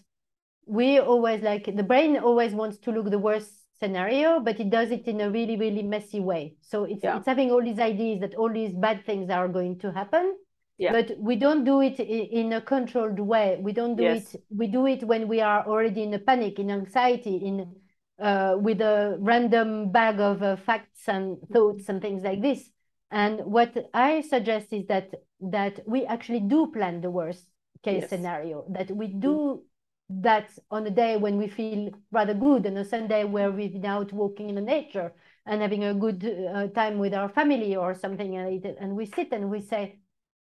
we 0.65 0.99
always 0.99 1.41
like 1.43 1.65
the 1.75 1.83
brain 1.83 2.17
always 2.17 2.53
wants 2.55 2.77
to 2.79 2.91
look 2.91 3.09
the 3.11 3.19
worst 3.19 3.62
scenario, 3.79 4.39
but 4.39 4.59
it 4.59 4.69
does 4.69 4.91
it 4.91 5.07
in 5.07 5.21
a 5.21 5.29
really 5.29 5.57
really 5.57 5.83
messy 5.83 6.19
way. 6.19 6.55
So 6.61 6.83
it's 6.85 7.03
Yeah. 7.03 7.17
it's 7.17 7.27
having 7.27 7.51
all 7.51 7.61
these 7.61 7.79
ideas 7.79 8.19
that 8.21 8.35
all 8.35 8.51
these 8.51 8.73
bad 8.73 9.05
things 9.05 9.29
are 9.29 9.47
going 9.47 9.79
to 9.79 9.91
happen. 9.91 10.35
Yeah. 10.77 10.91
But 10.91 11.17
we 11.19 11.35
don't 11.35 11.63
do 11.63 11.81
it 11.81 11.99
in 11.99 12.53
a 12.53 12.61
controlled 12.61 13.19
way. 13.19 13.59
We 13.61 13.73
don't 13.73 13.95
do 13.95 14.03
Yes. 14.03 14.35
it. 14.35 14.43
We 14.49 14.67
do 14.67 14.87
it 14.87 15.03
when 15.03 15.27
we 15.27 15.39
are 15.41 15.65
already 15.67 16.03
in 16.03 16.13
a 16.13 16.19
panic, 16.19 16.59
in 16.59 16.71
anxiety, 16.71 17.37
in 17.37 17.75
uh, 18.19 18.55
with 18.59 18.79
a 18.81 19.17
random 19.19 19.91
bag 19.91 20.19
of 20.19 20.41
uh, 20.43 20.55
facts 20.55 21.07
and 21.07 21.37
thoughts 21.51 21.89
and 21.89 22.01
things 22.01 22.23
like 22.23 22.41
this. 22.41 22.69
And 23.11 23.41
what 23.41 23.89
I 23.93 24.21
suggest 24.21 24.73
is 24.73 24.85
that 24.87 25.13
that 25.41 25.79
we 25.85 26.05
actually 26.05 26.39
do 26.39 26.67
plan 26.71 27.01
the 27.01 27.11
worst 27.11 27.45
case 27.83 28.01
Yes. 28.01 28.09
scenario. 28.09 28.65
That 28.69 28.89
we 28.91 29.07
do 29.07 29.63
that 30.09 30.51
on 30.69 30.85
a 30.87 30.91
day 30.91 31.17
when 31.17 31.37
we 31.37 31.47
feel 31.47 31.91
rather 32.11 32.33
good, 32.33 32.65
and 32.65 32.77
a 32.77 32.85
Sunday 32.85 33.23
where 33.23 33.51
we've 33.51 33.73
been 33.73 33.85
out 33.85 34.13
walking 34.13 34.49
in 34.49 34.55
the 34.55 34.61
nature 34.61 35.13
and 35.45 35.61
having 35.61 35.83
a 35.83 35.93
good 35.93 36.23
uh, 36.53 36.67
time 36.67 36.99
with 36.99 37.13
our 37.13 37.29
family 37.29 37.75
or 37.75 37.93
something, 37.95 38.35
and, 38.37 38.65
it, 38.65 38.77
and 38.79 38.95
we 38.95 39.05
sit 39.05 39.31
and 39.31 39.49
we 39.49 39.61
say, 39.61 39.99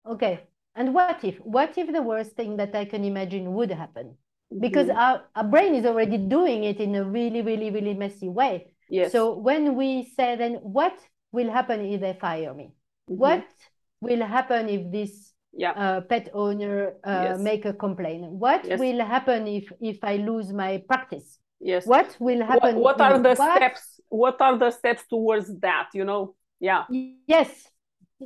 okay, 0.06 0.40
and 0.74 0.94
what 0.94 1.24
if? 1.24 1.36
What 1.38 1.76
if 1.76 1.92
the 1.92 2.02
worst 2.02 2.32
thing 2.32 2.56
that 2.56 2.74
I 2.74 2.84
can 2.84 3.04
imagine 3.04 3.52
would 3.54 3.70
happen? 3.70 4.16
Because 4.60 4.88
Mhm. 4.88 4.96
our, 4.96 5.24
our 5.34 5.44
brain 5.44 5.74
is 5.74 5.84
already 5.84 6.18
doing 6.18 6.64
it 6.64 6.80
in 6.80 6.94
a 6.94 7.04
really, 7.04 7.42
really, 7.42 7.70
really 7.70 7.94
messy 7.94 8.28
way. 8.28 8.72
yes. 8.88 9.12
So 9.12 9.34
when 9.36 9.76
we 9.76 10.04
say 10.16 10.36
then, 10.36 10.54
what 10.54 10.98
will 11.32 11.50
happen 11.50 11.80
if 11.84 12.00
they 12.00 12.14
fire 12.14 12.54
me? 12.54 12.72
Mhm. 13.08 13.16
What 13.18 13.46
will 14.00 14.24
happen 14.24 14.68
if 14.68 14.90
this 14.90 15.32
Yeah. 15.52 15.72
uh, 15.72 16.00
pet 16.02 16.28
owner 16.34 16.94
uh, 17.04 17.24
Yes. 17.34 17.40
make 17.40 17.64
a 17.64 17.72
complaint? 17.72 18.24
What 18.30 18.64
Yes. 18.64 18.78
will 18.80 19.00
happen 19.04 19.46
if 19.48 19.72
if 19.80 19.98
I 20.02 20.16
lose 20.16 20.52
my 20.52 20.82
practice? 20.88 21.38
Yes. 21.60 21.86
What 21.86 22.16
will 22.20 22.42
happen? 22.44 22.76
what 22.78 23.00
are 23.00 23.18
the 23.18 23.34
what- 23.34 23.56
steps? 23.56 24.00
What 24.08 24.40
are 24.40 24.56
the 24.56 24.70
steps 24.70 25.02
towards 25.08 25.48
that? 25.60 25.88
You 25.94 26.04
know? 26.04 26.34
Yeah. 26.60 26.84
Yes, 27.26 27.50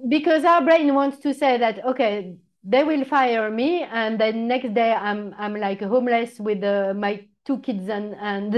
because 0.08 0.44
our 0.44 0.62
brain 0.62 0.94
wants 0.94 1.18
to 1.20 1.34
say 1.34 1.58
that 1.58 1.84
okay, 1.84 2.36
they 2.64 2.84
will 2.84 3.04
fire 3.04 3.50
me, 3.50 3.82
and 3.82 4.18
then 4.20 4.46
next 4.48 4.74
day 4.74 4.92
I'm 4.92 5.34
I'm 5.38 5.54
like 5.56 5.80
homeless 5.82 6.38
with 6.38 6.62
uh, 6.62 6.94
my 6.94 7.26
two 7.44 7.58
kids 7.58 7.88
and 7.88 8.14
and 8.20 8.50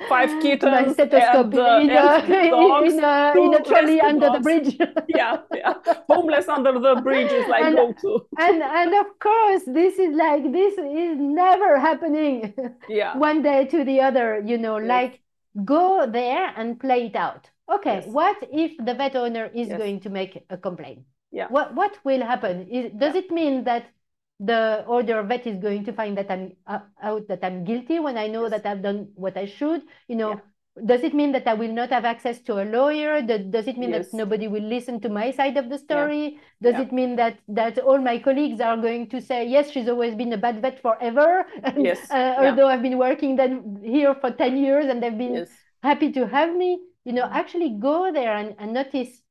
Five 0.08 0.30
kittens 0.42 0.92
stethoscope 0.94 1.54
and, 1.54 1.58
uh, 1.60 1.80
in, 1.82 1.90
and 1.90 2.46
a, 2.46 2.50
dogs, 2.50 2.92
in, 2.94 3.04
a, 3.04 3.32
in 3.44 3.54
a 3.54 3.62
trolley 3.62 4.00
under 4.00 4.28
the 4.30 4.40
bridge. 4.40 4.76
Yeah. 5.08 5.38
Yeah. 5.54 5.74
Homeless 6.08 6.48
under 6.48 6.72
the 6.86 6.94
bridge 7.02 7.30
is 7.32 7.46
like 7.48 7.64
And- 7.64 7.76
go 7.76 7.92
to. 8.02 8.26
and 8.38 8.62
and 8.62 8.94
of 8.94 9.18
course 9.18 9.62
this 9.66 9.98
is 9.98 10.12
like 10.16 10.42
this 10.52 10.74
is 10.78 11.16
never 11.18 11.78
happening 11.78 12.54
Yeah. 12.88 13.16
one 13.16 13.42
day 13.42 13.66
to 13.66 13.84
the 13.84 14.00
other 14.00 14.42
you 14.44 14.58
know 14.58 14.78
Yes. 14.78 14.88
like 14.88 15.20
go 15.64 16.06
there 16.10 16.52
and 16.56 16.78
play 16.80 17.06
it 17.06 17.16
out 17.16 17.42
okay 17.76 17.96
Yes. 18.02 18.06
what 18.18 18.36
if 18.64 18.72
the 18.86 18.94
vet 18.94 19.14
owner 19.24 19.46
is 19.54 19.68
Yes. 19.68 19.78
going 19.78 20.00
to 20.00 20.10
make 20.10 20.32
a 20.50 20.56
complaint 20.56 21.00
Yeah. 21.30 21.46
what 21.56 21.68
what 21.80 21.92
will 22.04 22.22
happen 22.32 22.66
is 22.78 22.84
does 23.02 23.14
it 23.14 23.30
mean 23.30 23.54
that 23.70 23.84
the 24.40 24.84
order 24.88 25.22
vet 25.22 25.46
is 25.46 25.58
going 25.58 25.84
to 25.84 25.92
find 25.92 26.18
that 26.18 26.30
i'm 26.30 26.52
uh, 26.66 26.80
out 27.02 27.26
that 27.28 27.42
i'm 27.44 27.64
guilty 27.64 27.98
when 28.00 28.18
i 28.18 28.26
know 28.26 28.42
Yes. 28.42 28.50
that 28.50 28.66
i've 28.66 28.82
done 28.82 29.08
what 29.14 29.36
i 29.36 29.46
should 29.46 29.82
you 30.08 30.16
know 30.16 30.30
Yeah. 30.34 30.40
does 30.86 31.04
it 31.04 31.14
mean 31.14 31.30
that 31.30 31.46
I 31.46 31.54
will 31.54 31.72
not 31.72 31.90
have 31.90 32.04
access 32.04 32.40
to 32.42 32.60
a 32.60 32.64
lawyer? 32.66 33.22
Does, 33.22 33.42
does 33.46 33.68
it 33.68 33.78
mean 33.78 33.90
Yes. 33.90 34.10
that 34.10 34.16
nobody 34.16 34.48
will 34.48 34.64
listen 34.64 34.98
to 35.02 35.08
my 35.08 35.30
side 35.30 35.56
of 35.56 35.68
the 35.70 35.78
story? 35.78 36.40
Does 36.60 36.74
Yeah. 36.74 36.82
it 36.82 36.90
mean 36.92 37.14
that 37.14 37.38
that 37.46 37.78
all 37.78 37.98
my 37.98 38.18
colleagues 38.18 38.60
are 38.60 38.76
going 38.76 39.08
to 39.10 39.20
say, 39.20 39.46
yes, 39.46 39.70
she's 39.70 39.88
always 39.88 40.16
been 40.16 40.32
a 40.32 40.36
bad 40.36 40.60
vet 40.62 40.80
forever? 40.82 41.46
And, 41.62 41.76
Yes. 41.86 42.10
uh, 42.10 42.34
Yeah. 42.40 42.50
although 42.50 42.66
I've 42.66 42.82
been 42.82 42.98
working 42.98 43.36
then 43.36 43.78
here 43.84 44.16
for 44.16 44.32
10 44.32 44.56
years 44.56 44.86
and 44.86 45.00
they've 45.00 45.16
been 45.16 45.46
Yes. 45.46 45.50
happy 45.84 46.10
to 46.10 46.26
have 46.26 46.56
me, 46.56 46.80
you 47.04 47.12
know, 47.12 47.28
actually 47.30 47.78
go 47.78 48.10
there 48.12 48.34
and, 48.34 48.56
and 48.58 48.72
notice 48.72 49.22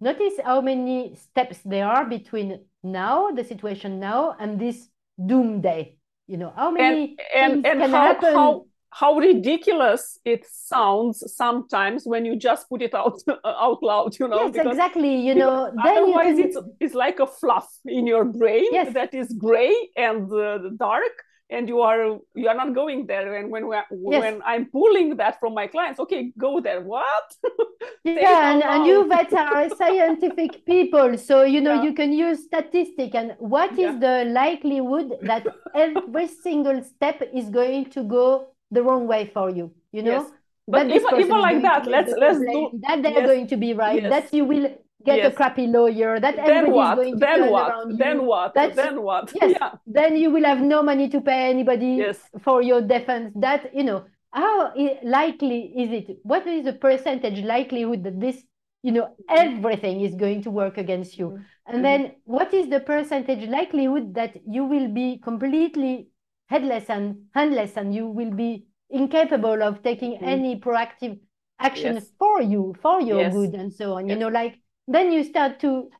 notice 0.00 0.34
how 0.44 0.60
many 0.60 1.14
steps 1.16 1.58
there 1.64 1.86
are 1.88 2.04
between 2.06 2.64
now, 2.82 3.30
the 3.30 3.44
situation 3.44 4.00
now, 4.00 4.36
and 4.38 4.58
this 4.60 4.88
doom 5.24 5.60
day. 5.60 5.96
You 6.26 6.36
know, 6.36 6.52
how 6.56 6.70
many 6.70 7.16
and 7.34 7.62
things 7.62 7.66
and 7.66 7.80
can 7.80 7.90
how 7.90 8.02
happen? 8.06 8.34
how 8.34 8.66
how 8.90 9.16
ridiculous 9.18 10.18
it 10.24 10.44
sounds 10.46 11.24
sometimes 11.34 12.04
when 12.04 12.24
you 12.26 12.36
just 12.36 12.68
put 12.68 12.82
it 12.82 12.94
out 12.94 13.18
out 13.44 13.82
loud 13.82 14.18
you 14.18 14.28
know 14.28 14.42
yes, 14.42 14.52
because 14.52 14.66
exactly. 14.72 15.16
You 15.26 15.34
know, 15.34 15.72
then 15.82 16.08
you 16.08 16.14
otherwise 16.14 16.36
can 16.36 16.48
it's 16.48 16.58
it's 16.80 16.94
like 16.94 17.18
a 17.18 17.26
fluff 17.26 17.68
in 17.86 18.06
your 18.06 18.24
brain 18.24 18.66
Yes. 18.70 18.92
that 18.94 19.14
is 19.14 19.32
gray 19.32 19.74
and 19.96 20.30
uh, 20.32 20.58
dark 20.76 21.12
and 21.52 21.68
you 21.68 21.80
are 21.80 22.18
you 22.34 22.48
are 22.48 22.54
not 22.62 22.74
going 22.74 23.06
there 23.06 23.34
and 23.38 23.50
when 23.54 23.64
we 23.68 23.74
are, 23.76 23.86
Yes. 24.12 24.20
when 24.22 24.42
i'm 24.52 24.64
pulling 24.78 25.16
that 25.16 25.38
from 25.40 25.52
my 25.60 25.66
clients 25.74 26.00
okay 26.04 26.32
go 26.46 26.60
there 26.60 26.80
what 26.80 27.28
Yeah, 28.04 28.52
and, 28.52 28.62
and 28.62 28.86
you 28.86 29.06
vets 29.08 29.32
are 29.32 29.68
scientific 29.82 30.64
people, 30.66 31.16
so 31.18 31.42
you 31.54 31.60
know 31.60 31.74
Yeah. 31.74 31.82
you 31.86 31.92
can 31.94 32.12
use 32.12 32.44
statistic 32.44 33.14
and 33.14 33.34
what 33.38 33.72
is 33.72 33.78
Yeah. 33.78 33.98
the 34.06 34.16
likelihood 34.30 35.08
that 35.30 35.46
every 35.74 36.28
single 36.28 36.82
step 36.82 37.22
is 37.40 37.50
going 37.50 37.90
to 37.96 38.02
go 38.04 38.26
the 38.70 38.82
wrong 38.82 39.06
way 39.06 39.22
for 39.34 39.50
you, 39.50 39.66
you 39.92 40.02
know? 40.02 40.22
Yes. 40.22 40.30
but 40.74 40.84
That 40.88 40.96
even, 40.96 41.20
even 41.20 41.40
like 41.40 41.60
that 41.62 41.86
let's 41.94 42.12
let's 42.24 42.38
do 42.38 42.60
that 42.86 43.02
they're 43.02 43.18
yes. 43.22 43.26
going 43.32 43.46
to 43.52 43.56
be 43.56 43.70
right, 43.74 44.02
that 44.14 44.32
you 44.32 44.44
will 44.44 44.66
get 45.04 45.24
a 45.24 45.30
crappy 45.30 45.66
lawyer, 45.66 46.20
that 46.20 46.36
then 46.36 46.50
everybody 46.50 46.70
is 46.70 46.74
what 46.76 46.94
going 46.96 47.12
to 47.14 47.18
then 47.18 47.38
turn 47.40 47.50
what 47.50 47.98
then 47.98 48.16
you. 48.16 48.22
what 48.22 48.54
That's- 48.54 48.76
then 48.76 49.02
what 49.02 49.32
Yes, 49.40 49.50
yeah 49.60 49.70
then 49.86 50.16
you 50.16 50.30
will 50.30 50.44
have 50.44 50.60
no 50.60 50.82
money 50.82 51.08
to 51.08 51.20
pay 51.20 51.50
anybody 51.50 51.92
yes 52.04 52.18
for 52.42 52.62
your 52.62 52.80
defense. 52.80 53.32
That, 53.36 53.74
you 53.74 53.84
know, 53.84 54.04
how 54.32 54.72
likely 55.02 55.72
is 55.76 55.90
it? 55.92 56.18
What 56.22 56.46
is 56.46 56.64
the 56.64 56.72
percentage 56.72 57.40
likelihood 57.44 58.02
that 58.04 58.18
this, 58.20 58.42
you 58.82 58.92
know, 58.92 59.14
everything 59.28 60.00
is 60.00 60.14
going 60.14 60.42
to 60.44 60.50
work 60.50 60.78
against 60.78 61.18
you? 61.18 61.26
Mhm. 61.30 61.44
And 61.66 61.76
Mhm. 61.78 61.82
then 61.82 62.00
what 62.24 62.54
is 62.54 62.68
the 62.68 62.80
percentage 62.80 63.48
likelihood 63.48 64.14
that 64.14 64.32
you 64.46 64.64
will 64.64 64.88
be 64.88 65.18
completely 65.18 66.08
headless 66.48 66.88
and 66.90 67.16
handless 67.34 67.76
and 67.76 67.94
you 67.94 68.06
will 68.08 68.30
be 68.30 68.66
incapable 68.90 69.62
of 69.62 69.82
taking 69.82 70.12
Mhm. 70.18 70.22
any 70.36 70.60
proactive 70.60 71.18
actions 71.58 71.94
Yes. 72.04 72.12
for 72.18 72.42
you, 72.42 72.74
for 72.82 73.00
your 73.00 73.20
Yes. 73.20 73.32
good 73.32 73.54
and 73.54 73.72
so 73.72 73.94
on? 73.96 74.08
You 74.08 74.16
know, 74.16 74.28
like 74.28 74.58
then 74.88 75.12
you 75.12 75.24
start 75.24 75.60
to 75.60 75.90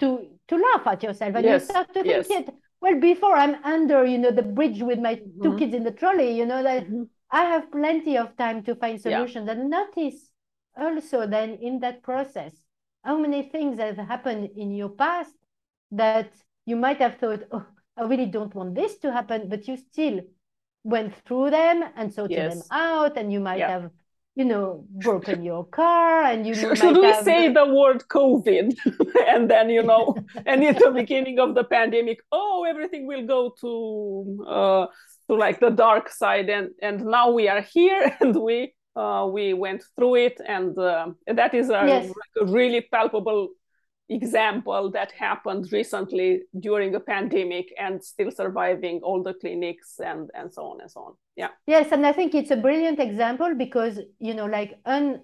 to 0.00 0.38
to 0.48 0.56
laugh 0.56 0.86
at 0.86 1.02
yourself 1.02 1.34
and 1.36 1.48
you 1.48 1.58
start 1.58 1.92
to 1.94 2.04
think, 2.04 2.08
Yes. 2.08 2.30
"Yet, 2.30 2.54
well, 2.80 3.00
before 3.00 3.34
I'm 3.36 3.56
under, 3.64 4.04
you 4.04 4.18
know, 4.18 4.30
the 4.30 4.42
bridge 4.42 4.82
with 4.82 4.98
my 4.98 5.14
two 5.42 5.54
Mhm. 5.54 5.58
kids 5.58 5.74
in 5.74 5.84
the 5.84 5.92
trolley, 5.92 6.30
you 6.36 6.46
know, 6.46 6.62
that 6.62 6.86
Mhm. 6.86 7.08
I 7.30 7.44
have 7.44 7.70
plenty 7.72 8.16
of 8.18 8.36
time 8.36 8.62
to 8.64 8.74
find 8.74 9.00
Yeah. 9.04 9.18
solutions. 9.18 9.48
And 9.48 9.70
notice 9.70 10.30
also 10.76 11.26
then 11.26 11.54
in 11.54 11.80
that 11.80 12.02
process, 12.02 12.64
how 13.02 13.16
many 13.18 13.42
things 13.50 13.78
have 13.78 13.96
happened 13.96 14.50
in 14.56 14.72
your 14.74 14.90
past 14.90 15.34
that 15.92 16.32
you 16.66 16.76
might 16.76 16.98
have 16.98 17.16
thought, 17.16 17.44
oh, 17.52 17.66
I 17.96 18.02
really 18.04 18.26
don't 18.26 18.54
want 18.54 18.74
this 18.74 18.98
to 18.98 19.12
happen, 19.12 19.48
but 19.48 19.68
you 19.68 19.76
still 19.76 20.20
went 20.82 21.14
through 21.24 21.50
them 21.50 21.84
and 21.96 22.12
sorted 22.12 22.44
them 22.46 22.62
out, 22.70 23.16
and 23.16 23.32
you 23.32 23.40
might 23.40 23.58
Yeah. 23.60 23.68
have, 23.68 23.90
you 24.36 24.44
know, 24.44 24.84
broken 24.90 25.44
your 25.44 25.64
car, 25.64 26.24
and 26.24 26.46
you 26.46 26.54
Should, 26.54 26.78
should 26.78 26.96
we 26.96 27.04
have 27.04 27.24
say 27.24 27.52
the 27.52 27.66
word 27.66 28.02
COVID? 28.08 28.76
and 29.28 29.48
then, 29.48 29.70
you 29.70 29.82
know, 29.82 30.16
and 30.46 30.62
it's 30.64 30.82
the 30.82 30.90
beginning 30.90 31.38
of 31.38 31.54
the 31.54 31.64
pandemic, 31.64 32.18
oh, 32.32 32.64
everything 32.68 33.06
will 33.06 33.26
go 33.26 33.54
to 33.60 34.44
uh, 34.46 34.86
to 35.28 35.34
like 35.36 35.60
the 35.60 35.70
dark 35.70 36.08
side. 36.08 36.48
And, 36.48 36.70
and 36.82 37.04
now 37.04 37.30
we 37.30 37.48
are 37.48 37.60
here 37.60 38.16
and 38.20 38.34
we 38.34 38.74
uh, 38.96 39.28
we 39.30 39.54
went 39.54 39.82
through 39.96 40.14
it, 40.14 40.40
and 40.46 40.78
uh, 40.78 41.08
that 41.26 41.52
is 41.52 41.68
a, 41.68 41.82
yes. 41.84 42.12
a, 42.40 42.44
really 42.46 42.80
palpable 42.80 43.48
example 44.08 44.90
that 44.90 45.12
happened 45.12 45.72
recently 45.72 46.42
during 46.60 46.94
a 46.94 47.00
pandemic 47.00 47.72
and 47.78 48.02
still 48.02 48.30
surviving 48.30 49.00
all 49.02 49.22
the 49.22 49.34
clinics 49.34 49.98
and 49.98 50.30
and 50.34 50.52
so 50.52 50.62
on 50.64 50.80
and 50.80 50.90
so 50.90 51.00
on. 51.00 51.14
Yeah. 51.36 51.48
Yes, 51.66 51.92
and 51.92 52.06
I 52.06 52.12
think 52.12 52.34
it's 52.34 52.50
a 52.50 52.56
brilliant 52.56 53.00
example 53.00 53.54
because 53.54 54.00
you 54.18 54.34
know, 54.34 54.46
like 54.46 54.78
un 54.84 55.22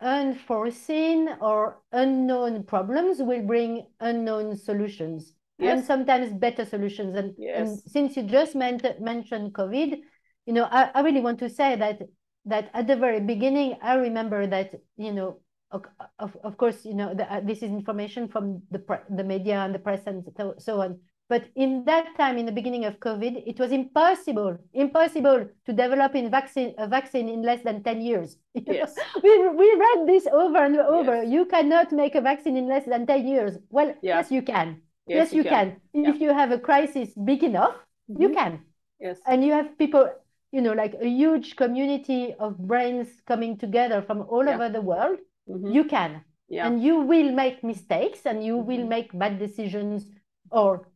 unforeseen 0.00 1.28
or 1.40 1.82
unknown 1.92 2.64
problems 2.64 3.18
will 3.18 3.42
bring 3.42 3.86
unknown 4.00 4.56
solutions 4.56 5.34
yes. 5.60 5.78
and 5.78 5.86
sometimes 5.86 6.32
better 6.32 6.64
solutions. 6.64 7.16
And, 7.16 7.34
yes. 7.38 7.56
and 7.56 7.78
since 7.92 8.16
you 8.16 8.22
just 8.22 8.54
meant, 8.54 8.84
mentioned 9.00 9.52
COVID, 9.52 10.00
you 10.46 10.52
know, 10.52 10.64
I, 10.64 10.90
I 10.94 11.00
really 11.02 11.20
want 11.20 11.38
to 11.40 11.48
say 11.48 11.76
that 11.76 12.00
that 12.46 12.70
at 12.72 12.86
the 12.86 12.96
very 12.96 13.20
beginning, 13.20 13.76
I 13.82 13.94
remember 13.96 14.46
that, 14.46 14.72
you 14.96 15.12
know, 15.12 15.40
of, 15.72 16.36
of 16.42 16.56
course, 16.56 16.84
you 16.84 16.94
know, 16.94 17.14
the, 17.14 17.32
uh, 17.32 17.40
this 17.40 17.58
is 17.58 17.70
information 17.70 18.28
from 18.28 18.62
the 18.70 18.82
the 19.10 19.24
media 19.24 19.60
and 19.60 19.74
the 19.74 19.78
press 19.78 20.02
and 20.06 20.24
so, 20.36 20.54
so 20.58 20.80
on. 20.80 20.98
But 21.30 21.44
in 21.54 21.84
that 21.84 22.16
time, 22.16 22.38
in 22.38 22.44
the 22.44 22.50
beginning 22.50 22.86
of 22.86 22.98
COVID, 22.98 23.44
it 23.46 23.56
was 23.60 23.70
impossible, 23.70 24.58
impossible 24.74 25.46
to 25.64 25.72
develop 25.72 26.16
in 26.16 26.28
vaccine, 26.28 26.74
a 26.76 26.88
vaccine 26.88 27.28
in 27.28 27.42
less 27.42 27.62
than 27.62 27.84
10 27.84 28.00
years. 28.00 28.36
Yes. 28.66 28.98
we, 29.22 29.48
we 29.48 29.76
read 29.78 30.08
this 30.08 30.26
over 30.26 30.58
and 30.58 30.76
over. 30.76 31.22
Yes. 31.22 31.30
You 31.30 31.46
cannot 31.46 31.92
make 31.92 32.16
a 32.16 32.20
vaccine 32.20 32.56
in 32.56 32.66
less 32.66 32.84
than 32.84 33.06
10 33.06 33.28
years. 33.28 33.58
Well, 33.70 33.94
yeah. 34.02 34.18
yes, 34.18 34.32
you 34.32 34.42
can. 34.42 34.82
Yes, 35.06 35.28
yes 35.28 35.32
you, 35.32 35.44
you, 35.44 35.48
can. 35.48 35.76
can. 35.94 36.04
If 36.06 36.20
you 36.20 36.34
have 36.34 36.50
a 36.50 36.58
crisis 36.58 37.10
big 37.14 37.44
enough, 37.44 37.76
mm-hmm. 38.10 38.22
you 38.22 38.30
can. 38.30 38.60
Yes. 38.98 39.20
And 39.24 39.44
you 39.44 39.52
have 39.52 39.78
people, 39.78 40.10
you 40.50 40.60
know, 40.60 40.72
like 40.72 40.94
a 41.00 41.06
huge 41.06 41.54
community 41.54 42.34
of 42.40 42.58
brains 42.58 43.06
coming 43.28 43.56
together 43.56 44.02
from 44.02 44.22
all 44.28 44.44
yeah. 44.44 44.56
over 44.56 44.68
the 44.68 44.80
world, 44.80 45.18
mm-hmm. 45.48 45.72
you 45.72 45.84
can. 45.84 46.24
Yeah. 46.48 46.66
And 46.66 46.82
you 46.82 47.00
will 47.00 47.32
make 47.32 47.62
mistakes 47.62 48.26
and 48.26 48.44
you 48.44 48.56
mm-hmm. 48.56 48.66
will 48.66 48.86
make 48.86 49.16
bad 49.16 49.38
decisions 49.38 50.06
or 50.50 50.88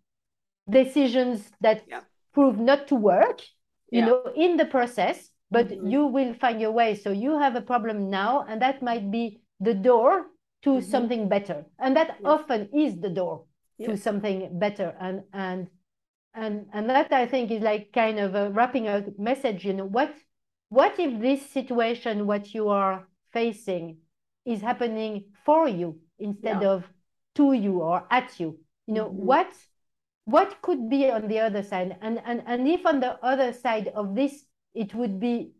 decisions 0.68 1.50
that 1.60 1.84
yeah. 1.88 2.00
prove 2.32 2.58
not 2.58 2.88
to 2.88 2.96
work, 2.96 3.40
you 3.90 4.00
yeah. 4.00 4.06
know, 4.06 4.32
in 4.34 4.56
the 4.56 4.64
process, 4.66 5.30
but 5.50 5.68
mm-hmm. 5.68 5.86
you 5.86 6.06
will 6.06 6.34
find 6.34 6.60
your 6.60 6.72
way. 6.72 6.96
So 6.96 7.10
you 7.12 7.38
have 7.38 7.54
a 7.54 7.60
problem 7.60 8.10
now, 8.10 8.44
and 8.48 8.60
that 8.62 8.82
might 8.82 9.10
be 9.10 9.40
the 9.60 9.74
door 9.74 10.26
to 10.62 10.70
mm-hmm. 10.70 10.90
something 10.90 11.28
better. 11.28 11.64
And 11.78 11.96
that 11.96 12.16
often 12.24 12.68
is 12.74 13.00
the 13.00 13.10
door 13.10 13.44
to 13.84 13.96
something 13.96 14.58
better. 14.58 14.94
And 15.00 15.22
and 15.32 15.68
and 16.34 16.66
and 16.72 16.90
that 16.90 17.12
I 17.12 17.26
think 17.26 17.50
is 17.50 17.62
like 17.62 17.92
kind 17.92 18.18
of 18.18 18.34
a 18.34 18.50
wrapping 18.50 18.88
a 18.88 19.04
message, 19.18 19.64
you 19.64 19.74
know, 19.74 19.84
what 19.84 20.14
what 20.68 20.98
if 20.98 21.20
this 21.20 21.48
situation, 21.50 22.26
what 22.26 22.54
you 22.54 22.68
are 22.68 23.06
facing, 23.32 23.98
is 24.44 24.60
happening 24.60 25.24
for 25.44 25.68
you 25.68 25.98
instead 26.18 26.62
yeah. 26.62 26.68
of 26.68 26.84
to 27.36 27.52
you 27.52 27.80
or 27.80 28.06
at 28.10 28.38
you? 28.38 28.58
You 28.86 28.94
know, 28.94 29.06
mm-hmm. 29.06 29.26
what 29.26 29.52
what 30.24 30.60
could 30.62 30.88
be 30.88 31.10
on 31.10 31.28
the 31.28 31.38
other 31.38 31.62
side 31.62 31.96
and 32.00 32.20
and 32.24 32.42
and 32.46 32.66
if 32.66 32.86
on 32.86 33.00
the 33.00 33.18
other 33.24 33.52
side 33.52 33.88
of 33.94 34.14
this 34.14 34.44
it 34.74 34.94
would 34.94 35.20
be 35.20 35.52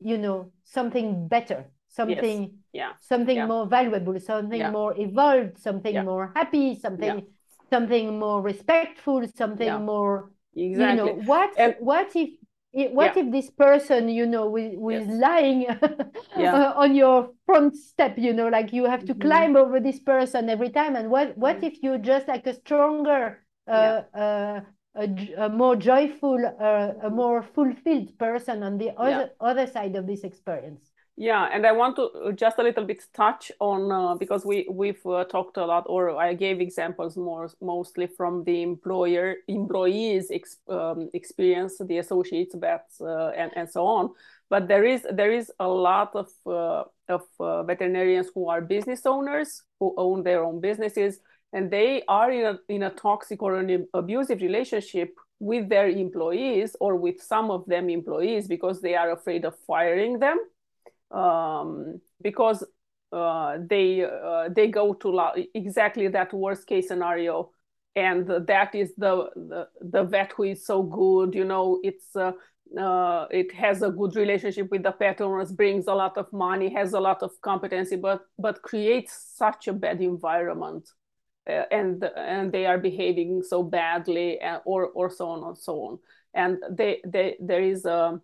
you 0.00 0.18
know 0.18 0.52
something 0.62 1.26
better 1.28 1.64
something 1.88 2.42
yes. 2.42 2.50
yeah 2.72 2.92
something 3.00 3.36
yeah. 3.36 3.46
more 3.46 3.66
valuable 3.66 4.18
something 4.20 4.60
yeah. 4.60 4.70
more 4.70 4.94
evolved 4.98 5.58
something 5.58 5.94
yeah. 5.94 6.02
more 6.02 6.32
happy 6.34 6.78
something 6.78 7.26
something 7.70 8.18
more 8.18 8.40
respectful 8.40 9.26
something 9.34 9.84
more 9.84 10.30
exactly 10.54 11.10
you 11.10 11.16
know 11.16 11.22
what 11.26 11.50
and, 11.58 11.74
what 11.80 12.14
if 12.14 12.30
what 12.74 13.16
if 13.16 13.30
this 13.30 13.50
person 13.50 14.08
you 14.08 14.26
know 14.26 14.50
who 14.50 14.90
is 14.90 15.06
yes. 15.06 15.20
lying 15.20 15.66
uh, 16.36 16.72
on 16.76 16.94
your 16.94 17.30
front 17.46 17.76
step 17.76 18.18
you 18.18 18.32
know 18.32 18.48
like 18.48 18.72
you 18.72 18.84
have 18.84 19.04
to 19.04 19.14
mm-hmm. 19.14 19.28
climb 19.28 19.56
over 19.56 19.78
this 19.78 20.00
person 20.00 20.50
every 20.50 20.70
time 20.70 20.96
and 20.96 21.08
what 21.08 21.36
what 21.38 21.56
mm-hmm. 21.56 21.66
if 21.66 21.82
you're 21.82 21.98
just 21.98 22.26
like 22.28 22.46
a 22.46 22.54
stronger 22.54 23.38
yeah. 23.66 24.02
Uh, 24.14 24.60
a, 24.96 25.08
a, 25.38 25.48
more 25.48 25.74
joyful, 25.74 26.38
uh, 26.60 26.92
a 27.02 27.10
more 27.10 27.42
fulfilled 27.42 28.16
person 28.18 28.62
on 28.62 28.78
the 28.78 28.90
other, 28.96 29.10
yeah. 29.10 29.48
other 29.48 29.66
side 29.66 29.96
of 29.96 30.06
this 30.06 30.22
experience. 30.22 30.92
Yeah, 31.16 31.48
and 31.52 31.64
I 31.64 31.70
want 31.70 31.94
to 31.96 32.32
just 32.34 32.58
a 32.58 32.62
little 32.64 32.84
bit 32.84 33.04
touch 33.14 33.52
on 33.60 33.92
uh, 33.92 34.16
because 34.16 34.44
we 34.44 34.66
we've 34.68 35.04
uh, 35.06 35.22
talked 35.24 35.56
a 35.58 35.64
lot, 35.64 35.84
or 35.86 36.16
I 36.18 36.34
gave 36.34 36.60
examples 36.60 37.16
more 37.16 37.48
mostly 37.60 38.08
from 38.08 38.42
the 38.42 38.62
employer 38.62 39.36
employees 39.46 40.32
ex, 40.32 40.56
um, 40.68 41.10
experience, 41.14 41.78
the 41.78 41.98
associates, 41.98 42.56
vets, 42.56 43.00
uh, 43.00 43.30
and 43.36 43.52
and 43.54 43.70
so 43.70 43.86
on. 43.86 44.10
But 44.50 44.66
there 44.66 44.84
is 44.84 45.06
there 45.08 45.30
is 45.30 45.52
a 45.60 45.68
lot 45.68 46.16
of 46.16 46.28
uh, 46.46 46.82
of 47.08 47.22
uh, 47.38 47.62
veterinarians 47.62 48.30
who 48.34 48.48
are 48.48 48.60
business 48.60 49.06
owners 49.06 49.62
who 49.78 49.94
own 49.96 50.24
their 50.24 50.42
own 50.42 50.60
businesses 50.60 51.20
and 51.52 51.70
they 51.70 52.02
are 52.08 52.32
in 52.32 52.44
a, 52.44 52.58
in 52.68 52.82
a 52.82 52.90
toxic 52.90 53.40
or 53.40 53.54
an 53.56 53.86
abusive 53.94 54.40
relationship 54.40 55.14
with 55.38 55.68
their 55.68 55.88
employees 55.88 56.74
or 56.80 56.96
with 56.96 57.20
some 57.22 57.50
of 57.50 57.64
them 57.66 57.88
employees 57.88 58.48
because 58.48 58.80
they 58.80 58.96
are 58.96 59.12
afraid 59.12 59.44
of 59.44 59.54
firing 59.66 60.18
them 60.18 60.38
um, 61.14 62.00
because 62.22 62.64
uh, 63.12 63.58
they 63.68 64.04
uh, 64.04 64.48
they 64.54 64.68
go 64.68 64.94
to 64.94 65.08
la- 65.10 65.34
exactly 65.54 66.08
that 66.08 66.32
worst 66.32 66.66
case 66.66 66.88
scenario. 66.88 67.50
And 67.96 68.26
that 68.26 68.74
is 68.74 68.92
the, 68.98 69.30
the 69.36 69.68
the 69.80 70.02
vet 70.02 70.32
who 70.36 70.42
is 70.42 70.66
so 70.66 70.82
good 70.82 71.32
you 71.34 71.44
know 71.44 71.78
it's 71.84 72.16
uh, 72.16 72.32
uh, 72.78 73.26
it 73.30 73.52
has 73.52 73.82
a 73.82 73.90
good 73.90 74.16
relationship 74.16 74.68
with 74.70 74.82
the 74.82 74.90
pet 74.90 75.20
owners 75.20 75.52
brings 75.52 75.86
a 75.86 75.94
lot 75.94 76.18
of 76.18 76.32
money 76.32 76.72
has 76.74 76.92
a 76.92 76.98
lot 77.00 77.22
of 77.22 77.30
competency 77.40 77.94
but 77.96 78.22
but 78.36 78.62
creates 78.62 79.12
such 79.36 79.68
a 79.68 79.72
bad 79.72 80.00
environment. 80.00 80.88
Uh, 81.48 81.64
and 81.70 82.02
and 82.16 82.52
they 82.52 82.64
are 82.64 82.78
behaving 82.78 83.42
so 83.42 83.62
badly 83.62 84.40
uh, 84.40 84.60
or 84.64 84.86
or 84.88 85.10
so 85.10 85.28
on 85.28 85.44
and 85.44 85.58
so 85.58 85.74
on. 85.82 85.98
And 86.32 86.58
they, 86.70 87.02
they 87.06 87.36
there 87.38 87.62
is 87.62 87.84
a, 87.84 88.18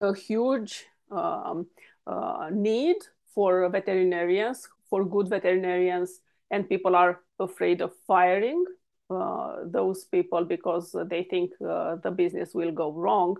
a 0.00 0.14
huge 0.14 0.86
um, 1.10 1.66
uh, 2.06 2.48
need 2.52 2.96
for 3.34 3.68
veterinarians 3.68 4.68
for 4.88 5.04
good 5.04 5.28
veterinarians 5.28 6.20
and 6.50 6.68
people 6.68 6.94
are 6.94 7.20
afraid 7.40 7.80
of 7.80 7.92
firing 8.06 8.64
uh, 9.10 9.56
those 9.64 10.04
people 10.04 10.44
because 10.44 10.94
they 11.08 11.24
think 11.24 11.50
uh, 11.68 11.96
the 11.96 12.10
business 12.10 12.54
will 12.54 12.72
go 12.72 12.92
wrong 12.92 13.36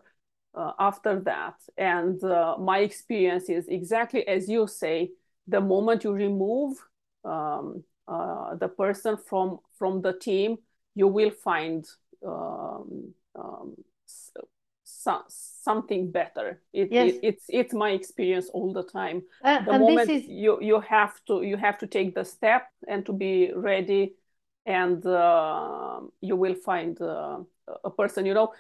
uh, 0.55 0.73
after 0.79 1.21
that. 1.21 1.55
And 1.77 2.21
my 2.59 2.79
experience 2.79 3.49
is 3.49 3.69
exactly 3.69 4.27
as 4.27 4.49
you 4.49 4.67
say 4.67 5.11
the 5.47 5.61
moment 5.61 6.05
you 6.05 6.13
remove 6.13 6.77
um, 7.25 7.85
uh, 8.09 8.55
the 8.55 8.69
person 8.69 9.17
from 9.17 9.59
from 9.77 10.01
the 10.01 10.13
team, 10.13 10.59
you 10.95 11.09
will 11.09 11.31
find 11.31 11.85
um, 12.25 13.13
um, 13.35 13.75
so, 15.07 15.23
something 15.63 16.11
better. 16.11 16.61
It, 16.73 16.89
yes. 16.91 17.13
it, 17.13 17.21
it's 17.23 17.45
it's 17.49 17.75
my 17.75 17.91
experience 17.91 18.49
all 18.53 18.73
the 18.73 18.83
time. 18.83 19.23
Uh, 19.45 19.63
the 19.65 19.79
moment 19.79 20.11
is... 20.11 20.25
you 20.27 20.59
you 20.61 20.81
have 20.81 21.15
to 21.27 21.43
you 21.43 21.57
have 21.57 21.79
to 21.79 21.87
take 21.87 22.15
the 22.15 22.25
step 22.25 22.65
and 22.89 23.07
to 23.07 23.13
be 23.13 23.53
ready, 23.55 24.15
and 24.67 25.07
uh, 25.07 26.01
you 26.21 26.37
will 26.37 26.55
find 26.55 27.01
uh, 27.01 27.39
a 27.85 27.91
person. 27.91 28.27
You 28.27 28.35
know, 28.35 28.53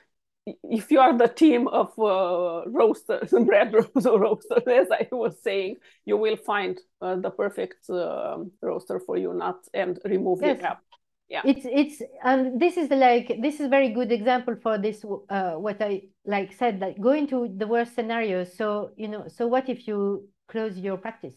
if 0.47 0.90
you 0.93 1.01
are 1.01 1.16
the 1.18 1.28
team 1.28 1.66
of 1.66 1.89
uh, 1.98 2.62
roasters, 2.66 3.31
bread 3.47 3.74
roasters, 3.74 4.66
as 4.66 4.89
I 4.90 5.09
was 5.10 5.35
saying, 5.43 5.77
you 6.05 6.16
will 6.16 6.36
find 6.36 6.78
uh, 7.02 7.16
the 7.16 7.31
perfect 7.31 7.90
uh, 7.90 8.39
roaster 8.62 9.01
for 9.01 9.16
you, 9.16 9.35
not 9.35 9.59
and 9.74 9.98
remove 10.05 10.40
yes. 10.43 10.56
the 10.56 10.62
cap. 10.62 10.82
Yeah, 11.28 11.43
it's 11.44 11.66
it's 11.66 12.03
and 12.23 12.61
this 12.61 12.77
is 12.77 12.89
like 12.89 13.43
this 13.43 13.59
is 13.59 13.69
very 13.69 13.90
good 13.90 14.12
example 14.12 14.55
for 14.62 14.78
this. 14.78 15.05
Uh, 15.28 15.55
what 15.55 15.82
I 15.82 16.03
like 16.24 16.53
said, 16.53 16.81
like 16.81 17.01
going 17.01 17.27
to 17.28 17.48
the 17.57 17.66
worst 17.66 17.94
scenario. 17.94 18.44
So 18.44 18.93
you 18.97 19.09
know, 19.09 19.27
so 19.28 19.47
what 19.47 19.69
if 19.69 19.89
you 19.89 20.28
close 20.48 20.78
your 20.78 20.97
practice? 20.97 21.35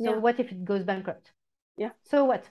So 0.00 0.14
yeah. 0.14 0.16
what 0.18 0.40
if 0.40 0.50
it 0.50 0.64
goes 0.64 0.82
bankrupt? 0.82 1.32
Yeah. 1.76 1.90
So 2.02 2.24
what? 2.24 2.44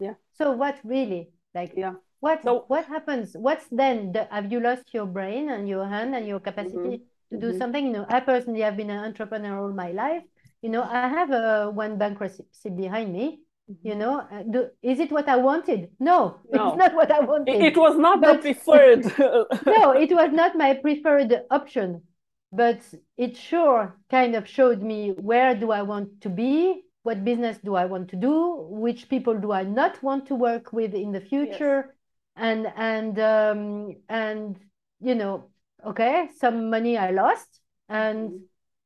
Yeah. 0.00 0.14
So 0.32 0.52
what 0.52 0.78
really? 0.84 1.30
Like 1.54 1.74
yeah 1.76 1.94
what 2.22 2.44
so, 2.44 2.64
what 2.70 2.86
happens? 2.86 3.34
What's 3.34 3.66
then? 3.66 4.12
The, 4.14 4.30
have 4.30 4.46
you 4.52 4.60
lost 4.60 4.94
your 4.94 5.06
brain 5.06 5.50
and 5.50 5.68
your 5.68 5.84
hand 5.84 6.14
and 6.14 6.24
your 6.24 6.38
capacity 6.38 7.02
mm-hmm, 7.02 7.34
to 7.34 7.36
do 7.36 7.48
mm-hmm. 7.50 7.58
something? 7.58 7.84
You 7.84 7.92
know, 7.92 8.06
I 8.08 8.20
personally 8.20 8.62
have 8.62 8.76
been 8.76 8.90
an 8.90 9.02
entrepreneur 9.02 9.58
all 9.58 9.74
my 9.74 9.90
life. 9.90 10.22
You 10.62 10.70
know, 10.70 10.86
I 10.86 11.08
have 11.10 11.32
a 11.32 11.70
one 11.74 11.98
bankruptcy 11.98 12.70
behind 12.70 13.12
me. 13.12 13.42
Mm-hmm. 13.70 13.88
You 13.88 13.94
know, 13.94 14.20
uh, 14.20 14.42
do, 14.42 14.68
is 14.82 15.00
it 15.00 15.10
what 15.12 15.28
I 15.28 15.36
wanted? 15.36 15.90
No, 15.98 16.40
no, 16.50 16.68
it's 16.68 16.78
not 16.78 16.94
what 16.94 17.10
I 17.10 17.20
wanted. 17.20 17.54
It, 17.56 17.62
it 17.62 17.76
was 17.76 17.96
not 17.96 18.20
but, 18.20 18.42
the 18.42 18.54
preferred. 18.54 19.04
no, 19.66 19.92
it 19.92 20.12
was 20.12 20.32
not 20.32 20.56
my 20.56 20.74
preferred 20.74 21.42
option. 21.50 22.02
But 22.54 22.82
it 23.16 23.34
sure 23.34 23.96
kind 24.10 24.36
of 24.36 24.46
showed 24.46 24.82
me 24.82 25.12
where 25.12 25.54
do 25.54 25.70
I 25.70 25.80
want 25.80 26.20
to 26.20 26.28
be, 26.28 26.82
what 27.02 27.24
business 27.24 27.56
do 27.64 27.74
I 27.76 27.86
want 27.86 28.10
to 28.10 28.16
do, 28.16 28.66
which 28.68 29.08
people 29.08 29.38
do 29.38 29.52
I 29.52 29.62
not 29.62 30.02
want 30.02 30.26
to 30.26 30.34
work 30.34 30.70
with 30.70 30.92
in 30.92 31.12
the 31.12 31.20
future. 31.20 31.84
Yes 31.86 31.96
and 32.36 32.66
and 32.76 33.18
um, 33.18 33.96
and 34.08 34.58
you 35.00 35.14
know 35.14 35.50
okay 35.86 36.28
some 36.38 36.70
money 36.70 36.96
i 36.96 37.10
lost 37.10 37.60
and 37.88 38.40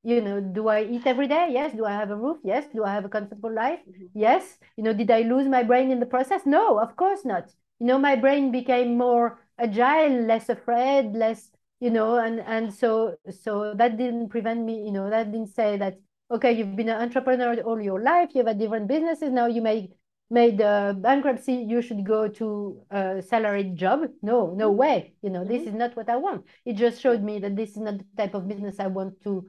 you 0.06 0.20
know, 0.22 0.40
do 0.40 0.68
I 0.68 0.84
eat 0.84 1.06
every 1.06 1.28
day? 1.28 1.48
Yes. 1.50 1.72
Do 1.74 1.84
I 1.84 1.92
have 1.92 2.10
a 2.10 2.16
roof? 2.16 2.38
Yes. 2.44 2.64
Do 2.74 2.84
I 2.84 2.92
have 2.94 3.04
a 3.04 3.08
comfortable 3.08 3.52
life? 3.52 3.80
Mhm. 3.88 4.10
Yes. 4.14 4.58
You 4.76 4.84
know, 4.84 4.92
did 4.92 5.10
I 5.10 5.22
lose 5.22 5.48
my 5.48 5.62
brain 5.62 5.90
in 5.90 6.00
the 6.00 6.06
process? 6.06 6.46
No, 6.46 6.78
of 6.78 6.96
course 6.96 7.24
not. 7.24 7.44
You 7.80 7.86
know, 7.86 7.98
my 7.98 8.16
brain 8.16 8.50
became 8.52 8.96
more 8.96 9.26
agile, 9.58 10.14
less 10.32 10.48
afraid, 10.48 11.12
less, 11.14 11.50
you 11.80 11.90
know, 11.90 12.16
and 12.16 12.40
and 12.40 12.72
so 12.72 13.16
so 13.30 13.74
that 13.74 13.96
didn't 13.96 14.28
prevent 14.30 14.60
me, 14.64 14.84
you 14.86 14.92
know, 14.92 15.10
that 15.10 15.32
didn't 15.32 15.54
say 15.54 15.76
that, 15.78 15.94
okay, 16.30 16.52
you've 16.52 16.76
been 16.76 16.88
an 16.88 17.00
entrepreneur 17.02 17.60
all 17.62 17.80
your 17.80 18.00
life, 18.02 18.30
you've 18.34 18.46
had 18.46 18.58
different 18.58 18.88
businesses, 18.88 19.30
now 19.32 19.46
you 19.46 19.62
made 19.62 19.92
made 20.30 20.60
a 20.60 20.94
bankruptcy, 20.98 21.54
you 21.54 21.80
should 21.82 22.04
go 22.04 22.26
to 22.28 22.82
a 22.90 23.22
salaried 23.22 23.76
job. 23.76 24.00
No, 24.22 24.54
no 24.54 24.72
Mhm. 24.72 24.76
way. 24.76 25.14
You 25.22 25.30
know, 25.30 25.44
this 25.44 25.62
Mhm. 25.62 25.68
is 25.68 25.74
not 25.74 25.96
what 25.96 26.08
I 26.08 26.16
want. 26.16 26.44
It 26.64 26.74
just 26.74 27.00
showed 27.00 27.22
me 27.22 27.38
that 27.40 27.54
this 27.56 27.70
is 27.70 27.78
not 27.78 27.98
the 27.98 28.04
type 28.16 28.34
of 28.34 28.48
business 28.48 28.80
I 28.80 28.88
want 28.88 29.20
to 29.22 29.48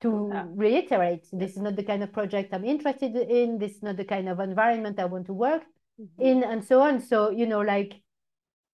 to 0.00 0.30
Yeah. 0.32 0.46
reiterate. 0.54 1.26
This 1.32 1.52
is 1.52 1.58
not 1.58 1.76
the 1.76 1.82
kind 1.84 2.02
of 2.02 2.12
project 2.12 2.54
I'm 2.54 2.64
interested 2.64 3.14
in. 3.16 3.58
This 3.58 3.76
is 3.76 3.82
not 3.82 3.96
the 3.96 4.04
kind 4.04 4.28
of 4.28 4.40
environment 4.40 4.98
I 4.98 5.04
want 5.04 5.26
to 5.26 5.32
work 5.34 5.62
Mhm. 5.98 6.08
in, 6.18 6.44
and 6.44 6.64
so 6.64 6.80
on. 6.80 7.00
So, 7.00 7.30
you 7.30 7.46
know, 7.46 7.60
like 7.60 8.00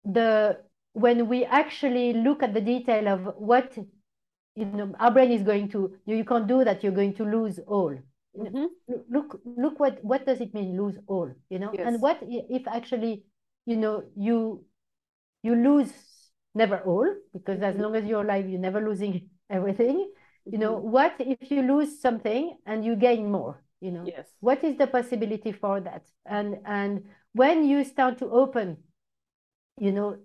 the 0.04 0.58
when 0.92 1.28
we 1.28 1.44
actually 1.44 2.12
look 2.14 2.42
at 2.42 2.54
the 2.54 2.60
detail 2.60 3.08
of 3.08 3.34
what 3.36 3.76
you 4.54 4.64
know 4.64 4.94
our 4.98 5.10
brain 5.10 5.30
is 5.32 5.42
going 5.42 5.68
to 5.70 5.96
you, 6.06 6.16
you 6.16 6.24
can't 6.24 6.46
do 6.46 6.64
that, 6.64 6.82
you're 6.82 6.92
going 6.92 7.14
to 7.14 7.24
lose 7.24 7.58
all. 7.66 7.94
Mhm. 8.36 8.68
Look, 9.10 9.40
look 9.44 9.80
what 9.80 10.02
what 10.04 10.26
does 10.26 10.40
it 10.40 10.54
mean 10.54 10.76
lose 10.76 10.98
all, 11.06 11.30
you 11.50 11.58
know? 11.58 11.72
Yes. 11.72 11.86
And 11.86 12.00
what 12.00 12.18
if 12.22 12.66
actually, 12.68 13.24
you 13.64 13.76
know, 13.76 14.04
you 14.16 14.64
you 15.42 15.54
lose 15.54 15.92
never 16.54 16.78
all, 16.80 17.08
because 17.32 17.60
as 17.62 17.74
Mhm. 17.74 17.80
long 17.82 17.96
as 17.96 18.04
you're 18.04 18.22
alive, 18.22 18.48
you're 18.48 18.60
never 18.60 18.80
losing 18.80 19.28
everything. 19.50 20.10
You 20.50 20.58
know, 20.58 20.78
Mhm. 20.78 20.82
what 20.82 21.16
if 21.20 21.50
you 21.50 21.62
lose 21.62 22.00
something 22.00 22.58
and 22.66 22.84
you 22.84 22.96
gain 22.96 23.30
more? 23.30 23.62
You 23.80 23.90
know, 23.92 24.04
Yes. 24.06 24.26
what 24.40 24.62
is 24.64 24.76
the 24.76 24.86
possibility 24.86 25.52
for 25.52 25.80
that? 25.80 26.04
And 26.24 26.58
and 26.64 27.04
when 27.32 27.64
you 27.64 27.84
start 27.84 28.18
to 28.18 28.30
open, 28.30 28.78
you 29.78 29.92
know, 29.92 30.18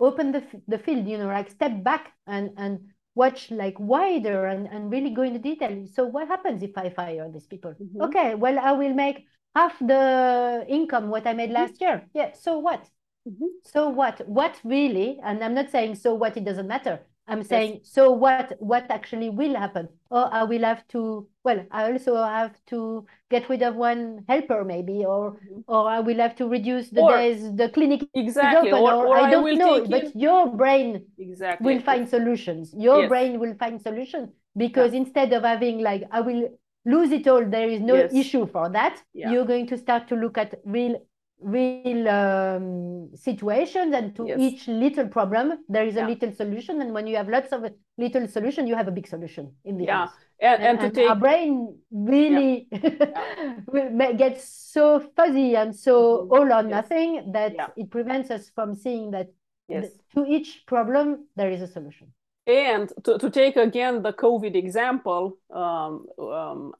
open 0.00 0.32
the 0.32 0.44
the 0.68 0.78
field, 0.78 1.06
you 1.08 1.18
know, 1.18 1.26
like 1.28 1.50
step 1.50 1.82
back 1.82 2.12
and 2.26 2.52
and 2.56 2.90
watch 3.14 3.50
like 3.50 3.78
wider 3.78 4.46
and 4.46 4.68
and 4.68 4.90
really 4.90 5.10
go 5.10 5.22
into 5.22 5.38
detail. 5.38 5.86
So 5.86 6.04
what 6.06 6.28
happens 6.28 6.62
if 6.62 6.76
I 6.76 6.90
fire 6.90 7.30
these 7.32 7.46
people? 7.46 7.74
Mhm. 7.78 8.00
Okay, 8.00 8.34
well 8.34 8.58
I 8.58 8.72
will 8.72 8.94
make 8.94 9.26
half 9.54 9.78
the 9.80 10.64
income 10.68 11.10
what 11.10 11.26
I 11.26 11.34
made 11.34 11.50
Mhm. 11.50 11.52
last 11.52 11.80
year. 11.80 12.08
Yeah, 12.14 12.32
so 12.34 12.58
what? 12.58 12.88
Mhm. 13.26 13.62
So 13.64 13.88
what? 13.90 14.26
What 14.28 14.60
really? 14.64 15.20
And 15.22 15.42
I'm 15.44 15.54
not 15.54 15.70
saying 15.70 15.96
so 15.96 16.14
what 16.14 16.36
it 16.36 16.44
doesn't 16.44 16.66
matter. 16.68 17.00
I'm 17.28 17.42
saying 17.44 17.80
so 17.84 18.10
what 18.10 18.56
what 18.58 18.90
actually 18.90 19.30
will 19.30 19.54
happen? 19.54 19.88
Or 20.10 20.28
I 20.32 20.42
will 20.42 20.62
have 20.62 20.86
to 20.88 21.28
well, 21.44 21.64
I 21.70 21.90
also 21.92 22.16
have 22.22 22.54
to 22.66 23.06
get 23.30 23.48
rid 23.48 23.62
of 23.62 23.76
one 23.76 24.24
helper 24.28 24.64
maybe, 24.64 25.04
or 25.04 25.38
Mhm. 25.38 25.64
or 25.68 25.88
I 25.88 26.00
will 26.00 26.18
have 26.18 26.34
to 26.36 26.48
reduce 26.48 26.90
the 26.90 27.02
Or- 27.02 27.16
days 27.16 27.54
the 27.54 27.68
clinic 27.68 28.02
is 28.02 28.08
Exactly. 28.14 28.72
open, 28.72 28.82
Or, 28.82 28.92
or, 28.92 29.06
or 29.08 29.16
I 29.16 29.28
I 29.28 29.30
don't 29.30 29.44
will 29.44 29.56
know, 29.56 29.86
but 29.86 30.04
in 30.04 30.20
your 30.20 30.46
brain 30.56 31.06
exactly. 31.18 31.64
will 31.64 31.80
find 31.80 32.08
solutions. 32.08 32.74
Your 32.76 33.00
Yes. 33.02 33.08
brain 33.08 33.38
will 33.40 33.54
find 33.54 33.80
solutions 33.80 34.30
because 34.56 34.92
instead 34.92 35.32
of 35.32 35.42
having 35.44 35.78
like 35.80 36.04
I 36.10 36.20
will 36.20 36.48
lose 36.84 37.12
it 37.12 37.26
all, 37.28 37.44
there 37.44 37.68
is 37.68 37.80
no 37.80 37.94
Yes. 37.94 38.12
issue 38.12 38.46
for 38.46 38.68
that. 38.70 39.02
Yeah. 39.14 39.30
You're 39.30 39.44
going 39.46 39.66
to 39.68 39.76
start 39.78 40.08
to 40.08 40.16
look 40.16 40.36
at 40.38 40.54
real 40.64 40.96
real 41.44 42.08
um, 42.08 43.10
situations 43.14 43.94
and 43.94 44.14
to 44.16 44.26
Yes. 44.26 44.38
each 44.40 44.68
little 44.68 45.08
problem 45.08 45.64
there 45.68 45.86
is 45.86 45.96
a 45.96 46.00
Yeah. 46.00 46.08
little 46.08 46.32
solution 46.32 46.80
and 46.82 46.92
when 46.94 47.06
you 47.06 47.16
have 47.16 47.28
lots 47.28 47.52
of 47.52 47.64
little 47.98 48.26
solution 48.28 48.66
you 48.66 48.74
have 48.76 48.88
a 48.88 48.92
big 48.92 49.06
solution 49.06 49.52
in 49.64 49.76
the 49.78 49.84
Yeah. 49.84 50.02
end 50.02 50.10
And, 50.40 50.62
and, 50.68 50.78
to 50.80 50.84
and 50.86 50.94
take 50.94 51.10
our 51.10 51.16
brain 51.16 51.78
really 51.90 52.68
will 53.72 53.90
ma- 53.90 54.12
gets 54.12 54.42
so 54.74 55.00
fuzzy 55.16 55.56
and 55.56 55.74
so 55.74 55.94
Mhm. 55.94 56.30
all 56.32 56.48
or 56.52 56.62
Yes. 56.62 56.70
nothing 56.78 57.32
that 57.32 57.52
Yeah. 57.54 57.68
it 57.76 57.90
prevents 57.90 58.30
us 58.30 58.50
from 58.50 58.74
seeing 58.74 59.10
that 59.12 59.28
yes. 59.68 59.86
to 60.14 60.24
each 60.26 60.64
problem 60.66 61.06
there 61.36 61.50
is 61.50 61.62
a 61.62 61.66
solution 61.66 62.08
And 62.46 62.92
to, 63.04 63.18
to 63.18 63.30
take 63.30 63.56
again 63.56 64.02
the 64.02 64.12
COVID 64.12 64.54
example, 64.56 65.38
um, 65.50 66.06
um, 66.18 66.74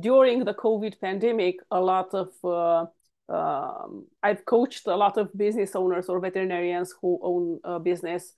during 0.00 0.44
the 0.44 0.54
COVID 0.54 0.98
pandemic, 0.98 1.56
a 1.70 1.80
lot 1.92 2.14
of 2.14 2.28
uh, 2.42 2.86
um, 3.28 4.06
I've 4.22 4.44
coached 4.44 4.86
a 4.86 4.96
lot 4.96 5.16
of 5.18 5.36
business 5.36 5.74
owners 5.74 6.08
or 6.08 6.20
veterinarians 6.20 6.94
who 7.00 7.18
own 7.22 7.60
a 7.64 7.78
business 7.80 8.34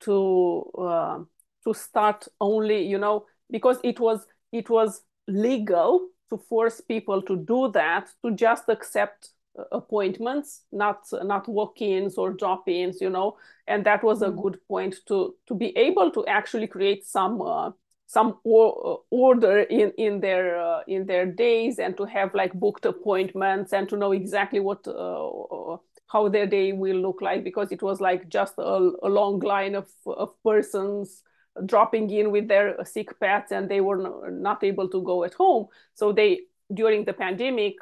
to 0.00 0.62
uh, 0.78 1.18
to 1.64 1.74
start 1.74 2.28
only, 2.40 2.86
you 2.86 2.98
know, 2.98 3.26
because 3.50 3.78
it 3.84 3.98
was 4.00 4.26
it 4.52 4.68
was 4.70 5.02
legal 5.26 6.08
to 6.30 6.36
force 6.38 6.80
people 6.80 7.22
to 7.22 7.36
do 7.36 7.70
that 7.72 8.08
to 8.24 8.32
just 8.32 8.64
accept 8.68 9.30
uh, 9.58 9.64
appointments, 9.72 10.62
not 10.72 11.04
not 11.24 11.48
walk-ins 11.48 12.18
or 12.18 12.32
drop-ins, 12.32 13.00
you 13.00 13.10
know, 13.10 13.36
and 13.66 13.84
that 13.86 14.02
was 14.02 14.22
a 14.22 14.30
Mm. 14.30 14.42
good 14.42 14.58
point 14.68 14.96
to 15.08 15.34
to 15.46 15.54
be 15.54 15.76
able 15.76 16.10
to 16.10 16.26
actually 16.26 16.66
create 16.66 17.04
some 17.06 17.40
uh, 17.40 17.70
some 18.06 18.38
or, 18.44 19.00
order 19.10 19.60
in 19.60 19.90
in 19.98 20.20
their 20.20 20.60
uh, 20.60 20.80
in 20.86 21.06
their 21.06 21.26
days 21.26 21.78
and 21.78 21.96
to 21.96 22.04
have 22.04 22.34
like 22.34 22.52
booked 22.54 22.86
appointments 22.86 23.72
and 23.72 23.88
to 23.88 23.96
know 23.96 24.12
exactly 24.12 24.60
what 24.60 24.86
uh, 24.86 25.76
how 26.08 26.28
their 26.28 26.46
day 26.46 26.72
will 26.72 26.96
look 26.96 27.20
like 27.20 27.42
because 27.44 27.72
it 27.72 27.82
was 27.82 28.00
like 28.00 28.28
just 28.28 28.54
a, 28.58 28.90
a 29.02 29.08
long 29.08 29.40
line 29.40 29.74
of 29.74 29.88
of 30.06 30.30
persons 30.42 31.22
dropping 31.64 32.10
in 32.10 32.30
with 32.30 32.48
their 32.48 32.84
sick 32.84 33.18
pets 33.18 33.50
and 33.50 33.68
they 33.68 33.80
were 33.80 34.30
not 34.30 34.62
able 34.62 34.88
to 34.88 35.02
go 35.02 35.24
at 35.24 35.34
home 35.34 35.66
so 35.94 36.12
they 36.12 36.40
during 36.74 37.04
the 37.04 37.12
pandemic 37.12 37.74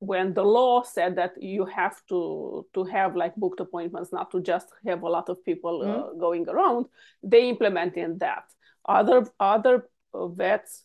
when 0.00 0.34
the 0.34 0.42
law 0.42 0.82
said 0.82 1.16
that 1.16 1.32
you 1.42 1.64
have 1.64 1.96
to 2.08 2.66
to 2.74 2.84
have 2.84 3.16
like 3.16 3.34
booked 3.36 3.60
appointments 3.60 4.12
not 4.12 4.30
to 4.30 4.40
just 4.42 4.68
have 4.86 5.02
a 5.02 5.08
lot 5.08 5.28
of 5.28 5.42
people 5.44 5.82
uh, 5.82 5.86
Mm. 5.86 6.18
going 6.20 6.48
around 6.48 6.86
they 7.22 7.48
implemented 7.48 8.20
that 8.20 8.44
other 8.88 9.26
other 9.40 9.88
uh, 10.14 10.28
vets 10.28 10.84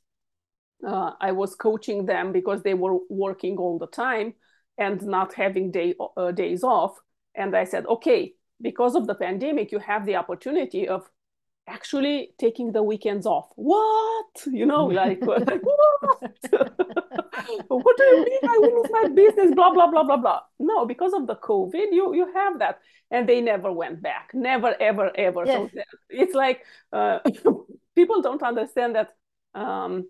uh, 0.87 1.11
i 1.19 1.31
was 1.31 1.55
coaching 1.55 2.05
them 2.05 2.31
because 2.31 2.63
they 2.63 2.73
were 2.73 2.97
working 3.09 3.57
all 3.57 3.77
the 3.77 3.87
time 3.87 4.33
and 4.77 5.01
not 5.03 5.33
having 5.33 5.71
day 5.71 5.93
uh, 6.17 6.31
days 6.31 6.63
off. 6.63 6.95
And 7.35 7.55
i 7.55 7.63
said 7.63 7.85
okay 7.85 8.33
because 8.61 8.95
of 8.95 9.07
the 9.07 9.15
pandemic 9.15 9.71
you 9.71 9.79
have 9.79 10.05
the 10.05 10.15
opportunity 10.15 10.87
of 10.87 11.09
actually 11.67 12.33
taking 12.37 12.71
the 12.71 12.83
weekends 12.83 13.25
off. 13.25 13.47
What? 13.55 14.25
You 14.45 14.65
know 14.65 14.85
like, 14.85 15.21
like 15.25 15.61
what? 15.61 16.31
What 17.67 17.97
do 17.97 18.03
you 18.03 18.25
mean 18.25 18.43
i 18.43 18.57
will 18.59 18.75
lose 18.81 18.91
my 18.91 19.07
business? 19.07 19.53
Blah 19.55 19.73
blah 19.73 19.89
blah 19.89 20.03
blah 20.03 20.17
blah. 20.17 20.41
No 20.59 20.85
because 20.85 21.13
of 21.13 21.27
the 21.27 21.35
covid 21.35 21.87
you 21.91 22.13
you 22.13 22.31
have 22.33 22.59
that. 22.59 22.79
And 23.09 23.27
they 23.27 23.41
never 23.41 23.71
went 23.71 24.01
back. 24.01 24.31
Never 24.33 24.75
ever 24.79 25.11
ever. 25.15 25.45
Yes. 25.45 25.69
so 25.73 25.81
it's 26.09 26.33
like 26.33 26.63
uh, 26.93 27.19
people 27.95 28.21
don't 28.21 28.43
understand 28.43 28.95
that 28.95 29.15
um, 29.53 30.07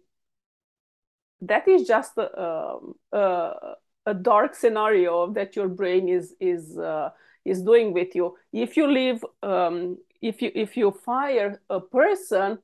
that 1.41 1.67
is 1.67 1.87
just 1.87 2.17
a, 2.17 2.41
um, 2.41 2.93
a, 3.11 3.75
a 4.05 4.13
dark 4.13 4.55
scenario 4.55 5.31
that 5.33 5.55
your 5.55 5.67
brain 5.67 6.07
is 6.07 6.35
is 6.39 6.77
uh, 6.77 7.09
is 7.45 7.61
doing 7.61 7.93
with 7.93 8.15
you. 8.15 8.35
If 8.53 8.77
you 8.77 8.87
leave 8.87 9.23
um, 9.41 9.97
if 10.21 10.41
you 10.41 10.51
if 10.53 10.77
you 10.77 10.91
fire 10.91 11.61
a 11.69 11.79
person 11.79 12.59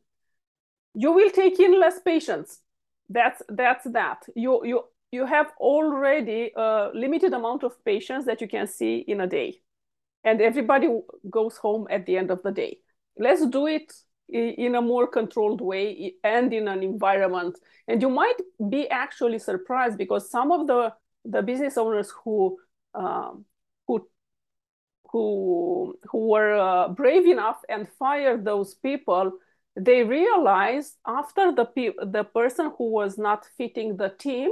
you 0.98 1.12
will 1.12 1.30
take 1.30 1.60
in 1.60 1.80
less 1.80 2.00
patients. 2.00 2.60
That's 3.10 3.42
that's 3.48 3.86
that. 3.92 4.26
You 4.36 4.66
you 4.66 4.84
you 5.12 5.26
have 5.26 5.52
already 5.60 6.52
a 6.56 6.90
limited 6.94 7.34
amount 7.34 7.64
of 7.64 7.84
patients 7.86 8.26
that 8.26 8.42
you 8.42 8.48
can 8.48 8.68
see 8.68 8.98
in 9.08 9.22
a 9.22 9.28
day. 9.28 9.62
And 10.24 10.42
everybody 10.42 10.90
goes 11.30 11.56
home 11.58 11.88
at 11.90 12.06
the 12.06 12.18
end 12.18 12.32
of 12.32 12.42
the 12.44 12.52
day. 12.52 12.80
Let's 13.18 13.46
do 13.46 13.68
it 13.68 13.94
in 14.30 14.76
a 14.76 14.82
more 14.82 15.08
controlled 15.08 15.62
way 15.62 16.14
and 16.24 16.54
in 16.54 16.68
an 16.68 16.84
environment. 16.84 17.58
And 17.88 18.02
you 18.02 18.10
might 18.10 18.38
be 18.70 18.90
actually 18.90 19.40
surprised 19.40 19.98
because 19.98 20.30
some 20.30 20.52
of 20.52 20.68
the 20.68 20.94
the 21.26 21.42
business 21.42 21.78
owners 21.78 22.12
who 22.24 22.58
um, 22.94 23.46
who 23.88 24.08
who 25.12 25.98
who 26.10 26.28
were 26.30 26.56
uh, 26.56 26.90
brave 26.90 27.26
enough 27.26 27.62
and 27.70 27.88
fired 28.00 28.44
those 28.44 28.76
people 28.76 29.32
they 29.80 30.04
realized 30.04 30.96
after 31.06 31.54
the 31.54 31.66
pe- 31.66 31.94
the 32.04 32.24
person 32.24 32.72
who 32.78 32.90
was 32.90 33.18
not 33.18 33.46
fitting 33.58 33.96
the 33.96 34.10
team 34.10 34.50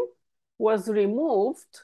was 0.57 0.88
removed 0.88 1.81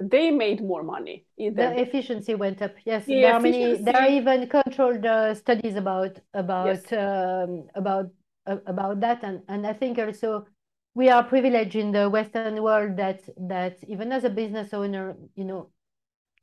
they 0.00 0.30
made 0.30 0.62
more 0.62 0.82
money 0.82 1.24
the 1.36 1.80
efficiency 1.80 2.34
went 2.34 2.62
up 2.62 2.72
yes. 2.84 3.06
The 3.06 3.20
there 3.20 3.34
are 3.34 3.40
many 3.40 3.76
there 3.82 3.96
are 3.96 4.08
even 4.08 4.48
controlled 4.48 5.04
uh, 5.06 5.34
studies 5.34 5.76
about 5.76 6.18
about 6.34 6.66
Yes. 6.66 6.92
um, 6.92 7.68
about 7.74 8.10
uh, 8.46 8.58
about 8.66 9.00
that. 9.00 9.22
And 9.22 9.42
and 9.48 9.66
i 9.66 9.72
think 9.72 9.98
also 9.98 10.46
we 10.94 11.08
are 11.08 11.22
privileged 11.24 11.76
in 11.76 11.92
the 11.92 12.08
western 12.10 12.62
world 12.62 12.96
that 12.96 13.22
that 13.48 13.78
even 13.88 14.12
as 14.12 14.24
a 14.24 14.30
business 14.30 14.74
owner 14.74 15.16
you 15.36 15.44
know 15.44 15.70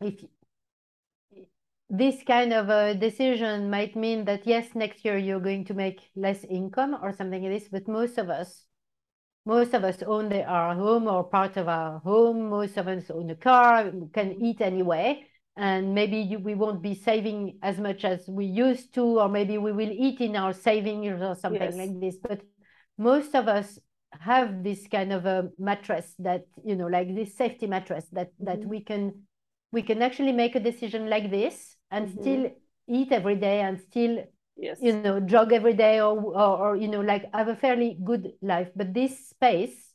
if 0.01 0.23
this 1.89 2.23
kind 2.23 2.53
of 2.53 2.69
a 2.69 2.93
decision 2.95 3.69
might 3.69 3.95
mean 3.95 4.25
that 4.25 4.45
yes, 4.45 4.75
next 4.75 5.05
year 5.05 5.17
you're 5.17 5.39
going 5.39 5.65
to 5.65 5.73
make 5.73 6.01
less 6.15 6.43
income 6.43 6.97
or 7.01 7.13
something 7.13 7.43
like 7.43 7.51
this, 7.59 7.69
but 7.69 7.87
most 7.87 8.17
of 8.17 8.29
us, 8.29 8.66
most 9.47 9.73
of 9.73 9.85
us 9.85 10.03
own 10.03 10.27
the, 10.27 10.43
our 10.43 10.75
home 10.75 11.07
or 11.07 11.23
part 11.23 11.55
of 11.55 11.69
our 11.69 11.99
home. 11.99 12.49
Most 12.49 12.75
of 12.75 12.89
us 12.89 13.09
own 13.09 13.29
a 13.29 13.35
car, 13.35 13.89
can 14.13 14.43
eat 14.43 14.59
anyway, 14.59 15.25
and 15.55 15.95
maybe 15.95 16.17
you, 16.17 16.37
we 16.37 16.53
won't 16.53 16.81
be 16.81 16.93
saving 16.93 17.57
as 17.63 17.79
much 17.79 18.03
as 18.03 18.27
we 18.27 18.45
used 18.45 18.93
to, 18.95 19.03
or 19.21 19.29
maybe 19.29 19.57
we 19.57 19.71
will 19.71 19.89
eat 19.89 20.19
in 20.19 20.35
our 20.35 20.51
savings 20.51 21.21
or 21.21 21.33
something 21.33 21.61
yes. 21.61 21.77
like 21.77 21.97
this. 22.01 22.17
But 22.21 22.41
most 22.97 23.35
of 23.35 23.47
us 23.47 23.79
have 24.19 24.65
this 24.65 24.85
kind 24.87 25.13
of 25.13 25.25
a 25.25 25.49
mattress 25.57 26.13
that 26.19 26.43
you 26.65 26.75
know, 26.75 26.87
like 26.87 27.15
this 27.15 27.37
safety 27.37 27.67
mattress 27.67 28.05
that 28.11 28.31
that 28.39 28.59
mm-hmm. 28.59 28.69
we 28.69 28.81
can 28.81 29.23
we 29.71 29.81
can 29.81 30.01
actually 30.01 30.33
make 30.33 30.55
a 30.55 30.59
decision 30.59 31.09
like 31.09 31.31
this 31.31 31.77
and 31.89 32.09
mm-hmm. 32.09 32.21
still 32.21 32.51
eat 32.89 33.13
every 33.13 33.35
day 33.35 33.61
and 33.61 33.79
still 33.79 34.23
yes. 34.57 34.77
you 34.81 34.93
know 34.93 35.19
jog 35.19 35.53
every 35.53 35.73
day 35.73 35.99
or, 35.99 36.17
or, 36.17 36.57
or 36.57 36.75
you 36.75 36.87
know 36.87 37.01
like 37.01 37.25
have 37.33 37.47
a 37.47 37.55
fairly 37.55 37.97
good 38.03 38.33
life 38.41 38.69
but 38.75 38.93
this 38.93 39.29
space 39.29 39.93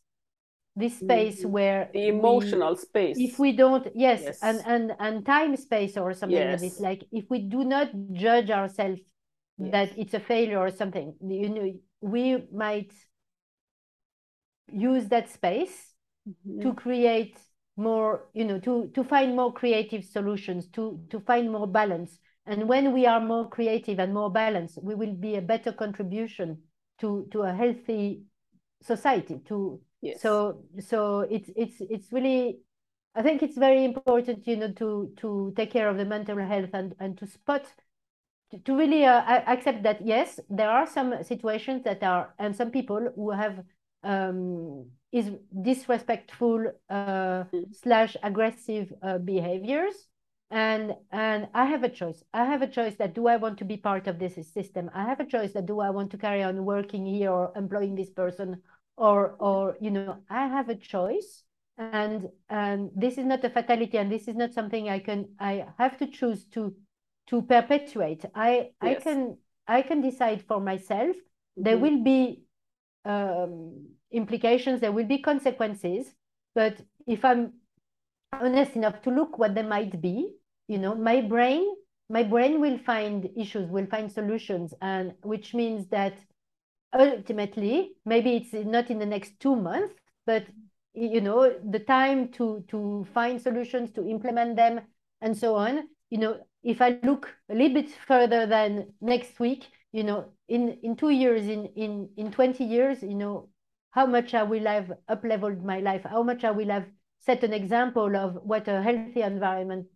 this 0.74 0.98
space 0.98 1.40
mm-hmm. 1.40 1.51
where 1.51 1.90
the 1.93 2.09
emotional 2.09 2.70
we, 2.70 2.76
space 2.76 3.16
if 3.18 3.39
we 3.39 3.52
don't 3.52 3.89
yes, 3.94 4.22
yes, 4.22 4.39
and 4.43 4.62
and 4.66 4.93
and 4.98 5.26
time 5.26 5.56
space 5.56 5.97
or 5.97 6.14
something 6.14 6.39
yes. 6.39 6.60
like 6.60 6.70
this 6.70 6.80
like 6.80 7.05
if 7.12 7.24
we 7.28 7.40
do 7.40 7.64
not 7.64 7.89
judge 8.12 8.51
ourselves 8.51 9.01
yes. 9.59 9.72
that 9.72 9.98
it's 9.98 10.14
a 10.14 10.20
failure 10.20 10.59
or 10.59 10.70
something 10.70 11.14
you 11.20 11.51
know 11.51 11.72
we 12.01 12.48
might 12.55 12.93
use 14.72 15.09
that 15.09 15.30
space 15.30 15.93
mm-hmm. 16.26 16.62
to 16.62 16.72
create 16.72 17.39
more 17.76 18.28
you 18.32 18.44
know 18.44 18.59
to 18.59 18.90
to 18.94 19.05
find 19.05 19.36
more 19.36 19.52
creative 19.52 20.05
solutions 20.05 20.68
to 20.68 21.01
to 21.10 21.20
find 21.20 21.51
more 21.51 21.66
balance 21.66 22.18
and 22.47 22.69
when 22.69 22.93
we 22.93 23.06
are 23.06 23.20
more 23.20 23.48
creative 23.48 23.98
and 23.98 24.12
more 24.12 24.31
balanced 24.31 24.78
we 24.82 24.94
will 24.94 25.14
be 25.14 25.36
a 25.36 25.43
better 25.43 25.73
contribution 25.73 26.59
to 26.98 27.27
to 27.31 27.43
a 27.43 27.52
healthy 27.52 28.23
society 28.82 29.40
to 29.47 29.81
yes. 30.01 30.20
so 30.20 30.62
so 30.81 31.20
it's 31.20 31.51
it's 31.56 31.77
it's 31.81 32.12
really 32.12 32.59
i 33.14 33.23
think 33.23 33.43
it's 33.43 33.56
very 33.56 33.85
important 33.85 34.47
you 34.47 34.56
know 34.56 34.73
to 34.73 35.12
to 35.16 35.52
take 35.56 35.70
care 35.70 35.89
of 35.89 35.97
the 35.97 36.05
mental 36.05 36.36
health 36.39 36.70
and 36.73 36.94
and 36.98 37.16
to 37.19 37.27
spot 37.27 37.64
to, 38.66 38.77
really 38.77 39.06
uh, 39.06 39.23
accept 39.47 39.82
that 39.82 40.05
yes 40.05 40.39
there 40.51 40.70
are 40.70 40.86
some 40.86 41.23
situations 41.23 41.82
that 41.85 42.02
are 42.02 42.35
and 42.39 42.55
some 42.55 42.70
people 42.70 43.10
who 43.16 43.31
have 43.31 43.64
um 44.02 44.85
is 45.12 45.31
disrespectful 45.62 46.66
uh, 46.90 47.44
mm. 47.44 47.64
slash 47.73 48.16
aggressive 48.23 48.93
uh, 49.02 49.19
behaviors 49.19 50.09
and 50.53 50.95
and 51.11 51.49
i 51.55 51.65
have 51.65 51.83
a 51.83 51.89
choice 51.89 52.23
i 52.33 52.45
have 52.45 52.62
a 52.62 52.66
choice 52.66 52.95
that 52.97 53.15
do 53.15 53.27
i 53.27 53.37
want 53.37 53.59
to 53.59 53.65
be 53.65 53.77
part 53.77 54.07
of 54.07 54.19
this 54.19 54.35
system 54.53 54.91
i 54.95 55.03
have 55.03 55.19
a 55.19 55.24
choice 55.24 55.53
that 55.53 55.66
do 55.66 55.81
i 55.81 55.91
want 55.91 56.11
to 56.11 56.19
carry 56.19 56.43
on 56.43 56.65
working 56.65 57.05
here 57.05 57.31
or 57.31 57.53
employing 57.57 57.95
this 57.95 58.11
person 58.11 58.61
or 58.97 59.35
or 59.41 59.77
you 59.81 59.91
know 59.91 60.16
i 60.31 60.47
have 60.47 60.69
a 60.69 60.74
choice 60.74 61.43
and 61.79 62.29
and 62.51 62.91
this 62.95 63.19
is 63.19 63.24
not 63.24 63.43
a 63.45 63.51
fatality 63.51 63.97
and 63.99 64.12
this 64.12 64.29
is 64.29 64.37
not 64.37 64.53
something 64.53 64.89
i 64.89 64.99
can 64.99 65.27
i 65.41 65.65
have 65.79 65.99
to 65.99 66.07
choose 66.07 66.45
to 66.45 66.74
to 67.27 67.43
perpetuate 67.43 68.24
i 68.35 68.51
yes. 68.51 68.69
i 68.83 68.95
can 68.95 69.37
i 69.66 69.83
can 69.83 70.03
decide 70.03 70.43
for 70.47 70.61
myself 70.61 71.16
mm-hmm. 71.16 71.62
there 71.65 71.79
will 71.79 72.03
be 72.05 72.43
um, 73.05 73.87
implications, 74.12 74.81
there 74.81 74.93
will 74.93 75.07
be 75.07 75.19
consequences. 75.19 76.15
But 76.55 76.81
if 77.07 77.24
I'm 77.24 77.55
honest 78.33 78.77
enough 78.77 79.03
to 79.03 79.11
look 79.11 79.39
what 79.39 79.55
they 79.55 79.62
might 79.62 80.01
be, 80.01 80.35
you 80.73 80.78
know, 80.78 80.94
my 80.94 81.20
brain, 81.20 81.65
my 82.09 82.23
brain 82.23 82.61
will 82.61 82.78
find 82.78 83.28
issues, 83.36 83.69
will 83.70 83.86
find 83.86 84.11
solutions, 84.11 84.74
and 84.81 85.15
which 85.23 85.55
means 85.55 85.86
that 85.89 86.15
ultimately, 86.93 87.93
maybe 88.05 88.36
it's 88.36 88.53
not 88.53 88.90
in 88.90 88.99
the 88.99 89.07
next 89.07 89.39
two 89.40 89.57
months, 89.57 89.94
but 90.27 90.44
you 90.94 91.20
know, 91.20 91.55
the 91.70 91.78
time 91.78 92.28
to 92.32 92.65
to 92.69 93.07
find 93.15 93.40
solutions, 93.40 93.93
to 93.93 94.09
implement 94.09 94.57
them, 94.57 94.81
and 95.20 95.36
so 95.36 95.55
on. 95.57 95.89
You 96.11 96.19
know, 96.19 96.32
if 96.62 96.81
I 96.82 96.99
look 97.03 97.28
a 97.51 97.55
little 97.55 97.74
bit 97.74 97.90
further 98.07 98.47
than 98.47 98.93
next 99.01 99.40
week, 99.40 99.69
you 99.93 100.05
know, 100.05 100.32
in 100.49 100.78
in 100.82 100.97
two 100.97 101.11
years, 101.11 101.49
in 101.49 101.66
in 101.77 102.09
in 102.16 102.31
twenty 102.31 102.65
years, 102.65 103.03
you 103.03 103.15
know, 103.15 103.49
how 103.90 104.07
much 104.07 104.35
I 104.35 104.43
will 104.43 104.66
have 104.66 104.93
up-leveled 105.09 105.65
my 105.65 105.81
life, 105.81 106.05
how 106.05 106.23
much 106.23 106.44
I 106.44 106.51
will 106.51 106.69
have 106.69 106.86
set 107.20 107.44
an 107.44 107.53
example 107.53 108.16
of 108.16 108.35
what 108.43 108.69
a 108.69 108.82
healthy 108.82 109.23
environment 109.23 109.86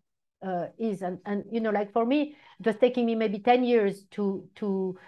uh, 0.47 0.67
is. 0.79 1.03
And, 1.03 1.19
and, 1.27 1.45
you 1.51 1.61
know, 1.61 1.71
like 1.71 1.93
for 1.93 2.07
me, 2.07 2.37
it 2.61 2.67
was 2.67 2.77
taking 2.77 3.07
me 3.07 3.15
maybe 3.15 3.39
10 3.39 3.65
years 3.65 4.05
to, 4.13 4.49
to, 4.57 4.99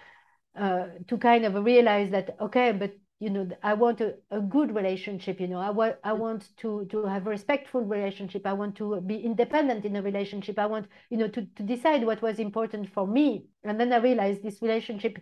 uh, 0.59 0.85
to 1.07 1.17
kind 1.17 1.45
of 1.45 1.63
realize 1.63 2.11
that, 2.11 2.35
okay, 2.41 2.71
but, 2.71 2.93
you 3.19 3.29
know, 3.29 3.49
I 3.63 3.73
want 3.73 4.01
a, 4.01 4.15
a 4.31 4.39
good 4.39 4.73
relationship, 4.73 5.39
you 5.39 5.47
know, 5.47 5.59
I, 5.59 5.71
want 5.71 5.95
I 6.03 6.13
want 6.13 6.49
to, 6.57 6.85
to 6.85 7.05
have 7.05 7.27
a 7.27 7.29
respectful 7.29 7.81
relationship. 7.81 8.45
I 8.45 8.53
want 8.53 8.75
to 8.77 9.01
be 9.01 9.17
independent 9.17 9.83
in 9.85 9.95
a 9.97 10.01
relationship. 10.01 10.57
I 10.57 10.67
want, 10.67 10.87
you 11.09 11.17
know, 11.17 11.27
to, 11.27 11.45
to 11.55 11.63
decide 11.63 12.05
what 12.05 12.21
was 12.21 12.39
important 12.39 12.93
for 12.93 13.05
me. 13.05 13.45
And 13.63 13.79
then 13.79 13.91
I 13.91 13.97
realized 13.97 14.43
this 14.43 14.61
relationship 14.61 15.19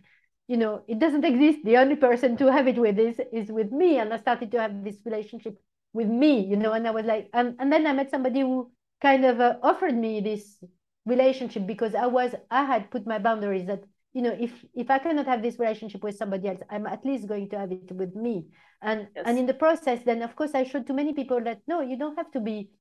you 0.50 0.56
know, 0.56 0.82
it 0.88 0.98
doesn't 1.00 1.26
exist. 1.26 1.60
The 1.66 1.76
only 1.76 1.98
person 1.98 2.38
to 2.38 2.50
have 2.50 2.70
it 2.70 2.78
with 2.78 2.98
is 2.98 3.20
is 3.34 3.52
with 3.52 3.70
me. 3.72 3.98
And 4.00 4.14
I 4.14 4.18
started 4.18 4.50
to 4.52 4.62
have 4.62 4.82
this 4.82 4.96
relationship 5.04 5.60
with 5.94 6.08
me, 6.08 6.46
you 6.46 6.56
know, 6.56 6.74
and 6.74 6.88
I 6.88 6.92
was 6.92 7.06
like, 7.06 7.30
and, 7.34 7.56
and 7.60 7.72
then 7.72 7.86
I 7.88 7.94
met 7.94 8.12
somebody 8.12 8.42
who 8.42 8.72
kind 9.02 9.26
of 9.26 9.40
uh, 9.40 9.56
offered 9.64 9.96
me 9.96 10.22
this 10.22 10.58
relationship 11.06 11.66
because 11.68 11.96
I 11.96 12.08
was, 12.08 12.34
I 12.52 12.64
had 12.66 12.92
put 12.92 13.06
my 13.08 13.20
boundaries 13.20 13.66
that, 13.68 13.84
you 14.14 14.22
know, 14.22 14.36
if 14.40 14.52
if 14.74 14.90
I 14.90 14.98
cannot 15.00 15.28
have 15.28 15.44
this 15.44 15.60
relationship 15.60 16.04
with 16.04 16.18
somebody 16.18 16.48
else, 16.48 16.62
I'm 16.70 16.88
at 16.88 17.06
least 17.06 17.28
going 17.28 17.50
to 17.50 17.60
have 17.60 17.72
it 17.72 17.92
with 17.92 18.16
me. 18.16 18.48
And 18.82 19.08
yes. 19.16 19.26
and 19.28 19.38
in 19.38 19.46
the 19.46 19.54
process, 19.54 20.00
then 20.04 20.22
of 20.24 20.36
course 20.36 20.56
I 20.56 20.64
showed 20.64 20.88
to 20.88 20.94
many 20.94 21.14
people 21.14 21.40
that 21.44 21.62
no, 21.68 21.82
you 21.82 21.98
don't 21.98 22.16
have 22.18 22.32
to 22.32 22.40
be 22.40 22.72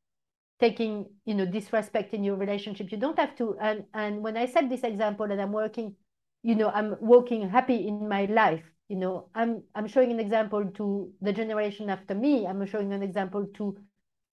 taking, 0.58 1.06
you 1.26 1.34
know, 1.34 1.44
disrespect 1.44 2.14
in 2.14 2.24
your 2.24 2.36
relationship. 2.36 2.90
You 2.90 2.96
don't 2.98 3.18
have 3.18 3.36
to. 3.36 3.56
And 3.60 3.84
and 3.92 4.22
when 4.22 4.36
I 4.36 4.46
set 4.46 4.70
this 4.70 4.82
example 4.82 5.30
and 5.30 5.40
I'm 5.40 5.52
working 5.52 5.94
you 6.46 6.54
know 6.54 6.70
i'm 6.70 6.96
walking 7.00 7.48
happy 7.48 7.88
in 7.88 8.08
my 8.08 8.24
life 8.26 8.62
you 8.88 8.96
know 8.96 9.28
i'm 9.34 9.62
i'm 9.74 9.88
showing 9.88 10.12
an 10.12 10.20
example 10.20 10.64
to 10.74 11.10
the 11.20 11.32
generation 11.32 11.90
after 11.90 12.14
me 12.14 12.46
i'm 12.46 12.64
showing 12.66 12.92
an 12.92 13.02
example 13.02 13.46
to 13.54 13.76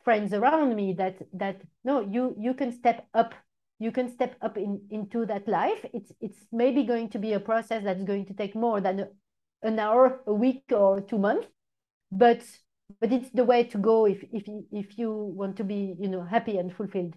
friends 0.04 0.34
around 0.34 0.76
me 0.76 0.94
that 0.94 1.18
that 1.34 1.62
no 1.84 2.02
you 2.02 2.36
you 2.38 2.54
can 2.54 2.72
step 2.72 3.08
up 3.14 3.34
you 3.80 3.92
can 3.92 4.10
step 4.10 4.36
up 4.42 4.58
in 4.58 4.82
into 4.90 5.26
that 5.26 5.48
life 5.48 5.86
it's 5.94 6.12
it's 6.22 6.46
maybe 6.52 6.84
going 6.84 7.10
to 7.10 7.20
be 7.20 7.34
a 7.34 7.40
process 7.40 7.84
that's 7.84 8.04
going 8.04 8.26
to 8.26 8.34
take 8.34 8.56
more 8.56 8.80
than 8.82 9.08
an 9.64 9.80
hour 9.80 10.22
a 10.28 10.34
week 10.34 10.64
or 10.72 11.02
two 11.02 11.18
months 11.18 11.48
but 12.12 12.42
but 13.00 13.12
it's 13.12 13.30
the 13.32 13.44
way 13.44 13.64
to 13.64 13.78
go 13.78 14.06
if 14.06 14.24
if 14.32 14.44
if 14.72 14.98
you 14.98 15.12
want 15.12 15.56
to 15.58 15.64
be 15.64 15.96
you 16.00 16.08
know 16.08 16.24
happy 16.24 16.58
and 16.58 16.74
fulfilled 16.76 17.16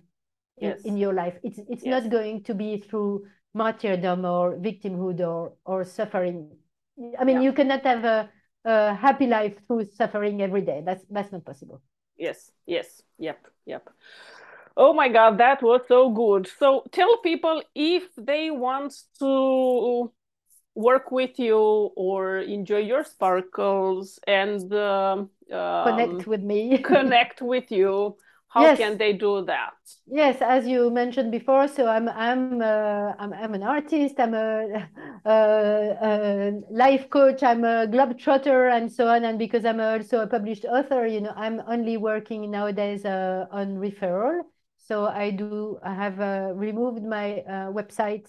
yes. 0.56 0.80
in, 0.82 0.92
in 0.92 0.96
your 0.96 1.12
life 1.12 1.34
it's 1.42 1.58
it's 1.68 1.84
yes. 1.84 2.02
not 2.02 2.10
going 2.10 2.42
to 2.42 2.54
be 2.54 2.78
through 2.78 3.24
martyrdom 3.54 4.24
or 4.24 4.56
victimhood 4.56 5.20
or 5.20 5.52
or 5.64 5.84
suffering 5.84 6.50
i 7.18 7.24
mean 7.24 7.36
yeah. 7.36 7.42
you 7.42 7.52
cannot 7.52 7.82
have 7.84 8.04
a, 8.04 8.30
a 8.64 8.94
happy 8.94 9.26
life 9.26 9.54
through 9.66 9.84
suffering 9.84 10.42
every 10.42 10.62
day 10.62 10.82
that's 10.84 11.04
that's 11.10 11.32
not 11.32 11.44
possible 11.44 11.82
yes 12.18 12.50
yes 12.66 13.02
yep 13.18 13.46
yep. 13.66 13.88
Oh 14.76 14.92
my 14.92 15.08
god 15.08 15.38
that 15.38 15.62
was 15.62 15.80
so 15.88 16.10
good. 16.10 16.48
So 16.58 16.84
tell 16.92 17.18
people 17.18 17.62
if 17.74 18.04
they 18.16 18.50
want 18.50 18.94
to 19.20 20.12
work 20.74 21.10
with 21.10 21.38
you 21.38 21.58
or 21.96 22.38
enjoy 22.38 22.80
your 22.80 23.02
sparkles 23.02 24.18
and 24.26 24.72
um, 24.74 25.30
connect 25.50 26.26
with 26.26 26.42
me. 26.42 26.78
connect 26.82 27.40
with 27.40 27.70
you 27.72 28.16
how 28.48 28.62
yes. 28.62 28.78
can 28.78 28.96
they 28.96 29.12
do 29.12 29.44
that 29.44 29.74
yes 30.06 30.36
as 30.40 30.66
you 30.66 30.90
mentioned 30.90 31.30
before 31.30 31.66
so 31.66 31.86
i'm 31.88 32.08
i'm 32.08 32.62
uh, 32.62 33.12
I'm, 33.18 33.32
I'm 33.32 33.54
an 33.54 33.62
artist 33.62 34.14
i'm 34.18 34.34
a, 34.34 34.88
a, 35.24 35.32
a, 36.02 36.52
life 36.70 37.10
coach 37.10 37.42
i'm 37.42 37.64
a 37.64 37.86
globetrotter 37.86 38.72
and 38.72 38.90
so 38.90 39.08
on 39.08 39.24
and 39.24 39.38
because 39.38 39.64
i'm 39.64 39.80
also 39.80 40.20
a 40.20 40.26
published 40.26 40.64
author 40.64 41.06
you 41.06 41.20
know 41.20 41.32
i'm 41.36 41.60
only 41.66 41.96
working 41.96 42.50
nowadays 42.50 43.04
uh, 43.04 43.46
on 43.50 43.76
referral 43.76 44.40
so 44.78 45.06
i 45.06 45.30
do 45.30 45.78
i 45.82 45.92
have 45.92 46.20
uh, 46.20 46.52
removed 46.54 47.02
my 47.02 47.38
uh, 47.40 47.70
website 47.72 48.28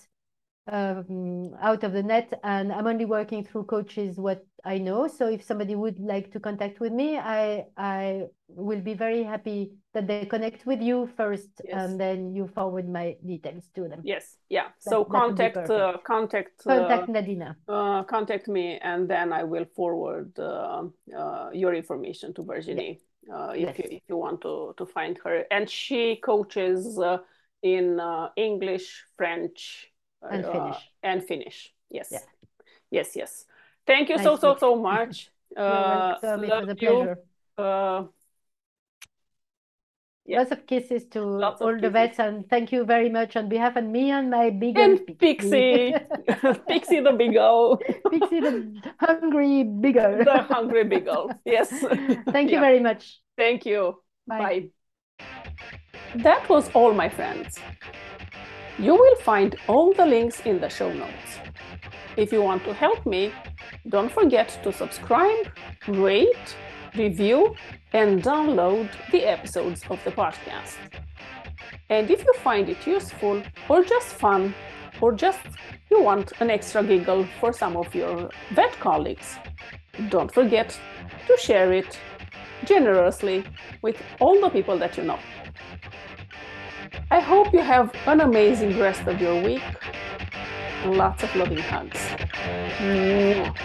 um, 0.68 1.54
out 1.62 1.84
of 1.84 1.94
the 1.94 2.04
net 2.04 2.40
and 2.44 2.72
I'm 2.72 2.88
only 2.88 3.06
working 3.06 3.44
through 3.44 3.66
coaches 3.66 4.18
what 4.18 4.46
I 4.66 4.78
know. 4.78 5.08
So 5.08 5.28
if 5.28 5.44
somebody 5.44 5.76
would 5.76 6.00
like 6.00 6.32
to 6.34 6.40
contact 6.40 6.80
with 6.80 6.92
me, 6.92 7.18
I 7.18 7.66
I 7.78 8.26
will 8.50 8.82
be 8.82 8.94
very 8.94 9.24
happy 9.24 9.72
that 9.94 10.08
they 10.08 10.26
connect 10.26 10.66
with 10.66 10.82
you 10.82 11.10
first 11.16 11.50
yes. 11.64 11.74
and 11.74 12.00
then 12.00 12.34
you 12.34 12.48
forward 12.48 12.90
my 12.90 13.16
details 13.26 13.70
to 13.76 13.88
them. 13.88 14.02
Yes, 14.04 14.38
yeah. 14.50 14.68
That, 14.84 14.90
so 14.92 15.06
contact 15.06 15.58
uh, 15.58 15.98
contact 16.04 16.64
contact 16.64 17.10
uh, 17.10 17.14
Nadina. 17.14 17.56
Uh, 17.68 18.04
contact 18.04 18.48
me 18.48 18.80
and 18.82 19.10
then 19.10 19.32
I 19.32 19.44
will 19.44 19.66
forward 19.76 20.38
uh, 20.38 20.84
uh, 21.18 21.50
your 21.54 21.74
information 21.74 22.34
to 22.36 22.44
Virginie. 22.44 23.00
Uh, 23.34 23.52
if 23.56 23.62
yes. 23.62 23.80
you 23.80 23.86
if 23.98 24.04
you 24.10 24.18
want 24.18 24.42
to 24.42 24.74
to 24.78 24.86
find 24.86 25.20
her 25.24 25.46
and 25.52 25.70
she 25.70 26.16
coaches 26.18 26.98
in 27.64 28.00
uh, 28.00 28.30
English, 28.36 29.04
French, 29.18 29.88
And 30.22 30.46
uh, 30.46 30.52
Finnish. 30.52 30.92
and 31.04 31.24
Finnish. 31.24 31.74
Yes. 31.90 32.10
Yeah. 32.12 32.20
Yes, 32.92 33.16
yes. 33.16 33.46
Thank 33.86 34.10
you 34.10 34.16
Nice 34.16 34.26
so, 34.26 34.36
so, 34.38 34.56
so 34.60 34.76
much. 34.76 35.30
Uh, 35.56 36.16
welcome. 36.22 36.44
It 36.44 36.50
was 36.50 36.70
a 36.70 36.76
pleasure. 36.76 37.18
Uh, 37.58 38.04
Yeah. 40.26 40.40
Lots 40.40 40.52
of 40.52 40.68
kisses 40.68 41.06
to 41.12 41.22
Lots 41.24 41.62
all 41.62 41.80
the 41.80 41.90
vets, 41.90 42.20
and 42.20 42.44
thank 42.50 42.74
you 42.74 42.84
very 42.84 43.08
much 43.10 43.38
on 43.38 43.48
behalf 43.48 43.78
of 43.78 43.86
me 43.86 44.12
and 44.12 44.30
my 44.30 44.50
big 44.50 44.78
and 44.78 45.00
old 45.00 45.18
Pixie, 45.20 45.96
Pixie 46.68 47.00
the 47.00 47.14
Beagle, 47.14 47.78
Pixie 48.12 48.42
the 48.42 48.82
hungry 49.00 49.64
beagle. 49.64 50.18
the 50.26 50.44
hungry 50.52 50.84
Beagle. 50.84 51.32
Yes. 51.46 51.70
Thank 52.36 52.52
you 52.52 52.60
Yeah. 52.60 52.68
very 52.68 52.82
much. 52.82 53.22
Thank 53.38 53.66
you. 53.66 54.04
Bye. 54.28 54.70
Bye. 55.18 55.26
That 56.16 56.50
was 56.50 56.70
all, 56.74 56.94
my 56.94 57.08
friends. 57.08 57.58
You 58.80 58.94
will 58.94 59.16
find 59.16 59.56
all 59.68 59.92
the 59.92 60.06
links 60.06 60.42
in 60.42 60.60
the 60.60 60.70
show 60.70 60.94
notes. 60.94 61.40
If 62.16 62.32
you 62.32 62.44
want 62.44 62.64
to 62.66 62.74
help 62.74 63.08
me, 63.08 63.32
don't 63.90 64.12
forget 64.12 64.60
to 64.62 64.72
subscribe, 64.72 65.48
rate, 65.88 66.56
review, 66.96 67.56
and 67.94 68.22
download 68.22 68.90
the 69.12 69.24
episodes 69.26 69.82
of 69.90 70.04
the 70.04 70.12
podcast. 70.12 70.78
And 71.90 72.12
if 72.12 72.24
you 72.24 72.34
find 72.44 72.70
it 72.70 72.86
useful, 72.86 73.42
or 73.68 73.84
just 73.84 74.10
fun, 74.14 74.54
or 75.02 75.12
just 75.12 75.40
you 75.90 76.04
want 76.04 76.34
an 76.40 76.52
extra 76.52 76.84
giggle 76.84 77.26
for 77.40 77.52
some 77.54 77.78
of 77.78 77.96
your 77.96 78.30
vet 78.54 78.74
colleagues, 78.80 79.38
don't 80.10 80.32
forget 80.32 80.80
to 81.26 81.38
share 81.38 81.74
it 81.74 82.00
generously 82.66 83.44
with 83.82 84.00
all 84.20 84.40
the 84.40 84.50
people 84.50 84.78
that 84.78 84.98
you 84.98 85.04
know. 85.04 85.20
I 87.10 87.22
hope 87.22 87.54
you 87.54 87.60
have 87.60 87.96
an 88.06 88.20
amazing 88.20 88.78
rest 88.78 89.08
of 89.08 89.22
your 89.22 89.42
week. 89.42 89.64
Lots 90.86 91.24
of 91.24 91.34
loving 91.38 91.60
hugs. 91.60 92.00
Mwah. 92.80 93.56